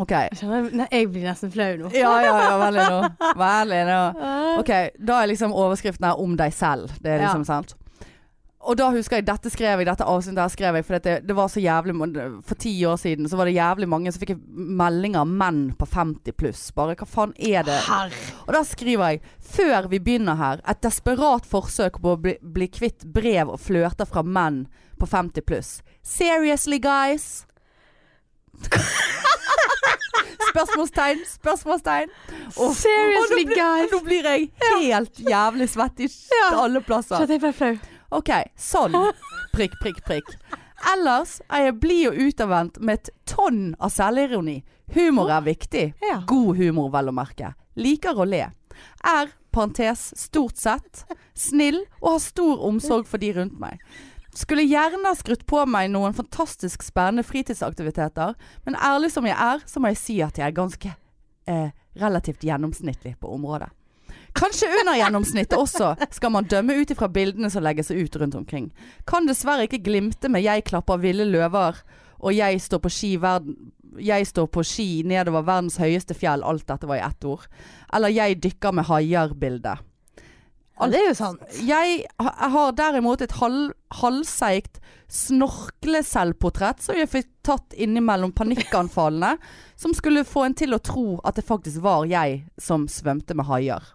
OK. 0.00 0.14
Jeg 0.14 0.38
kjenner, 0.40 0.70
nei, 0.82 0.86
jeg 0.92 1.10
blir 1.12 1.26
nesten 1.28 1.52
flau 1.52 1.70
nå. 1.80 1.90
Ja, 1.96 2.14
ja, 2.24 2.32
ja, 2.46 2.56
veldig 2.60 2.86
nå. 2.88 3.30
Veldig 3.44 3.82
nå. 3.90 4.00
Ok, 4.60 4.72
da 4.98 5.20
er 5.20 5.30
liksom 5.30 5.54
overskriften 5.56 6.08
her 6.08 6.20
om 6.20 6.34
deg 6.40 6.52
selv. 6.56 6.90
Det 7.00 7.14
er 7.14 7.22
liksom 7.24 7.46
sant. 7.48 7.76
Og 8.60 8.76
da 8.76 8.90
husker 8.92 9.16
jeg, 9.16 9.24
dette 9.24 9.48
skrev 9.48 9.80
jeg, 9.80 9.88
dette 9.88 10.04
avsnittet 10.04 10.42
her 10.42 10.50
skrev 10.52 10.76
jeg, 10.76 10.84
for 10.84 11.00
det, 11.00 11.14
det 11.24 11.36
var 11.36 11.48
så 11.48 11.62
jævlig 11.62 11.94
For 12.44 12.60
ti 12.60 12.74
år 12.84 12.98
siden 13.00 13.28
så 13.28 13.38
var 13.40 13.48
det 13.48 13.54
jævlig 13.56 13.88
mange 13.88 14.12
som 14.12 14.20
fikk 14.20 14.34
meldinger 14.52 15.22
av 15.22 15.30
menn 15.32 15.62
på 15.80 15.88
50 15.88 16.36
pluss. 16.36 16.66
Bare 16.76 16.96
hva 16.98 17.08
faen 17.08 17.32
er 17.38 17.64
det? 17.64 17.78
Herr. 17.86 18.12
Og 18.44 18.52
da 18.58 18.60
skriver 18.68 19.14
jeg 19.14 19.22
Før 19.40 19.88
vi 19.88 20.02
begynner 20.04 20.36
her, 20.36 20.60
et 20.68 20.82
desperat 20.84 21.48
forsøk 21.48 22.02
på 22.04 22.12
å 22.12 22.20
bli, 22.20 22.36
bli 22.42 22.68
kvitt 22.68 23.08
brev 23.08 23.54
og 23.54 23.62
flørter 23.64 24.08
fra 24.08 24.22
menn 24.26 24.66
på 25.00 25.08
50 25.08 25.46
pluss. 25.48 25.72
Seriously, 26.04 26.82
guys? 26.84 27.46
spørsmålstegn, 30.50 31.22
spørsmålstegn. 31.26 32.08
Og- 32.56 32.74
Seriously, 32.76 33.16
og 33.16 33.30
nå 33.30 33.44
blir- 33.44 33.54
guys. 33.56 33.90
Nå 33.92 34.00
blir 34.04 34.22
jeg 34.22 34.50
helt 34.80 35.14
jævlig 35.24 35.68
svett 35.68 36.00
i 36.00 36.08
alle 36.52 36.80
plasser. 36.80 37.16
Så 37.16 37.28
jeg 37.28 37.40
ble 37.40 37.52
flau. 37.52 37.78
OK, 38.12 38.30
sånn. 38.58 38.92
Prikk, 39.54 39.72
prikk, 39.82 40.02
prikk. 40.04 40.34
Ellers 40.92 41.40
er 41.50 41.64
jeg 41.66 41.80
blid 41.80 42.06
og 42.08 42.14
utadvendt 42.16 42.80
med 42.80 42.98
et 42.98 43.10
tonn 43.26 43.74
av 43.80 43.90
selvironi. 43.90 44.62
Humor 44.94 45.30
er 45.30 45.42
viktig. 45.42 45.94
God 46.26 46.56
humor, 46.56 46.90
vel 46.90 47.08
å 47.08 47.14
merke. 47.14 47.54
Liker 47.76 48.14
å 48.14 48.26
le. 48.26 48.46
Er, 49.04 49.28
parentes, 49.52 50.12
stort 50.16 50.56
sett, 50.56 51.04
snill 51.34 51.84
og 52.02 52.12
har 52.12 52.18
stor 52.18 52.58
omsorg 52.66 53.06
for 53.06 53.18
de 53.18 53.32
rundt 53.32 53.58
meg. 53.60 53.78
Skulle 54.34 54.62
gjerne 54.62 55.08
ha 55.08 55.16
skrutt 55.18 55.42
på 55.46 55.64
meg 55.66 55.90
noen 55.90 56.14
fantastisk 56.14 56.84
spennende 56.86 57.24
fritidsaktiviteter, 57.26 58.36
men 58.66 58.78
ærlig 58.78 59.10
som 59.14 59.26
jeg 59.26 59.34
er, 59.34 59.64
så 59.66 59.82
må 59.82 59.90
jeg 59.90 59.98
si 59.98 60.20
at 60.22 60.38
jeg 60.38 60.46
er 60.46 60.56
ganske 60.56 60.92
eh, 61.50 61.70
relativt 61.98 62.46
gjennomsnittlig 62.46 63.16
på 63.20 63.32
området. 63.34 63.72
Kanskje 64.38 64.68
under 64.80 64.94
gjennomsnittet 64.94 65.58
også, 65.58 65.94
skal 66.14 66.30
man 66.30 66.46
dømme 66.46 66.76
ut 66.78 66.92
ifra 66.94 67.08
bildene 67.10 67.50
som 67.50 67.64
legges 67.66 67.90
ut 67.90 68.16
rundt 68.16 68.36
omkring. 68.38 68.70
Kan 69.06 69.26
dessverre 69.26 69.66
ikke 69.66 69.82
glimte 69.82 70.30
med 70.30 70.42
'jeg 70.42 70.64
klapper 70.64 71.02
ville 71.02 71.24
løver' 71.24 71.82
og 72.20 72.32
'jeg 72.32 72.60
står 72.60 72.78
på 72.78 72.88
ski, 72.88 73.18
står 74.24 74.46
på 74.46 74.62
ski 74.62 75.02
nedover 75.04 75.42
verdens 75.42 75.76
høyeste 75.76 76.14
fjell', 76.14 76.44
alt 76.44 76.66
dette 76.66 76.86
var 76.86 76.96
i 76.96 77.06
ett 77.08 77.24
ord. 77.24 77.46
Eller 77.92 78.08
'jeg 78.08 78.42
dykker 78.42 78.72
med 78.72 78.84
haier'-bildet. 78.84 79.78
Ja, 80.80 80.86
det 80.88 80.96
er 80.96 81.10
jo 81.10 81.16
sant. 81.18 81.42
Jeg 81.60 82.04
har 82.16 82.70
derimot 82.72 83.20
et 83.20 83.34
halv, 83.36 83.74
halvseigt 84.00 84.78
snorkleselvportrett 85.12 86.80
som 86.80 86.96
jeg 86.96 87.10
fikk 87.10 87.28
tatt 87.44 87.76
innimellom 87.76 88.32
panikkanfallene, 88.32 89.34
som 89.82 89.92
skulle 89.96 90.24
få 90.24 90.46
en 90.46 90.56
til 90.56 90.72
å 90.72 90.80
tro 90.80 91.18
at 91.20 91.36
det 91.36 91.44
faktisk 91.44 91.82
var 91.84 92.08
jeg 92.08 92.46
som 92.56 92.88
svømte 92.88 93.36
med 93.36 93.50
haier. 93.50 93.92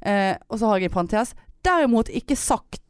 Eh, 0.00 0.38
og 0.48 0.62
så 0.62 0.70
har 0.70 0.80
jeg 0.80 0.88
i 0.88 0.94
parentes 0.94 1.34
derimot 1.66 2.08
ikke 2.08 2.38
sagt 2.38 2.80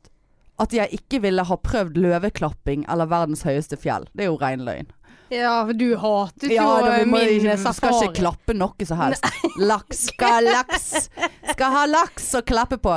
at 0.62 0.74
jeg 0.76 1.00
ikke 1.00 1.22
ville 1.24 1.42
ha 1.42 1.56
prøvd 1.58 1.98
løveklapping 1.98 2.84
eller 2.92 3.10
verdens 3.10 3.42
høyeste 3.48 3.80
fjell. 3.80 4.06
Det 4.14 4.26
er 4.26 4.30
jo 4.30 4.38
rein 4.38 4.62
løgn. 4.66 4.92
Ja, 5.30 5.52
for 5.66 5.76
du 5.78 5.88
hatet 6.00 6.50
Ja, 6.50 6.64
jo 6.82 6.92
eh, 6.92 7.04
må, 7.06 7.20
min 7.22 7.44
safari. 7.46 7.62
eh, 7.62 7.74
skal 7.76 7.98
ikke 8.08 8.18
klappe 8.18 8.56
noe 8.56 8.86
som 8.88 8.98
helst. 9.00 9.26
Laks 9.70 10.06
skal 10.10 10.48
laks. 10.50 10.88
Skal 11.52 11.76
ha 11.76 11.84
laks 11.90 12.26
å 12.34 12.42
klappe 12.46 12.80
på. 12.82 12.96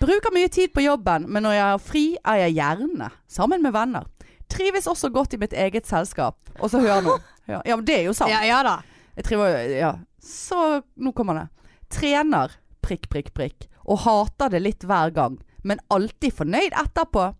Bruker 0.00 0.32
mye 0.32 0.48
tid 0.52 0.72
på 0.76 0.84
jobben, 0.84 1.26
men 1.28 1.44
når 1.44 1.56
jeg 1.56 1.66
har 1.70 1.82
fri, 1.84 2.04
er 2.24 2.42
jeg 2.44 2.56
gjerne 2.60 3.10
sammen 3.28 3.64
med 3.64 3.74
venner. 3.76 4.06
Trives 4.50 4.88
også 4.90 5.10
godt 5.14 5.36
i 5.36 5.40
mitt 5.40 5.52
eget 5.52 5.86
selskap. 5.88 6.38
Og 6.58 6.70
så 6.72 6.80
hører 6.82 7.04
nå. 7.06 7.18
Ja, 7.50 7.76
men 7.76 7.84
det 7.88 8.00
er 8.00 8.08
jo 8.08 8.14
sant. 8.16 8.32
Ja, 8.32 8.40
ja 8.46 8.62
da. 8.66 8.78
Jeg 9.16 9.26
triver 9.28 9.58
Ja. 9.74 9.94
Så 10.20 10.82
nå 11.00 11.12
kommer 11.16 11.38
det. 11.38 11.46
Trener 11.92 12.52
prikk, 12.84 13.08
prikk, 13.12 13.32
prikk. 13.36 13.68
Og 13.88 14.02
hater 14.04 14.52
det 14.52 14.60
litt 14.62 14.84
hver 14.86 15.12
gang, 15.16 15.38
men 15.64 15.80
alltid 15.92 16.34
fornøyd 16.36 16.76
etterpå. 16.76 17.30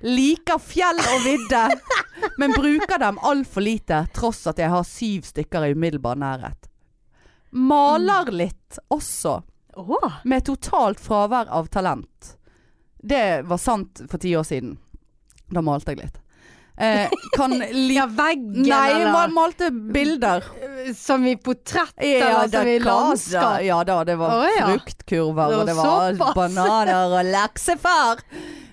Liker 0.00 0.60
fjell 0.62 0.98
og 1.00 1.24
vidde, 1.24 1.62
men 2.38 2.54
bruker 2.54 3.00
dem 3.02 3.18
altfor 3.18 3.64
lite, 3.64 4.04
tross 4.14 4.44
at 4.46 4.60
jeg 4.62 4.70
har 4.70 4.86
syv 4.86 5.26
stykker 5.26 5.66
i 5.66 5.72
umiddelbar 5.74 6.18
nærhet. 6.20 6.68
Maler 7.50 8.30
litt 8.30 8.78
også, 8.94 9.40
med 10.24 10.46
totalt 10.46 11.00
fravær 11.02 11.50
av 11.50 11.66
talent. 11.72 12.36
Det 12.98 13.42
var 13.46 13.58
sant 13.62 14.02
for 14.10 14.22
ti 14.22 14.36
år 14.36 14.46
siden. 14.46 14.76
Da 15.50 15.62
malte 15.64 15.94
jeg 15.94 16.02
litt. 16.02 16.22
Eh, 16.78 17.10
kan 17.34 17.50
li 17.58 17.94
Ja, 17.98 18.04
veggen 18.06 18.62
Nei, 18.68 18.90
eller 18.94 19.12
mal- 19.12 19.32
malte 19.34 19.70
bilder. 19.72 20.44
Som 20.94 21.24
i 21.26 21.32
portrett 21.36 21.94
Ja, 21.98 22.44
eller 22.44 22.48
som 22.52 22.68
i 22.70 22.76
landskap. 22.78 23.62
Ja 23.66 23.80
da, 23.84 23.96
det 24.06 24.14
var 24.20 24.36
oh, 24.38 24.46
ja. 24.56 24.68
fruktkurver, 24.70 25.50
Det 25.50 25.56
var 25.56 25.58
og 25.58 25.66
det 25.66 25.74
var 25.80 26.12
såpass. 26.14 26.34
bananer 26.38 27.16
og 27.18 27.24
laksefar. 27.34 28.22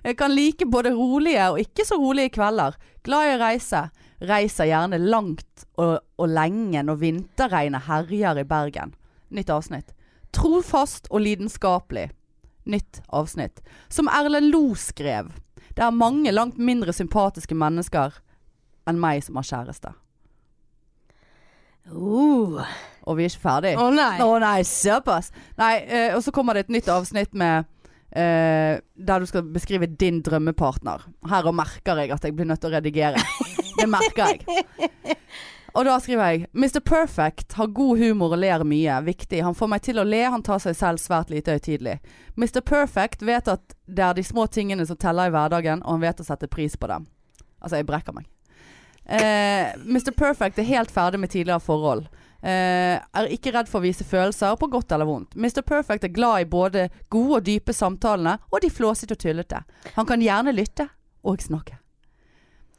Jeg 0.05 0.17
kan 0.19 0.35
like 0.37 0.67
både 0.69 0.91
rolige 0.93 1.47
og 1.49 1.57
ikke 1.63 1.85
så 1.89 1.97
rolige 1.97 2.29
kvelder. 2.37 2.77
Glad 3.03 3.31
i 3.31 3.33
å 3.35 3.39
reise. 3.41 3.81
Reiser 4.25 4.69
gjerne 4.69 4.99
langt 5.01 5.65
og, 5.81 5.97
og 6.21 6.29
lenge 6.29 6.83
når 6.85 7.01
vinterregnet 7.01 7.87
herjer 7.89 8.37
i 8.39 8.45
Bergen. 8.47 8.93
Nytt 9.33 9.49
avsnitt. 9.49 9.95
Trofast 10.35 11.09
og 11.09 11.23
lidenskapelig. 11.25 12.11
Nytt 12.69 13.01
avsnitt. 13.09 13.59
Som 13.89 14.07
Erlend 14.13 14.53
Lo 14.53 14.75
skrev. 14.77 15.33
Det 15.75 15.83
er 15.83 15.91
mange 15.95 16.31
langt 16.31 16.57
mindre 16.57 16.93
sympatiske 16.95 17.55
mennesker 17.57 18.15
enn 18.87 18.99
meg 19.01 19.23
som 19.25 19.39
har 19.39 19.47
kjæreste. 19.47 19.91
Uh. 21.91 22.61
Og 23.05 23.17
vi 23.17 23.25
er 23.25 23.29
ikke 23.29 23.43
ferdig. 23.43 23.75
Å 23.77 23.89
nei. 23.93 24.15
Oh, 24.23 24.37
nei, 24.41 24.59
såpass. 24.65 25.31
Nei, 25.59 25.75
eh, 25.85 26.11
og 26.15 26.23
så 26.25 26.33
kommer 26.33 26.57
det 26.57 26.65
et 26.65 26.73
nytt 26.73 26.89
avsnitt 26.89 27.35
med 27.37 27.67
eh, 28.15 28.79
der 28.79 29.21
du 29.21 29.29
skal 29.29 29.45
beskrive 29.53 29.89
din 29.89 30.23
drømmepartner. 30.25 31.05
Her 31.29 31.51
og 31.51 31.57
merker 31.59 32.01
jeg 32.01 32.15
at 32.15 32.25
jeg 32.25 32.37
blir 32.37 32.49
nødt 32.49 32.63
til 32.63 32.71
å 32.71 32.77
redigere. 32.79 33.21
Det 33.79 33.89
merker 33.91 34.31
jeg. 34.31 35.17
Og 35.75 35.83
da 35.83 35.95
skriver 35.99 36.29
jeg 36.31 36.45
Mr. 36.55 36.79
Perfect 36.79 37.57
har 37.57 37.73
god 37.75 37.99
humor 37.99 38.35
og 38.35 38.39
ler 38.39 38.63
mye. 38.67 38.99
Viktig. 39.03 39.41
Han 39.43 39.57
får 39.57 39.71
meg 39.73 39.83
til 39.83 39.99
å 39.99 40.05
le. 40.07 40.21
Han 40.23 40.43
tar 40.45 40.61
seg 40.63 40.77
selv 40.79 41.01
svært 41.03 41.33
lite 41.33 41.57
høytidelig. 41.57 41.97
Mr. 42.39 42.61
Perfect 42.63 43.25
vet 43.27 43.49
at 43.51 43.75
det 43.85 44.05
er 44.05 44.15
de 44.15 44.23
små 44.23 44.47
tingene 44.47 44.85
som 44.87 44.99
teller 44.99 45.27
i 45.27 45.35
hverdagen, 45.35 45.83
og 45.83 45.97
han 45.97 46.05
vet 46.05 46.23
å 46.23 46.27
sette 46.27 46.47
pris 46.51 46.77
på 46.79 46.87
dem. 46.91 47.09
Altså, 47.59 47.81
jeg 47.81 47.89
brekker 47.89 48.15
meg. 48.15 48.29
Eh, 49.05 49.75
Mr. 49.83 50.13
Perfect 50.15 50.61
er 50.63 50.69
helt 50.69 50.93
ferdig 50.95 51.19
med 51.19 51.33
tidligere 51.33 51.59
forhold. 51.61 52.07
Eh, 52.39 52.95
er 52.95 53.29
ikke 53.33 53.51
redd 53.55 53.67
for 53.69 53.81
å 53.81 53.85
vise 53.85 54.07
følelser, 54.07 54.55
på 54.61 54.69
godt 54.71 54.95
eller 54.95 55.09
vondt. 55.09 55.35
Mr. 55.35 55.59
Perfect 55.65 56.07
er 56.07 56.13
glad 56.15 56.45
i 56.45 56.49
både 56.49 56.87
gode 57.11 57.41
og 57.41 57.45
dype 57.49 57.75
samtalene, 57.75 58.37
og 58.47 58.63
de 58.63 58.71
flåsete 58.71 59.17
og 59.17 59.21
tullete. 59.21 59.65
Han 59.99 60.07
kan 60.07 60.23
gjerne 60.23 60.55
lytte 60.55 60.87
og 61.25 61.43
snakke. 61.43 61.81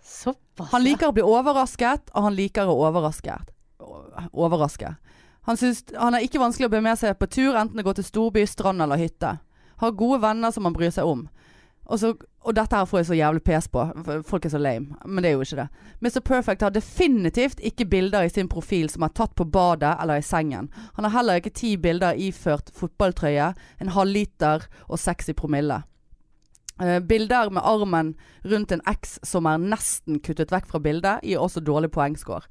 Såpass. 0.01 0.46
Han 0.73 0.85
liker 0.85 1.11
å 1.11 1.17
bli 1.17 1.25
overrasket, 1.27 2.11
og 2.15 2.29
han 2.29 2.37
liker 2.37 2.71
å 2.71 2.77
overraske. 2.89 3.37
Overraske. 4.33 4.95
Han, 5.47 5.57
synes, 5.57 5.85
han 5.95 6.17
er 6.17 6.25
ikke 6.27 6.41
vanskelig 6.43 6.67
å 6.67 6.73
be 6.73 6.83
med 6.83 6.99
seg 6.99 7.19
på 7.21 7.29
tur, 7.31 7.55
enten 7.55 7.79
det 7.79 7.85
går 7.87 7.99
til 7.99 8.09
storby, 8.09 8.47
strand 8.51 8.83
eller 8.83 8.99
hytte. 8.99 9.37
Har 9.83 9.99
gode 9.99 10.19
venner 10.25 10.51
som 10.51 10.67
han 10.67 10.75
bryr 10.75 10.91
seg 10.95 11.07
om. 11.07 11.27
Og, 11.87 12.01
så, 12.03 12.09
og 12.43 12.55
dette 12.57 12.75
her 12.75 12.89
får 12.89 12.99
jeg 12.99 13.09
så 13.11 13.19
jævlig 13.21 13.43
pes 13.47 13.69
på. 13.71 13.85
Folk 14.27 14.47
er 14.49 14.53
så 14.57 14.59
lame. 14.59 14.97
Men 15.05 15.23
det 15.23 15.31
er 15.31 15.37
jo 15.37 15.45
ikke 15.47 15.61
det. 15.61 15.67
Mr. 16.03 16.21
Perfect 16.27 16.65
har 16.67 16.75
definitivt 16.75 17.63
ikke 17.63 17.87
bilder 17.93 18.27
i 18.27 18.33
sin 18.33 18.51
profil 18.51 18.91
som 18.91 19.07
er 19.07 19.15
tatt 19.15 19.37
på 19.39 19.47
badet 19.47 19.93
eller 20.03 20.19
i 20.19 20.27
sengen. 20.27 20.71
Han 20.97 21.07
har 21.07 21.15
heller 21.21 21.39
ikke 21.39 21.55
ti 21.55 21.77
bilder 21.79 22.19
iført 22.19 22.73
fotballtrøye, 22.75 23.53
en 23.79 23.95
halvliter 23.95 24.67
og 24.89 24.99
60 24.99 25.39
promille. 25.39 25.85
Eh, 26.83 27.01
bilder 27.01 27.51
med 27.51 27.63
armen 27.65 28.15
rundt 28.43 28.73
en 28.73 28.83
eks 28.87 29.19
som 29.25 29.47
er 29.49 29.61
nesten 29.63 30.19
kuttet 30.21 30.51
vekk 30.53 30.67
fra 30.69 30.81
bildet, 30.85 31.23
gir 31.25 31.41
også 31.41 31.63
dårlig 31.65 31.89
poengscore. 31.95 32.45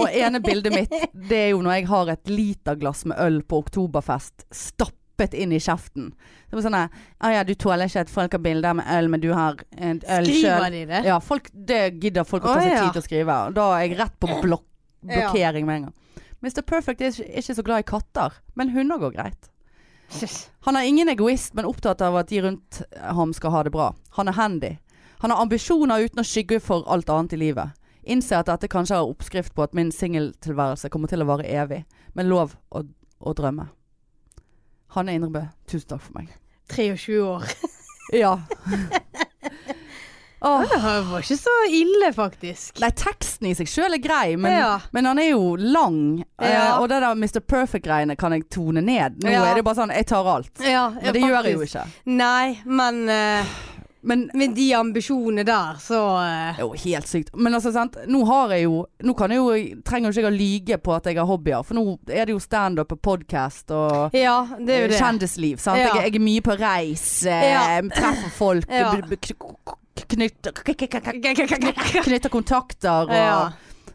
Og 0.00 0.08
ene 0.10 0.40
bildet 0.42 0.74
mitt, 0.74 0.94
det 1.14 1.42
er 1.44 1.50
jo 1.52 1.60
når 1.62 1.76
jeg 1.76 1.90
har 1.92 2.10
et 2.14 2.32
literglass 2.32 3.04
med 3.06 3.20
øl 3.22 3.38
på 3.46 3.60
oktoberfest 3.62 4.48
stappet 4.50 5.36
inn 5.38 5.54
i 5.54 5.60
kjeften. 5.62 6.10
Det 6.50 6.58
var 6.58 6.64
sånn 6.66 6.78
her, 6.78 6.90
ah, 7.22 7.36
ja, 7.36 7.44
du 7.46 7.54
tåler 7.54 7.86
ikke 7.86 8.02
at 8.06 8.10
folk 8.10 8.34
har 8.34 8.42
bilder 8.42 8.74
med 8.80 8.90
øl, 8.98 9.10
men 9.14 9.22
du 9.22 9.30
har 9.30 9.62
en 9.76 10.02
øl 10.02 10.26
Skriver 10.26 10.74
de 10.74 10.82
det? 10.90 11.04
Ja, 11.06 11.20
folk, 11.22 11.50
det 11.54 11.82
gidder 12.02 12.26
folk 12.26 12.46
å 12.46 12.56
ta 12.56 12.64
seg 12.64 12.74
tid 12.80 12.98
til 12.98 13.04
å 13.04 13.06
skrive. 13.06 13.38
Og 13.46 13.54
Da 13.58 13.68
er 13.76 13.86
jeg 13.86 13.98
rett 14.02 14.18
på 14.18 14.40
blok 14.42 14.66
blokkering 15.06 15.66
med 15.66 15.76
en 15.76 15.86
gang. 15.88 16.26
Mr. 16.42 16.62
Perfect 16.66 17.02
er 17.02 17.14
ikke 17.14 17.54
så 17.54 17.62
glad 17.66 17.82
i 17.82 17.86
katter, 17.86 18.34
men 18.58 18.74
hunder 18.74 18.98
går 19.02 19.14
greit. 19.14 19.50
Han 20.66 20.76
er 20.76 20.88
ingen 20.88 21.08
egoist, 21.08 21.54
men 21.54 21.68
opptatt 21.68 22.00
av 22.04 22.16
at 22.16 22.28
de 22.28 22.42
rundt 22.42 22.82
ham 22.96 23.32
skal 23.36 23.52
ha 23.54 23.62
det 23.66 23.72
bra. 23.74 23.92
Han 24.16 24.28
er 24.28 24.36
handy. 24.38 24.70
Han 25.18 25.30
har 25.30 25.42
ambisjoner 25.42 26.04
uten 26.06 26.22
å 26.22 26.26
skygge 26.26 26.60
for 26.62 26.86
alt 26.90 27.10
annet 27.10 27.34
i 27.36 27.40
livet. 27.40 27.74
Innser 28.08 28.40
at 28.40 28.48
dette 28.48 28.70
kanskje 28.72 28.96
er 28.96 29.08
oppskrift 29.08 29.54
på 29.54 29.64
at 29.66 29.74
min 29.76 29.90
singeltilværelse 29.92 30.88
kommer 30.88 31.10
til 31.10 31.24
å 31.24 31.28
vare 31.28 31.44
evig, 31.44 31.82
men 32.16 32.30
lov 32.30 32.54
å, 32.70 32.84
å 33.20 33.34
drømme. 33.36 33.68
Hanne 34.96 35.18
Indrebø, 35.18 35.44
tusen 35.68 35.90
takk 35.90 36.06
for 36.06 36.16
meg. 36.16 36.32
23 36.72 37.20
år. 37.20 37.50
Ja. 38.16 38.38
Åh. 40.40 40.60
Det 40.70 40.78
var 41.10 41.20
ikke 41.24 41.36
så 41.40 41.54
ille, 41.70 42.12
faktisk. 42.14 42.78
Nei, 42.80 42.90
teksten 42.90 43.48
i 43.50 43.54
seg 43.58 43.66
sjøl 43.70 43.94
er 43.96 44.02
grei, 44.02 44.36
men, 44.36 44.52
Ja. 44.52 44.80
men 44.92 45.04
han 45.04 45.18
er 45.18 45.30
jo 45.32 45.56
lang. 45.56 46.24
eh, 46.40 46.52
Ja. 46.52 46.78
og 46.78 46.88
det 46.88 47.00
der 47.02 47.14
Mr. 47.14 47.40
Perfect-greiene 47.40 48.16
kan 48.16 48.32
jeg 48.32 48.48
tone 48.50 48.80
ned. 48.80 49.18
Nå 49.22 49.30
Ja. 49.30 49.44
er 49.50 49.54
det 49.56 49.64
bare 49.64 49.74
sånn, 49.74 49.94
jeg 49.94 50.06
tar 50.06 50.24
alt. 50.26 50.50
Ja, 50.60 50.90
Men 50.90 51.12
det 51.12 51.22
gjør 51.22 51.42
jeg 51.44 51.54
jo 51.54 51.60
ikke. 51.66 51.86
Nei, 52.06 52.58
men 52.64 53.08
uh, 53.08 53.44
Men 54.00 54.30
med 54.32 54.54
de 54.54 54.70
ambisjonene 54.74 55.44
der, 55.44 55.74
så 55.82 55.98
uh. 56.22 56.54
Jo 56.56 56.70
helt 56.70 57.04
sykt. 57.08 57.30
Men 57.34 57.52
altså, 57.52 57.72
sant. 57.72 57.96
Nå 58.06 58.24
har 58.26 58.48
jeg 58.50 58.62
jo 58.62 58.86
Nå 59.02 59.14
kan 59.18 59.28
jeg 59.30 59.38
jo 59.38 59.82
trenger 59.82 60.12
jo 60.12 60.20
ikke 60.22 60.22
jeg 60.22 60.32
å 60.32 60.38
lyge 60.38 60.78
på 60.78 60.94
at 60.96 61.04
jeg 61.04 61.16
har 61.16 61.26
hobbyer, 61.26 61.64
for 61.64 61.74
nå 61.74 61.98
er 62.08 62.24
det 62.26 62.28
jo 62.32 62.38
standup 62.38 62.92
og 62.92 63.02
podkast 63.02 63.70
og 63.74 64.14
Ja, 64.14 64.44
det 64.56 64.80
jo 64.82 64.88
det. 64.88 65.00
kjendisliv. 65.00 65.58
Sant? 65.58 65.78
Jeg, 65.78 65.90
jeg 65.92 66.14
er 66.14 66.20
mye 66.20 66.40
på 66.40 66.56
reis, 66.58 67.26
eh, 67.26 67.80
treffer 67.90 68.30
folk, 68.30 68.66
Ja. 68.70 68.92
Knytter, 70.08 70.52
knytter 72.04 72.28
kontakter 72.32 73.08
og 73.08 73.14
Ja. 73.16 73.38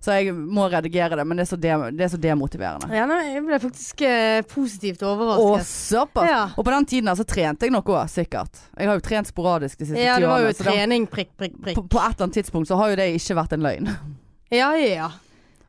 Så 0.03 0.11
jeg 0.19 0.33
må 0.35 0.65
redigere 0.67 1.15
det, 1.15 1.23
men 1.23 1.37
det 1.39 1.45
er 1.45 1.47
så, 1.47 1.55
de, 1.55 1.69
det 1.95 2.03
er 2.03 2.09
så 2.11 2.17
demotiverende. 2.19 2.89
ja, 2.91 3.05
nei, 3.07 3.21
jeg 3.37 3.43
ble 3.45 3.59
faktisk 3.63 4.01
eh, 4.03 4.41
positivt 4.51 4.99
Å, 4.99 5.13
overrasket. 5.13 5.69
såpass! 5.69 6.27
Ja. 6.27 6.41
Og 6.59 6.65
på 6.67 6.73
den 6.73 6.87
tiden 6.91 7.07
her 7.07 7.15
så 7.15 7.23
trente 7.23 7.63
jeg 7.69 7.71
nok 7.71 7.87
òg, 7.93 8.01
sikkert. 8.11 8.59
Jeg 8.75 8.89
har 8.91 8.99
jo 8.99 9.03
trent 9.05 9.31
sporadisk 9.31 9.79
de 9.79 9.87
siste 9.87 10.03
Ja, 10.03 10.17
det 10.19 10.27
var 10.27 10.43
jo 10.43 10.49
årene. 10.51 10.59
trening, 10.59 11.05
prikk, 11.07 11.31
prikk, 11.39 11.55
prikk. 11.63 11.79
på, 11.79 11.85
på 11.87 12.01
et 12.03 12.09
eller 12.17 12.27
annet 12.27 12.35
tidspunkt 12.41 12.67
så 12.67 12.81
har 12.81 12.91
jo 12.91 12.99
det 12.99 13.07
ikke 13.15 13.37
vært 13.39 13.55
en 13.55 13.63
løgn. 13.63 13.87
Ja, 14.51 14.73
ja, 14.75 14.89
ja. 14.91 15.07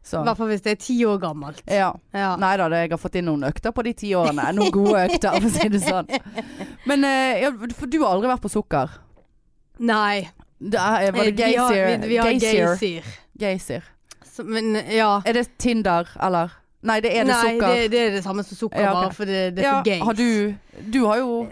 I 0.04 0.24
hvert 0.26 0.36
fall 0.42 0.50
hvis 0.50 0.66
det 0.66 0.74
er 0.74 0.82
ti 0.82 0.98
år 1.06 1.22
gammelt. 1.22 1.62
Ja. 1.70 1.92
Ja. 2.12 2.34
Nei 2.36 2.56
da, 2.58 2.66
jeg 2.74 2.90
har 2.90 2.98
fått 3.00 3.14
inn 3.22 3.30
noen 3.30 3.46
økter 3.46 3.70
på 3.72 3.86
de 3.86 3.94
ti 4.02 4.10
årene. 4.18 4.50
Noen 4.58 4.74
gode 4.74 5.06
økter, 5.06 5.38
for 5.38 5.46
å 5.46 5.54
si 5.54 5.70
det 5.72 5.80
sånn. 5.86 6.10
Men 6.90 7.06
eh, 7.06 7.46
ja, 7.46 7.54
for 7.78 7.86
du 7.86 8.00
har 8.02 8.18
aldri 8.18 8.34
vært 8.34 8.42
på 8.44 8.50
sukker? 8.58 8.98
Nei. 9.78 10.28
Det 10.60 10.80
er, 10.80 11.08
Eh, 11.08 11.12
vi 11.12 11.18
har- 11.18 11.32
Gaysir? 11.32 12.08
Vi, 12.08 12.16
har 12.16 12.30
Gaysir. 12.30 12.66
Gaysir. 12.78 13.02
Gaysir. 13.38 13.82
Men 14.44 14.74
ja. 14.90 15.20
Er 15.26 15.32
det 15.32 15.48
Tinder, 15.58 16.08
eller? 16.20 16.50
Nei, 16.82 17.00
det 17.00 17.12
er 17.16 17.24
det 17.24 17.32
Nei, 17.32 17.54
sukker. 17.54 17.74
det, 17.74 17.90
det 17.90 18.00
er 18.00 18.10
det 18.10 18.24
samme 18.24 18.42
som 18.44 18.56
sukker, 18.56 18.80
Ja, 18.80 18.90
okay. 18.92 19.02
bare 19.04 19.14
for 19.14 19.24
det, 19.24 19.54
det 19.56 19.64
er 19.64 19.68
ja, 19.68 19.76
for 19.78 19.84
gays. 19.84 20.02
har 20.04 20.12
du 20.14 20.54
Du 20.92 21.06
har 21.06 21.16
jo 21.18 21.48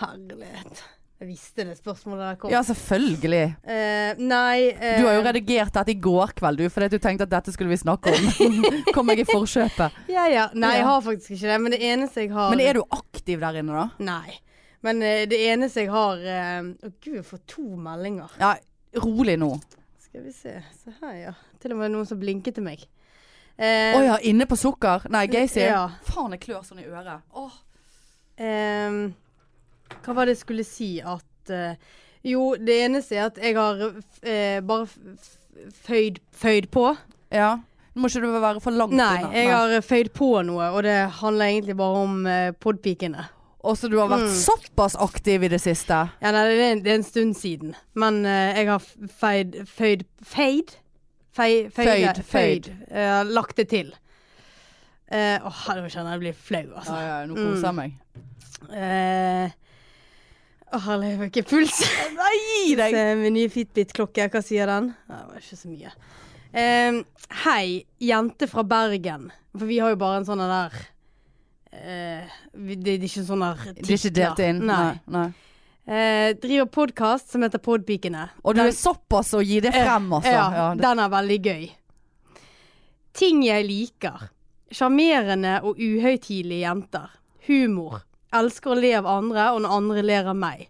Herlighet. 0.00 0.82
Jeg 1.20 1.28
visste 1.28 1.64
det 1.68 1.74
spørsmålet 1.76 2.22
der 2.30 2.36
kom. 2.40 2.50
Ja, 2.50 2.62
selvfølgelig. 2.64 3.42
Uh, 3.60 4.22
nei 4.24 4.70
uh, 4.72 4.94
Du 4.96 5.04
har 5.04 5.18
jo 5.18 5.24
redigert 5.26 5.74
dette 5.74 5.92
i 5.92 5.98
går 6.00 6.32
kveld, 6.38 6.56
du, 6.62 6.68
fordi 6.72 6.88
du 6.88 6.98
tenkte 6.98 7.26
at 7.26 7.30
dette 7.34 7.52
skulle 7.52 7.68
vi 7.68 7.76
snakke 7.76 8.08
om. 8.08 8.62
Kom 8.96 9.12
jeg 9.12 9.20
i 9.20 9.26
forkjøpet. 9.28 9.98
Ja, 10.08 10.24
ja. 10.32 10.46
Nei, 10.54 10.78
jeg 10.78 10.86
har 10.88 11.02
faktisk 11.04 11.34
ikke 11.36 11.50
det. 11.52 11.58
Men 11.60 11.72
det 11.76 11.82
eneste 11.90 12.24
jeg 12.24 12.32
har 12.32 12.48
Men 12.54 12.60
er 12.64 12.72
du 12.80 12.84
aktiv 12.96 13.38
der 13.44 13.58
inne, 13.60 13.82
da? 13.82 13.88
Nei. 14.00 14.38
Men 14.86 15.02
eh, 15.04 15.26
det 15.28 15.38
eneste 15.50 15.84
jeg 15.84 15.92
har 15.92 16.20
Å 16.20 16.46
Å 16.88 16.92
gud, 17.02 17.18
jeg 17.18 17.26
får 17.28 17.42
to 17.50 17.66
meldinger. 17.76 18.32
Ja, 18.40 18.54
rolig 19.04 19.36
nå. 19.40 19.52
Skal 20.00 20.24
vi 20.24 20.32
se. 20.34 20.56
Se 20.80 20.94
her, 21.02 21.18
ja. 21.18 21.34
Til 21.60 21.74
og 21.76 21.82
med 21.82 21.92
noen 21.92 22.08
som 22.08 22.18
blinket 22.20 22.56
til 22.56 22.66
meg. 22.66 22.86
Å 22.86 23.00
Eh, 23.60 24.04
ja, 24.06 24.16
inne 24.24 24.46
på 24.48 24.56
sukker? 24.56 25.04
Nei, 25.12 25.26
Gacy. 25.28 25.60
Ja. 25.66 25.90
Faen, 26.08 26.32
jeg 26.32 26.46
klør 26.46 26.62
sånn 26.64 26.80
i 26.80 26.86
øret. 26.88 27.20
Åh. 27.36 27.58
Eh, 28.40 28.94
hva 30.00 30.14
var 30.16 30.24
det 30.24 30.38
jeg 30.38 30.44
skulle 30.46 30.64
si 30.64 30.94
at 31.04 31.52
eh, 31.52 31.74
Jo, 32.24 32.54
det 32.56 32.78
eneste 32.86 33.18
er 33.18 33.26
at 33.26 33.40
jeg 33.40 33.56
har 33.56 33.82
eh, 33.84 34.60
bare 34.64 34.86
føyd, 35.84 36.22
føyd 36.32 36.70
på. 36.72 36.86
Ja. 37.32 37.58
Nå 37.92 38.00
må 38.04 38.08
ikke 38.08 38.22
du 38.24 38.32
være 38.32 38.62
for 38.64 38.76
langt 38.76 38.96
Nei, 38.96 39.18
unna. 39.26 39.34
jeg 39.36 39.52
har 39.52 39.84
føyd 39.84 40.12
på 40.16 40.30
noe, 40.46 40.70
og 40.72 40.84
det 40.86 40.96
handler 41.20 41.52
egentlig 41.52 41.76
bare 41.76 42.02
om 42.04 42.18
uh, 42.28 42.52
podpikene. 42.62 43.24
Og 43.62 43.76
så 43.76 43.90
du 43.92 43.98
har 44.00 44.08
vært 44.08 44.24
Mm. 44.24 44.36
såpass 44.40 44.94
aktiv 44.96 45.42
i 45.44 45.48
det 45.52 45.60
siste. 45.60 45.96
Ja, 46.22 46.30
nei, 46.32 46.44
det 46.48 46.58
er, 46.60 46.70
en- 46.72 46.82
det 46.82 46.90
er 46.92 46.94
en 46.94 47.02
stund 47.04 47.34
siden. 47.36 47.74
Men 47.94 48.24
uh, 48.24 48.54
jeg 48.56 48.66
har 48.70 48.80
feid 49.20 49.58
Føyd 49.68 50.04
Feid? 50.24 50.76
Fei, 51.32 51.68
føyde, 51.70 52.14
Føyd, 52.24 52.24
føyd. 52.26 52.70
Jeg 52.90 53.26
lagt 53.26 53.56
det 53.56 53.68
til. 53.68 53.92
Uh, 55.12 55.38
Åh, 55.46 55.60
nå 55.76 55.88
kjenner 55.90 56.10
jeg 56.10 56.16
jeg 56.16 56.20
blir 56.20 56.34
flau, 56.34 56.64
altså. 56.78 56.96
Ja, 56.96 57.20
ja, 57.20 57.26
nå 57.26 57.34
koser 57.36 57.66
jeg 57.66 57.74
Mm. 57.74 57.76
meg. 57.76 57.92
Eh, 58.70 59.50
Åh, 60.72 60.88
jeg 61.02 61.18
får 61.18 61.30
ikke 61.30 61.46
puls. 61.50 61.80
Nei, 62.20 62.34
gi 62.66 62.74
deg! 62.78 62.92
Se, 62.94 63.04
min 63.18 63.34
nye 63.34 63.48
Fitbit-klokke, 63.50 64.28
hva 64.30 64.42
sier 64.44 64.66
den? 64.70 64.92
Ja, 65.08 65.16
Det 65.16 65.32
var 65.34 65.40
ikke 65.42 65.58
så 65.58 65.70
mye. 65.70 65.92
Eh, 66.54 67.00
hei, 67.44 67.84
jente 68.00 68.48
fra 68.50 68.62
Bergen. 68.62 69.30
For 69.56 69.66
vi 69.66 69.78
har 69.82 69.90
jo 69.90 69.96
bare 69.98 70.20
en 70.20 70.28
sånn 70.28 70.38
der 70.44 70.76
eh, 71.72 72.24
vi- 72.54 72.76
det, 72.76 72.98
det 73.00 73.02
er 73.02 73.08
ikke 73.08 73.26
sånn 73.26 73.40
der 73.40 73.72
Det 73.74 73.90
er 73.90 73.96
ikke 73.96 74.14
delt 74.14 74.38
inn? 74.48 74.66
Nei. 74.66 75.00
Nei. 75.06 75.32
Eh, 75.90 76.32
driver 76.38 76.66
podkast 76.66 77.30
som 77.32 77.42
heter 77.42 77.58
Podpikene. 77.58 78.28
Og 78.44 78.54
du 78.54 78.60
Den- 78.60 78.68
er 78.68 78.76
såpass 78.76 79.32
å 79.34 79.40
gi 79.44 79.60
det 79.60 79.72
frem, 79.74 80.10
altså. 80.12 80.30
Ja, 80.30 80.50
Ja, 80.52 80.74
det- 80.74 80.82
den 80.82 80.98
er 80.98 81.08
veldig 81.08 81.40
gøy. 81.42 81.70
Ting 83.12 83.42
jeg 83.42 83.66
liker. 83.66 84.28
Sjarmerende 84.70 85.56
og 85.66 85.76
uhøytidelige 85.82 86.60
jenter. 86.62 87.08
Humor. 87.48 88.02
Elsker 88.32 88.70
å 88.76 88.80
le 88.80 88.92
av 88.94 89.06
andre, 89.06 89.48
og 89.54 89.62
når 89.62 89.76
andre 89.76 90.02
ler 90.06 90.28
av 90.30 90.36
meg. 90.36 90.68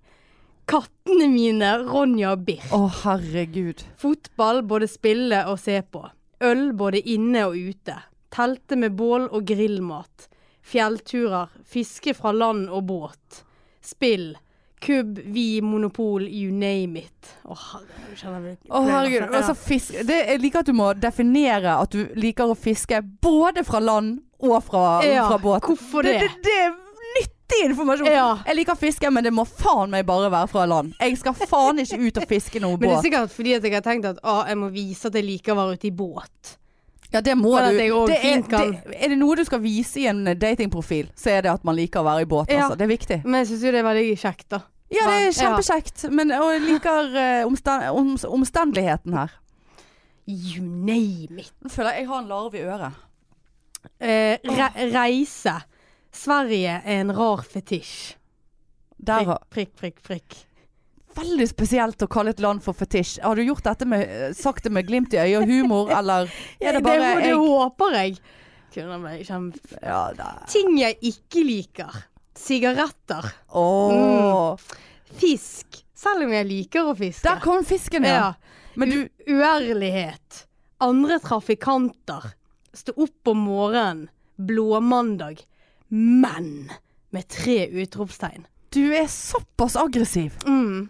Kattene 0.70 1.26
mine, 1.28 1.84
Ronja 1.84 2.32
og 2.32 2.46
Birk. 2.46 2.70
Å, 2.72 2.88
herregud. 3.02 3.82
Fotball, 4.00 4.62
både 4.62 4.88
spille 4.88 5.42
og 5.50 5.58
se 5.60 5.82
på. 5.82 6.06
Øl 6.40 6.72
både 6.72 7.02
inne 7.04 7.42
og 7.50 7.56
ute. 7.58 7.98
Telte 8.32 8.78
med 8.78 8.96
bål 8.96 9.28
og 9.30 9.44
grillmat. 9.44 10.28
Fjellturer. 10.70 11.50
Fiske 11.66 12.14
fra 12.14 12.32
land 12.32 12.68
og 12.70 12.84
båt. 12.88 13.42
Spill. 13.84 14.32
Kubb, 14.80 15.18
vi, 15.34 15.60
monopol, 15.60 16.24
you 16.24 16.52
name 16.56 17.02
it. 17.02 17.32
Å, 17.44 17.52
herregud. 17.52 18.22
jeg 18.22 18.42
blir 18.44 18.70
Å, 18.72 18.80
herregud. 18.88 19.26
altså. 19.28 19.54
Fisk. 19.58 19.98
Det, 20.08 20.20
jeg 20.30 20.40
liker 20.40 20.62
at 20.62 20.70
du 20.70 20.76
må 20.78 20.92
definere 20.96 21.74
at 21.82 21.92
du 21.92 22.14
liker 22.16 22.48
å 22.48 22.56
fiske 22.56 23.02
både 23.20 23.64
fra 23.68 23.82
land 23.84 24.22
og 24.40 24.56
fra, 24.64 25.02
Ja, 25.04 25.26
fra 25.28 25.36
båt. 25.42 25.68
hvorfor 25.68 26.06
det? 26.08 26.16
Det, 26.22 26.30
det, 26.46 26.54
det 26.70 26.90
nyttig 27.50 27.70
informasjon. 27.70 28.06
Ja. 28.06 28.38
Jeg 28.46 28.56
liker 28.56 28.78
fiske, 28.78 29.10
men 29.10 29.24
det 29.26 29.32
må 29.34 29.44
faen 29.44 29.90
meg 29.92 30.06
bare 30.08 30.30
være 30.32 30.48
fra 30.48 30.64
land. 30.70 30.94
Jeg 31.00 31.18
skal 31.20 31.34
faen 31.34 31.82
ikke 31.82 32.00
ut 32.00 32.22
og 32.22 32.28
fiske 32.30 32.62
noe 32.62 32.76
båt. 32.76 32.80
Men 32.86 32.94
det 32.94 32.98
er 32.98 33.06
sikkert 33.08 33.34
fordi 33.36 33.54
jeg 33.56 33.74
har 33.74 33.84
tenkt 33.84 34.08
at 34.14 34.22
å, 34.24 34.40
jeg 34.48 34.58
må 34.60 34.70
vise 34.74 35.10
at 35.10 35.14
jeg 35.18 35.26
liker 35.26 35.54
å 35.54 35.60
være 35.60 35.76
ute 35.78 35.90
i 35.90 35.94
båt. 35.94 36.56
Ja, 37.10 37.20
det 37.26 37.34
må 37.38 37.52
du. 37.56 37.64
også 37.64 38.06
Det 38.06 38.18
er, 38.22 38.42
det, 38.46 38.96
er 38.96 39.12
det 39.12 39.18
noe 39.18 39.36
du 39.38 39.42
skal 39.46 39.62
vise 39.62 40.02
i 40.02 40.06
en 40.10 40.22
datingprofil, 40.38 41.10
så 41.18 41.32
er 41.34 41.46
det 41.46 41.52
at 41.52 41.64
man 41.66 41.74
liker 41.78 42.04
å 42.04 42.06
være 42.06 42.26
i 42.26 42.28
båt. 42.30 42.52
Ja. 42.52 42.66
Altså. 42.66 42.78
Det 42.78 42.86
er 42.86 42.92
viktig. 42.92 43.18
Men 43.24 43.42
jeg 43.42 43.50
syns 43.50 43.64
jo 43.66 43.72
det 43.74 43.80
er 43.82 43.88
veldig 43.88 44.18
kjekt, 44.20 44.46
da. 44.54 44.60
Ja, 44.90 45.06
det 45.06 45.18
er 45.28 45.34
kjempekjekt. 45.38 46.04
Men 46.10 46.32
jeg 46.34 46.62
liker 46.64 47.12
uh, 47.14 47.46
omstand, 47.46 47.86
om, 47.94 48.14
omstendigheten 48.40 49.14
her. 49.14 49.34
You 50.26 50.62
name 50.62 51.42
it. 51.42 51.52
Jeg 51.62 51.74
føler 51.74 51.98
jeg 51.98 52.08
har 52.10 52.22
en 52.22 52.30
larve 52.30 52.58
i 52.58 52.64
øret. 52.66 53.06
Eh, 54.00 54.36
re 54.44 54.70
reise. 54.92 55.54
Sverige 56.12 56.80
er 56.84 57.00
en 57.00 57.14
rar 57.16 57.42
fetisj. 57.46 58.16
Prikk, 59.00 59.38
prikk, 59.50 59.74
prikk. 59.78 60.02
prikk. 60.04 60.38
Veldig 61.16 61.46
spesielt 61.50 62.02
å 62.04 62.08
kalle 62.10 62.34
et 62.34 62.42
land 62.42 62.62
for 62.62 62.76
fetisj. 62.76 63.18
Har 63.24 63.36
du 63.36 63.42
gjort 63.42 63.64
dette 63.66 63.86
med, 63.88 64.04
eh, 64.06 64.34
sagt 64.36 64.64
det 64.64 64.72
med 64.74 64.86
glimt 64.86 65.14
i 65.14 65.18
øyet 65.18 65.40
og 65.42 65.50
humor, 65.50 65.90
eller 65.98 66.30
er 66.60 66.78
det 66.78 66.84
bare 66.86 67.00
det, 67.00 67.24
det 67.24 67.32
jeg 67.32 67.40
håper 67.42 67.96
jeg. 67.98 68.20
Kjempe... 68.70 69.80
ja, 69.82 70.02
det... 70.14 70.28
Ting 70.52 70.76
jeg 70.78 70.96
ikke 71.10 71.42
liker. 71.42 71.96
Sigaretter. 72.38 73.26
Åh. 73.58 74.60
Fisk. 75.18 75.80
Selv 75.94 76.24
om 76.24 76.32
jeg 76.32 76.46
liker 76.48 76.92
å 76.92 76.94
fiske. 76.96 77.26
Der 77.26 77.42
kom 77.42 77.64
fisken, 77.66 78.06
ja. 78.06 78.30
ja. 78.30 78.60
Men 78.78 78.94
du 78.94 79.00
uærlighet. 79.26 80.44
Andre 80.80 81.18
trafikanter. 81.20 82.30
Stå 82.72 82.94
opp 82.96 83.32
om 83.34 83.42
morgenen. 83.50 84.06
Blåmandag. 84.38 85.42
Men 85.90 86.70
med 87.10 87.28
tre 87.28 87.66
utropstegn. 87.66 88.46
Du 88.70 88.94
er 88.94 89.10
såpass 89.10 89.76
aggressiv. 89.76 90.38
Mm. 90.46 90.88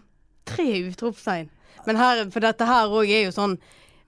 Tre 0.55 0.67
utropstegn. 0.89 1.49
Men 1.87 1.97
her, 1.97 2.25
for 2.33 2.43
dette 2.43 2.67
her 2.67 2.91
òg 2.93 3.09
er 3.09 3.25
jo 3.27 3.35
sånn 3.35 3.57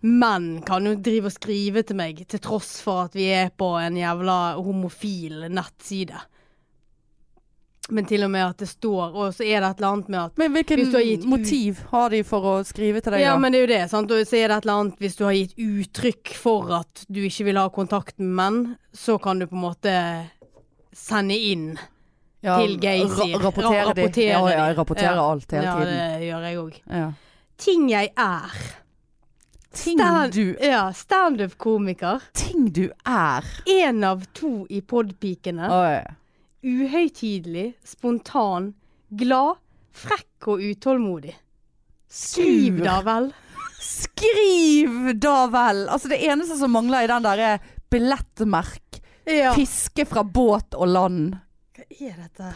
Menn 0.03 0.57
kan 0.67 0.83
jo 0.83 0.97
drive 0.99 1.29
og 1.29 1.31
skrive 1.31 1.79
til 1.87 1.95
meg, 1.95 2.17
til 2.27 2.41
tross 2.43 2.73
for 2.83 3.05
at 3.05 3.13
vi 3.15 3.29
er 3.31 3.53
på 3.55 3.69
en 3.79 3.95
jævla 3.95 4.35
homofil 4.59 5.45
nettside. 5.47 6.19
Men 7.91 8.05
til 8.07 8.23
og 8.23 8.31
med 8.31 8.45
at 8.45 8.61
det 8.63 8.69
står 8.71 9.15
Og 9.19 9.33
så 9.35 9.43
er 9.43 9.59
det 9.59 9.69
et 9.73 9.81
eller 9.81 9.89
annet 9.89 10.11
med 10.13 10.19
at 10.21 10.37
Men 10.39 10.53
gitt 10.55 11.25
motiv 11.27 11.81
har 11.91 12.13
de 12.13 12.21
for 12.23 12.45
å 12.47 12.53
skrive 12.63 13.01
til 13.03 13.11
deg, 13.11 13.23
Ja, 13.25 13.33
da? 13.33 13.39
men 13.43 13.51
det 13.51 13.59
er 13.59 13.65
jo 13.65 13.71
det. 13.73 13.89
sant? 13.91 14.11
Og 14.11 14.27
så 14.27 14.37
er 14.39 14.47
det 14.47 14.55
et 14.57 14.67
eller 14.67 14.79
annet 14.79 15.01
Hvis 15.03 15.17
du 15.19 15.23
har 15.27 15.35
gitt 15.35 15.57
uttrykk 15.59 16.31
for 16.39 16.71
at 16.79 17.03
du 17.11 17.19
ikke 17.27 17.47
vil 17.49 17.59
ha 17.59 17.65
kontakt 17.75 18.15
med 18.19 18.31
menn, 18.39 18.61
så 18.95 19.17
kan 19.19 19.39
du 19.39 19.47
på 19.47 19.55
en 19.59 19.65
måte 19.65 19.95
sende 20.95 21.35
inn 21.35 21.73
Ja, 22.43 22.57
til 22.59 22.77
Gacy. 22.79 23.31
ra 23.33 23.39
rapportere 23.45 23.83
Ra- 23.85 23.93
de. 23.93 24.01
rapportere 24.03 24.25
Ja, 24.27 24.39
ja, 24.49 24.65
jeg 24.67 24.77
rapporterer 24.77 25.15
Ja. 25.15 25.31
alt 25.31 25.51
hele 25.51 25.63
ja, 25.63 25.75
tiden. 25.79 26.19
det 26.19 26.27
gjør 26.27 26.47
jeg 26.47 26.57
òg. 26.57 26.79
Ja. 26.99 27.11
Ting 27.57 27.89
jeg 27.89 28.09
er. 28.17 28.57
Ting 29.73 29.99
Stand- 29.99 30.33
du 30.33 30.55
Ja, 30.61 30.91
standup-komiker. 30.91 32.21
Ting 32.33 32.67
du 32.73 32.89
er. 33.05 33.41
Én 33.65 34.03
av 34.05 34.25
to 34.33 34.67
i 34.69 34.81
Podpikene. 34.81 35.69
Uhøytidelig, 36.63 37.73
spontan, 37.83 38.73
glad, 39.15 39.55
frekk 39.93 40.47
og 40.47 40.59
utålmodig. 40.63 41.33
Skriv 42.09 42.83
da 42.83 43.01
vel. 43.05 43.31
Skriv 43.83 45.13
da 45.19 45.47
vel! 45.51 45.87
Altså 45.91 46.07
Det 46.13 46.21
eneste 46.23 46.57
som 46.59 46.71
mangler 46.71 47.03
i 47.03 47.07
den 47.11 47.23
der 47.25 47.37
er 47.39 47.65
billettmerk. 47.91 49.01
Ja. 49.27 49.51
Fiske 49.55 50.05
fra 50.07 50.23
båt 50.23 50.73
og 50.75 50.87
land. 50.87 51.35
Hva 51.89 52.09
er 52.09 52.23
dette? 52.23 52.53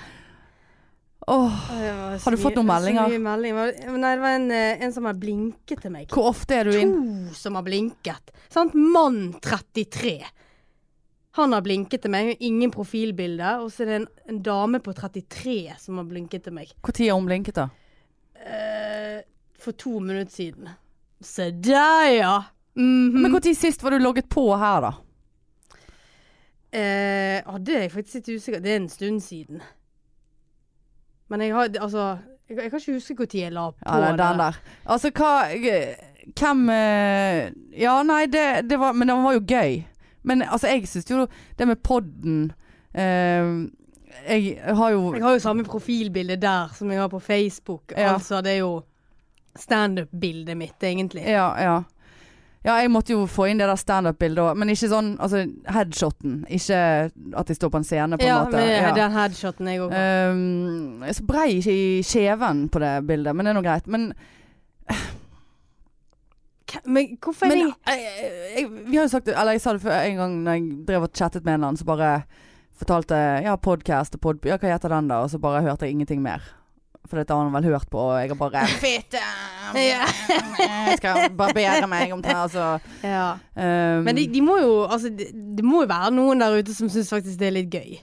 Åh, 1.27 1.71
Det 1.71 2.19
Har 2.23 2.31
du 2.31 2.37
fått 2.39 2.55
noen 2.55 2.69
meldinger? 2.69 3.03
Så 3.03 3.17
mye 3.17 3.23
meldinger. 3.23 3.71
Nei, 3.97 4.11
det 4.15 4.21
var 4.21 4.35
en, 4.37 4.51
eh, 4.51 4.83
en 4.85 4.93
som 4.93 5.05
har 5.09 5.13
blinket 5.19 5.81
til 5.81 5.91
meg. 5.91 6.07
Hvor 6.07 6.29
ofte 6.29 6.55
er 6.55 6.63
du 6.63 6.77
inn? 6.77 6.93
To 7.27 7.33
som 7.35 7.55
har 7.55 7.63
blinket. 7.63 8.31
Sant? 8.49 8.73
Mann 8.73 9.33
33. 9.41 10.23
Han 11.37 11.53
har 11.53 11.61
blinket 11.61 12.01
til 12.01 12.11
meg, 12.11 12.37
ingen 12.39 12.71
profilbilde. 12.71 13.57
Og 13.61 13.71
så 13.73 13.83
er 13.83 13.85
det 13.91 13.95
en, 14.01 14.07
en 14.29 14.41
dame 14.41 14.79
på 14.79 14.93
33 14.95 15.75
som 15.77 15.99
har 15.99 16.07
blinket 16.07 16.47
til 16.47 16.55
meg. 16.55 16.71
Når 16.81 17.03
har 17.03 17.19
hun 17.19 17.27
blinket, 17.27 17.59
da? 17.59 17.67
Uh, 18.37 19.19
for 19.59 19.73
to 19.73 19.99
minutter 19.99 20.31
siden. 20.31 20.69
Se 21.21 21.51
der, 21.51 22.07
ja! 22.15 22.37
Mhm. 22.77 23.21
Men 23.21 23.31
når 23.33 23.53
sist 23.57 23.83
var 23.83 23.91
du 23.91 23.99
logget 23.99 24.29
på 24.29 24.47
her, 24.55 24.81
da? 24.81 24.93
Eh, 26.73 27.39
hadde 27.47 27.65
det 27.65 27.75
er 27.75 27.85
jeg 27.85 27.91
faktisk 27.93 28.15
litt 28.17 28.29
usikker 28.35 28.59
Det 28.59 28.71
er 28.71 28.81
en 28.81 28.89
stund 28.91 29.21
siden. 29.23 29.61
Men 31.31 31.41
jeg 31.41 31.53
har 31.55 31.69
altså 31.79 32.17
Jeg, 32.49 32.57
jeg 32.57 32.71
kan 32.71 32.79
ikke 32.79 32.93
huske 32.97 33.15
når 33.15 33.35
jeg 33.39 33.53
la 33.55 33.69
på 33.71 33.85
Ja, 33.85 33.99
er 34.11 34.17
den 34.19 34.41
der. 34.41 34.59
Altså, 34.85 35.11
hva 35.15 35.31
Hvem 36.35 36.69
eh, 36.69 37.51
Ja, 37.79 38.01
nei, 38.03 38.25
det, 38.27 38.69
det 38.69 38.79
var 38.79 38.93
Men 38.93 39.07
den 39.07 39.23
var 39.23 39.37
jo 39.37 39.45
gøy. 39.47 39.83
Men 40.27 40.43
altså, 40.43 40.67
jeg 40.67 40.87
syns 40.87 41.07
jo 41.11 41.27
det 41.59 41.67
med 41.67 41.79
podden 41.83 42.51
eh, 42.91 43.53
Jeg 44.27 44.59
har 44.75 44.91
jo 44.91 45.13
Jeg 45.15 45.23
har 45.23 45.37
jo 45.37 45.39
samme 45.39 45.63
profilbilde 45.63 46.35
der 46.35 46.75
som 46.75 46.91
jeg 46.91 46.99
har 46.99 47.07
på 47.07 47.19
Facebook. 47.19 47.93
Ja. 47.95 48.13
Altså, 48.13 48.41
det 48.41 48.57
er 48.57 48.63
jo 48.65 48.81
standup-bildet 49.57 50.57
mitt, 50.57 50.83
egentlig. 50.83 51.23
Ja, 51.25 51.47
ja. 51.61 51.77
Ja, 52.67 52.73
jeg 52.83 52.89
måtte 52.91 53.13
jo 53.15 53.21
få 53.31 53.45
inn 53.47 53.61
det 53.61 53.67
der 53.69 53.79
standup-bildet 53.79 54.41
òg, 54.43 54.57
men 54.59 54.67
ikke 54.73 54.89
sånn 54.91 55.13
altså 55.23 55.45
headshoten. 55.71 56.41
Ikke 56.51 56.79
at 57.39 57.47
de 57.47 57.55
står 57.55 57.71
på 57.71 57.79
en 57.79 57.85
scene, 57.87 58.17
på 58.19 58.25
en 58.25 58.27
Ja, 58.27 58.41
måte. 58.43 58.57
men 58.59 58.67
Ja. 58.83 58.89
den 58.97 59.13
headshoten 59.15 59.69
jeg 59.71 59.79
òg 59.85 59.93
har. 59.95 60.31
Um, 60.33 61.03
jeg 61.07 61.15
så 61.15 61.25
brei 61.29 61.47
i 61.63 61.77
kjeven 62.03 62.65
på 62.69 62.79
det 62.83 62.91
bildet, 63.07 63.35
men 63.35 63.45
det 63.47 63.53
er 63.53 63.57
nå 63.61 63.63
greit. 63.63 63.87
Men, 63.87 64.09
Men 66.83 67.13
hvorfor 67.23 67.47
men 67.47 67.61
jeg, 67.63 68.01
jeg, 68.57 68.67
vi 68.89 68.97
har 68.97 69.05
jo 69.07 69.11
sagt 69.13 69.25
det, 69.29 69.35
eller 69.39 69.55
jeg 69.55 69.61
sa 69.63 69.73
det 69.77 69.81
før 69.85 69.95
en 70.03 70.17
gang 70.19 70.33
når 70.43 70.57
jeg 70.57 70.65
drev 70.89 71.05
og 71.07 71.13
chattet 71.15 71.45
med 71.45 71.53
en 71.53 71.59
eller 71.61 71.67
annen, 71.71 71.79
så 71.79 71.87
bare 71.87 72.09
fortalte 72.77 73.15
Ja, 73.45 73.55
podcast 73.55 74.17
og 74.17 74.21
pod... 74.21 74.43
Ja, 74.45 74.57
hva 74.59 74.73
heter 74.75 74.91
den 74.91 75.07
da? 75.07 75.21
Og 75.23 75.31
så 75.31 75.39
bare 75.41 75.63
hørte 75.63 75.87
jeg 75.87 75.95
ingenting 75.95 76.19
mer. 76.21 76.43
For 77.07 77.21
dette 77.21 77.33
har 77.33 77.45
han 77.45 77.53
vel 77.53 77.69
hørt 77.71 77.87
på, 77.91 78.01
og 78.03 78.17
jeg 78.19 78.31
har 78.33 78.39
bare 78.39 78.63
Fitte! 78.83 79.21
Jeg 79.77 80.97
skal 80.99 81.29
barbere 81.37 81.87
meg 81.89 82.11
om 82.15 82.21
det. 82.23 82.35
Altså. 82.35 82.77
ja. 83.03 83.37
Um, 83.55 84.03
Men 84.07 84.17
det 84.19 84.27
de 84.33 84.41
må 84.43 84.57
jo 84.61 84.73
Altså, 84.85 85.09
det, 85.09 85.29
de 85.33 85.63
må 85.65 85.83
jo 85.83 85.91
være 85.91 86.11
noen 86.15 86.43
der 86.43 86.59
ute 86.59 86.75
som 86.75 86.91
syns 86.91 87.11
faktisk 87.13 87.39
det 87.39 87.49
er 87.49 87.57
litt 87.61 87.71
gøy. 87.73 87.97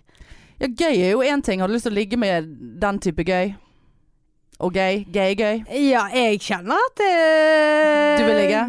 Ja, 0.63 0.71
gøy 0.71 1.03
er 1.03 1.13
jo 1.13 1.23
én 1.27 1.43
ting. 1.45 1.61
Har 1.61 1.69
du 1.69 1.75
lyst 1.77 1.89
til 1.89 1.95
å 1.95 1.99
ligge 1.99 2.19
med 2.21 2.49
den 2.81 3.01
type 3.03 3.27
gøy? 3.27 3.55
Og 4.63 4.77
gøy? 4.77 5.03
Gøy-gøy? 5.11 5.65
Ja, 5.91 6.07
jeg 6.15 6.39
kjenner 6.45 6.79
at 6.79 7.03
uh, 7.03 8.21
Du 8.21 8.27
vil 8.29 8.39
ligge? 8.39 8.61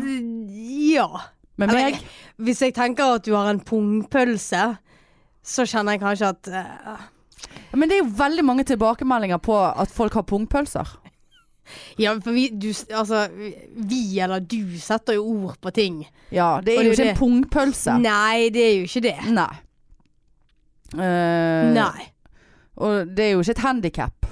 Ja. 0.96 1.10
Med 1.56 1.70
Eller, 1.70 1.92
meg? 1.94 2.08
Hvis 2.42 2.64
jeg 2.66 2.74
tenker 2.76 3.16
at 3.16 3.26
du 3.28 3.36
har 3.36 3.48
en 3.52 3.62
pungpølse, 3.64 4.64
så 5.46 5.66
kjenner 5.70 5.96
jeg 5.96 6.02
kanskje 6.02 6.32
at 6.34 6.50
eh, 6.52 7.04
Men 7.76 7.90
det 7.90 7.98
er 7.98 8.04
jo 8.04 8.12
veldig 8.18 8.46
mange 8.48 8.64
tilbakemeldinger 8.68 9.38
på 9.44 9.56
at 9.68 9.92
folk 9.92 10.14
har 10.16 10.24
pungpølser. 10.30 10.94
Ja, 11.98 12.12
for 12.22 12.32
vi, 12.36 12.48
du, 12.54 12.68
altså, 12.94 13.24
vi 13.90 14.20
eller 14.22 14.40
du 14.46 14.76
setter 14.80 15.18
jo 15.18 15.24
ord 15.26 15.56
på 15.62 15.72
ting. 15.74 16.04
Ja, 16.32 16.60
det 16.62 16.76
Og 16.78 16.84
er 16.84 16.90
jo 16.90 16.92
det 16.94 17.00
ikke 17.00 17.10
en 17.16 17.18
pungpølse. 17.20 17.96
Nei, 18.04 18.50
det 18.54 18.62
er 18.68 18.74
jo 18.78 18.86
ikke 18.86 19.02
det. 19.08 19.16
Nei. 19.34 19.54
Eh, 20.96 21.72
Nei. 21.76 22.06
Og 22.86 23.10
det 23.16 23.26
er 23.26 23.32
jo 23.34 23.42
ikke 23.42 23.56
et 23.58 23.64
handikap. 23.66 24.30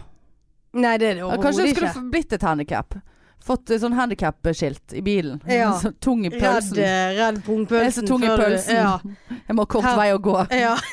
Nei, 0.73 0.95
det 1.01 1.09
er 1.13 1.19
det 1.21 1.41
Kanskje 1.41 1.65
det 1.67 1.75
skulle 1.75 1.89
ikke. 1.91 2.05
blitt 2.13 2.33
et 2.37 2.45
handikap. 2.45 2.95
Fått 3.43 3.67
sånn 3.79 3.91
handikap-skilt 3.97 4.93
i 4.95 5.01
bilen. 5.03 5.41
Ja. 5.51 5.73
Så 5.81 5.91
tung 5.99 6.21
i 6.25 6.29
pølsen. 6.31 6.77
Redd, 6.79 7.17
redd 7.17 7.41
pungpølsen. 7.43 7.83
Jeg 7.83 7.91
er 7.91 7.95
så 7.97 8.03
tung 8.07 8.23
i 8.23 8.29
pølsen. 8.39 8.75
Ja. 8.77 8.93
Jeg 9.49 9.55
må 9.57 9.65
ha 9.65 9.71
kort 9.73 9.83
Her- 9.89 9.97
vei 9.99 10.09
å 10.15 10.19
gå. 10.23 10.37
ja. 10.55 10.77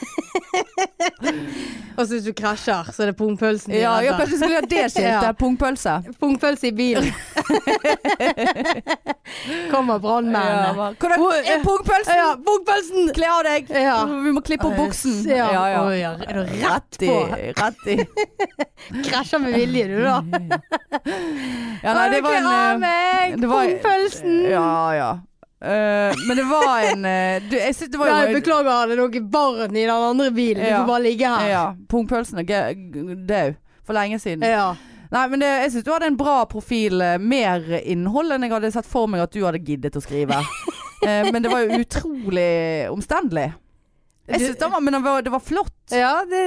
Og 2.01 2.07
så 2.09 2.15
hvis 2.17 2.25
du 2.25 2.33
krasjer, 2.33 2.87
så 2.95 3.03
er 3.05 3.11
det 3.11 3.17
pungpølsen 3.19 3.75
Ja, 3.75 3.81
ja, 4.01 4.15
redder. 4.15 4.19
kanskje 4.23 4.37
skulle 4.41 4.57
ha 4.57 4.67
det 4.71 4.85
skiltet. 4.91 5.23
Ja. 5.29 5.33
Pungpølse. 5.37 5.95
Pungpølse 6.23 6.71
i 6.71 6.73
bilen. 6.73 7.13
Kommer 9.71 9.95
Ja, 9.95 9.99
brannmennene. 9.99 10.95
Ja, 11.47 11.59
pungpølsen? 11.65 12.17
Ja, 12.17 12.37
pungpølsen! 12.47 13.11
Kle 13.15 13.31
av 13.31 13.41
deg! 13.47 13.71
Ja. 13.71 13.97
Vi 14.05 14.35
må 14.35 14.43
klippe 14.47 14.69
opp 14.69 14.77
buksen. 14.79 15.23
Ja, 15.29 15.49
ja, 15.55 15.83
ja. 15.95 16.13
Er 16.27 16.41
du 16.41 16.53
rett 16.61 17.01
på? 17.01 17.17
Rett 17.61 17.89
i. 17.91 17.97
Krasjer 19.09 19.43
med 19.43 19.57
vilje, 19.59 19.89
du 19.91 19.99
da. 20.05 20.21
Ja, 21.81 21.95
nei, 21.97 22.07
det 22.13 22.23
var 22.27 22.39
en 22.39 22.47
Kle 22.47 22.53
av 22.53 22.71
eh, 22.71 22.79
meg! 22.85 23.41
Pungpølsen! 23.45 24.39
Ja, 24.51 24.71
ja. 24.99 25.11
Uh, 25.61 26.17
men 26.25 26.39
det 26.39 26.45
var 26.49 26.87
en 26.89 27.03
uh, 27.05 27.51
du, 27.51 27.57
Jeg 27.59 27.75
synes 27.77 27.91
det 27.93 27.99
var 28.01 28.09
Nei, 28.09 28.21
jo 28.31 28.39
beklager, 28.39 28.93
er 28.95 28.97
noen 28.97 29.27
barn 29.29 29.75
i 29.77 29.83
den 29.83 29.91
andre 29.93 30.31
bilen. 30.33 30.63
Du 30.65 30.71
får 30.73 30.87
bare 30.89 31.05
ligge 31.05 31.33
her. 31.35 31.49
Ja, 31.51 31.65
Pungpølsen 31.89 32.41
er 32.41 32.73
død. 33.29 33.59
For 33.85 33.97
lenge 33.97 34.21
siden. 34.23 34.45
Ja. 34.47 34.71
Nei, 35.11 35.25
men 35.33 35.41
det, 35.43 35.49
jeg 35.65 35.73
syns 35.75 35.87
du 35.87 35.91
hadde 35.93 36.07
en 36.13 36.19
bra 36.21 36.37
profil. 36.47 37.01
eh, 37.03 37.17
Mer 37.19 37.65
innhold 37.83 38.37
enn 38.37 38.45
jeg 38.47 38.53
hadde 38.55 38.71
sett 38.77 38.87
for 38.87 39.11
meg 39.11 39.25
at 39.25 39.33
du 39.35 39.41
hadde 39.47 39.63
giddet 39.67 39.97
å 39.99 40.05
skrive. 40.05 40.43
Eh, 41.01 41.31
men 41.33 41.41
det 41.41 41.49
var 41.49 41.63
jo 41.65 41.79
utrolig 41.81 42.91
omstendelig. 42.93 43.47
Jeg 44.29 44.41
synes 44.43 44.59
det 44.61 44.67
var, 44.69 44.83
Men 44.85 44.93
det 44.93 44.99
var, 45.07 45.23
det 45.25 45.31
var 45.33 45.41
flott. 45.41 45.73
Ja, 45.97 46.11
det 46.29 46.43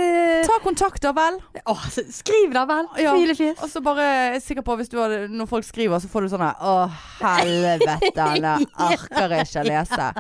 Ta 0.45 0.59
kontakt, 0.61 1.01
da 1.01 1.09
vel. 1.18 1.39
Åh, 1.74 1.88
skriv 2.14 2.53
da 2.53 2.61
vel. 2.70 2.86
Ja. 3.01 3.16
Og 3.18 3.66
så 3.72 3.82
bare 3.82 4.05
jeg 4.05 4.36
er 4.36 4.43
sikker 4.45 4.61
på 4.68 4.76
hvis 4.78 4.93
du 4.93 4.99
hadde, 5.01 5.24
Når 5.34 5.49
folk 5.49 5.66
skriver, 5.66 5.97
så 5.99 6.05
får 6.11 6.22
du 6.28 6.30
sånn 6.36 6.45
her 6.45 6.61
Å, 6.61 6.76
helvete, 7.24 7.97
jeg 8.14 8.70
orker 8.91 9.36
ikke 9.41 9.66
lese. 9.72 10.11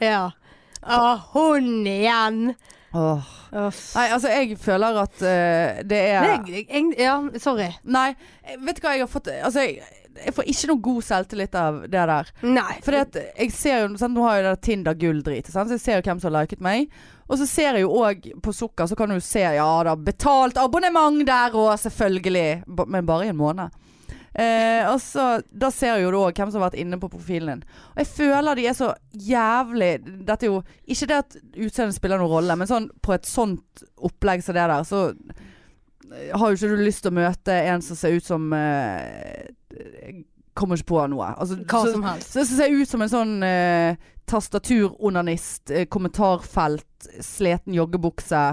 Ja. 0.00 0.22
Åh, 0.96 1.28
hun 1.36 1.68
igjen. 1.84 2.40
Åh. 2.96 3.35
Nei, 3.96 4.06
altså, 4.12 4.32
jeg 4.32 4.58
føler 4.60 4.98
at 5.02 5.20
uh, 5.22 5.84
det 5.88 6.00
er 6.12 6.32
Jeg, 6.32 6.66
jeg, 6.68 6.90
ja, 7.00 7.20
sorry. 7.42 7.70
Nei, 7.84 8.10
vet 8.62 8.78
du 8.78 8.84
hva 8.84 8.96
jeg 8.96 9.06
har 9.06 9.10
fått 9.10 9.30
Altså, 9.32 9.64
jeg, 9.64 9.80
jeg 10.24 10.34
får 10.36 10.48
ikke 10.52 10.70
noe 10.70 10.82
god 10.86 11.06
selvtillit 11.06 11.58
av 11.60 11.80
det 11.92 12.04
der. 12.12 12.30
Nei. 12.46 12.78
Fordi 12.84 13.02
at 13.02 13.18
jeg 13.22 13.52
ser 13.54 13.82
jo 13.82 13.90
sant? 14.00 14.16
Nå 14.16 14.24
har 14.26 14.38
jeg 14.38 14.46
det 14.46 14.54
Tinder-gull-drit, 14.66 15.50
så 15.52 15.66
jeg 15.68 15.82
ser 15.82 16.00
jo 16.00 16.06
hvem 16.08 16.22
som 16.22 16.30
har 16.32 16.44
liket 16.44 16.64
meg. 16.64 16.92
Og 17.26 17.40
så 17.40 17.48
ser 17.50 17.76
jeg 17.76 17.86
jo 17.86 17.96
òg 18.04 18.28
på 18.42 18.54
Sukker, 18.54 18.86
så 18.88 18.98
kan 18.98 19.10
du 19.10 19.18
se 19.24 19.42
Ja 19.42 19.70
da, 19.86 19.96
betalt 19.98 20.60
abonnement 20.62 21.24
der 21.26 21.56
òg, 21.56 21.74
selvfølgelig. 21.82 22.64
Men 22.86 23.08
bare 23.08 23.26
i 23.26 23.32
en 23.34 23.40
måned. 23.40 23.74
Eh, 24.36 24.84
og 24.90 24.98
så 25.00 25.40
Da 25.48 25.70
ser 25.72 25.96
jo 26.02 26.10
du 26.12 26.18
òg 26.20 26.36
hvem 26.36 26.50
som 26.52 26.60
har 26.60 26.68
vært 26.68 26.80
inne 26.82 26.98
på 27.00 27.08
profilen 27.08 27.54
din. 27.54 27.76
Og 27.94 28.02
jeg 28.02 28.10
føler 28.12 28.58
de 28.58 28.66
er 28.68 28.76
så 28.76 28.90
jævlig 29.16 29.90
Dette 30.28 30.44
er 30.44 30.50
jo 30.50 30.58
Ikke 30.84 31.08
det 31.08 31.20
at 31.22 31.36
utseendet 31.54 31.96
spiller 31.96 32.20
noen 32.20 32.34
rolle, 32.34 32.56
men 32.60 32.68
sånn 32.68 32.90
på 33.00 33.14
et 33.16 33.28
sånt 33.28 33.84
opplegg 33.96 34.44
som 34.44 34.56
det 34.58 34.66
der, 34.68 34.84
så 34.84 35.06
har 36.06 36.50
jo 36.50 36.58
ikke 36.58 36.68
du 36.70 36.84
lyst 36.84 37.02
til 37.02 37.10
å 37.10 37.16
møte 37.16 37.54
en 37.66 37.82
som 37.82 37.98
ser 37.98 38.16
ut 38.16 38.26
som 38.26 38.52
eh, 38.54 39.48
Kommer 40.56 40.78
ikke 40.78 40.88
på 40.88 41.00
noe. 41.12 41.32
Altså, 41.36 41.58
Hva 41.68 41.80
som 41.92 42.04
helst. 42.06 42.30
så 42.32 42.40
det 42.40 42.46
ser 42.48 42.72
ut 42.72 42.88
som 42.88 43.02
en 43.04 43.10
sånn 43.12 43.34
eh, 43.44 43.98
tastaturonanist, 44.24 45.70
eh, 45.70 45.84
kommentarfelt, 45.92 47.08
sleten 47.20 47.76
joggebukse. 47.76 48.44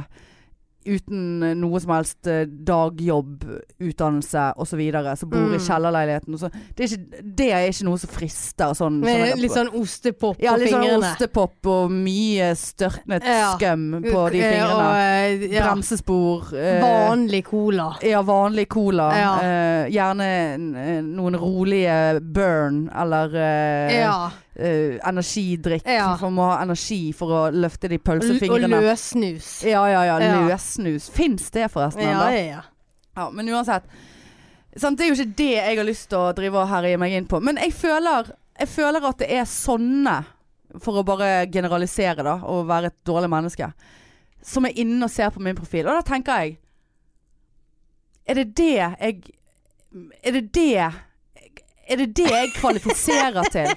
Uten 0.86 1.44
eh, 1.44 1.54
noe 1.56 1.80
som 1.80 1.92
helst 1.96 2.28
eh, 2.28 2.46
dagjobb, 2.46 3.44
utdannelse 3.80 4.54
osv. 4.58 4.82
Som 5.18 5.30
bor 5.30 5.54
i 5.54 5.58
Mm. 5.58 5.66
kjellerleiligheten. 5.68 6.34
Og 6.34 6.40
så. 6.40 6.50
Det, 6.76 6.84
er 6.84 6.88
ikke, 6.98 7.22
det 7.38 7.50
er 7.54 7.68
ikke 7.70 7.86
noe 7.88 7.98
som 8.02 8.10
frister. 8.10 8.74
Sånn, 8.78 9.00
Med 9.04 9.38
litt 9.40 9.52
sånn 9.54 9.70
ostepop 9.74 10.38
ja, 10.42 10.54
på 10.54 10.60
litt 10.64 10.72
sånn 10.74 10.82
fingrene. 10.84 11.12
ostepop 11.14 11.66
og 11.74 11.92
mye 11.92 12.52
størknet 12.56 13.24
Ja. 13.28 13.54
skum 13.58 14.02
på 14.04 14.24
de 14.32 14.42
Eh, 14.44 14.54
fingrene. 14.54 14.88
Og, 15.44 15.52
ja, 15.54 15.68
Bremsespor. 15.68 16.52
vanlig 16.82 17.44
cola. 17.46 17.96
ja, 18.02 18.22
vanlig 18.22 18.68
cola. 18.70 19.10
Ja. 19.18 19.34
Eh, 19.42 19.90
gjerne 19.92 21.02
noen 21.04 21.36
rolige 21.36 22.20
burn 22.22 22.90
eller 22.96 23.30
eh, 24.56 25.00
energidrikk. 25.08 25.86
Ja. 25.88 26.12
For 26.20 26.30
må 26.34 26.46
ha 26.52 26.60
energi 26.64 27.14
for 27.18 27.34
å 27.34 27.42
løfte 27.54 27.90
de 27.92 27.98
pølsefingrene. 28.00 28.78
Og 28.78 28.88
løssnus. 28.90 29.52
Ja, 29.68 29.84
ja, 29.92 30.04
ja. 30.08 30.18
Ja. 30.22 30.42
Løssnus. 30.50 31.10
Fins 31.14 31.50
det 31.56 31.70
forresten 31.74 32.04
Ja, 32.06 32.12
ennå? 32.16 32.28
ja, 32.36 32.44
ja. 32.58 32.62
Ja, 33.16 33.30
men 33.30 33.50
uansett. 33.54 33.84
Sant, 34.76 34.98
det 34.98 35.06
er 35.06 35.12
jo 35.12 35.18
ikke 35.20 35.36
det 35.38 35.52
jeg 35.54 35.78
har 35.78 35.86
lyst 35.86 36.08
til 36.10 36.18
å 36.18 36.32
drive 36.34 36.58
og 36.64 36.70
herje 36.72 36.98
meg 36.98 37.14
inn 37.14 37.28
på. 37.30 37.38
Men 37.46 37.60
jeg 37.62 37.76
føler, 37.78 38.32
jeg 38.58 38.72
føler 38.74 39.06
at 39.06 39.20
det 39.22 39.28
er 39.38 39.46
sånne, 39.46 40.16
for 40.82 40.98
å 40.98 41.04
bare 41.06 41.46
generalisere 41.54 42.24
da, 42.26 42.40
og 42.50 42.66
være 42.66 42.90
et 42.90 42.96
dårlig 43.06 43.30
menneske, 43.30 43.68
som 44.42 44.66
er 44.66 44.74
inne 44.82 45.06
og 45.06 45.12
ser 45.14 45.30
på 45.30 45.44
min 45.46 45.54
profil. 45.56 45.86
Og 45.86 46.00
da 46.00 46.02
tenker 46.08 46.42
jeg 46.42 46.58
Er 48.26 48.34
det 48.40 48.56
det 48.58 48.72
jeg 48.74 49.18
Er 50.24 50.32
det 50.32 50.46
det 50.56 50.92
Er 51.90 51.98
det 52.00 52.14
det 52.16 52.30
jeg 52.32 52.52
kvalifiserer 52.56 53.44
til? 53.52 53.68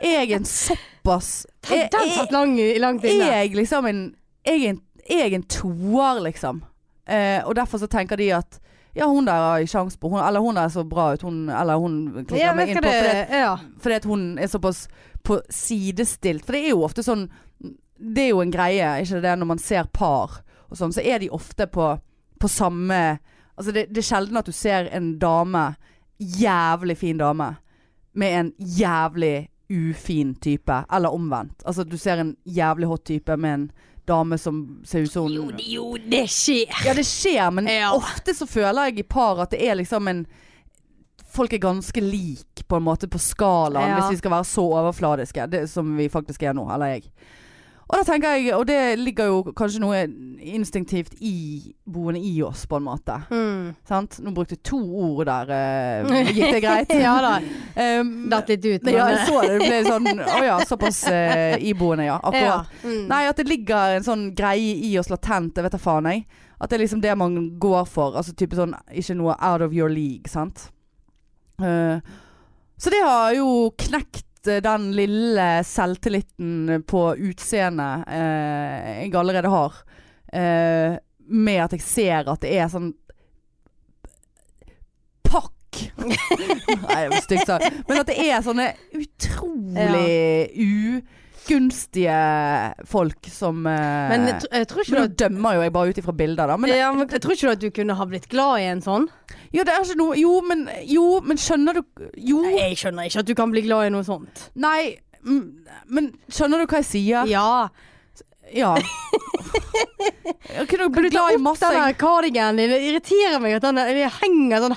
Er 0.00 0.22
jeg 0.22 0.32
en 0.32 0.44
såpass 0.48 1.46
Den 1.68 2.10
satt 2.14 2.32
lang, 2.32 2.54
langt 2.80 3.04
inne. 3.04 3.24
er 3.28 3.42
jeg 3.42 3.54
liksom 3.58 3.86
en 3.86 4.02
Jeg 4.46 4.64
er 4.64 4.70
en, 4.70 4.80
jeg 5.10 5.32
en 5.34 5.42
toer, 5.42 6.20
liksom. 6.24 6.62
Eh, 7.06 7.40
og 7.44 7.54
derfor 7.58 7.78
så 7.78 7.86
tenker 7.90 8.16
de 8.16 8.30
at 8.32 8.58
ja, 8.94 9.06
hun 9.08 9.24
der 9.24 9.32
har 9.32 9.62
sjans 9.66 9.96
på 9.96 10.08
hun, 10.12 10.20
Eller 10.20 10.40
hun 10.40 10.54
der 10.54 10.66
er 10.66 10.68
så 10.68 10.82
bra 10.84 11.12
ut. 11.14 11.22
Hun, 11.22 11.48
eller 11.48 11.76
hun 11.80 12.24
klikker 12.26 12.36
Ja, 12.42 12.52
meg 12.54 12.68
inn 12.68 12.76
på 12.82 12.88
fordi, 12.92 13.38
Ja. 13.40 13.56
fordi 13.80 13.94
at 13.94 14.04
hun 14.04 14.38
er 14.38 14.46
såpass 14.46 14.88
på 15.24 15.40
sidestilt. 15.50 16.44
For 16.44 16.52
det 16.52 16.64
er 16.66 16.70
jo 16.74 16.82
ofte 16.84 17.02
sånn 17.02 17.28
Det 17.98 18.24
er 18.24 18.28
jo 18.32 18.40
en 18.42 18.50
greie, 18.52 18.88
ikke 19.04 19.20
det 19.22 19.36
når 19.38 19.46
man 19.46 19.58
ser 19.62 19.84
par 19.92 20.40
og 20.72 20.78
sånn, 20.78 20.92
så 20.92 21.02
er 21.04 21.18
de 21.20 21.28
ofte 21.30 21.66
på, 21.68 21.98
på 22.40 22.48
samme 22.48 23.18
Altså 23.58 23.72
det, 23.76 23.86
det 23.92 24.00
er 24.00 24.06
sjelden 24.08 24.36
at 24.40 24.46
du 24.48 24.52
ser 24.56 24.88
en 24.96 25.18
dame, 25.20 25.74
jævlig 26.22 26.96
fin 26.98 27.18
dame, 27.18 27.56
med 28.14 28.38
en 28.40 28.52
jævlig 28.58 29.48
ufin 29.72 30.34
type. 30.34 30.84
Eller 30.92 31.08
omvendt. 31.14 31.62
Altså 31.66 31.84
du 31.84 31.96
ser 31.96 32.20
en 32.20 32.36
jævlig 32.46 32.86
hot 32.90 33.04
type 33.08 33.36
med 33.36 33.54
en 33.54 33.70
dame 34.08 34.38
som 34.38 34.80
ser 34.84 35.02
ut 35.06 35.12
som 35.12 35.28
Jo, 35.32 35.46
jo, 35.58 35.96
det 36.10 36.24
skjer. 36.30 36.72
Ja, 36.84 36.92
det 36.94 37.06
skjer, 37.06 37.50
men 37.50 37.68
Ja. 37.70 37.92
ofte 37.94 38.34
så 38.34 38.46
føler 38.46 38.84
jeg 38.90 38.98
i 38.98 39.02
par 39.02 39.40
at 39.40 39.50
det 39.50 39.62
er 39.68 39.74
liksom 39.74 40.08
en 40.08 40.26
Folk 41.32 41.52
er 41.54 41.58
ganske 41.58 42.00
lik 42.00 42.60
på 42.68 42.76
en 42.76 42.82
måte 42.84 43.08
på 43.08 43.16
skalaen, 43.18 43.88
Ja. 43.88 44.00
hvis 44.00 44.10
vi 44.10 44.16
skal 44.18 44.30
være 44.30 44.44
så 44.44 44.60
overfladiske, 44.68 45.46
det, 45.50 45.70
som 45.70 45.96
vi 45.96 46.08
faktisk 46.12 46.42
er 46.42 46.52
nå. 46.52 46.66
Eller 46.74 46.86
jeg. 46.86 47.02
Og 47.90 47.98
da 47.98 48.04
tenker 48.06 48.38
jeg, 48.38 48.52
og 48.56 48.62
det 48.68 48.98
ligger 49.00 49.28
jo 49.28 49.52
kanskje 49.56 49.80
noe 49.82 49.98
instinktivt 50.42 51.18
i 51.20 51.74
boende 51.84 52.22
i 52.24 52.32
oss, 52.44 52.64
på 52.66 52.78
en 52.78 52.86
måte. 52.86 53.18
Mm. 53.28 53.74
Sant? 53.88 54.16
Nå 54.24 54.32
brukte 54.32 54.56
jeg 54.56 54.62
to 54.64 54.80
ord 54.80 55.26
der. 55.28 55.52
Uh, 56.06 56.22
gikk 56.36 56.56
det 56.56 56.62
greit? 56.64 56.94
ja 56.96 57.14
da. 57.24 57.34
Um, 58.00 58.14
Datt 58.32 58.48
litt 58.54 58.64
ut. 58.64 58.88
ja, 58.88 59.10
jeg 59.12 59.26
så 59.28 59.42
det. 59.44 59.58
Det 59.58 59.68
ble 59.68 59.82
sånn 59.88 60.24
Å 60.24 60.40
ja, 60.46 60.56
såpass 60.68 61.02
uh, 61.10 61.58
iboende, 61.60 62.08
ja. 62.08 62.16
Akkurat. 62.22 62.72
Ja. 62.72 62.88
Mm. 62.88 63.04
Nei, 63.12 63.22
at 63.28 63.42
det 63.42 63.48
ligger 63.50 63.98
en 63.98 64.08
sånn 64.08 64.26
greie 64.38 64.72
i 64.88 64.94
oss 65.00 65.12
latent, 65.12 65.52
det 65.56 65.66
vet 65.66 65.76
da 65.76 65.82
faen 65.82 66.08
jeg. 66.08 66.24
At 66.62 66.70
det 66.70 66.78
er 66.78 66.84
liksom 66.86 67.04
det 67.04 67.14
man 67.18 67.38
går 67.60 67.84
for. 67.90 68.16
Altså 68.16 68.32
type 68.38 68.56
sånn 68.56 68.76
ikke 68.88 69.18
noe 69.18 69.36
out 69.36 69.64
of 69.66 69.76
your 69.76 69.92
league, 69.92 70.30
sant. 70.30 70.70
Uh, 71.60 71.98
så 72.80 72.90
det 72.90 73.04
har 73.04 73.34
jo 73.36 73.48
knekt 73.78 74.26
den 74.44 74.88
lille 74.96 75.46
selvtilliten 75.66 76.82
på 76.88 77.04
utseendet 77.14 78.08
eh, 78.08 79.04
jeg 79.04 79.14
allerede 79.18 79.52
har. 79.52 79.78
Eh, 80.32 80.98
med 81.32 81.62
at 81.64 81.76
jeg 81.76 81.84
ser 81.84 82.28
at 82.32 82.42
det 82.42 82.52
er 82.58 82.68
sånn 82.72 82.92
Pakk! 85.22 85.78
Nei, 86.02 86.98
det 86.98 87.12
var 87.12 87.22
stygt 87.24 87.48
sagt. 87.48 87.80
Men 87.88 88.02
at 88.02 88.10
det 88.10 88.18
er 88.20 88.44
sånne 88.44 88.66
utrolig 88.98 90.10
ugunstige 91.42 92.16
folk 92.88 93.28
som 93.30 93.66
eh, 93.66 94.08
Men 94.12 94.26
jeg, 94.28 94.48
jeg 94.52 94.68
tror 94.70 94.82
ikke 94.84 94.96
Nå 94.96 95.04
at 95.08 95.16
dømmer 95.20 95.56
jo 95.56 95.62
jeg 95.66 95.74
bare 95.74 95.92
ut 95.92 96.00
ifra 96.02 96.14
bilder, 96.16 96.52
da. 96.52 96.56
Men, 96.60 96.72
ja, 96.74 96.90
men 96.94 97.08
jeg 97.10 97.22
tror 97.24 97.36
ikke 97.36 97.46
du 97.46 97.52
at 97.52 97.62
du 97.62 97.70
kunne 97.74 97.96
ha 97.98 98.08
blitt 98.08 98.28
glad 98.32 98.62
i 98.62 98.66
en 98.72 98.82
sånn? 98.84 99.08
ja, 99.52 99.64
det 99.66 99.74
er 99.74 99.84
ikke 99.84 99.98
noe 100.00 100.18
Jo, 100.20 100.34
men, 100.46 100.66
jo, 100.88 101.06
men 101.24 101.40
skjønner 101.40 101.80
du 101.80 101.82
Jo. 102.16 102.42
Nei, 102.46 102.56
Jeg 102.68 102.82
skjønner 102.82 103.08
ikke 103.08 103.24
at 103.24 103.30
du 103.30 103.34
kan 103.38 103.54
bli 103.54 103.64
glad 103.66 103.88
i 103.88 103.94
noe 103.94 104.06
sånt. 104.06 104.48
Nei, 104.54 104.96
men 105.22 106.12
skjønner 106.32 106.62
du 106.62 106.66
hva 106.70 106.82
jeg 106.82 106.88
sier? 106.88 107.28
Ja. 107.30 107.68
Ja. 108.52 108.76
Jeg 110.52 110.66
kunne 110.68 110.88
bli 110.92 111.08
du 111.08 111.14
ta 111.14 111.14
glad 111.14 111.32
i 111.32 111.36
opp 111.38 111.44
masse 111.46 111.68
den 111.72 111.94
cardiganen 111.98 112.58
din? 112.60 112.70
Det 112.72 112.80
irriterer 112.84 113.40
meg 113.42 113.54
at 113.56 113.64
den 113.64 113.78
det 113.80 114.08
henger 114.18 114.64
sånn 114.64 114.74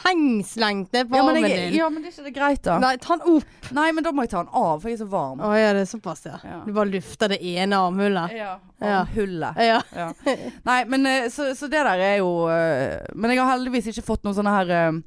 ned 0.93 1.09
på 1.09 1.17
ja 1.17 1.23
armen 1.23 1.43
din. 1.43 1.73
ja, 1.76 1.89
men 1.91 2.03
det 2.03 2.09
er 2.09 2.13
ikke 2.13 2.28
det 2.28 2.34
greit, 2.36 2.61
da. 2.63 2.78
Nei. 2.80 2.93
Ta 3.01 3.17
den 3.17 3.36
opp. 3.36 3.71
Nei, 3.76 3.88
men 3.97 4.05
da 4.05 4.13
må 4.15 4.26
jeg 4.26 4.32
ta 4.32 4.43
den 4.43 4.53
av, 4.53 4.80
for 4.80 4.89
jeg 4.91 4.99
er 4.99 5.01
så 5.03 5.09
varm. 5.11 5.41
Å 5.43 5.51
ja, 5.57 5.73
det 5.76 5.84
er 5.84 5.89
såpass, 5.89 6.23
ja. 6.30 6.38
Ja. 6.45 6.61
Du 6.65 6.71
bare 6.76 6.91
lufter 6.93 7.34
det 7.34 7.41
ene 7.43 7.82
armhullet. 7.88 8.36
Ja. 8.38 8.53
Armhullet. 8.80 9.59
Ja. 9.65 9.82
Ja. 9.95 10.07
Nei, 10.69 10.80
men 10.91 11.09
eh, 11.09 11.28
så, 11.34 11.49
så 11.57 11.69
det 11.71 11.84
der 11.88 12.03
er 12.03 12.15
jo 12.19 12.32
eh, 12.51 13.01
Men 13.15 13.32
jeg 13.34 13.39
har 13.41 13.53
heldigvis 13.55 13.88
ikke 13.91 14.05
fått 14.05 14.26
noen 14.28 14.36
sånne 14.38 14.51
her 14.51 14.73
eh, 14.76 14.97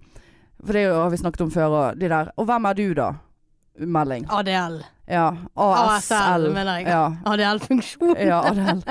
For 0.64 0.76
det 0.78 0.84
har 0.88 1.10
vi 1.12 1.20
snakket 1.20 1.44
om 1.44 1.52
før, 1.54 1.74
og 1.80 2.00
de 2.00 2.08
der 2.10 2.32
Og 2.40 2.48
hvem 2.48 2.68
er 2.70 2.78
du, 2.78 2.86
da? 2.98 3.10
Melding. 3.78 4.24
ADL. 4.34 4.80
Ja. 5.08 5.28
ASL. 5.56 6.14
ASL, 6.14 6.46
mener 6.52 6.80
jeg. 6.80 6.88
Ja. 6.92 7.04
ADL-funksjon. 7.32 8.14
ja 8.20 8.42
ADL. 8.50 8.82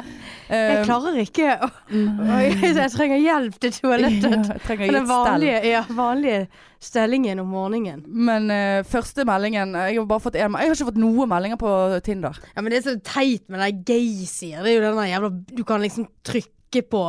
Jeg 0.48 0.78
Eh, 0.80 0.86
klarer 0.88 1.18
ikke 1.20 1.58
å 1.60 1.68
mm. 1.92 2.20
Jeg 2.64 2.92
trenger 2.94 3.20
hjelp 3.20 3.58
til 3.60 3.74
toalettet. 3.76 4.48
Ja, 4.48 4.60
trenger 4.64 4.94
Den 4.96 5.10
vanlige, 5.10 5.58
ja, 5.68 5.82
vanlige 5.92 6.46
stellingen 6.80 7.42
om 7.44 7.50
morgenen. 7.52 8.04
Men 8.08 8.48
uh, 8.48 8.86
første 8.88 9.26
meldingen 9.28 9.76
Jeg 9.76 9.98
har 10.00 10.08
bare 10.08 10.24
fått 10.24 10.38
en 10.40 10.56
Jeg 10.56 10.72
har 10.72 10.78
ikke 10.78 10.88
fått 10.94 11.02
noen 11.02 11.30
meldinger 11.34 11.60
på 11.60 11.74
Tinder. 12.06 12.40
Ja, 12.56 12.64
men 12.64 12.72
det 12.72 12.80
er 12.80 12.88
så 12.88 12.96
teit 13.04 13.44
med 13.52 13.60
det 13.60 13.84
gaysier. 13.90 14.64
Det 14.64 14.72
er 14.72 14.80
jo 14.80 14.86
den 14.88 15.02
der 15.02 15.12
jævla 15.12 15.34
Du 15.52 15.64
kan 15.68 15.84
liksom 15.84 16.08
trykke 16.26 16.86
på 16.92 17.04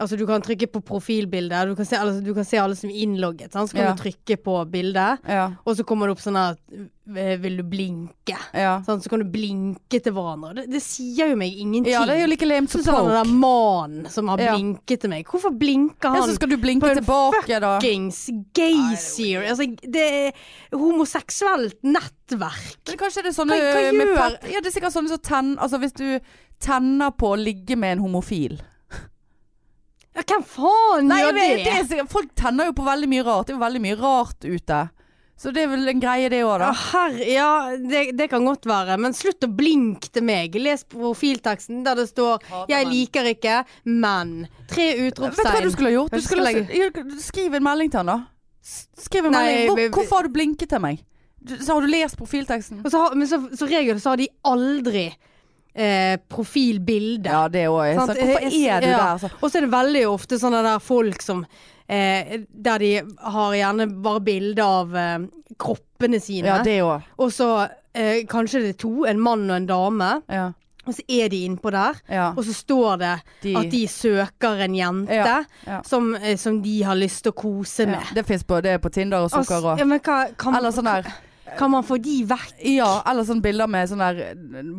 Altså 0.00 0.16
du 0.16 0.24
kan 0.26 0.40
trykke 0.40 0.66
på 0.72 0.80
profilbildet. 0.80 1.68
Du 1.68 1.74
kan 1.76 1.84
se, 1.84 1.96
altså, 2.00 2.22
du 2.24 2.32
kan 2.34 2.44
se 2.48 2.56
alle 2.56 2.74
som 2.74 2.88
er 2.88 3.02
innlogget. 3.04 3.52
Sant? 3.52 3.68
Så 3.70 3.76
kan 3.76 3.84
Ja. 3.84 3.92
du 3.92 4.00
trykke 4.02 4.36
på 4.42 4.54
bildet, 4.72 5.18
Ja. 5.28 5.50
og 5.66 5.76
så 5.76 5.84
kommer 5.84 6.06
det 6.08 6.12
opp 6.16 6.22
sånn 6.24 6.36
her 6.40 6.56
eh, 7.16 7.36
Vil 7.42 7.56
du 7.58 7.62
blinke? 7.64 8.36
Ja. 8.54 8.80
Sånn, 8.86 9.02
Så 9.02 9.08
kan 9.10 9.18
du 9.18 9.26
blinke 9.26 10.00
til 10.00 10.12
hverandre. 10.12 10.54
Det, 10.54 10.70
det 10.70 10.80
sier 10.82 11.28
jo 11.30 11.36
meg 11.36 11.52
ingenting. 11.52 11.92
ja, 11.92 12.04
det 12.06 12.14
er 12.16 12.20
jo 12.22 12.30
like 12.32 12.46
lame 12.46 12.68
som 12.68 12.80
Sånn 12.80 12.94
Så 12.94 12.98
er 13.04 13.08
det 13.08 13.26
der 13.26 13.34
mannen 13.34 14.08
som 14.08 14.28
har 14.28 14.38
Ja. 14.38 14.54
blinket 14.56 15.00
til 15.00 15.10
meg. 15.10 15.26
Hvorfor 15.26 15.50
blinker 15.58 16.14
Ja, 16.14 16.20
han? 16.20 16.28
så 16.30 16.34
skal 16.36 16.48
du 16.48 16.56
blinke 16.56 16.80
på 16.86 16.90
en 16.96 16.96
tilbake, 17.04 17.60
da. 17.60 17.78
Fuckings 17.80 18.30
gaysier. 18.54 19.42
Altså, 19.50 19.66
det 19.82 20.32
er 20.32 20.32
homoseksuelt 20.78 21.76
nettverk. 21.82 22.78
Men 22.88 22.96
kanskje 23.00 23.22
det 23.24 23.32
er 23.32 23.36
sånne 23.42 23.58
Hva- 23.58 23.74
hva 23.74 23.92
med 23.92 24.50
Ja, 24.52 24.60
det 24.60 24.66
er 24.74 24.80
sikkert 24.80 24.94
sånne 24.94 25.08
som 25.08 25.18
tenner 25.18 25.58
Altså 25.60 25.78
hvis 25.80 25.92
du 25.94 26.20
tenner 26.60 27.10
på 27.16 27.32
å 27.34 27.38
ligge 27.42 27.76
med 27.76 27.98
en 27.98 28.04
homofil. 28.04 28.60
Ja, 30.16 30.24
hvem 30.26 30.42
faen 30.42 31.06
Nei, 31.10 31.20
gjør 31.22 31.36
det? 31.36 31.50
det 31.64 31.98
er 32.00 32.08
folk 32.10 32.32
tenner 32.38 32.70
jo 32.70 32.72
på 32.76 32.86
veldig 32.86 33.08
mye 33.12 33.26
rart. 33.26 33.46
Det 33.46 33.54
er 33.54 33.58
jo 33.58 33.62
veldig 33.62 33.82
mye 33.84 33.98
rart 34.00 34.46
ute. 34.48 34.80
Så 35.40 35.54
det 35.56 35.62
er 35.64 35.70
vel 35.70 35.88
en 35.88 36.00
greie 36.02 36.28
det 36.28 36.42
òg, 36.44 36.60
Ja, 36.60 36.66
da. 36.66 36.72
herre, 36.90 37.28
ja 37.32 37.76
det, 37.80 38.00
det 38.18 38.26
kan 38.28 38.44
godt 38.44 38.66
være, 38.68 38.98
men 39.00 39.14
slutt 39.16 39.46
å 39.46 39.48
blinke 39.48 40.10
til 40.12 40.26
meg. 40.28 40.58
Les 40.60 40.82
profilteksten 40.84 41.80
der 41.86 41.96
det 41.96 42.10
står 42.10 42.42
'Jeg 42.68 42.88
liker 42.90 43.30
ikke, 43.30 43.62
men' 43.86 44.48
Tre 44.68 44.88
Vet 45.00 45.16
du 45.16 45.22
hva 45.24 45.62
du 45.62 45.70
skulle 45.70 45.88
ha 45.88 45.94
gjort? 45.94 46.12
Du 46.12 46.20
skulle 46.20 46.44
ha, 46.44 47.06
skriv 47.24 47.54
en 47.56 47.64
melding 47.64 47.90
til 47.90 48.02
han, 48.02 48.12
da. 48.12 48.18
Skriv 49.00 49.24
en 49.30 49.32
Nei, 49.32 49.46
melding. 49.46 49.88
Hvor, 49.88 50.02
hvorfor 50.02 50.16
har 50.16 50.28
du 50.28 50.34
blinket 50.34 50.68
til 50.68 50.80
meg? 50.84 51.00
Så 51.48 51.72
har 51.72 51.80
du 51.80 51.86
lest 51.88 52.18
profilteksten? 52.20 52.84
Så 52.84 52.98
har, 53.00 53.14
men 53.16 53.26
så, 53.26 53.40
så 53.56 53.64
regel 53.64 54.00
så 54.00 54.12
har 54.12 54.20
de 54.20 54.28
aldri 54.44 55.06
eh, 55.74 56.16
profilbilde. 56.28 57.30
Ja, 57.30 57.48
det 57.48 57.66
òg. 57.68 57.94
Hvorfor 57.94 58.20
er 58.20 58.48
du 58.50 58.56
Ja. 58.58 58.80
der? 58.80 59.18
Så? 59.18 59.30
Og 59.42 59.50
så 59.50 59.58
er 59.58 59.66
det 59.66 59.72
veldig 59.74 60.06
ofte 60.08 60.38
sånne 60.38 60.62
der 60.66 60.78
folk 60.78 61.22
som 61.22 61.44
eh, 61.88 62.40
Der 62.50 62.78
de 62.78 63.02
har 63.18 63.52
gjerne 63.54 63.86
bare 64.02 64.20
bilde 64.20 64.62
av 64.64 64.96
eh, 64.96 65.18
kroppene 65.58 66.20
sine. 66.20 66.46
Ja, 66.46 66.62
det 66.62 66.80
òg. 66.82 67.02
Og 67.18 67.32
så 67.32 67.50
eh, 67.94 68.24
kanskje 68.30 68.60
det 68.62 68.68
er 68.76 68.80
to, 68.86 69.04
en 69.06 69.20
mann 69.20 69.48
og 69.50 69.56
en 69.56 69.66
dame. 69.66 70.22
Ja. 70.30 70.50
Og 70.86 70.94
så 70.96 71.02
er 71.12 71.28
de 71.28 71.42
innpå 71.44 71.70
der, 71.70 71.98
ja. 72.08 72.30
og 72.32 72.40
så 72.44 72.54
står 72.56 72.96
det 72.98 73.10
De- 73.42 73.52
at 73.58 73.66
de 73.70 73.82
søker 73.86 74.62
en 74.64 74.74
jente 74.74 75.12
Ja, 75.14 75.42
ja. 75.66 75.82
Som, 75.86 76.14
eh, 76.16 76.36
som 76.40 76.62
de 76.62 76.82
har 76.82 76.96
lyst 76.96 77.22
til 77.22 77.32
å 77.32 77.36
kose 77.36 77.84
med. 77.86 78.00
Det 78.16 78.24
på, 78.24 78.60
det 78.64 78.70
er 78.72 78.78
på 78.78 78.88
Tinder 78.90 79.20
og 79.26 79.30
sukker 79.30 79.58
Altså, 79.60 79.74
ja, 79.78 79.84
men 79.84 80.00
hva, 80.00 80.16
kan, 80.40 80.56
Eller 80.56 80.72
sånn 80.72 80.88
der 80.88 81.04
kan 81.58 81.70
man 81.72 81.84
få 81.86 81.96
de 82.02 82.16
vekk? 82.28 82.54
Ja, 82.76 82.90
eller 83.10 83.26
sånne 83.28 83.44
bilder 83.44 83.68
med 83.70 83.88
sånn 83.90 84.02
der 84.02 84.34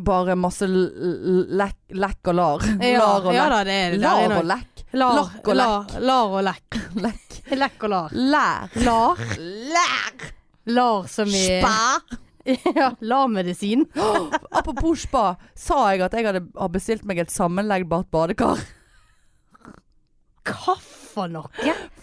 Bare 0.06 0.36
masse 0.38 0.66
lekk 0.68 1.78
lekk 1.92 2.30
og 2.32 2.36
lar. 2.38 2.64
Ja, 2.80 2.98
lar 3.02 3.26
og 3.28 3.34
ja 3.36 3.44
lekk. 3.46 3.52
da, 3.52 3.60
det 3.68 3.76
er 3.82 3.90
det. 3.96 4.00
Lar 4.02 4.36
og 4.38 4.48
lekk. 4.48 4.68
Lar, 4.92 5.14
Lakk 5.16 5.48
og 5.48 5.56
lar, 5.56 5.92
lar 6.04 6.34
og 6.38 6.42
lekk. 6.44 6.80
Lekk. 7.06 7.38
Lekk 7.56 7.84
og 7.86 7.92
lar. 7.94 8.12
Lær. 8.12 8.74
Lar. 8.84 9.22
Lær. 9.72 10.26
Lar 10.76 11.06
som 11.08 11.32
i 11.32 11.46
Spa. 11.46 11.78
Ja, 12.74 12.88
LAR-medisin. 12.98 13.84
Apropos 14.58 15.04
spa, 15.06 15.36
sa 15.54 15.76
jeg 15.92 16.02
at 16.02 16.16
jeg 16.18 16.26
hadde 16.26 16.40
bestilt 16.74 17.04
meg 17.06 17.20
et 17.22 17.30
sammenleggbart 17.30 18.08
badekar? 18.10 18.58
Hva 20.48 20.74
for 21.12 21.28
noe? 21.30 21.48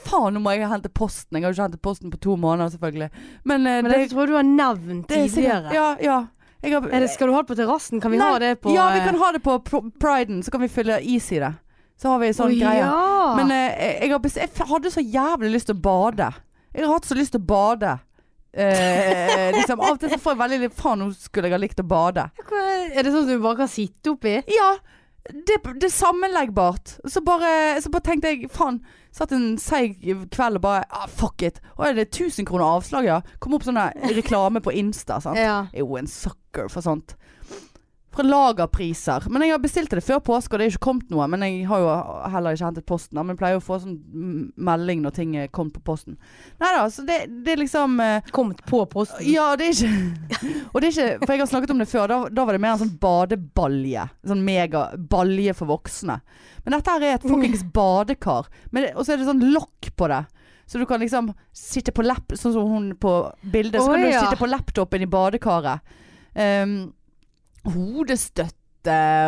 Faen, 0.06 0.34
nå 0.36 0.40
må 0.44 0.54
jeg 0.56 0.68
hente 0.70 0.90
posten. 0.96 1.36
Jeg 1.40 1.44
har 1.44 1.52
jo 1.52 1.58
ikke 1.58 1.66
hentet 1.70 1.82
posten 1.84 2.12
på 2.14 2.20
to 2.24 2.36
måneder, 2.40 2.70
selvfølgelig. 2.76 3.10
Men, 3.44 3.66
eh, 3.68 3.82
Men 3.84 3.92
det, 3.92 3.98
det 4.06 4.10
tror 4.14 4.22
jeg 4.26 4.30
du 4.32 4.36
har 4.38 4.48
nevnt 4.48 5.12
er 5.12 5.26
tidligere. 5.28 5.74
Ja, 5.76 5.88
ja. 6.00 6.20
Jeg 6.62 6.74
har, 6.76 6.90
Er 6.92 7.00
det, 7.06 7.10
skal 7.14 7.28
du 7.30 7.34
ha 7.34 7.42
det 7.42 7.48
på 7.48 7.56
terrassen? 7.56 8.02
Kan 8.04 8.12
vi 8.12 8.18
Nei, 8.20 8.30
ha 8.34 8.40
det 8.44 8.54
på 8.62 8.74
Ja, 8.76 8.90
vi 8.92 9.00
eh, 9.00 9.06
kan 9.08 9.16
ha 9.22 9.32
det 9.32 9.40
på 9.44 9.54
pr- 9.64 9.92
priden, 10.00 10.42
så 10.44 10.52
kan 10.52 10.62
vi 10.62 10.68
fylle 10.68 10.98
is 11.02 11.32
i 11.32 11.40
det. 11.40 11.54
Så 12.00 12.10
har 12.14 12.20
vi 12.20 12.30
sånn 12.36 12.52
Å, 12.52 12.60
greie. 12.60 12.84
Ja. 12.84 13.36
Men 13.40 13.52
eh, 13.56 14.02
jeg, 14.04 14.12
har 14.12 14.20
bes- 14.24 14.36
jeg 14.40 14.50
hadde 14.68 14.92
så 14.92 15.04
jævlig 15.04 15.52
lyst 15.54 15.68
til 15.72 15.76
å 15.78 15.82
bade. 15.84 16.28
Jeg 16.76 16.86
har 16.86 16.94
hatt 16.94 17.08
så 17.08 17.16
lyst 17.16 17.32
til 17.36 17.42
å 17.42 17.48
bade. 17.48 17.94
Eh, 18.54 19.52
liksom, 19.58 19.80
av 19.80 19.96
og 19.96 20.00
til 20.02 20.10
så 20.12 20.20
får 20.20 20.34
jeg 20.36 20.42
veldig 20.44 20.60
litt 20.66 20.78
Faen, 20.80 21.00
nå 21.04 21.10
skulle 21.16 21.48
jeg 21.50 21.56
ha 21.56 21.62
likt 21.64 21.80
å 21.84 21.88
bade. 21.88 22.28
Hva- 22.44 22.66
er 22.92 23.04
det 23.08 23.12
sånn 23.14 23.24
at 23.28 23.32
du 23.32 23.40
bare 23.44 23.60
kan 23.64 23.72
sitte 23.72 24.14
oppi? 24.16 24.36
Ja, 24.52 24.70
det, 25.34 25.60
det 25.82 25.90
er 25.90 25.94
sammenleggbart. 25.94 26.98
Så 27.06 27.22
bare, 27.26 27.82
så 27.82 27.92
bare 27.94 28.06
tenkte 28.06 28.34
jeg 28.34 28.50
faen. 28.54 28.82
Satt 29.16 29.32
en 29.34 29.56
seig 29.62 29.98
kveld 30.34 30.60
og 30.60 30.64
bare 30.64 30.84
ah, 30.94 31.08
fuck 31.10 31.42
it. 31.46 31.58
Å, 31.78 31.88
er 31.88 31.98
det 31.98 32.10
1000 32.12 32.46
kroner 32.50 32.66
avslag, 32.78 33.08
ja? 33.10 33.20
Kom 33.42 33.56
opp 33.58 33.66
sånn 33.66 33.80
reklame 34.14 34.62
på 34.62 34.74
Insta. 34.78 35.18
Sant? 35.24 35.40
Ja. 35.42 35.64
Jeg 35.74 35.82
er 35.82 35.88
jo 35.88 35.98
en 36.00 36.10
sucker 36.10 36.70
for 36.72 36.86
sånt. 36.86 37.16
Fra 38.10 38.24
lagerpriser. 38.26 39.28
Men 39.30 39.44
jeg 39.46 39.54
har 39.54 39.62
bestilt 39.62 39.92
det 39.94 40.02
før 40.02 40.20
påske, 40.26 40.56
og 40.56 40.60
det 40.60 40.66
er 40.66 40.72
ikke 40.74 40.86
kommet 40.88 41.12
noe. 41.14 41.28
Men 41.30 41.44
jeg 41.46 41.68
har 41.70 41.84
jo 41.84 41.90
heller 42.34 42.58
ikke 42.58 42.66
hentet 42.66 42.88
posten. 42.90 43.20
Men 43.20 43.36
jeg 43.36 43.40
pleier 43.42 43.58
jo 43.58 43.62
å 43.62 43.66
få 43.68 43.78
sånn 43.84 44.00
mm, 44.00 44.40
melding 44.70 45.04
når 45.04 45.16
ting 45.20 45.36
er 45.38 45.52
kommet 45.54 45.76
på 45.78 45.84
posten. 45.92 46.18
Nei 46.62 46.72
da, 46.74 46.88
så 46.90 47.06
det, 47.06 47.20
det 47.46 47.54
er 47.54 47.62
liksom 47.62 48.00
eh, 48.02 48.32
Kommet 48.34 48.64
på 48.66 48.82
posten. 48.90 49.22
Ja, 49.30 49.52
det 49.60 49.70
er 49.70 49.78
ikke 49.78 50.40
Og 50.74 50.82
det 50.82 50.90
er 50.90 50.96
ikke 50.96 51.28
For 51.28 51.36
jeg 51.36 51.44
har 51.44 51.52
snakket 51.54 51.76
om 51.76 51.84
det 51.84 51.90
før. 51.92 52.10
Da, 52.10 52.20
da 52.34 52.48
var 52.50 52.58
det 52.58 52.64
mer 52.66 52.74
en 52.76 52.82
sånn 52.82 52.98
badebalje. 53.04 54.10
Sånn 54.34 54.44
megabalje 54.48 55.56
for 55.62 55.70
voksne. 55.76 56.20
Men 56.66 56.78
dette 56.80 56.98
her 56.98 57.06
er 57.06 57.18
et 57.20 57.30
fuckings 57.30 57.64
badekar. 57.78 58.50
Men 58.72 58.88
det- 58.88 58.96
Og 58.98 59.06
så 59.06 59.14
er 59.14 59.22
det 59.22 59.30
sånn 59.30 59.46
lokk 59.54 59.94
på 59.96 60.10
det. 60.10 60.24
Så 60.70 60.78
du 60.78 60.86
kan 60.86 61.02
liksom 61.02 61.32
sitte 61.54 61.92
på 61.92 62.04
lapp 62.06 62.34
Sånn 62.38 62.54
som 62.54 62.70
hun 62.70 62.92
på 62.98 63.14
bildet. 63.42 63.82
Så 63.82 63.90
kan 63.90 64.04
oh, 64.04 64.10
ja. 64.10 64.26
sitte 64.26 64.42
på 64.42 64.50
laptopen 64.50 65.02
i 65.02 65.10
badekaret. 65.10 65.82
Um, 66.36 66.94
hodestøtte 67.66 68.56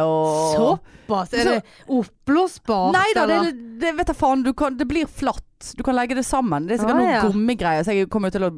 og 0.07 0.55
Såpass? 0.55 1.33
Er 1.35 1.43
det 1.49 1.55
oppblåsbart? 1.91 2.93
Nei 2.95 3.07
da, 3.17 3.25
det, 3.27 3.39
det 3.81 3.91
vet 3.97 4.11
jeg 4.13 4.17
faen. 4.17 4.43
Du 4.45 4.53
kan, 4.57 4.77
det 4.79 4.87
blir 4.87 5.09
flatt. 5.11 5.43
Du 5.77 5.83
kan 5.85 5.93
legge 5.93 6.15
det 6.17 6.23
sammen. 6.25 6.65
Det 6.69 6.77
er 6.77 6.79
sikkert 6.81 6.95
Ah, 6.95 7.01
noen 7.01 7.11
ja. 7.11 7.21
gummigreier. 7.27 7.83
Så 7.85 7.93
jeg 7.93 8.07
kommer 8.09 8.31
til 8.33 8.47
å 8.47 8.51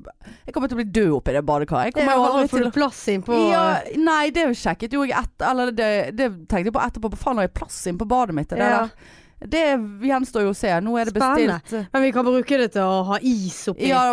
kommer 0.53 0.69
til 0.69 0.78
å 0.78 0.82
bli 0.84 0.86
død 0.93 1.15
oppi 1.17 1.34
det 1.36 1.41
badekaret. 1.49 1.89
Jeg 1.89 1.97
kommer 1.97 2.21
og 2.21 2.38
aldri 2.43 2.61
til 2.61 2.69
plass 2.78 3.01
inn 3.11 3.26
på 3.26 3.39
ja, 3.49 3.63
Nei, 3.99 4.30
det 4.36 4.45
sjekket 4.55 4.93
jo 4.95 5.01
jeg 5.03 5.17
etter 5.17 5.49
Eller 5.49 5.74
det, 5.76 5.89
det 6.15 6.30
tenkte 6.45 6.69
jeg 6.69 6.78
på 6.78 6.86
etterpå. 6.86 7.11
På 7.15 7.19
faen 7.26 7.41
har 7.41 7.49
jeg 7.49 7.55
plass 7.57 7.82
inn 7.89 7.97
på 7.99 8.07
badet 8.07 8.38
mitt? 8.38 8.53
Det, 8.53 8.61
Ja. 8.61 8.86
der. 8.86 9.19
det 9.49 9.63
gjenstår 10.07 10.45
jo 10.45 10.53
å 10.53 10.55
se. 10.55 10.69
Nå 10.86 10.93
er 11.01 11.09
det 11.09 11.17
Spennende. 11.17 11.57
bestilt. 11.65 11.89
Men 11.91 12.05
vi 12.05 12.11
kan 12.15 12.30
bruke 12.30 12.61
det 12.61 12.69
til 12.78 12.86
å 12.86 13.01
ha 13.09 13.17
is 13.19 13.57
oppi. 13.74 13.89
Ja, 13.89 14.05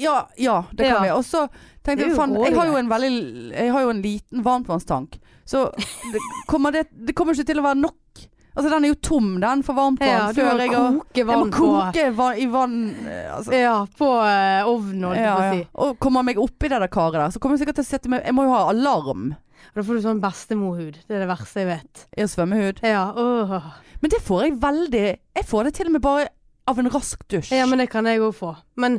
ja, 0.00 0.16
ja 0.38 0.62
det 0.72 0.88
kan 0.94 1.02
vi. 1.02 1.10
Og 1.18 1.26
så 1.26 1.48
tenkte 1.88 2.08
jo 2.10 2.16
fan, 2.18 2.34
jeg 2.44 2.56
har 2.56 2.68
jo 2.70 2.76
en 2.78 2.90
veldig 2.90 3.12
Jeg 3.52 3.72
har 3.74 3.84
jo 3.86 3.92
en 3.94 4.02
liten 4.04 4.44
varmtvannstank. 4.46 5.18
Så 5.48 5.68
det 6.12 6.20
kommer, 6.50 6.74
det, 6.76 6.86
det 6.92 7.14
kommer 7.16 7.34
ikke 7.36 7.48
til 7.48 7.62
å 7.62 7.64
være 7.64 7.80
nok. 7.80 8.26
Altså 8.58 8.72
den 8.72 8.84
er 8.88 8.90
jo 8.90 8.96
tom, 9.06 9.26
den, 9.40 9.60
for 9.62 9.78
varmtvann. 9.78 10.08
Ja, 10.10 10.22
du 10.34 10.40
må 10.42 10.54
jeg 10.58 10.72
koke 10.74 11.20
Jeg 11.20 11.26
må 11.28 11.34
vann 11.36 11.52
koke 11.54 12.06
vann, 12.18 12.38
i 12.42 12.46
vann 12.50 12.78
eh, 13.06 13.28
altså. 13.36 13.52
Ja, 13.54 13.74
på 14.00 14.08
eh, 14.26 14.66
ovnen, 14.66 15.04
holdt 15.06 15.20
jeg 15.20 15.28
Ja, 15.28 15.34
på 15.36 15.42
å 15.42 15.44
ja. 15.46 15.52
si. 15.52 15.60
Og 15.84 15.92
kommer 16.02 16.26
meg 16.26 16.40
oppi 16.42 16.70
det 16.72 16.80
der 16.82 16.90
karet 16.90 17.20
der, 17.20 17.30
så 17.36 17.38
kommer 17.42 17.54
jeg 17.54 17.62
sikkert 17.62 17.78
til 17.78 17.86
å 17.86 17.90
sette 17.92 18.10
meg 18.10 18.26
Jeg 18.26 18.34
må 18.34 18.48
jo 18.48 18.56
ha 18.56 18.64
alarm. 18.72 19.28
Da 19.76 19.84
får 19.86 20.00
du 20.00 20.02
sånn 20.08 20.22
bestemorhud. 20.24 20.98
Det 21.06 21.14
er 21.16 21.22
det 21.22 21.30
verste 21.30 21.62
jeg 21.62 21.70
vet. 21.70 22.02
I 22.18 22.26
svømmehud. 22.34 22.82
Ja, 22.82 23.04
åh. 23.14 23.70
Men 24.02 24.14
det 24.16 24.20
får 24.26 24.44
jeg 24.48 24.58
veldig 24.66 25.06
Jeg 25.06 25.46
får 25.46 25.68
det 25.68 25.74
til 25.78 25.92
og 25.92 25.94
med 25.94 26.02
bare 26.08 26.26
av 26.68 26.82
en 26.82 26.90
rask 26.92 27.22
dusj. 27.30 27.54
ja 27.56 27.64
men 27.70 27.80
det 27.80 27.86
kan 27.94 28.10
jeg 28.10 28.20
òg 28.20 28.34
få. 28.36 28.56
Men 28.76 28.98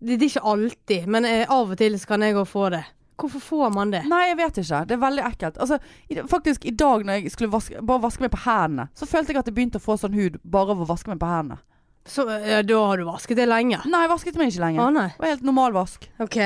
det, 0.00 0.16
det 0.18 0.26
er 0.26 0.30
ikke 0.30 0.52
alltid. 0.52 1.06
Men 1.08 1.24
eh, 1.28 1.44
av 1.50 1.72
og 1.72 1.78
til 1.80 1.98
så 1.98 2.10
kan 2.12 2.24
jeg 2.26 2.36
òg 2.36 2.48
få 2.50 2.68
det. 2.74 2.84
Hvorfor 3.16 3.40
får 3.40 3.70
man 3.72 3.92
det? 3.94 4.02
Nei, 4.10 4.26
jeg 4.28 4.36
vet 4.42 4.58
ikke. 4.60 4.82
Det 4.88 4.96
er 4.96 5.00
veldig 5.00 5.22
ekkelt. 5.24 5.60
Altså, 5.64 5.78
i, 6.12 6.18
faktisk 6.28 6.66
i 6.68 6.74
dag 6.76 7.06
når 7.06 7.22
jeg 7.22 7.32
skulle 7.32 7.52
vaske, 7.52 7.80
bare 7.80 8.02
vaske 8.04 8.26
meg 8.26 8.32
på 8.34 8.42
hendene, 8.44 8.90
så 8.96 9.08
følte 9.08 9.32
jeg 9.32 9.40
at 9.40 9.48
jeg 9.48 9.56
begynte 9.56 9.80
å 9.80 9.86
få 9.86 9.96
sånn 10.00 10.16
hud 10.16 10.36
bare 10.44 10.76
av 10.76 10.82
å 10.84 10.88
vaske 10.90 11.08
meg 11.12 11.20
på 11.22 11.30
hendene. 11.30 11.62
Så 12.06 12.22
ja, 12.28 12.60
da 12.62 12.82
har 12.86 13.00
du 13.00 13.06
vasket 13.08 13.40
det 13.40 13.48
lenge? 13.48 13.80
Nei, 13.88 14.02
jeg 14.04 14.10
vasket 14.12 14.36
meg 14.38 14.52
ikke 14.52 14.68
Å 14.68 14.84
Ah, 14.84 14.92
nei. 14.94 15.08
Det 15.16 15.24
var 15.24 15.32
helt 15.32 15.48
normal 15.48 15.74
vask. 15.74 16.04
OK. 16.22 16.36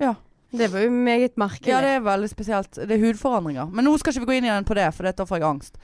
Ja. 0.00 0.14
Det 0.54 0.70
var 0.70 0.84
jo 0.86 0.90
meget 0.94 1.36
merkelig. 1.36 1.68
Ja, 1.68 1.82
det 1.82 1.90
er 1.96 2.06
veldig 2.06 2.30
spesielt. 2.30 2.78
Det 2.78 2.94
er 2.94 3.02
hudforandringer. 3.02 3.68
Men 3.74 3.84
nå 3.88 3.96
skal 3.98 4.14
ikke 4.14 4.22
vi 4.24 4.30
gå 4.30 4.36
inn 4.38 4.46
igjen 4.46 4.66
på 4.68 4.76
det, 4.78 4.86
for 4.94 5.10
da 5.10 5.26
får 5.26 5.40
jeg 5.42 5.48
angst. 5.48 5.78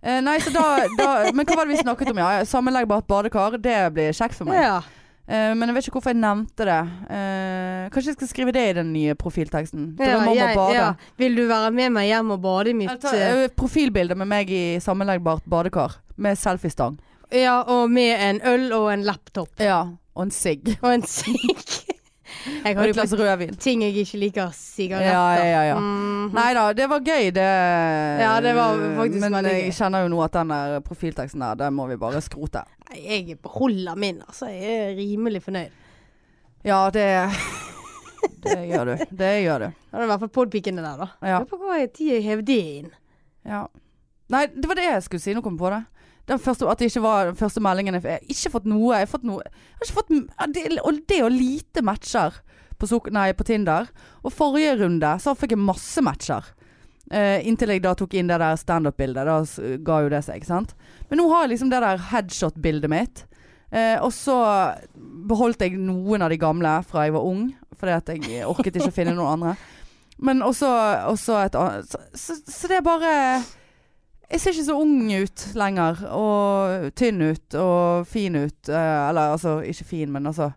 Eh, 0.00 0.18
nei, 0.24 0.38
så 0.40 0.52
da, 0.54 0.64
da 0.96 1.32
Men 1.34 1.46
hva 1.48 1.56
var 1.58 1.68
det 1.68 1.76
vi 1.76 1.82
snakket 1.84 2.10
om? 2.12 2.20
Ja, 2.20 2.44
Sammenleggbart 2.48 3.06
badekar. 3.10 3.58
Det 3.60 3.76
blir 3.94 4.16
kjekt 4.16 4.38
for 4.38 4.48
meg. 4.48 4.62
Ja. 4.64 4.80
Eh, 5.26 5.52
men 5.58 5.66
jeg 5.66 5.74
vet 5.74 5.88
ikke 5.88 5.98
hvorfor 5.98 6.14
jeg 6.14 6.20
nevnte 6.22 6.66
det. 6.68 6.78
Uh, 7.10 7.88
kanskje 7.90 8.12
jeg 8.12 8.18
skal 8.18 8.30
skrive 8.30 8.52
det 8.54 8.62
i 8.70 8.74
den 8.78 8.92
nye 8.94 9.16
profilteksten. 9.18 9.88
Ja, 9.98 10.12
Drømmer 10.12 10.30
om 10.30 10.42
å 10.44 10.50
bade. 10.60 10.76
ja. 10.76 10.88
Vil 11.18 11.34
du 11.38 11.44
være 11.50 11.72
med 11.74 11.94
meg 11.96 12.10
hjem 12.12 12.30
og 12.36 12.40
bade 12.44 12.70
i 12.70 12.74
Jeg 12.74 12.78
mitt 12.78 13.02
tar, 13.02 13.18
eh, 13.18 13.42
eh, 13.44 13.54
profilbilde 13.58 14.14
med 14.18 14.30
meg 14.30 14.50
i 14.54 14.64
sammenleggbart 14.82 15.42
badekar. 15.50 15.98
Med 16.16 16.38
selfiestang. 16.38 16.98
Ja, 17.34 17.62
og 17.66 17.90
med 17.90 18.14
en 18.22 18.40
øl 18.46 18.70
og 18.72 18.92
en 18.92 19.02
laptop. 19.02 19.50
Ja. 19.58 19.82
Og 20.16 20.28
en 20.28 20.30
sigg. 20.30 20.76
Og 20.80 20.92
en 20.94 21.02
sigg. 21.02 21.75
Jeg 22.64 22.76
har 22.76 22.88
et 22.88 22.94
glass 22.96 23.12
rødvin. 23.18 23.54
ting 23.58 23.82
jeg 23.82 23.94
ikke 24.02 24.18
liker. 24.22 24.50
Sigaretter. 24.54 25.12
Ja, 25.12 25.44
ja, 25.44 25.62
ja. 25.72 25.78
Mhm. 25.80 26.32
Nei 26.34 26.48
da, 26.54 26.64
det 26.72 26.88
var 26.90 27.00
gøy, 27.00 27.30
det. 27.34 27.46
Ja, 28.22 28.40
det 28.40 28.54
var 28.56 28.76
faktisk 29.00 29.20
Men 29.20 29.32
veldig 29.38 29.52
jeg 29.52 29.64
gøy. 29.70 29.74
kjenner 29.78 30.02
jo 30.04 30.08
nå 30.14 30.22
at 30.24 30.32
den 30.38 30.48
der 30.54 30.80
profilteksten 30.86 31.40
der, 31.44 31.54
den 31.64 31.74
må 31.74 31.86
vi 31.90 31.96
bare 31.96 32.20
skrote. 32.24 32.62
Jeg 32.96 33.38
beholder 33.42 33.94
min, 33.96 34.22
altså. 34.26 34.46
Jeg 34.52 34.76
er 34.90 34.94
rimelig 34.98 35.42
fornøyd. 35.42 35.70
Ja, 36.64 36.84
det 36.90 37.06
Det 38.46 38.58
gjør 38.68 38.84
du. 38.84 38.94
Det 39.16 39.32
gjør 39.42 39.58
du. 39.58 39.66
Det 39.90 39.98
er 39.98 40.02
i 40.02 40.06
hvert 40.10 40.20
fall 40.22 40.28
podpikene 40.34 40.82
der, 40.82 40.96
da. 41.02 41.06
Ja. 41.26 41.38
Lurer 41.40 41.50
på 41.50 41.58
hva 41.62 41.78
tid 41.94 42.12
jeg 42.14 42.22
hev 42.26 42.42
det 42.46 42.60
inn. 42.82 42.90
ja. 43.46 43.66
Nei, 44.28 44.46
det 44.50 44.66
var 44.66 44.74
det 44.74 44.82
jeg 44.88 45.02
skulle 45.06 45.22
si. 45.22 45.34
Nå 45.34 45.40
kom 45.44 45.54
jeg 45.54 45.60
på 45.60 45.68
det. 45.70 45.84
Den 46.26 46.42
første, 46.42 46.66
at 46.66 46.80
det 46.82 46.90
ikke 46.90 47.04
var 47.04 47.30
den 47.30 47.38
første 47.38 47.62
meldingen 47.62 47.94
jeg, 47.98 48.02
jeg 48.02 48.18
har 48.18 48.34
ikke 48.34 48.52
fått 48.56 48.68
noe. 48.70 48.96
Jeg 48.96 49.06
har 49.06 49.12
fått 49.12 49.26
noe 49.28 49.44
jeg 49.44 49.78
har 49.78 49.86
ikke 49.86 49.98
fått, 50.00 50.12
det, 50.56 50.66
Og 50.82 51.00
det 51.06 51.22
og 51.22 51.34
lite 51.34 51.84
matcher 51.86 52.40
på, 52.78 52.88
nei, 53.14 53.30
på 53.36 53.46
Tinder. 53.46 53.90
Og 54.24 54.34
forrige 54.34 54.76
runde 54.82 55.12
så 55.22 55.36
fikk 55.38 55.54
jeg 55.54 55.62
masse 55.62 56.02
matcher. 56.04 56.52
Uh, 57.06 57.38
inntil 57.46 57.70
jeg 57.70 57.84
da 57.84 57.92
tok 57.94 58.16
inn 58.18 58.30
det 58.30 58.40
der 58.42 58.58
standup-bildet. 58.58 59.28
Da 59.28 59.76
ga 59.86 60.00
jo 60.02 60.10
det 60.10 60.24
seg, 60.26 60.40
ikke 60.40 60.50
sant. 60.50 60.74
Men 61.10 61.22
nå 61.22 61.28
har 61.30 61.44
jeg 61.44 61.54
liksom 61.54 61.70
det 61.70 61.82
der 61.84 62.02
headshot-bildet 62.10 62.90
mitt. 62.90 63.22
Uh, 63.70 64.02
og 64.02 64.10
så 64.14 64.36
beholdt 65.30 65.62
jeg 65.62 65.78
noen 65.78 66.24
av 66.26 66.32
de 66.32 66.40
gamle 66.42 66.80
fra 66.88 67.06
jeg 67.06 67.14
var 67.14 67.28
ung. 67.28 67.48
Fordi 67.78 67.94
at 67.94 68.10
jeg 68.16 68.46
orket 68.48 68.80
ikke 68.80 68.90
å 68.90 68.98
finne 68.98 69.14
noen 69.14 69.36
andre. 69.36 69.54
Men 70.18 70.42
også, 70.42 70.68
også 71.12 71.38
et 71.44 71.56
annet 71.60 71.90
så, 71.92 72.00
så, 72.16 72.38
så 72.40 72.70
det 72.70 72.78
er 72.78 72.86
bare 72.86 73.14
Jeg 74.30 74.42
ser 74.42 74.56
ikke 74.56 74.66
så 74.66 74.78
ung 74.82 75.12
ut 75.12 75.44
lenger. 75.54 76.00
Og 76.10 76.88
tynn 76.98 77.22
ut 77.22 77.58
og 77.60 78.06
fin 78.10 78.36
ut. 78.36 78.68
Eh, 78.68 79.08
eller 79.08 79.36
altså, 79.36 79.60
ikke 79.62 79.90
fin, 79.92 80.12
men 80.12 80.26
altså 80.26 80.52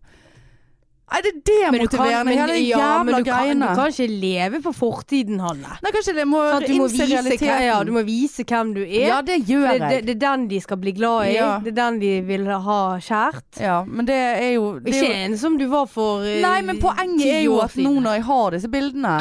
Nei, 1.09 1.19
det 1.25 1.29
er 1.31 1.71
demotiverende, 1.71 2.33
hele 2.37 2.53
de 2.53 2.65
ja, 2.67 2.79
men 3.01 3.15
jævla 3.15 3.17
du 3.17 3.25
kan, 3.25 3.33
greiene. 3.33 3.69
du 3.71 3.79
kan 3.79 3.93
ikke 3.93 4.19
leve 4.21 4.59
på 4.61 4.73
fortiden, 4.77 5.39
Hanne. 5.41 5.71
Nei, 5.81 5.91
kanskje 5.95 6.13
det 6.19 6.25
må 6.29 6.43
sånn, 6.45 6.65
Du 6.67 6.73
må, 6.75 6.85
innse 6.85 7.07
realiteten. 7.09 7.63
ja, 7.65 7.79
du 7.87 7.91
må 7.95 8.03
vise 8.05 8.45
hvem 8.45 8.75
du 8.75 8.83
er. 8.83 9.07
Ja, 9.07 9.17
det 9.25 9.39
gjør 9.49 9.65
det, 9.65 9.79
det, 9.79 9.89
jeg. 9.95 10.05
det 10.05 10.13
er 10.13 10.21
den 10.21 10.45
de 10.51 10.61
skal 10.61 10.81
bli 10.83 10.93
glad 10.99 11.31
i. 11.31 11.33
Ja. 11.39 11.49
Det 11.65 11.73
er 11.73 11.77
den 11.81 11.99
de 12.03 12.13
vil 12.29 12.45
ha 12.69 12.79
kjært. 13.01 13.47
Ja, 13.57 13.79
men 13.89 14.09
det 14.09 14.19
er 14.21 14.51
jo 14.59 14.69
det 14.77 14.93
Ikke 14.93 15.11
en 15.23 15.37
som 15.41 15.57
du 15.57 15.65
var 15.71 15.89
for 15.89 16.27
uh, 16.27 16.35
Nei, 16.45 16.59
men 16.67 16.81
poenget 16.83 17.25
er 17.25 17.41
jo 17.47 17.57
at 17.63 17.73
nå 17.79 17.95
når 17.97 18.19
jeg 18.19 18.27
har 18.29 18.57
disse 18.59 18.69
bildene, 18.77 19.17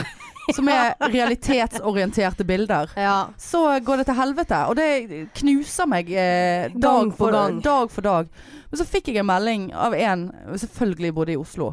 som 0.55 0.69
er 0.73 0.95
realitetsorienterte 1.13 2.45
bilder, 2.49 2.91
Ja. 2.97 3.29
så 3.39 3.81
går 3.85 3.97
det 4.03 4.07
til 4.11 4.19
helvete. 4.19 4.61
Og 4.69 4.77
det 4.77 5.29
knuser 5.41 5.87
meg 5.91 6.11
eh, 6.11 6.69
dag, 6.73 6.81
Gang 6.83 7.13
for, 7.17 7.33
gang. 7.33 7.61
dag 7.65 7.91
for 7.91 8.07
dag. 8.07 8.29
Men 8.71 8.79
så 8.81 8.85
fikk 8.89 9.09
jeg 9.13 9.23
en 9.23 9.27
melding 9.31 9.71
av 9.75 9.95
en, 9.97 10.27
selvfølgelig 10.57 11.15
bodde 11.17 11.33
i 11.33 11.41
Oslo, 11.41 11.73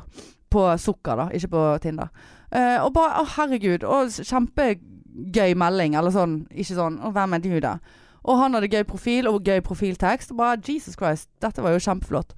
på 0.51 0.65
Sukker 0.79 1.19
da, 1.19 1.27
ikke 1.35 1.51
på 1.51 1.63
Tinder. 1.83 2.09
Eh, 2.51 2.77
og 2.85 2.93
bare, 2.95 3.21
å 3.23 3.27
herregud, 3.35 3.83
og 3.83 4.13
kjempegøy 4.15 5.55
melding, 5.59 5.95
eller 5.99 6.13
sånn, 6.15 6.41
ikke 6.55 6.77
sånn, 6.77 6.99
å 7.03 7.11
hvem 7.15 7.35
er 7.35 7.43
du 7.43 7.53
da? 7.63 7.77
Og 8.25 8.39
han 8.39 8.55
hadde 8.57 8.71
gøy 8.71 8.83
profil 8.89 9.27
og 9.29 9.43
gøy 9.45 9.59
profiltekst, 9.65 10.31
og 10.33 10.39
bare, 10.39 10.61
Jesus 10.65 10.95
Christ, 10.97 11.27
dette 11.43 11.61
var 11.61 11.75
jo 11.75 11.83
kjempeflott. 11.83 12.31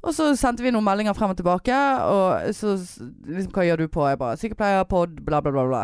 Og 0.00 0.14
så 0.16 0.30
sendte 0.38 0.64
vi 0.64 0.72
noen 0.72 0.86
meldinger 0.86 1.16
frem 1.16 1.34
og 1.34 1.36
tilbake, 1.36 1.76
og 2.08 2.54
så 2.56 2.72
liksom, 2.72 3.50
hva 3.52 3.66
gjør 3.66 3.82
du 3.82 3.90
på? 3.92 4.06
Jeg 4.08 4.20
bare, 4.20 4.38
sykepleier, 4.40 4.86
podd, 4.88 5.20
bla 5.26 5.42
bla 5.44 5.52
bla 5.52 5.66
bla. 5.68 5.82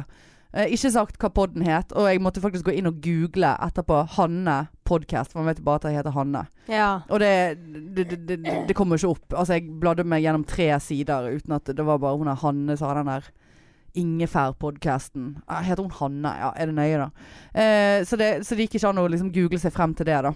Eh, 0.57 0.73
ikke 0.73 0.89
sagt 0.95 1.19
hva 1.21 1.29
podden 1.37 1.67
het, 1.67 1.93
og 1.93 2.07
jeg 2.09 2.23
måtte 2.25 2.41
faktisk 2.41 2.71
gå 2.71 2.79
inn 2.79 2.89
og 2.89 3.03
google 3.05 3.51
etterpå 3.67 3.99
Hanne 4.17 4.57
podcast. 4.89 5.33
for 5.33 5.43
man 5.43 5.51
vet 5.51 5.65
bare 5.65 5.83
at 5.83 5.89
jeg 5.91 5.99
heter 5.99 6.15
Hanne. 6.17 6.47
Ja. 6.69 7.03
Og 7.11 7.21
det, 7.21 7.59
det, 7.97 8.07
det, 8.29 8.39
det, 8.69 8.77
kommer 8.77 8.97
ikke 8.97 9.13
opp. 9.13 9.35
Altså, 9.35 9.59
jeg 9.59 9.69
bladde 9.81 10.07
meg 10.09 10.25
gjennom 10.25 10.47
tre 10.49 10.71
sider 10.81 11.29
uten 11.29 11.59
at 11.59 11.69
det 11.69 11.85
var 11.85 12.01
bare 12.01 12.17
hun 12.17 12.31
der 12.31 12.41
Hanne 12.41 12.77
som 12.77 12.89
hadde 12.89 13.05
den 13.05 13.13
der 13.13 13.29
Ingefær-podkasten. 13.97 15.29
Heter 15.67 15.83
hun 15.83 15.93
Hanne? 16.01 16.33
Ja, 16.41 16.53
er 16.57 16.71
det 16.71 16.77
nøye, 16.77 17.05
da? 17.05 17.11
Eh, 17.53 18.05
så, 18.09 18.17
det, 18.17 18.47
så 18.47 18.57
det 18.57 18.67
gikk 18.67 18.79
ikke 18.81 18.95
an 18.95 19.05
å 19.05 19.09
liksom 19.13 19.33
google 19.35 19.61
seg 19.61 19.77
frem 19.77 19.93
til 19.97 20.09
det, 20.09 20.23
da. 20.25 20.33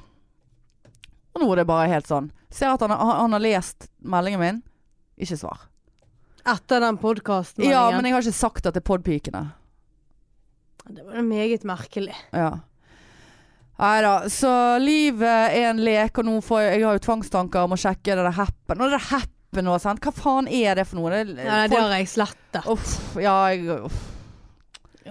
Og 1.34 1.42
nå 1.44 1.48
er 1.52 1.60
det 1.62 1.66
bare 1.70 1.88
helt 1.92 2.08
sånn. 2.10 2.30
Ser 2.50 2.72
at 2.74 2.80
han, 2.82 2.90
har- 2.90 3.20
han 3.22 3.32
har 3.36 3.42
lest 3.44 3.86
meldingen 4.02 4.40
min. 4.42 4.62
Ikke 5.20 5.36
svar. 5.38 5.66
Etter 6.48 6.80
den 6.80 6.96
podkasten. 6.98 7.64
Ja, 7.68 7.90
men 7.92 8.04
jeg 8.08 8.14
har 8.16 8.24
ikke 8.24 8.32
sagt 8.34 8.66
at 8.66 8.74
det 8.74 8.80
er 8.82 8.88
podpikene. 8.88 9.44
Det 10.90 11.04
var 11.06 11.20
jo 11.20 11.22
meget 11.28 11.62
merkelig. 11.68 12.14
Ja. 12.34 12.48
Nei 13.80 14.00
da. 14.04 14.14
Så 14.32 14.50
livet 14.82 15.54
er 15.54 15.70
en 15.70 15.78
lek, 15.84 16.18
og 16.18 16.26
nå 16.26 16.38
får 16.44 16.60
jeg 16.64 16.80
Jeg 16.80 16.86
har 16.88 16.96
jo 16.98 17.04
tvangstanker 17.06 17.62
om 17.64 17.72
å 17.76 17.80
sjekke 17.80 18.16
det 18.16 18.24
der 18.26 18.34
happen. 18.40 18.80
Og 18.80 18.90
det 18.90 18.96
der 18.98 19.06
happen 19.12 19.64
nå, 19.68 19.76
sant. 19.80 20.00
Hva 20.04 20.12
faen 20.16 20.48
er 20.48 20.74
det 20.80 20.86
for 20.88 20.98
noe? 21.00 21.10
Det, 21.12 21.36
Ja, 21.44 21.66
det 21.68 21.78
har 21.78 21.94
jeg 21.94 22.08
slettet. 22.10 22.66
Uff, 22.66 22.96
ja, 23.20 23.36
jeg 23.54 23.68
uff. 23.86 24.00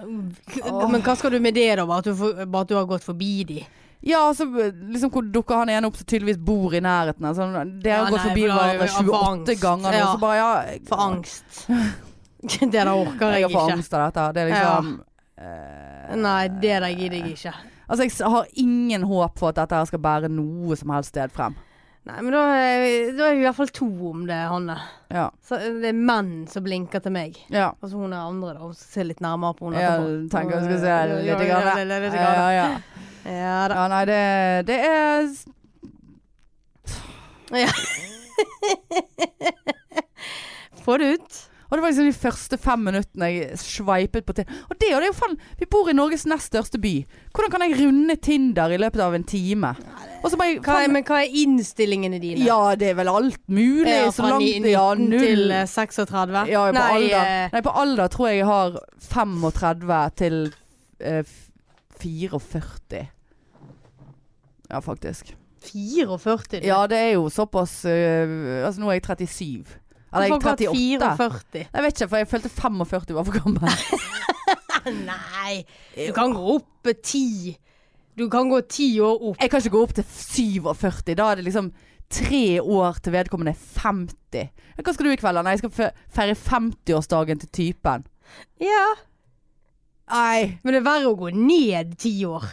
Men 0.00 1.02
hva 1.02 1.16
skal 1.18 1.34
du 1.34 1.40
med 1.42 1.54
det, 1.56 1.68
da? 1.80 1.84
Bare 1.88 2.02
at 2.04 2.08
du, 2.10 2.14
får, 2.16 2.44
bare 2.46 2.62
at 2.66 2.70
du 2.70 2.76
har 2.78 2.86
gått 2.90 3.04
forbi 3.06 3.32
de? 3.48 3.60
Ja, 4.02 4.20
så 4.34 4.46
liksom 4.48 5.10
hvor 5.12 5.26
dukker 5.32 5.58
han 5.60 5.68
ene 5.68 5.86
opp 5.90 5.96
som 6.00 6.06
tydeligvis 6.08 6.38
bor 6.40 6.72
i 6.74 6.80
nærheten. 6.80 7.26
Altså, 7.28 7.48
dere 7.82 7.98
Ja, 7.98 8.04
har 8.04 8.10
gått 8.14 8.22
nei, 8.24 8.28
forbi 8.30 8.46
for 8.46 8.54
da 8.56 8.68
er 8.70 8.78
hverandre 8.80 9.50
28 9.50 9.56
ganger 9.60 9.92
ja. 9.98 10.04
og 10.06 10.14
så 10.14 10.20
bare 10.22 10.36
ja 10.38 10.50
jeg- 10.70 10.86
For 10.88 10.96
angst. 11.04 11.66
det 12.62 12.70
der 12.72 12.88
orker 12.88 13.34
Jeg 13.34 13.40
jeg 13.42 13.50
har 13.50 13.50
for 13.52 13.66
ikke. 13.68 13.76
angst 13.76 13.94
av 13.94 14.06
dette. 14.06 14.32
Det 14.32 14.42
er 14.42 14.52
liksom 14.54 14.92
eh, 15.38 16.14
Nei, 16.16 16.48
det 16.48 16.76
der 16.80 16.94
gidder 16.96 17.16
jeg 17.20 17.34
ikke. 17.36 17.54
Altså, 17.90 18.04
jeg 18.06 18.30
har 18.30 18.46
ingen 18.54 19.02
håp 19.02 19.38
for 19.38 19.48
at 19.52 19.56
dette 19.60 19.74
her 19.76 19.84
skal 19.90 19.98
bære 19.98 20.30
noe 20.32 20.76
som 20.80 20.90
helst 20.94 21.12
sted 21.12 21.30
frem. 21.34 21.54
Nei, 22.08 22.16
men 22.24 22.32
da 22.32 22.40
da 22.48 23.26
er 23.28 23.34
vi 23.36 23.42
i 23.42 23.44
hvert 23.44 23.56
fall 23.58 23.68
to 23.76 23.86
om 24.08 24.22
det, 24.26 24.38
Hanne. 24.48 24.78
Ja. 25.12 25.26
Så 25.44 25.58
det 25.60 25.90
er 25.90 25.98
menn 25.98 26.46
som 26.48 26.64
blinker 26.64 27.02
til 27.04 27.12
meg. 27.12 27.36
Ja. 27.52 27.74
Altså 27.82 28.00
hun 28.00 28.14
er 28.16 28.24
andre, 28.24 28.54
da. 28.56 28.60
Hun 28.64 28.72
ser 28.78 29.04
litt 29.04 29.20
nærmere 29.20 29.52
på 29.58 29.68
henne 29.68 29.82
Jeg 29.84 30.30
tenker 30.32 30.56
hun 30.62 30.64
skal 30.70 30.80
se 30.80 30.88
Ja, 30.88 31.04
litt. 31.04 31.20
i 31.20 31.28
ja, 31.28 31.36
litt 31.36 31.48
Ja, 31.50 31.60
grann. 32.24 32.54
ja. 32.56 32.68
Ja 33.24 33.68
da. 33.68 33.74
ja, 33.74 33.86
nei, 33.92 34.04
det, 34.08 34.20
det 34.70 34.80
er 34.86 35.28
Få 40.84 40.96
det 40.98 41.14
ut. 41.14 41.46
Og 41.70 41.76
det 41.78 41.82
var 41.84 41.92
liksom 41.92 42.06
de 42.08 42.18
første 42.18 42.56
fem 42.58 42.80
minuttene 42.82 43.26
jeg 43.30 43.58
sveipet 43.62 44.24
på 44.26 44.34
Tinder. 44.34 44.54
Og 44.66 44.74
det, 44.80 44.88
og 44.90 44.96
det 44.98 45.06
er 45.06 45.12
jo 45.12 45.14
faen 45.14 45.36
Vi 45.60 45.68
bor 45.70 45.86
i 45.86 45.94
Norges 45.94 46.24
nest 46.26 46.48
største 46.50 46.80
by. 46.82 46.92
Hvordan 47.30 47.52
kan 47.52 47.62
jeg 47.62 47.76
runde 47.78 48.16
Tinder 48.18 48.72
i 48.74 48.78
løpet 48.82 49.02
av 49.04 49.14
en 49.14 49.26
time? 49.28 49.70
Bare 50.24 50.48
Hva 50.64 50.80
er, 50.82 50.90
men 50.90 51.04
hva 51.06 51.20
er 51.22 51.36
innstillingene 51.44 52.18
dine? 52.22 52.42
Ja, 52.42 52.74
det 52.78 52.90
er 52.90 52.96
vel 52.98 53.12
alt 53.12 53.38
mulig. 53.46 53.86
Ja, 53.86 54.08
så 54.10 54.24
fra 54.24 54.32
langt 54.32 54.48
19 54.48 54.66
Ja, 54.72 54.88
19 54.98 55.12
null. 55.12 55.22
til 55.28 55.54
eh, 55.60 55.68
36? 55.70 56.42
Ja, 56.50 56.64
på 56.66 56.74
Nei, 56.74 56.88
alder. 56.96 57.30
eh, 57.36 57.54
Nei, 57.54 57.62
på 57.68 57.76
alder 57.84 58.10
tror 58.16 58.28
jeg 58.32 58.40
jeg 58.40 58.50
har 58.50 58.80
35 59.12 60.02
til 60.24 60.40
eh, 61.06 61.22
44. 62.00 63.04
Ja, 64.70 64.80
faktisk. 64.80 65.34
44? 65.60 66.60
Ja, 66.64 66.86
det 66.88 66.96
er 66.98 67.10
jo 67.18 67.26
såpass 67.28 67.82
eh, 67.84 68.64
Altså, 68.64 68.80
nå 68.80 68.88
er 68.88 68.96
jeg 69.00 69.04
37. 69.28 69.76
Eller 70.12 70.24
jeg 70.26 70.30
er 70.30 70.38
38. 70.38 70.70
44? 71.18 71.66
Jeg 71.74 71.84
vet 71.84 71.94
ikke, 72.00 72.08
for 72.08 72.16
jeg 72.22 72.28
følte 72.30 72.48
45 72.48 73.14
var 73.18 73.26
for 73.28 73.36
gammel. 73.36 73.68
Nei, 75.10 75.60
du 75.94 76.12
kan 76.16 76.32
gå 76.34 76.54
opp 76.56 76.88
ti. 77.04 77.56
Du 78.18 78.26
kan 78.32 78.48
gå 78.50 78.60
ti 78.68 78.88
år 79.04 79.20
opp. 79.30 79.36
Jeg 79.40 79.50
kan 79.52 79.60
ikke 79.62 79.74
gå 79.76 79.82
opp 79.84 79.94
til 79.98 80.06
47. 80.08 81.14
Da 81.18 81.28
er 81.30 81.38
det 81.40 81.44
liksom 81.46 81.70
tre 82.10 82.60
år 82.60 82.98
til 83.04 83.14
vedkommende 83.14 83.52
er 83.52 83.82
50. 83.84 84.48
Hva 84.80 84.94
skal 84.96 85.06
du 85.06 85.12
i 85.12 85.20
kveld? 85.20 85.42
Nei, 85.44 85.52
jeg 85.54 85.62
skal 85.62 85.74
fe- 85.76 85.92
feire 86.16 86.34
50-årsdagen 86.38 87.42
til 87.44 87.52
typen. 87.60 88.06
Ja, 88.62 88.82
Nei. 90.10 90.58
men 90.64 90.74
det 90.74 90.80
er 90.80 90.86
verre 90.86 91.06
å 91.10 91.16
gå 91.18 91.30
ned 91.34 91.96
ti 91.98 92.14
år. 92.26 92.44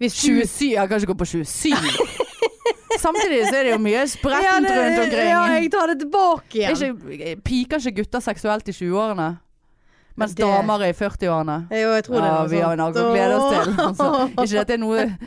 Hvis 0.00 0.14
27. 0.24 0.72
Jeg 0.74 0.88
kan 0.88 0.98
ikke 1.00 1.12
gå 1.14 1.18
på 1.22 1.26
27. 1.26 1.74
Samtidig 3.04 3.40
så 3.48 3.56
er 3.58 3.64
det 3.68 3.72
jo 3.74 3.78
mye 3.82 4.02
sprettent 4.08 4.66
det- 4.68 4.76
rundt 4.78 4.98
omkring. 5.04 5.28
Ja, 5.28 5.40
jeg 5.58 5.70
tar 5.72 5.86
det 5.92 5.98
tilbake 6.00 6.60
igjen. 6.60 6.76
ikke, 7.10 7.42
piker 7.44 7.78
ikke 7.82 7.96
gutter 8.02 8.20
seksuelt 8.24 8.68
i 8.68 8.72
20-årene? 8.72 9.30
Mens 10.16 10.34
Det- 10.34 10.44
damer 10.46 10.78
er 10.82 10.92
i 10.92 10.92
40-årene? 10.94 11.56
Jo, 11.74 11.88
jeg 11.94 12.04
tror 12.06 12.14
det 12.20 12.24
Ja, 12.24 12.30
er 12.30 12.38
noe 12.38 12.42
sånt. 12.44 12.50
vi 12.50 12.60
har 12.60 12.72
en 12.72 12.78
noe 12.78 13.02
å 13.02 13.12
glede 13.12 13.34
oss 13.38 13.50
til. 13.64 13.74
Altså, 13.88 14.28
ikke 14.44 14.60
at 14.60 14.66
det 14.68 14.74
er 14.74 14.82
noe 14.84 15.18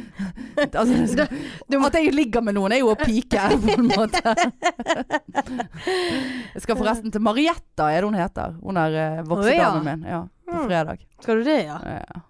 altså, 0.58 0.94
du, 1.18 1.24
du 1.72 1.78
At 1.86 1.98
jeg 2.00 2.14
ligger 2.16 2.42
med 2.46 2.58
noen 2.58 2.76
er 2.76 2.82
jo 2.82 2.92
å 2.94 2.98
pike, 3.00 3.44
på 3.64 3.76
en 3.76 3.90
måte. 3.92 4.22
Jeg 6.54 6.64
skal 6.66 6.80
forresten 6.80 7.14
til 7.14 7.24
Marietta, 7.24 7.92
er 7.92 8.02
det 8.02 8.10
hun 8.10 8.18
heter. 8.18 8.56
Hun 8.64 8.82
er 8.82 8.98
uh, 8.98 9.22
voksedamen 9.30 9.82
oh, 9.82 9.86
ja. 9.86 9.96
min. 9.96 10.08
Ja, 10.08 10.24
på 10.48 10.58
Mm. 10.58 10.68
fredag. 10.70 11.02
Skal 11.20 11.42
du 11.42 11.44
det, 11.44 11.62
ja? 11.68 11.78
Ja. 11.84 12.22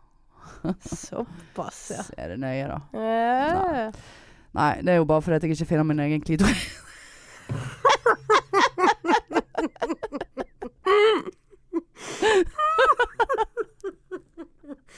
Såpass, 0.81 1.91
ja. 1.93 2.03
Er 2.17 2.33
det 2.33 2.39
nøye, 2.41 2.67
da. 2.67 2.79
Ja. 2.97 3.91
Nei, 4.57 4.71
det 4.81 4.95
er 4.95 4.97
jo 5.01 5.05
bare 5.05 5.21
fordi 5.21 5.47
jeg 5.47 5.57
ikke 5.57 5.69
finner 5.69 5.85
min 5.85 5.99
egen 6.01 6.21
klitoris. 6.21 6.65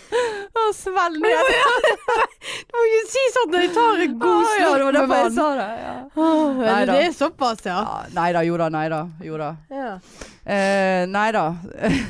Å, 0.09 0.63
svelg 0.73 1.19
ned. 1.21 1.51
Du 2.69 2.73
må 2.75 2.85
ikke 2.87 3.03
si 3.11 3.21
sånn 3.35 3.51
når 3.53 3.65
jeg 3.67 3.71
tar 3.75 4.01
en 4.05 4.15
god 4.23 4.47
ja, 4.59 4.71
var 4.71 4.79
slurk 4.79 4.97
med 4.97 5.11
vann. 5.11 5.35
sa 5.35 5.47
det. 5.59 5.67
Ja. 5.83 5.93
Åh, 6.15 6.59
Nei 6.63 6.79
det 6.89 6.97
er 7.03 7.13
såpass, 7.13 7.61
ja. 7.67 7.77
Ja, 7.85 7.99
nei 8.17 8.29
da, 8.35 8.43
jo 8.47 8.57
da, 8.59 8.69
nei 8.73 8.87
da. 8.91 9.03
Jo 9.23 9.39
da. 9.41 9.53
ja. 9.73 9.93
Eh, 10.49 11.03
nei 11.05 11.27
da. 11.35 11.43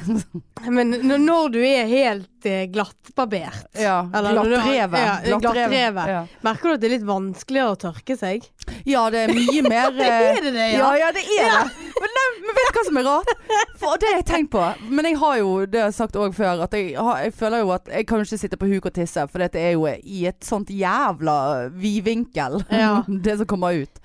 Men 0.75 0.93
når 1.25 1.49
du 1.51 1.59
er 1.65 1.89
helt 1.91 2.47
eh, 2.47 2.65
glattbarbert, 2.71 3.67
ja. 3.79 3.97
Glattrevet. 4.13 5.27
ja, 5.27 5.39
glattrevet. 5.43 6.07
Ja. 6.13 6.21
merker 6.45 6.71
du 6.71 6.77
at 6.77 6.83
det 6.83 6.87
er 6.87 6.93
litt 6.97 7.07
vanskeligere 7.07 7.73
å 7.75 7.79
tørke 7.79 8.15
seg? 8.19 8.47
ja, 8.87 9.03
det 9.11 9.25
er 9.25 9.33
mye 9.35 9.63
mer 9.65 9.91
eh, 9.99 10.29
Er 10.37 10.41
det 10.45 10.53
det, 10.55 10.67
ja, 10.77 10.79
ja? 10.79 10.91
ja, 11.01 11.11
det 11.15 11.25
er 11.35 11.51
det. 11.57 11.89
Men, 12.19 12.39
nei, 12.39 12.47
men 12.47 12.57
vet 12.57 12.69
du 12.69 12.79
hva 12.79 12.85
som 12.87 12.97
er 13.01 13.05
rart? 13.07 13.31
For 13.79 13.99
det 14.01 14.09
har 14.09 14.17
jeg 14.19 14.25
tenkt 14.29 14.51
på. 14.53 14.63
Men 14.91 15.07
jeg 15.09 15.17
har 15.21 15.37
jo, 15.39 15.51
det 15.65 15.79
har 15.81 15.87
jeg 15.91 15.97
sagt 15.99 16.17
òg 16.19 16.33
før, 16.35 16.63
at 16.65 16.73
jeg, 16.75 16.93
har, 16.97 17.21
jeg 17.23 17.33
føler 17.39 17.63
jo 17.63 17.71
at 17.75 17.87
jeg 17.93 18.07
kan 18.09 18.19
jo 18.21 18.27
ikke 18.27 18.39
sitte 18.41 18.59
på 18.59 18.69
huk 18.73 18.89
og 18.89 18.93
tisse, 18.97 19.23
for 19.31 19.43
dette 19.43 19.61
er 19.61 19.73
jo 19.77 19.85
i 19.87 20.25
et 20.29 20.43
sånt 20.45 20.69
jævla 20.73 21.37
vidvinkel, 21.79 22.59
Ja. 22.73 22.91
det 23.25 23.37
som 23.41 23.49
kommer 23.49 23.79
ut. 23.79 24.01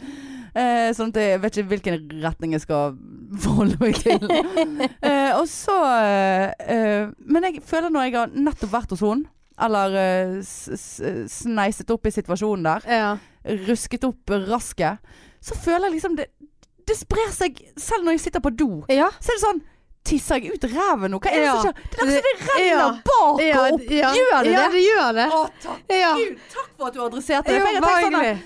Eh, 0.54 0.92
sånn 0.94 1.10
at 1.10 1.16
jeg 1.18 1.40
vet 1.42 1.56
ikke 1.58 1.70
hvilken 1.72 1.96
retning 2.22 2.52
jeg 2.54 2.62
skal 2.62 2.94
forholde 3.42 3.74
meg 3.80 3.96
til. 3.98 4.22
eh, 5.10 5.32
og 5.34 5.48
så 5.50 5.74
eh, 5.98 6.52
eh, 6.70 7.08
Men 7.26 7.48
jeg 7.48 7.62
føler 7.66 7.90
når 7.90 8.06
jeg 8.06 8.14
har 8.20 8.36
nettopp 8.38 8.70
vært 8.76 8.94
hos 8.94 9.02
henne, 9.02 9.26
eller 9.66 9.98
eh, 9.98 10.36
sneiset 11.30 11.90
opp 11.94 12.06
i 12.06 12.14
situasjonen 12.14 12.64
der, 12.70 12.86
Ja. 12.90 13.10
rusket 13.66 14.06
opp 14.06 14.30
rasket, 14.48 14.98
så 15.44 15.58
føler 15.60 15.88
jeg 15.90 15.96
liksom 15.98 16.14
det, 16.18 16.28
det 16.86 16.96
sprer 16.98 17.30
seg 17.32 17.60
selv 17.80 18.04
når 18.04 18.12
jeg 18.18 18.20
sitter 18.26 18.40
på 18.44 18.50
do. 18.56 18.68
Ja. 18.92 19.10
Så 19.20 19.32
er 19.32 19.38
det 19.40 19.44
sånn 19.46 19.62
Tisser 20.04 20.36
jeg 20.36 20.52
ut 20.52 20.64
ræven 20.68 21.14
nå? 21.14 21.18
Hva 21.18 21.30
er 21.32 21.38
det 21.40 21.44
Ja. 21.46 21.52
som 21.56 21.62
skjer? 21.64 21.74
Det 21.88 21.96
er 21.96 22.02
akkurat 22.04 22.12
som 22.12 22.24
det 22.24 22.48
renner 22.48 22.66
Ja. 22.68 22.88
bak 23.08 23.38
Ja, 23.40 23.60
og 23.64 23.72
opp. 23.72 23.84
ja. 23.88 24.10
Gjør 24.12 24.42
det 24.44 24.52
Ja, 24.52 24.64
det? 24.68 24.72
det 24.74 24.82
gjør 24.84 25.14
det. 25.14 25.28
Å, 25.32 25.50
takk 25.62 25.80
Ja. 25.88 26.10
Gud, 26.18 26.38
takk 26.52 26.68
for 26.76 26.86
at 26.86 26.92
du 26.92 27.00
adresserte 27.00 27.44
det. 27.48 27.60
For 27.62 27.72
jeg 27.72 28.12
sånn 28.12 28.42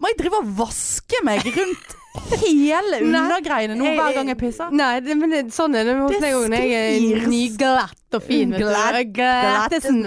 Må 0.00 0.08
jeg 0.08 0.16
drive 0.18 0.34
og 0.40 0.46
vaske 0.56 1.20
meg 1.24 1.44
rundt 1.44 1.94
hele 2.14 3.00
undergreiene 3.02 3.74
nå 3.78 3.90
hver 3.96 4.14
gang 4.14 4.28
jeg 4.30 4.38
pisser? 4.38 4.70
Nei, 4.74 5.00
det, 5.02 5.16
men 5.18 5.32
det, 5.34 5.40
sånn 5.54 5.74
er 5.78 5.86
det 5.88 5.96
hos 5.98 6.16
meg 6.22 6.36
òg 6.38 6.46
når 6.52 6.64
jeg 6.70 7.02
er 7.18 7.26
nyglatt 7.30 8.14
og 8.14 8.22
fin. 8.22 8.52
Glattesen. 8.54 10.04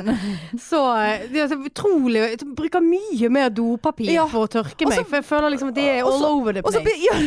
Så 0.63 0.79
eh, 1.03 1.25
det 1.27 1.41
er 1.43 1.49
så 1.51 1.57
utrolig 1.59 2.21
Jeg 2.23 2.47
bruker 2.55 2.83
mye 2.83 3.29
mer 3.33 3.49
dopapir 3.51 4.07
Ja. 4.13 4.23
for 4.31 4.47
å 4.47 4.51
tørke 4.51 4.87
meg. 4.87 4.93
også, 4.95 5.07
for 5.09 5.19
jeg 5.19 5.27
føler 5.27 5.53
liksom 5.55 5.73
at 5.73 5.75
det 5.75 5.87
er 5.91 5.99
all 6.05 6.13
også, 6.13 6.31
over 6.37 6.55
the 6.55 6.63
place. 6.63 6.83
blir, 6.87 7.03
ja, 7.03 7.17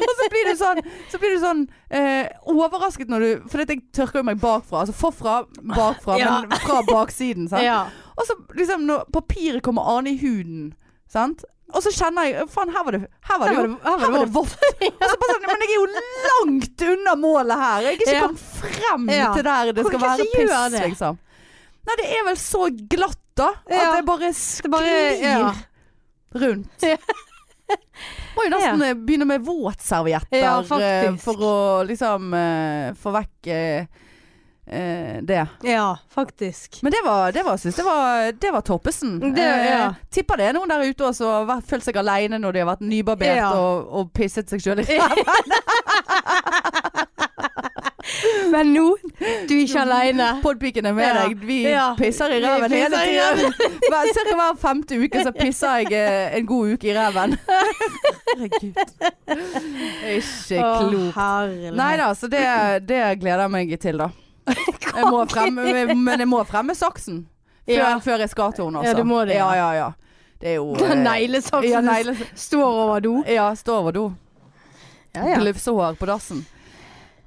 og 0.00 0.14
så 0.22 0.28
blir 0.32 0.48
du 0.50 0.54
sånn, 0.62 0.82
så 1.12 1.20
blir 1.20 1.36
du 1.36 1.40
sånn 1.44 1.62
eh, 1.90 2.32
overrasket 2.48 3.12
når 3.12 3.26
du 3.26 3.48
For 3.52 3.64
jeg 3.66 3.82
tørker 3.96 4.22
jo 4.22 4.28
meg 4.30 4.40
bakfra. 4.40 4.86
Altså 4.86 4.96
forfra, 4.96 5.42
bakfra, 5.76 6.16
Ja. 6.20 6.38
men 6.48 6.56
fra 6.64 6.80
baksiden. 6.88 7.50
Sant? 7.52 7.96
Og 8.20 8.26
så 8.28 8.34
liksom 8.56 8.82
når 8.88 9.04
papiret 9.12 9.62
kommer 9.64 9.86
an 9.98 10.08
i 10.08 10.16
huden, 10.20 10.72
sant? 11.10 11.44
Og 11.70 11.84
så 11.84 11.90
kjenner 11.94 12.26
jeg 12.26 12.48
Faen, 12.50 12.70
her 12.74 12.82
var 12.82 12.96
det 12.96 13.00
Her 13.28 13.38
var 13.38 13.46
det 13.46 13.56
Her 13.56 13.62
jo 13.62 13.68
det- 13.70 13.82
her 13.86 13.98
var 14.00 14.24
det. 14.24 14.32
Og 15.06 15.12
sånn 15.20 15.44
Men 15.46 15.62
jeg 15.62 15.68
er 15.70 15.76
jo 15.76 15.86
langt 16.26 16.82
unna 16.88 17.14
målet 17.20 17.60
her. 17.62 17.80
Jeg 17.86 17.92
er 17.92 17.98
ikke 18.00 18.14
Ja. 18.16 18.22
kommet 18.26 18.40
frem 18.58 19.08
Ja. 19.14 19.28
til 19.34 19.42
der 19.46 19.72
det 19.72 19.86
skal 19.86 20.00
være 20.00 20.26
piss, 20.34 20.54
det? 20.74 20.82
liksom. 20.88 21.18
Nei, 21.86 21.96
det 22.00 22.06
er 22.18 22.24
vel 22.26 22.36
så 22.36 22.64
glatt, 22.90 23.20
da. 23.38 23.48
At 23.66 23.70
Ja. 23.76 23.92
det 23.96 24.04
bare 24.06 24.32
Det 24.34 24.70
bare 24.70 24.96
ja. 25.22 25.54
rundt. 26.34 26.84
Må 28.34 28.44
jo 28.46 28.50
nesten 28.50 28.82
eh, 28.82 28.94
begynne 28.98 29.26
med 29.30 29.44
våtservietter 29.46 30.42
eh, 30.42 31.16
for 31.22 31.34
å 31.38 31.86
liksom 31.86 32.32
eh, 32.34 32.92
få 32.98 33.12
vekk 33.14 33.50
eh, 34.70 35.16
eh, 35.16 35.20
det. 35.22 35.46
Ja, 35.66 35.96
faktisk. 36.14 36.80
Men 36.82 36.92
det 36.92 37.00
var, 37.04 37.32
det 37.32 37.42
var, 37.44 37.56
synes 37.58 37.76
det 37.76 37.84
var, 37.84 38.32
det 38.32 38.52
var 38.54 38.60
toppesen. 38.60 39.18
Det- 39.34 39.40
ja. 39.42 39.86
Eh, 39.88 39.94
tipper 40.10 40.36
det 40.40 40.46
er 40.48 40.52
noen 40.58 40.68
der 40.72 40.86
ute 40.88 41.04
også 41.04 41.18
som 41.20 41.48
har 41.50 41.60
følt 41.66 41.84
seg 41.84 41.96
aleine 42.00 42.38
når 42.40 42.52
de 42.52 42.58
har 42.64 42.70
vært 42.76 42.80
nybarbert 42.86 43.36
Ja. 43.36 43.50
og, 43.58 43.88
og 43.92 44.12
pisset 44.14 44.48
seg 44.50 44.60
sjøl 44.64 44.80
i 44.80 44.86
ræva. 44.88 45.36
Men 48.50 48.72
nå, 48.74 48.96
du 49.20 49.52
er 49.54 49.60
ikke 49.62 49.80
aleine. 49.84 50.26
Podpiken 50.42 50.86
er 50.88 50.94
med 50.96 51.04
Ja. 51.06 51.12
deg. 51.28 51.36
Vi 51.46 51.58
Ja. 51.68 51.94
pisser 51.98 52.32
i 52.34 52.40
ræven 52.42 52.72
hele 52.72 52.96
tiden. 52.96 53.52
Cirka 54.16 54.34
hver 54.34 54.56
femte 54.58 54.98
uke 54.98 55.22
så 55.22 55.32
pisser 55.36 55.76
jeg 55.84 55.92
eh, 55.92 56.36
en 56.38 56.46
god 56.46 56.72
uke 56.74 56.88
i 56.90 56.94
ræven. 56.96 57.36
Herregud. 58.30 58.74
Ikke 60.16 60.58
klokt. 60.80 61.76
Nei 61.76 61.96
da, 62.00 62.10
så 62.14 62.26
det, 62.32 62.42
det 62.88 63.00
gleder 63.20 63.40
jeg 63.46 63.50
meg 63.54 63.76
til, 63.80 63.98
da. 64.02 64.08
Jeg 64.54 65.06
må 65.10 65.24
fremme, 65.30 65.64
men 65.94 66.18
jeg 66.24 66.28
må 66.28 66.42
fremme 66.48 66.74
saksen. 66.74 67.26
Før, 67.68 67.76
Ja. 67.76 67.90
før 68.02 68.18
jeg 68.24 68.30
skal 68.32 68.52
til 68.56 68.64
henne, 68.66 68.80
altså. 68.82 68.92
Ja, 68.96 68.98
du 68.98 69.04
må 69.06 69.20
det, 69.28 69.36
Ja, 69.38 69.50
ja. 69.54 69.68
ja. 69.76 69.90
Det 70.40 70.48
er 70.48 70.54
jo 70.56 70.72
eh, 70.80 70.94
Neglesaksen 70.96 71.68
Ja, 71.70 71.82
som 72.02 72.16
står 72.34 72.78
over 72.84 73.00
do. 73.04 73.12
ja, 73.28 73.50
står 73.54 73.78
over 73.84 73.92
do. 73.92 74.04
Ja, 75.14 75.26
ja. 75.28 75.38
Glufsehår 75.42 75.98
på 76.00 76.06
dassen. 76.08 76.46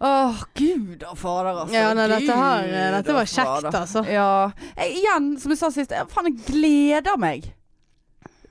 Åh, 0.03 0.41
gud 0.57 1.03
og 1.07 1.17
fader, 1.17 1.51
altså. 1.61 1.75
Ja, 1.75 1.93
nei, 1.95 2.07
dette 2.11 2.35
her, 2.35 2.65
dette 2.97 3.13
var 3.15 3.27
kjekt, 3.29 3.69
altså. 3.71 4.03
Ja. 4.11 4.49
Jeg, 4.75 4.97
igjen, 4.99 5.29
som 5.39 5.53
jeg 5.53 5.59
sa 5.61 5.69
sist, 5.71 5.91
jeg, 5.95 6.07
faen, 6.11 6.27
jeg 6.33 6.41
gleder 6.49 7.15
meg 7.21 7.51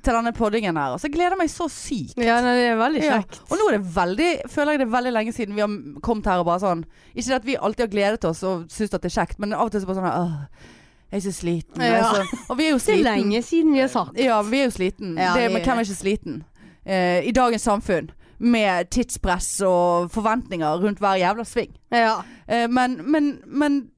til 0.03 0.13
denne 0.19 0.33
poddingen 0.35 0.77
her. 0.77 0.93
Altså, 0.97 1.07
jeg 1.09 1.15
gleder 1.15 1.37
meg 1.39 1.49
så 1.53 1.69
sykt. 1.71 2.17
Ja, 2.19 2.41
nei, 2.43 2.53
det 2.59 2.67
er 2.73 2.77
veldig 2.81 3.03
Ja. 3.05 3.19
kjekt. 3.21 3.41
Og 3.49 3.59
nå 3.59 3.69
er 3.69 3.79
det 3.79 3.95
veldig 3.95 4.31
Føler 4.51 4.73
jeg 4.75 4.79
det 4.83 4.87
er 4.89 4.93
veldig 4.97 5.13
lenge 5.15 5.33
siden 5.37 5.55
vi 5.55 5.61
har 5.65 6.01
kommet 6.03 6.27
her 6.27 6.39
og 6.43 6.47
bare 6.47 6.61
sånn 6.61 6.85
Ikke 7.15 7.35
at 7.37 7.45
vi 7.47 7.57
alltid 7.57 7.85
har 7.87 7.93
gledet 7.95 8.25
oss 8.25 8.43
og 8.43 8.65
syns 8.69 8.95
at 8.95 9.03
det 9.03 9.11
er 9.13 9.21
kjekt, 9.21 9.39
men 9.39 9.53
av 9.55 9.67
og 9.67 9.71
til 9.73 9.81
så 9.81 9.87
bare 9.87 10.01
sånn 10.01 10.11
Åh, 10.11 10.71
jeg 11.13 11.19
er 11.21 11.25
så 11.31 11.33
sliten. 11.37 11.83
Ja. 11.85 12.03
så, 12.15 12.41
og 12.51 12.57
vi 12.59 12.67
er 12.67 12.71
jo 12.73 12.79
sliten. 12.81 13.05
Det 13.05 13.13
er 13.13 13.17
lenge 13.21 13.43
siden 13.45 13.73
vi 13.75 13.81
har 13.85 13.89
sagt. 13.93 14.19
Ja, 14.19 14.43
vi 14.43 14.59
er 14.63 14.65
jo 14.65 14.71
sliten. 14.79 15.17
Ja, 15.21 15.35
det, 15.37 15.51
men 15.53 15.63
hvem 15.63 15.79
er 15.79 15.85
ikke 15.85 15.99
sliten? 16.01 16.45
Eh, 16.87 17.21
I 17.29 17.33
dagens 17.37 17.63
samfunn. 17.69 18.11
Med 18.43 18.89
tidspress 18.91 19.61
og 19.69 20.09
forventninger 20.11 20.81
rundt 20.83 20.99
hver 20.99 21.21
jævla 21.21 21.45
sving. 21.47 21.71
Ja. 21.93 22.23
Eh, 22.49 22.65
men, 22.67 22.97
men, 23.05 23.29
men 23.47 23.91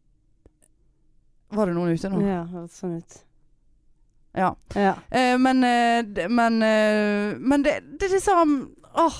Var 1.54 1.66
det 1.70 1.74
noen 1.76 1.94
ute 1.94 2.10
nå? 2.10 2.20
Ja, 2.26 2.42
det 2.50 2.66
sånn 2.74 2.98
ut. 2.98 3.20
Ja. 4.34 4.54
Ja. 4.74 4.94
Eh, 5.10 5.36
men 5.38 5.64
eh, 5.64 6.28
men, 6.28 6.62
eh, 6.62 7.34
men 7.38 7.62
det, 7.62 7.80
det 8.00 8.08
er 8.08 8.14
liksom 8.16 8.54
Åh, 8.94 9.18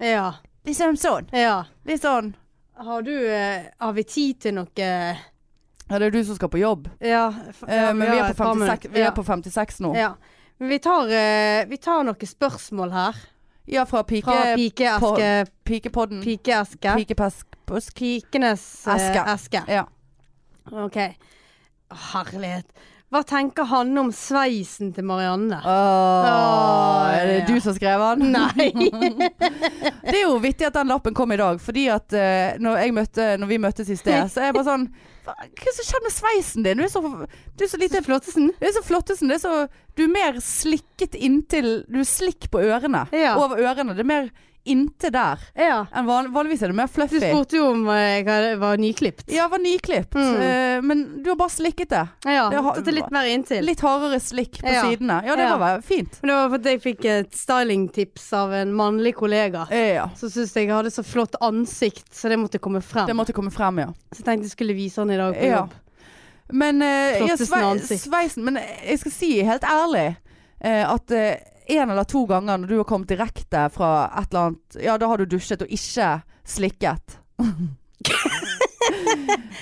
Ja. 0.00 0.34
liksom 0.64 0.96
sånn. 0.96 1.28
ja. 1.32 1.64
Litt 1.84 2.02
sånn 2.02 2.34
Har 2.76 3.02
du 3.02 3.12
eh, 3.28 3.66
Har 3.80 3.92
vi 3.92 4.04
tid 4.04 4.40
til 4.40 4.54
noe 4.54 4.72
Ja, 4.76 5.98
det 5.98 6.06
er 6.06 6.10
du 6.10 6.24
som 6.24 6.34
skal 6.36 6.48
på 6.50 6.58
jobb. 6.58 6.88
Ja. 7.00 7.28
Eh, 7.68 7.92
men 7.94 8.10
vi 8.10 8.16
er, 8.18 8.32
på 8.34 8.44
56, 8.56 8.88
vi 8.92 9.00
er 9.04 9.12
på 9.14 9.22
56 9.24 9.80
nå. 9.84 9.92
Ja. 9.96 10.14
Men 10.58 10.68
vi 10.72 10.78
tar, 10.82 11.06
vi 11.68 11.76
tar 11.76 12.02
noen 12.08 12.26
spørsmål 12.26 12.90
her. 12.90 13.16
Ja, 13.70 13.84
fra 13.86 14.02
pike, 14.02 14.24
Fra 14.26 14.56
pikeeske 14.56 15.46
pikepodden. 15.64 16.22
Pikeeske. 16.24 16.94
Pikepesk. 16.96 17.46
Pikenes 17.94 18.64
Eske. 18.86 19.22
eske. 19.34 19.62
Ja. 19.68 19.84
OK. 20.72 20.98
Herlighet. 22.12 22.66
Hva 23.06 23.20
tenker 23.22 23.68
han 23.70 23.92
om 24.00 24.08
sveisen 24.10 24.88
til 24.94 25.04
Marianne? 25.06 25.60
Åh, 25.62 27.04
er 27.14 27.28
det 27.28 27.36
ja. 27.36 27.44
du 27.46 27.60
som 27.62 27.76
skrev 27.76 28.02
den? 28.02 28.32
Nei. 28.34 28.72
Det 30.06 30.14
er 30.14 30.24
jo 30.24 30.40
vittig 30.42 30.66
at 30.66 30.74
den 30.74 30.90
lappen 30.90 31.14
kom 31.14 31.30
i 31.34 31.38
dag, 31.38 31.60
fordi 31.62 31.84
at 31.90 32.14
uh, 32.14 32.58
når, 32.62 32.80
møtte, 32.96 33.28
når 33.38 33.50
vi 33.50 33.60
møttes 33.62 33.92
i 33.94 33.98
sted, 33.98 34.26
så 34.30 34.42
er 34.42 34.50
jeg 34.50 34.56
bare 34.56 34.66
sånn 34.66 34.88
Hva 35.26 35.36
er 35.38 35.52
det 35.54 35.74
som 35.76 35.86
skjer 35.86 36.02
med 36.02 36.14
sveisen 36.16 36.66
din? 36.66 36.82
Du 36.82 36.86
er 36.86 36.90
så, 36.90 37.02
du 37.02 37.64
er 37.66 37.70
så 37.70 37.80
lite 37.82 38.02
Flottesen. 38.06 38.50
Du 38.58 38.66
er 38.66 38.74
så 38.74 38.82
flottesen. 38.86 39.30
Det 39.30 39.38
er 39.38 39.44
så, 39.44 39.54
du 39.94 40.04
er 40.06 40.12
mer 40.12 40.42
slikket 40.42 41.14
inntil 41.14 41.70
Du 41.86 42.00
er 42.02 42.10
slikk 42.10 42.50
på 42.50 42.62
ørene. 42.62 43.06
Ja. 43.14 43.36
Over 43.38 43.62
ørene. 43.62 43.94
Det 43.94 44.02
er 44.02 44.10
mer 44.10 44.30
inntil 44.66 45.12
der. 45.14 45.38
Ja. 45.56 45.78
Enn 45.94 46.06
van, 46.08 46.28
vanligvis 46.34 46.62
er 46.66 46.72
det 46.72 46.76
mer 46.78 46.86
Du 46.90 46.92
fluffy. 46.96 47.20
spurte 47.22 47.56
jo 47.58 47.70
om 47.70 47.86
eh, 47.88 48.22
jeg 48.24 48.58
var 48.60 48.76
nyklipt. 48.82 49.24
Ja, 49.32 49.46
var 49.48 49.58
nyklipt. 49.62 50.14
Mm. 50.14 50.34
Uh, 50.36 50.82
men 50.86 51.22
du 51.22 51.30
har 51.30 51.36
bare 51.40 51.54
slikket 51.54 51.88
det. 51.94 52.02
Ja, 52.26 52.48
Det 52.50 52.62
har- 52.66 52.80
det 52.82 52.94
litt 52.94 53.10
mer 53.10 53.24
inntil. 53.30 53.64
Litt 53.64 53.80
hardere 53.80 54.20
slikk 54.20 54.60
på 54.62 54.72
Ja. 54.72 54.82
sidene. 54.84 55.22
Ja, 55.24 55.36
det 55.36 55.48
Ja. 55.48 55.56
var 55.56 55.80
fint. 55.80 56.18
Men 56.22 56.28
det 56.28 56.34
var 56.36 56.58
fordi 56.58 56.70
jeg 56.76 56.82
fikk 56.82 57.04
et 57.04 57.32
stylingtips 57.32 58.32
av 58.32 58.52
en 58.52 58.72
mannlig 58.74 59.14
kollega. 59.14 59.66
Ja. 59.70 60.08
Som 60.16 60.28
syntes 60.30 60.54
jeg 60.54 60.66
jeg 60.68 60.74
hadde 60.74 60.90
så 60.90 61.04
flott 61.04 61.34
ansikt, 61.40 62.10
så 62.12 62.28
det 62.28 62.38
måtte 62.38 62.58
komme 62.58 62.82
frem. 62.82 63.06
Det 63.06 63.14
måtte 63.16 63.32
komme 63.32 63.52
frem, 63.52 63.78
ja. 63.78 63.86
Så 64.12 64.18
jeg 64.22 64.24
tenkte 64.26 64.42
jeg 64.48 64.50
skulle 64.56 64.74
vise 64.74 64.96
han 64.98 65.10
i 65.10 65.16
dag 65.16 65.34
på 65.34 65.46
jobb. 65.50 65.70
Men 66.52 66.80
uh, 66.82 67.36
sveisen 67.36 68.44
Men 68.44 68.58
jeg 68.86 68.98
skal 69.00 69.12
si 69.12 69.30
helt 69.42 69.62
ærlig 69.66 70.16
uh, 70.64 70.94
at 70.94 71.10
eh, 71.10 71.36
en 71.68 71.90
eller 71.90 72.04
to 72.08 72.24
ganger 72.30 72.58
når 72.62 72.68
du 72.70 72.76
har 72.78 72.84
kommet 72.88 73.08
direkte 73.10 73.66
fra 73.74 73.90
et 74.20 74.28
eller 74.30 74.42
annet 74.50 74.78
Ja, 74.84 74.96
da 74.98 75.08
har 75.10 75.18
du 75.18 75.26
dusjet 75.26 75.62
og 75.66 75.68
ikke 75.72 76.10
slikket. 76.46 77.18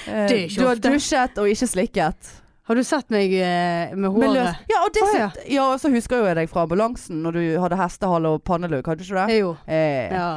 Eh, 0.06 0.26
du 0.52 0.66
har 0.66 0.76
dusjet 0.76 1.38
og 1.40 1.48
ikke 1.48 1.66
slikket. 1.70 2.26
Har 2.68 2.76
du 2.76 2.82
sett 2.84 3.08
meg 3.12 3.32
eh, 3.32 3.94
med 3.96 4.12
håret? 4.12 4.60
Ja, 4.68 4.82
og 4.84 4.92
det, 4.94 5.02
Å, 5.04 5.10
ja. 5.16 5.28
ja, 5.52 5.64
så 5.80 5.88
husker 5.92 6.22
jeg 6.24 6.36
deg 6.38 6.50
fra 6.52 6.64
ambulansen 6.66 7.22
når 7.24 7.36
du 7.38 7.42
hadde 7.62 7.78
hestehale 7.80 8.34
og 8.36 8.42
pannelugg, 8.44 8.84
hadde 8.88 9.00
du 9.00 9.06
ikke 9.08 9.24
det? 9.26 9.38
Jo. 9.40 9.50
Eh, 9.64 10.12
Ja. 10.12 10.28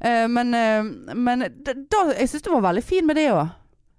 eh, 0.00 0.26
men 0.32 0.52
eh, 0.56 0.84
men 1.16 1.44
da, 1.64 2.02
jeg 2.18 2.30
syns 2.32 2.44
du 2.46 2.50
var 2.54 2.66
veldig 2.70 2.84
fin 2.84 3.08
med 3.08 3.16
det 3.20 3.26
òg. 3.32 3.48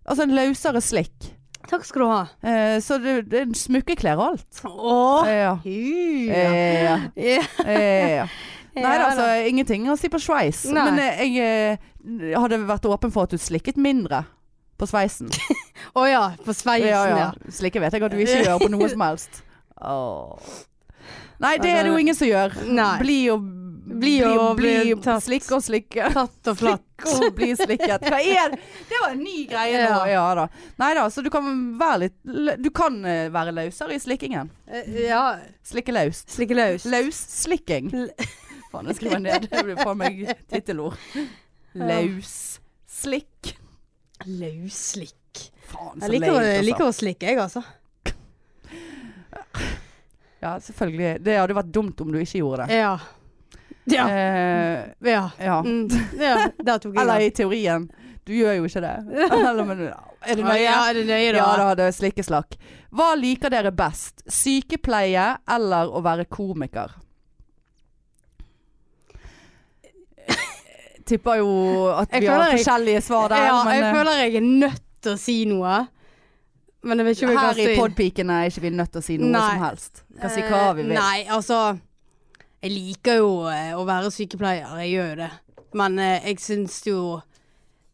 Altså 0.05 0.25
en 0.27 0.35
løsere 0.37 0.81
slikk. 0.85 1.31
Takk 1.69 1.85
skal 1.87 2.03
du 2.03 2.07
ha. 2.09 2.19
Eh, 2.45 2.75
så 2.83 2.97
det, 3.01 3.15
det 3.31 3.41
er 3.41 3.55
smykkeklær 3.57 4.19
og 4.19 4.27
alt. 4.33 4.61
Åh. 4.65 5.29
Eh, 5.29 5.39
ja. 5.39 5.55
Ja. 6.25 6.43
Eh, 6.43 6.83
ja. 6.83 6.99
Ja. 7.15 7.41
Eh, 7.65 8.11
ja. 8.19 8.27
Nei 8.75 8.83
da, 8.83 8.95
Ja, 8.95 9.03
altså 9.07 9.25
ingenting 9.47 9.85
å 9.87 9.95
si 9.95 10.09
på 10.11 10.19
sveis. 10.19 10.65
Nei. 10.67 10.83
Men 10.89 10.99
jeg 10.99 11.37
eh, 11.39 12.35
hadde 12.35 12.59
vært 12.67 12.87
åpen 12.91 13.13
for 13.13 13.23
at 13.23 13.31
du 13.31 13.39
slikket 13.39 13.79
mindre 13.79 14.25
på 14.75 14.87
sveisen. 14.89 15.29
Å 15.99 16.03
ja, 16.09 16.23
på 16.43 16.51
sveisen, 16.51 17.15
ja. 17.15 17.29
Slikke 17.55 17.79
vet 17.79 17.95
jeg 17.95 18.03
at 18.03 18.11
du 18.11 18.19
ikke 18.19 18.41
gjør 18.43 18.59
på 18.65 18.71
noe 18.73 18.89
som 18.91 19.03
helst. 19.05 19.39
Åh. 19.79 20.55
Nei, 21.43 21.55
det 21.63 21.71
er 21.71 21.85
det 21.85 21.93
jo 21.93 21.99
ingen 21.99 22.15
som 22.17 22.27
gjør. 22.27 22.55
Nei. 22.67 22.91
Bli 22.99 23.17
og 23.31 23.47
Bli 23.85 24.15
og 24.25 24.55
bli 24.57 24.71
tatt. 25.03 25.21
Slikke 25.27 25.53
og 25.57 25.61
slikke. 25.61 26.07
Tatt 26.13 26.49
og 26.49 26.57
flatt. 26.57 26.83
Slikke 27.05 27.27
og 27.29 27.35
bli 27.37 27.49
slikket. 27.59 28.05
Hva 28.09 28.17
er 28.23 28.55
det? 28.55 28.59
Det 28.89 29.01
var 29.03 29.11
en 29.13 29.21
ny 29.21 29.35
greie 29.51 29.81
nå. 29.83 29.89
Ja. 29.91 30.07
Ja 30.09 30.23
da. 30.39 30.45
Nei 30.81 30.87
da, 30.97 31.03
så 31.13 31.21
du 31.21 31.29
kan 31.33 31.45
være 31.77 31.99
litt 32.07 32.15
Du 32.65 32.71
kan 32.73 32.97
eh, 33.05 33.27
være 33.33 33.53
løsere 33.53 33.93
i 33.93 34.01
slikkingen. 34.01 34.49
Eh, 34.65 34.89
Ja. 35.05 35.21
Slikke 35.65 35.93
løst. 35.93 36.33
Slikke 36.33 36.57
løs. 36.57 36.87
Løsslikking. 36.89 37.91
Faen, 38.71 38.89
jeg 38.89 38.97
skriver 38.99 39.21
ned. 39.23 39.45
Det 39.51 39.61
blir 39.69 39.77
faen 39.79 40.01
meg 40.01 40.23
tittelord. 40.51 40.97
Løsslikk. 41.77 43.53
Løsslikk. 44.25 45.45
Faen, 45.69 45.99
Jeg 46.01 46.07
så 46.07 46.11
liker, 46.15 46.31
leit, 46.31 46.47
altså. 46.49 46.65
liker 46.71 46.87
å 46.89 46.95
slikke, 46.95 47.29
jeg, 47.29 47.39
altså. 47.43 47.61
Ja, 50.41 50.55
selvfølgelig. 50.61 51.11
Det 51.25 51.37
hadde 51.39 51.55
vært 51.57 51.71
dumt 51.73 52.01
om 52.03 52.11
du 52.13 52.19
ikke 52.21 52.41
gjorde 52.41 52.65
det. 52.67 52.77
Ja. 52.81 52.95
Ja. 53.91 54.07
Eh, 54.09 54.93
Ja. 55.05 55.29
ja. 55.39 55.59
Mm. 55.61 55.87
ja. 56.19 56.49
Jeg 56.65 56.95
Eller 56.97 57.19
i 57.21 57.29
teorien. 57.31 57.89
Du 58.25 58.33
gjør 58.33 58.55
jo 58.57 58.63
ikke 58.65 58.81
det. 58.81 58.95
Eller, 59.31 59.63
men, 59.63 59.81
er 60.25 60.35
det 60.39 60.43
nøye? 60.45 60.61
Ja, 60.63 60.77
er 60.89 60.93
det 60.97 61.05
nøye, 61.05 61.31
da? 61.35 61.37
Ja 61.37 61.49
da, 61.61 61.67
det 61.77 61.85
er 61.91 61.91
slikkeslakk. 61.93 62.55
Hva 62.95 63.11
liker 63.19 63.53
dere 63.53 63.69
best? 63.75 64.23
Sykepleie 64.31 65.35
eller 65.51 65.91
å 65.93 66.01
være 66.01 66.25
komiker? 66.25 66.95
Tipper 71.05 71.37
jo 71.37 71.49
at 71.93 72.09
Jeg 72.15 72.21
vi 72.23 72.27
har 72.31 72.47
jeg- 72.49 72.57
forskjellige 72.57 73.01
svar 73.05 73.29
der. 73.29 73.45
ja, 73.45 73.63
men 73.63 73.75
jeg 73.75 73.83
eh, 73.83 73.93
føler 73.93 74.11
jeg 74.23 74.35
er 74.35 74.41
nødt 74.41 74.81
til 75.01 75.11
å 75.13 75.17
si 75.21 75.45
noe. 75.45 75.87
Men 76.81 76.97
jeg 76.97 77.05
vet 77.05 77.17
ikke 77.17 77.25
om 77.25 77.29
jeg 77.29 77.37
kan 77.37 77.55
her 77.55 77.69
i. 77.69 77.75
Podpikene 77.77 78.33
er 78.41 78.49
ikke 78.49 78.61
vi 78.61 78.69
nødt 78.73 78.91
til 78.91 79.01
å 79.01 79.03
si 79.05 79.17
noe 79.17 79.29
Nei. 79.29 79.49
som 79.51 79.63
helst. 79.65 80.03
Vi 80.09 80.19
kan 80.21 80.29
si 80.33 80.41
hva 80.41 80.63
vi 80.75 80.81
vil. 80.81 80.91
Eh, 80.91 80.99
Nei, 80.99 81.25
altså 81.29 81.59
Jeg 82.65 82.73
liker 82.73 83.19
jo 83.21 83.31
eh, 83.51 83.75
å 83.77 83.83
være 83.85 84.09
sykepleier, 84.09 84.71
jeg 84.81 84.95
gjør 84.95 85.09
jo 85.11 85.17
det. 85.19 85.31
Men 85.77 85.99
eh, 86.01 86.23
jeg 86.31 86.39
syns 86.41 86.79
jo 86.87 86.99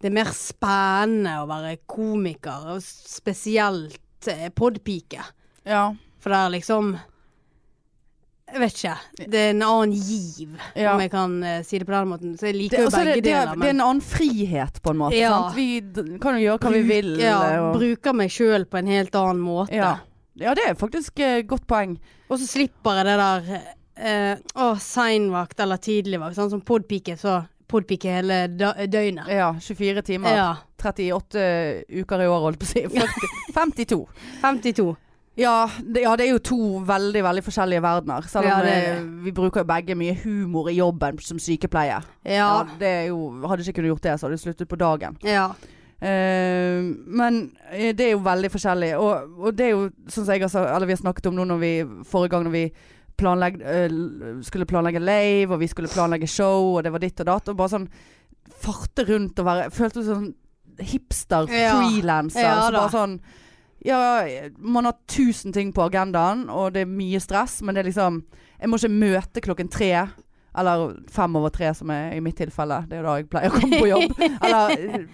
det 0.01 0.07
er 0.09 0.13
mer 0.15 0.29
spennende 0.33 1.33
å 1.43 1.47
være 1.49 1.75
komiker, 1.91 2.69
og 2.73 2.79
spesielt 2.85 4.29
eh, 4.31 4.47
podpike. 4.55 5.25
Ja. 5.67 5.89
For 6.21 6.31
det 6.33 6.39
er 6.39 6.53
liksom 6.55 6.93
Jeg 8.51 8.59
vet 8.63 8.79
ikke. 8.79 8.93
Det 9.31 9.41
er 9.41 9.51
en 9.53 9.61
annen 9.67 9.91
giv, 9.95 10.55
Ja. 10.75 10.93
om 10.95 11.03
jeg 11.03 11.11
kan 11.13 11.35
eh, 11.43 11.59
si 11.67 11.77
det 11.79 11.89
på 11.89 11.93
den 11.97 12.09
måten. 12.13 12.31
Så 12.39 12.47
jeg 12.49 12.55
Det, 12.55 12.61
liker 12.61 12.81
jo 12.85 12.87
altså, 12.89 13.03
begge 13.03 13.13
det, 13.13 13.21
det, 13.21 13.27
deler. 13.29 13.51
deler. 13.51 13.61
det 13.61 13.67
er 13.69 13.75
en 13.75 13.83
annen 13.89 14.01
frihet, 14.07 14.79
på 14.81 14.93
en 14.95 15.01
måte. 15.03 15.19
Ja. 15.19 15.33
Sant? 15.35 15.59
Vi 15.59 16.17
kan 16.23 16.39
jo 16.39 16.45
gjøre 16.47 16.63
hva 16.63 16.73
vi 16.77 16.81
vil. 16.87 17.11
Ja, 17.19 17.37
og, 17.59 17.75
bruker 17.75 18.17
meg 18.23 18.31
sjøl 18.33 18.65
på 18.71 18.79
en 18.81 18.89
helt 18.95 19.19
annen 19.19 19.43
måte. 19.43 19.75
ja. 19.75 19.93
ja, 20.39 20.55
det 20.55 20.63
er 20.69 20.79
faktisk 20.79 21.19
et 21.27 21.47
godt 21.51 21.67
poeng. 21.67 21.99
Og 22.31 22.39
så 22.39 22.47
slipper 22.47 23.01
jeg 23.01 23.11
det 23.11 23.19
der 23.19 23.61
eh, 23.95 24.37
Å, 24.55 24.71
seinvakt 24.79 25.59
eller 25.59 25.77
tidligvakt. 25.81 26.35
Sånn 26.37 26.49
som 26.53 26.61
podpike, 26.61 27.17
så 27.19 27.41
podpike 27.71 28.11
hele 28.19 28.41
dø 28.51 28.71
døgnet. 28.91 29.29
Ja, 29.31 29.53
24 29.59 30.01
timer. 30.03 30.35
Ja. 30.35 30.49
38 30.81 31.45
uker 32.01 32.23
i 32.23 32.27
år, 32.27 32.41
holdt 32.47 32.59
på 32.59 32.67
å 32.67 32.71
si. 32.71 32.83
40, 32.89 33.31
52. 33.55 34.01
52. 34.41 34.89
Ja 35.39 35.63
det, 35.79 36.01
ja, 36.03 36.11
det 36.19 36.25
er 36.25 36.33
jo 36.33 36.39
to 36.43 36.57
veldig 36.85 37.21
veldig 37.23 37.43
forskjellige 37.45 37.81
verdener. 37.85 38.25
Selv 38.27 38.43
om 38.43 38.49
Ja, 38.51 38.57
det 38.65 38.71
er 38.75 38.87
eh, 38.97 39.03
vi 39.23 39.31
bruker 39.31 39.63
jo 39.63 39.69
begge 39.69 39.95
mye 39.95 40.17
humor 40.25 40.67
i 40.69 40.75
jobben 40.75 41.21
som 41.23 41.39
sykepleier. 41.39 42.03
Ja. 42.27 42.49
det 42.79 42.89
er 42.97 43.05
jo, 43.13 43.29
hadde 43.47 43.63
ikke 43.63 43.77
kunnet 43.79 43.93
gjort 43.93 44.03
det, 44.09 44.17
så 44.19 44.27
hadde 44.27 44.35
det 44.35 44.43
sluttet 44.43 44.67
på 44.73 44.79
dagen. 44.81 45.15
Ja. 45.23 45.45
Eh, 46.01 46.81
men 47.07 47.39
eh, 47.71 47.93
det 47.95 48.09
er 48.09 48.15
jo 48.17 48.23
veldig 48.25 48.51
forskjellig. 48.51 48.91
Og, 48.99 49.37
og 49.45 49.55
det 49.57 49.69
er 49.69 49.73
jo 49.75 49.85
sånn 50.09 50.25
som 50.25 50.33
jeg 50.35 50.43
har, 50.43 50.51
sa- 50.51 50.67
eller 50.75 50.89
vi 50.89 50.97
har 50.97 51.03
snakket 51.05 51.29
om 51.31 51.37
nå 51.39 51.45
når 51.53 51.61
vi, 51.63 51.71
forrige 52.11 52.33
gang 52.35 52.47
når 52.49 52.55
vi 52.57 52.65
planlegg, 53.21 53.61
øh, 53.61 53.93
skulle 54.45 54.67
planlegge 54.69 54.99
lave, 55.03 55.53
og 55.55 55.61
vi 55.61 55.69
skulle 55.71 55.91
planlegge 55.91 56.27
show, 56.29 56.73
og 56.77 56.83
det 56.85 56.91
var 56.93 57.03
ditt 57.03 57.21
og 57.23 57.29
datt. 57.29 57.51
Og 57.53 57.59
bare 57.61 57.73
sånn 57.75 57.87
farte 58.61 59.05
rundt 59.07 59.39
og 59.41 59.47
være 59.47 59.69
Følte 59.73 60.01
meg 60.01 60.07
som 60.09 60.17
sånn 60.25 60.33
hipster, 60.91 61.47
Ja. 61.53 61.77
freelancer. 61.77 62.41
Ja, 62.41 62.57
så 62.67 62.75
bare 62.75 62.91
sånn 62.95 63.19
Ja, 63.83 63.99
man 64.59 64.85
har 64.85 64.93
tusen 65.09 65.53
ting 65.53 65.71
på 65.73 65.81
agendaen, 65.89 66.43
og 66.53 66.73
det 66.73 66.83
er 66.83 66.91
mye 66.91 67.19
stress, 67.19 67.61
men 67.65 67.73
det 67.75 67.81
er 67.85 67.89
liksom 67.89 68.23
Jeg 68.59 68.69
må 68.69 68.77
ikke 68.77 68.93
møte 68.93 69.41
klokken 69.41 69.71
tre. 69.71 70.07
Eller 70.57 70.97
fem 71.09 71.35
over 71.35 71.49
tre, 71.49 71.73
som 71.73 71.89
er 71.89 72.11
i 72.13 72.19
mitt 72.19 72.35
tilfelle. 72.37 72.83
Det 72.89 72.97
er 72.97 73.01
jo 73.01 73.07
da 73.07 73.15
jeg 73.17 73.29
pleier 73.31 73.49
å 73.49 73.59
komme 73.61 73.79
på 73.79 73.87
jobb. 73.89 74.17
Eller 74.43 75.07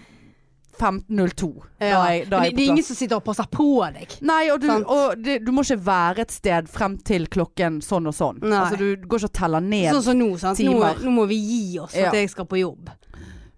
15.02. 0.78 1.48
Da 1.78 1.86
ja. 1.86 2.24
det 2.30 2.38
er 2.38 2.60
ingen 2.62 2.84
som 2.84 2.96
sitter 2.96 3.18
og 3.18 3.24
passer 3.26 3.48
på 3.50 3.66
deg. 3.94 4.12
Nei, 4.26 4.44
og, 4.52 4.62
du, 4.62 4.70
og 4.84 5.18
det, 5.18 5.40
du 5.46 5.50
må 5.54 5.64
ikke 5.66 5.80
være 5.88 6.26
et 6.26 6.34
sted 6.34 6.70
frem 6.70 6.98
til 7.02 7.26
klokken 7.32 7.80
sånn 7.84 8.06
og 8.10 8.14
sånn. 8.14 8.38
Altså, 8.46 8.78
du 8.78 9.06
går 9.08 9.24
ikke 9.24 9.32
og 9.32 9.36
teller 9.40 9.64
ned. 9.64 9.90
Sånn 9.96 10.06
som 10.10 10.20
nå, 10.20 10.30
sant. 10.38 10.60
Timer. 10.60 11.02
nå 11.02 11.14
må 11.14 11.26
vi 11.30 11.40
gi 11.42 11.78
oss 11.82 11.96
for 11.96 12.06
Ja. 12.06 12.12
at 12.12 12.20
jeg 12.20 12.30
skal 12.34 12.46
på 12.46 12.60
jobb. 12.62 12.92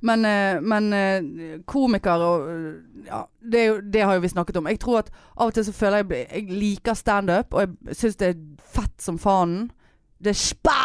Men, 0.00 0.24
eh, 0.24 0.60
men 0.64 0.92
eh, 0.96 1.58
komikere 1.68 2.24
og 2.24 2.46
ja, 3.04 3.26
det, 3.40 3.64
jo, 3.66 3.74
det 3.80 4.00
har 4.00 4.16
jo 4.16 4.22
vi 4.24 4.30
snakket 4.32 4.56
om. 4.56 4.68
Jeg 4.72 4.80
tror 4.80 5.02
at 5.02 5.10
av 5.36 5.50
og 5.50 5.54
til 5.56 5.66
så 5.66 5.74
føler 5.76 6.04
jeg 6.04 6.26
Jeg 6.30 6.56
liker 6.62 6.96
standup, 6.96 7.52
og 7.54 7.66
jeg 7.66 7.96
syns 8.00 8.16
det 8.16 8.32
er 8.32 8.40
fett 8.64 8.96
som 9.02 9.18
faen. 9.20 9.70
Det 10.20 10.34
er 10.34 10.36
spæ! 10.36 10.80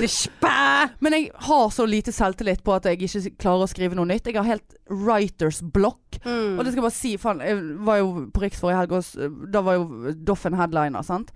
Det 0.00 0.08
spæ! 0.08 0.88
Men 1.04 1.12
jeg 1.12 1.30
har 1.34 1.70
så 1.70 1.84
lite 1.86 2.12
selvtillit 2.12 2.62
på 2.64 2.72
at 2.72 2.86
jeg 2.88 3.02
ikke 3.02 3.34
klarer 3.36 3.66
å 3.66 3.68
skrive 3.68 3.98
noe 3.98 4.08
nytt. 4.08 4.30
Jeg 4.30 4.38
har 4.38 4.48
helt 4.48 4.78
writers 4.88 5.60
block. 5.60 6.16
Mm. 6.24 6.56
Og 6.56 6.62
det 6.64 6.72
skal 6.72 6.80
jeg 6.80 6.86
bare 6.86 6.96
si, 6.96 7.12
faen, 7.20 7.42
jeg 7.44 7.60
var 7.84 8.00
jo 8.00 8.08
på 8.32 8.44
Riks 8.44 8.62
forrige 8.62 8.80
helg, 8.80 8.96
og 8.96 9.50
da 9.52 9.62
var 9.66 9.76
jo 9.76 10.14
Doffen 10.30 10.56
headliner, 10.56 11.04
sant. 11.04 11.34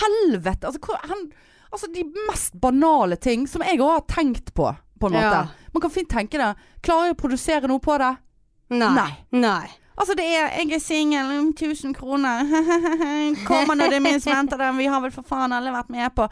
Helvete! 0.00 0.70
Altså, 0.70 0.80
hvor, 0.80 0.96
han, 1.04 1.28
altså 1.68 1.92
de 1.92 2.06
mest 2.30 2.56
banale 2.62 3.20
ting 3.20 3.44
som 3.50 3.66
jeg 3.68 3.82
òg 3.84 3.98
har 3.98 4.08
tenkt 4.08 4.54
på, 4.56 4.72
på 4.72 5.12
en 5.12 5.18
måte. 5.18 5.44
Ja. 5.44 5.70
Man 5.76 5.84
kan 5.84 5.92
fint 5.92 6.08
tenke 6.08 6.40
det. 6.40 6.54
Klarer 6.86 7.12
jeg 7.12 7.18
å 7.18 7.22
produsere 7.26 7.68
noe 7.68 7.84
på 7.84 8.00
det? 8.00 8.14
Nei. 8.72 8.92
Nei. 8.96 9.10
Nei. 9.44 9.64
Altså 9.94 10.14
det 10.18 10.24
er 10.26 10.50
'jeg 10.56 10.72
er 10.72 10.80
singel, 10.80 11.38
um, 11.38 11.52
1000 11.52 11.94
kroner'. 11.94 12.48
Kommer 13.46 13.74
når 13.74 13.90
det 13.90 14.02
minst 14.02 14.26
venter 14.26 14.56
den. 14.56 14.78
Vi 14.78 14.86
har 14.86 15.00
vel 15.00 15.12
for 15.12 15.22
faen 15.22 15.52
alle 15.52 15.70
vært 15.70 15.90
med 15.90 16.10
på. 16.16 16.28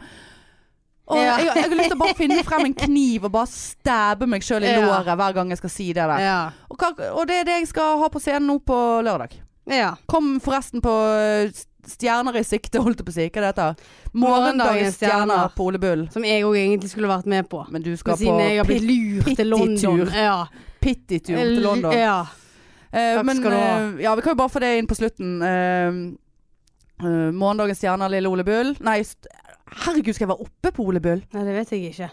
Og 1.07 1.17
Ja. 1.17 1.37
jeg, 1.37 1.49
jeg 1.55 1.63
har 1.63 1.75
lyst 1.75 1.89
til 1.91 1.97
å 1.97 1.99
bare 1.99 2.15
finne 2.15 2.43
frem 2.47 2.65
en 2.69 2.73
kniv 2.73 3.25
og 3.27 3.31
bare 3.33 3.47
stabbe 3.51 4.27
meg 4.27 4.41
sjøl 4.41 4.63
i 4.63 4.71
Ja. 4.71 4.79
låret 4.85 5.17
hver 5.19 5.33
gang 5.35 5.49
jeg 5.49 5.57
skal 5.59 5.69
si 5.69 5.87
det 5.91 6.05
der. 6.07 6.19
Ja. 6.23 6.37
Og, 6.71 6.77
hva, 6.79 6.93
og 7.11 7.27
det 7.27 7.41
er 7.41 7.43
det 7.49 7.57
jeg 7.59 7.67
skal 7.73 7.97
ha 7.99 8.07
på 8.09 8.21
scenen 8.23 8.47
nå 8.47 8.59
på 8.63 8.77
lørdag. 9.03 9.35
ja. 9.67 9.95
Kom 10.07 10.39
forresten 10.39 10.81
på 10.81 10.93
eh, 11.19 11.51
Stjerner 11.83 12.37
i 12.39 12.43
sikte, 12.47 12.79
holdt 12.79 13.01
jeg 13.01 13.05
på 13.05 13.11
å 13.11 13.13
si. 13.17 13.25
Hva 13.27 13.41
det 13.43 13.49
heter 13.51 13.75
Morgendagens 14.13 14.15
Morgendagens 14.15 14.95
stjerner 14.95 15.49
på 15.51 15.65
Ole 15.67 15.79
Bull. 15.83 16.05
Som 16.13 16.23
jeg 16.23 16.45
òg 16.47 16.55
egentlig 16.55 16.89
skulle 16.93 17.09
vært 17.11 17.25
med 17.27 17.49
på. 17.51 17.65
Men 17.69 17.83
du 17.83 17.91
skal 17.99 18.13
på 18.15 18.19
siden 18.21 18.39
jeg 18.39 18.57
har 18.61 18.69
blitt 18.69 18.85
lurt 18.87 19.35
til 19.35 19.47
London. 19.51 20.07
Ja. 20.15 20.45
pittitur 20.79 21.35
til 21.35 21.59
London. 21.61 21.91
Ja. 21.91 22.21
Eh, 22.93 23.17
Takk 23.17 23.25
men 23.25 23.35
skal 23.41 23.51
du 23.51 23.57
ha. 23.57 23.67
eh, 23.81 24.01
ja, 24.05 24.15
vi 24.15 24.21
kan 24.21 24.31
jo 24.31 24.39
bare 24.39 24.49
få 24.55 24.59
det 24.63 24.71
inn 24.79 24.87
på 24.87 24.95
slutten. 24.95 25.41
Eh, 25.43 26.19
Uh, 27.03 27.31
morgendagens 27.35 27.79
stjerner, 27.81 28.07
lille 28.07 28.29
Ole 28.29 28.43
Bull. 28.45 28.75
Nei, 28.79 28.99
herregud, 29.85 30.13
skal 30.15 30.27
jeg 30.27 30.31
være 30.33 30.45
oppe 30.47 30.71
på 30.75 30.85
Ole 30.87 31.01
Bull? 31.03 31.23
Nei, 31.33 31.43
det 31.47 31.55
vet 31.57 31.73
jeg 31.75 31.89
ikke. 31.91 32.09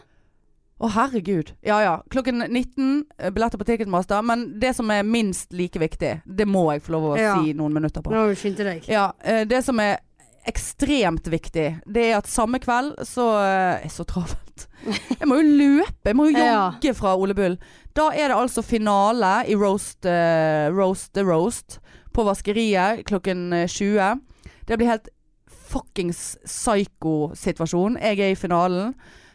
Å, 0.80 0.88
herregud. 0.94 1.50
Ja 1.66 1.80
ja. 1.84 1.94
Klokken 2.08 2.40
19, 2.46 3.04
eh, 3.18 3.30
billetter 3.36 3.60
på 3.60 3.66
Ticketmaster. 3.68 4.22
Men 4.24 4.46
det 4.62 4.72
som 4.78 4.88
er 4.90 5.02
minst 5.04 5.52
like 5.52 5.76
viktig, 5.82 6.14
det 6.24 6.46
må 6.48 6.70
jeg 6.72 6.82
få 6.86 6.94
lov 6.96 7.10
å 7.10 7.18
Ja. 7.20 7.34
si 7.42 7.52
noen 7.52 7.74
minutter 7.76 8.00
på. 8.02 8.10
Nå 8.14 8.22
skynde 8.34 8.64
deg. 8.64 8.88
Ja, 8.88 9.10
eh, 9.22 9.44
det 9.44 9.62
som 9.64 9.78
er 9.80 9.98
ekstremt 10.48 11.26
viktig, 11.28 11.66
det 11.84 12.04
er 12.10 12.16
at 12.16 12.26
samme 12.26 12.58
kveld 12.58 12.94
så 13.04 13.26
er 13.44 13.84
er 13.84 13.92
så 13.92 14.06
travelt. 14.08 14.66
Jeg 15.20 15.28
må 15.28 15.36
jo 15.36 15.56
løpe, 15.58 16.06
jeg 16.08 16.16
må 16.16 16.30
jo 16.30 16.38
jogge 16.40 16.94
fra 16.96 17.12
Ole 17.14 17.34
Bull. 17.36 17.58
Da 17.94 18.08
er 18.16 18.28
det 18.32 18.36
altså 18.40 18.64
finale 18.64 19.44
i 19.52 19.54
Roast 19.54 20.06
uh, 20.08 20.70
Roast 20.72 21.12
the 21.12 21.22
Roast 21.28 21.78
på 22.14 22.24
Vaskeriet 22.24 23.04
klokken 23.04 23.52
eh, 23.52 23.66
20. 23.68 24.20
Det 24.66 24.78
blir 24.78 24.88
helt 24.88 25.08
fuckings 25.70 26.36
psycho-situasjon. 26.44 27.98
Jeg 28.00 28.20
er 28.20 28.34
i 28.34 28.38
finalen. 28.38 28.94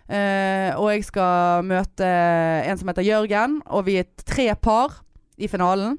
eh, 0.10 0.72
og 0.78 0.92
jeg 0.92 1.06
skal 1.08 1.64
møte 1.66 2.06
en 2.06 2.78
som 2.78 2.92
heter 2.92 3.08
Jørgen, 3.08 3.62
og 3.66 3.86
vi 3.88 3.98
er 3.98 4.12
tre 4.26 4.54
par 4.56 5.02
i 5.38 5.48
finalen. 5.48 5.98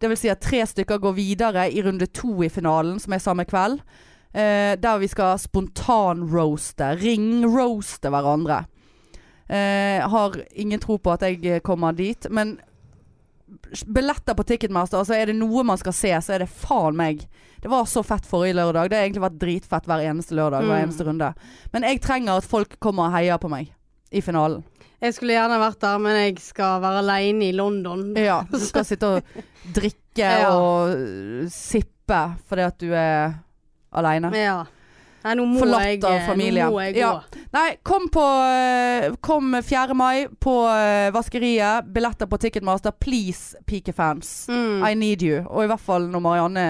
Det 0.00 0.08
vil 0.10 0.18
si 0.18 0.30
at 0.30 0.40
tre 0.40 0.64
stykker 0.66 0.98
går 1.02 1.14
videre 1.14 1.70
i 1.70 1.82
runde 1.82 2.06
to 2.06 2.42
i 2.42 2.48
finalen, 2.48 2.98
som 2.98 3.12
er 3.12 3.22
samme 3.22 3.44
kveld. 3.44 3.80
Eh, 4.34 4.76
der 4.78 4.98
vi 4.98 5.08
skal 5.08 5.38
spontan 5.38 6.26
roaste, 6.30 6.92
ringroaste 7.00 8.10
hverandre. 8.12 8.64
Eh, 9.48 10.04
har 10.04 10.36
ingen 10.54 10.80
tro 10.80 10.98
på 10.98 11.12
at 11.12 11.22
jeg 11.22 11.62
kommer 11.62 11.92
dit, 11.92 12.26
men 12.30 12.58
billetter 13.86 14.34
på 14.36 14.44
Ticketmaster, 14.44 14.98
altså 15.00 15.16
er 15.16 15.30
det 15.30 15.38
noe 15.38 15.64
man 15.64 15.78
skal 15.80 15.94
se, 15.96 16.12
så 16.20 16.36
er 16.36 16.44
det 16.44 16.52
faen 16.52 16.98
meg. 16.98 17.24
Det 17.62 17.68
var 17.72 17.84
så 17.90 18.02
fett 18.06 18.26
forrige 18.26 18.54
lørdag. 18.54 18.88
Det 18.90 18.96
har 18.98 19.04
egentlig 19.08 19.24
vært 19.24 19.38
dritfett 19.38 19.86
hver 19.90 20.04
eneste 20.06 20.34
lørdag, 20.38 20.62
hver 20.64 20.78
Mm. 20.78 20.84
eneste 20.88 21.04
runde. 21.08 21.34
Men 21.72 21.82
jeg 21.82 22.00
trenger 22.00 22.36
at 22.38 22.44
folk 22.44 22.78
kommer 22.80 23.06
og 23.08 23.12
heier 23.12 23.38
på 23.38 23.48
meg 23.50 23.72
i 24.12 24.20
finalen. 24.20 24.62
Jeg 25.00 25.14
skulle 25.14 25.34
gjerne 25.34 25.58
vært 25.60 25.78
der, 25.80 25.98
men 25.98 26.16
jeg 26.16 26.38
skal 26.42 26.80
være 26.80 26.98
aleine 27.04 27.42
i 27.48 27.52
London. 27.52 28.14
Ja, 28.16 28.42
du 28.50 28.58
skal 28.58 28.84
sitte 28.84 29.06
og 29.06 29.22
drikke 29.74 29.94
Ja. 30.18 30.50
og 30.50 31.48
sippe 31.50 32.22
fordi 32.48 32.62
at 32.66 32.78
du 32.78 32.92
er 32.92 33.34
aleine. 33.92 34.32
Ja. 34.34 34.64
Nei, 35.28 35.34
nå 35.36 35.44
må 35.44 35.60
Forlatt 35.60 35.84
jeg, 35.90 36.00
av 36.08 36.22
familien. 36.24 36.70
Nå 36.70 36.76
må 36.78 36.80
jeg 36.86 36.94
gå. 36.96 37.02
Ja. 37.02 37.44
Nei, 37.52 37.66
kom 37.84 38.06
på 38.12 38.22
øh, 38.24 39.16
Kom 39.24 39.52
4. 39.64 39.96
mai 39.98 40.26
på 40.40 40.54
øh, 40.64 41.08
Vaskeriet. 41.12 41.90
Billetter 41.92 42.30
på 42.30 42.38
Ticketmaster. 42.40 42.94
Please, 42.96 43.58
pikefans. 43.68 44.48
Mm. 44.48 44.82
I 44.88 44.94
need 44.96 45.24
you. 45.24 45.42
Og 45.46 45.66
i 45.66 45.70
hvert 45.70 45.84
fall 45.84 46.08
når 46.08 46.24
Marianne 46.24 46.66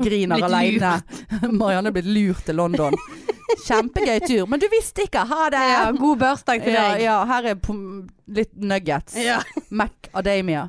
griner 0.00 0.44
aleine. 0.50 0.94
Marianne 1.62 1.92
er 1.92 1.96
blitt 1.96 2.10
lurt 2.12 2.44
til 2.48 2.60
London. 2.60 2.96
Kjempegøy 3.64 4.20
tur. 4.26 4.48
Men 4.50 4.60
du 4.62 4.68
visste 4.72 5.08
ikke! 5.08 5.24
Ha 5.26 5.48
det! 5.52 5.66
Ja, 5.72 5.84
god 5.96 6.20
bursdag 6.20 6.64
til 6.64 6.76
deg. 6.76 7.04
ja, 7.06 7.20
her 7.32 7.52
er 7.54 7.78
litt 8.30 8.52
nuggets. 8.60 9.16
Ja. 9.18 9.40
Macadamia. 9.72 10.68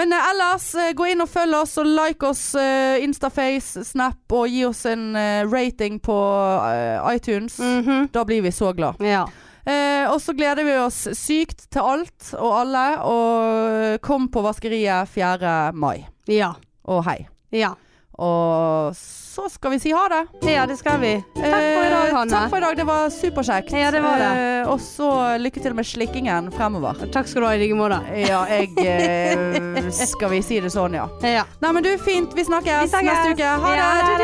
Men 0.00 0.14
eh, 0.16 0.30
ellers, 0.30 0.70
eh, 0.80 0.94
gå 0.96 1.10
inn 1.12 1.20
og 1.20 1.28
følg 1.28 1.58
oss, 1.58 1.74
og 1.82 1.88
like 1.92 2.24
oss 2.24 2.54
eh, 2.56 3.02
Instaface, 3.04 3.82
Snap, 3.84 4.22
og 4.32 4.48
gi 4.48 4.62
oss 4.64 4.86
en 4.88 5.10
eh, 5.18 5.42
rating 5.50 5.98
på 6.00 6.16
eh, 6.64 7.10
iTunes. 7.12 7.58
Mhm. 7.60 8.06
Da 8.14 8.24
blir 8.24 8.40
vi 8.46 8.52
så 8.56 8.72
glad. 8.72 9.00
ja. 9.04 9.26
Eh, 9.70 10.06
og 10.08 10.16
så 10.24 10.32
gleder 10.32 10.64
vi 10.64 10.72
oss 10.80 11.02
sykt 11.14 11.66
til 11.70 11.84
alt 11.84 12.30
og 12.40 12.54
alle, 12.62 12.84
og 13.04 13.98
kom 14.02 14.24
på 14.32 14.40
Vaskeriet 14.42 15.12
4. 15.12 15.52
mai. 15.76 16.06
Ja. 16.32 16.54
Og 16.88 17.04
hei. 17.04 17.18
Ja. 17.52 17.74
Og 18.20 18.92
så 19.00 19.46
skal 19.48 19.70
vi 19.72 19.78
si 19.80 19.92
ha 19.94 20.02
det. 20.12 20.18
Ja, 20.52 20.66
det 20.68 20.76
skal 20.80 20.98
vi. 21.00 21.12
Takk 21.36 21.44
for 21.46 21.84
i 21.86 21.90
dag, 21.92 22.08
Eh, 22.10 22.14
Hanne. 22.16 22.30
Takk 22.34 22.50
for 22.50 22.58
i 22.58 22.64
dag. 22.66 22.76
Det 22.76 22.84
var 22.88 23.08
superkjekt. 23.14 23.72
Ja, 23.78 23.90
det 23.94 24.02
var 24.04 24.18
det. 24.20 24.30
Eh, 24.42 24.68
og 24.68 24.80
så 24.84 25.08
lykke 25.40 25.62
til 25.64 25.74
med 25.78 25.86
slikkingen 25.88 26.50
fremover. 26.52 27.00
Takk 27.14 27.30
skal 27.30 27.42
du 27.42 27.48
ha 27.48 27.54
i 27.56 27.62
like 27.62 27.78
måte. 27.78 28.00
Ja, 28.26 28.42
jeg 28.50 28.74
eh, 28.84 29.90
Skal 29.90 30.34
vi 30.34 30.42
si 30.44 30.60
det 30.60 30.72
sånn, 30.74 30.98
ja. 30.98 31.06
Ja. 31.24 31.46
Nei, 31.62 31.72
men 31.78 31.86
du, 31.86 31.94
fint. 32.04 32.34
Vi 32.36 32.44
snakkes, 32.44 32.82
Vi 32.84 32.92
snakkes. 32.92 33.08
neste 33.08 33.38
uke. 33.38 33.54
Ha 33.64 33.74
Ja, 33.78 33.90
det. 33.94 34.04
ha 34.04 34.18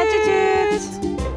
det. 1.25 1.36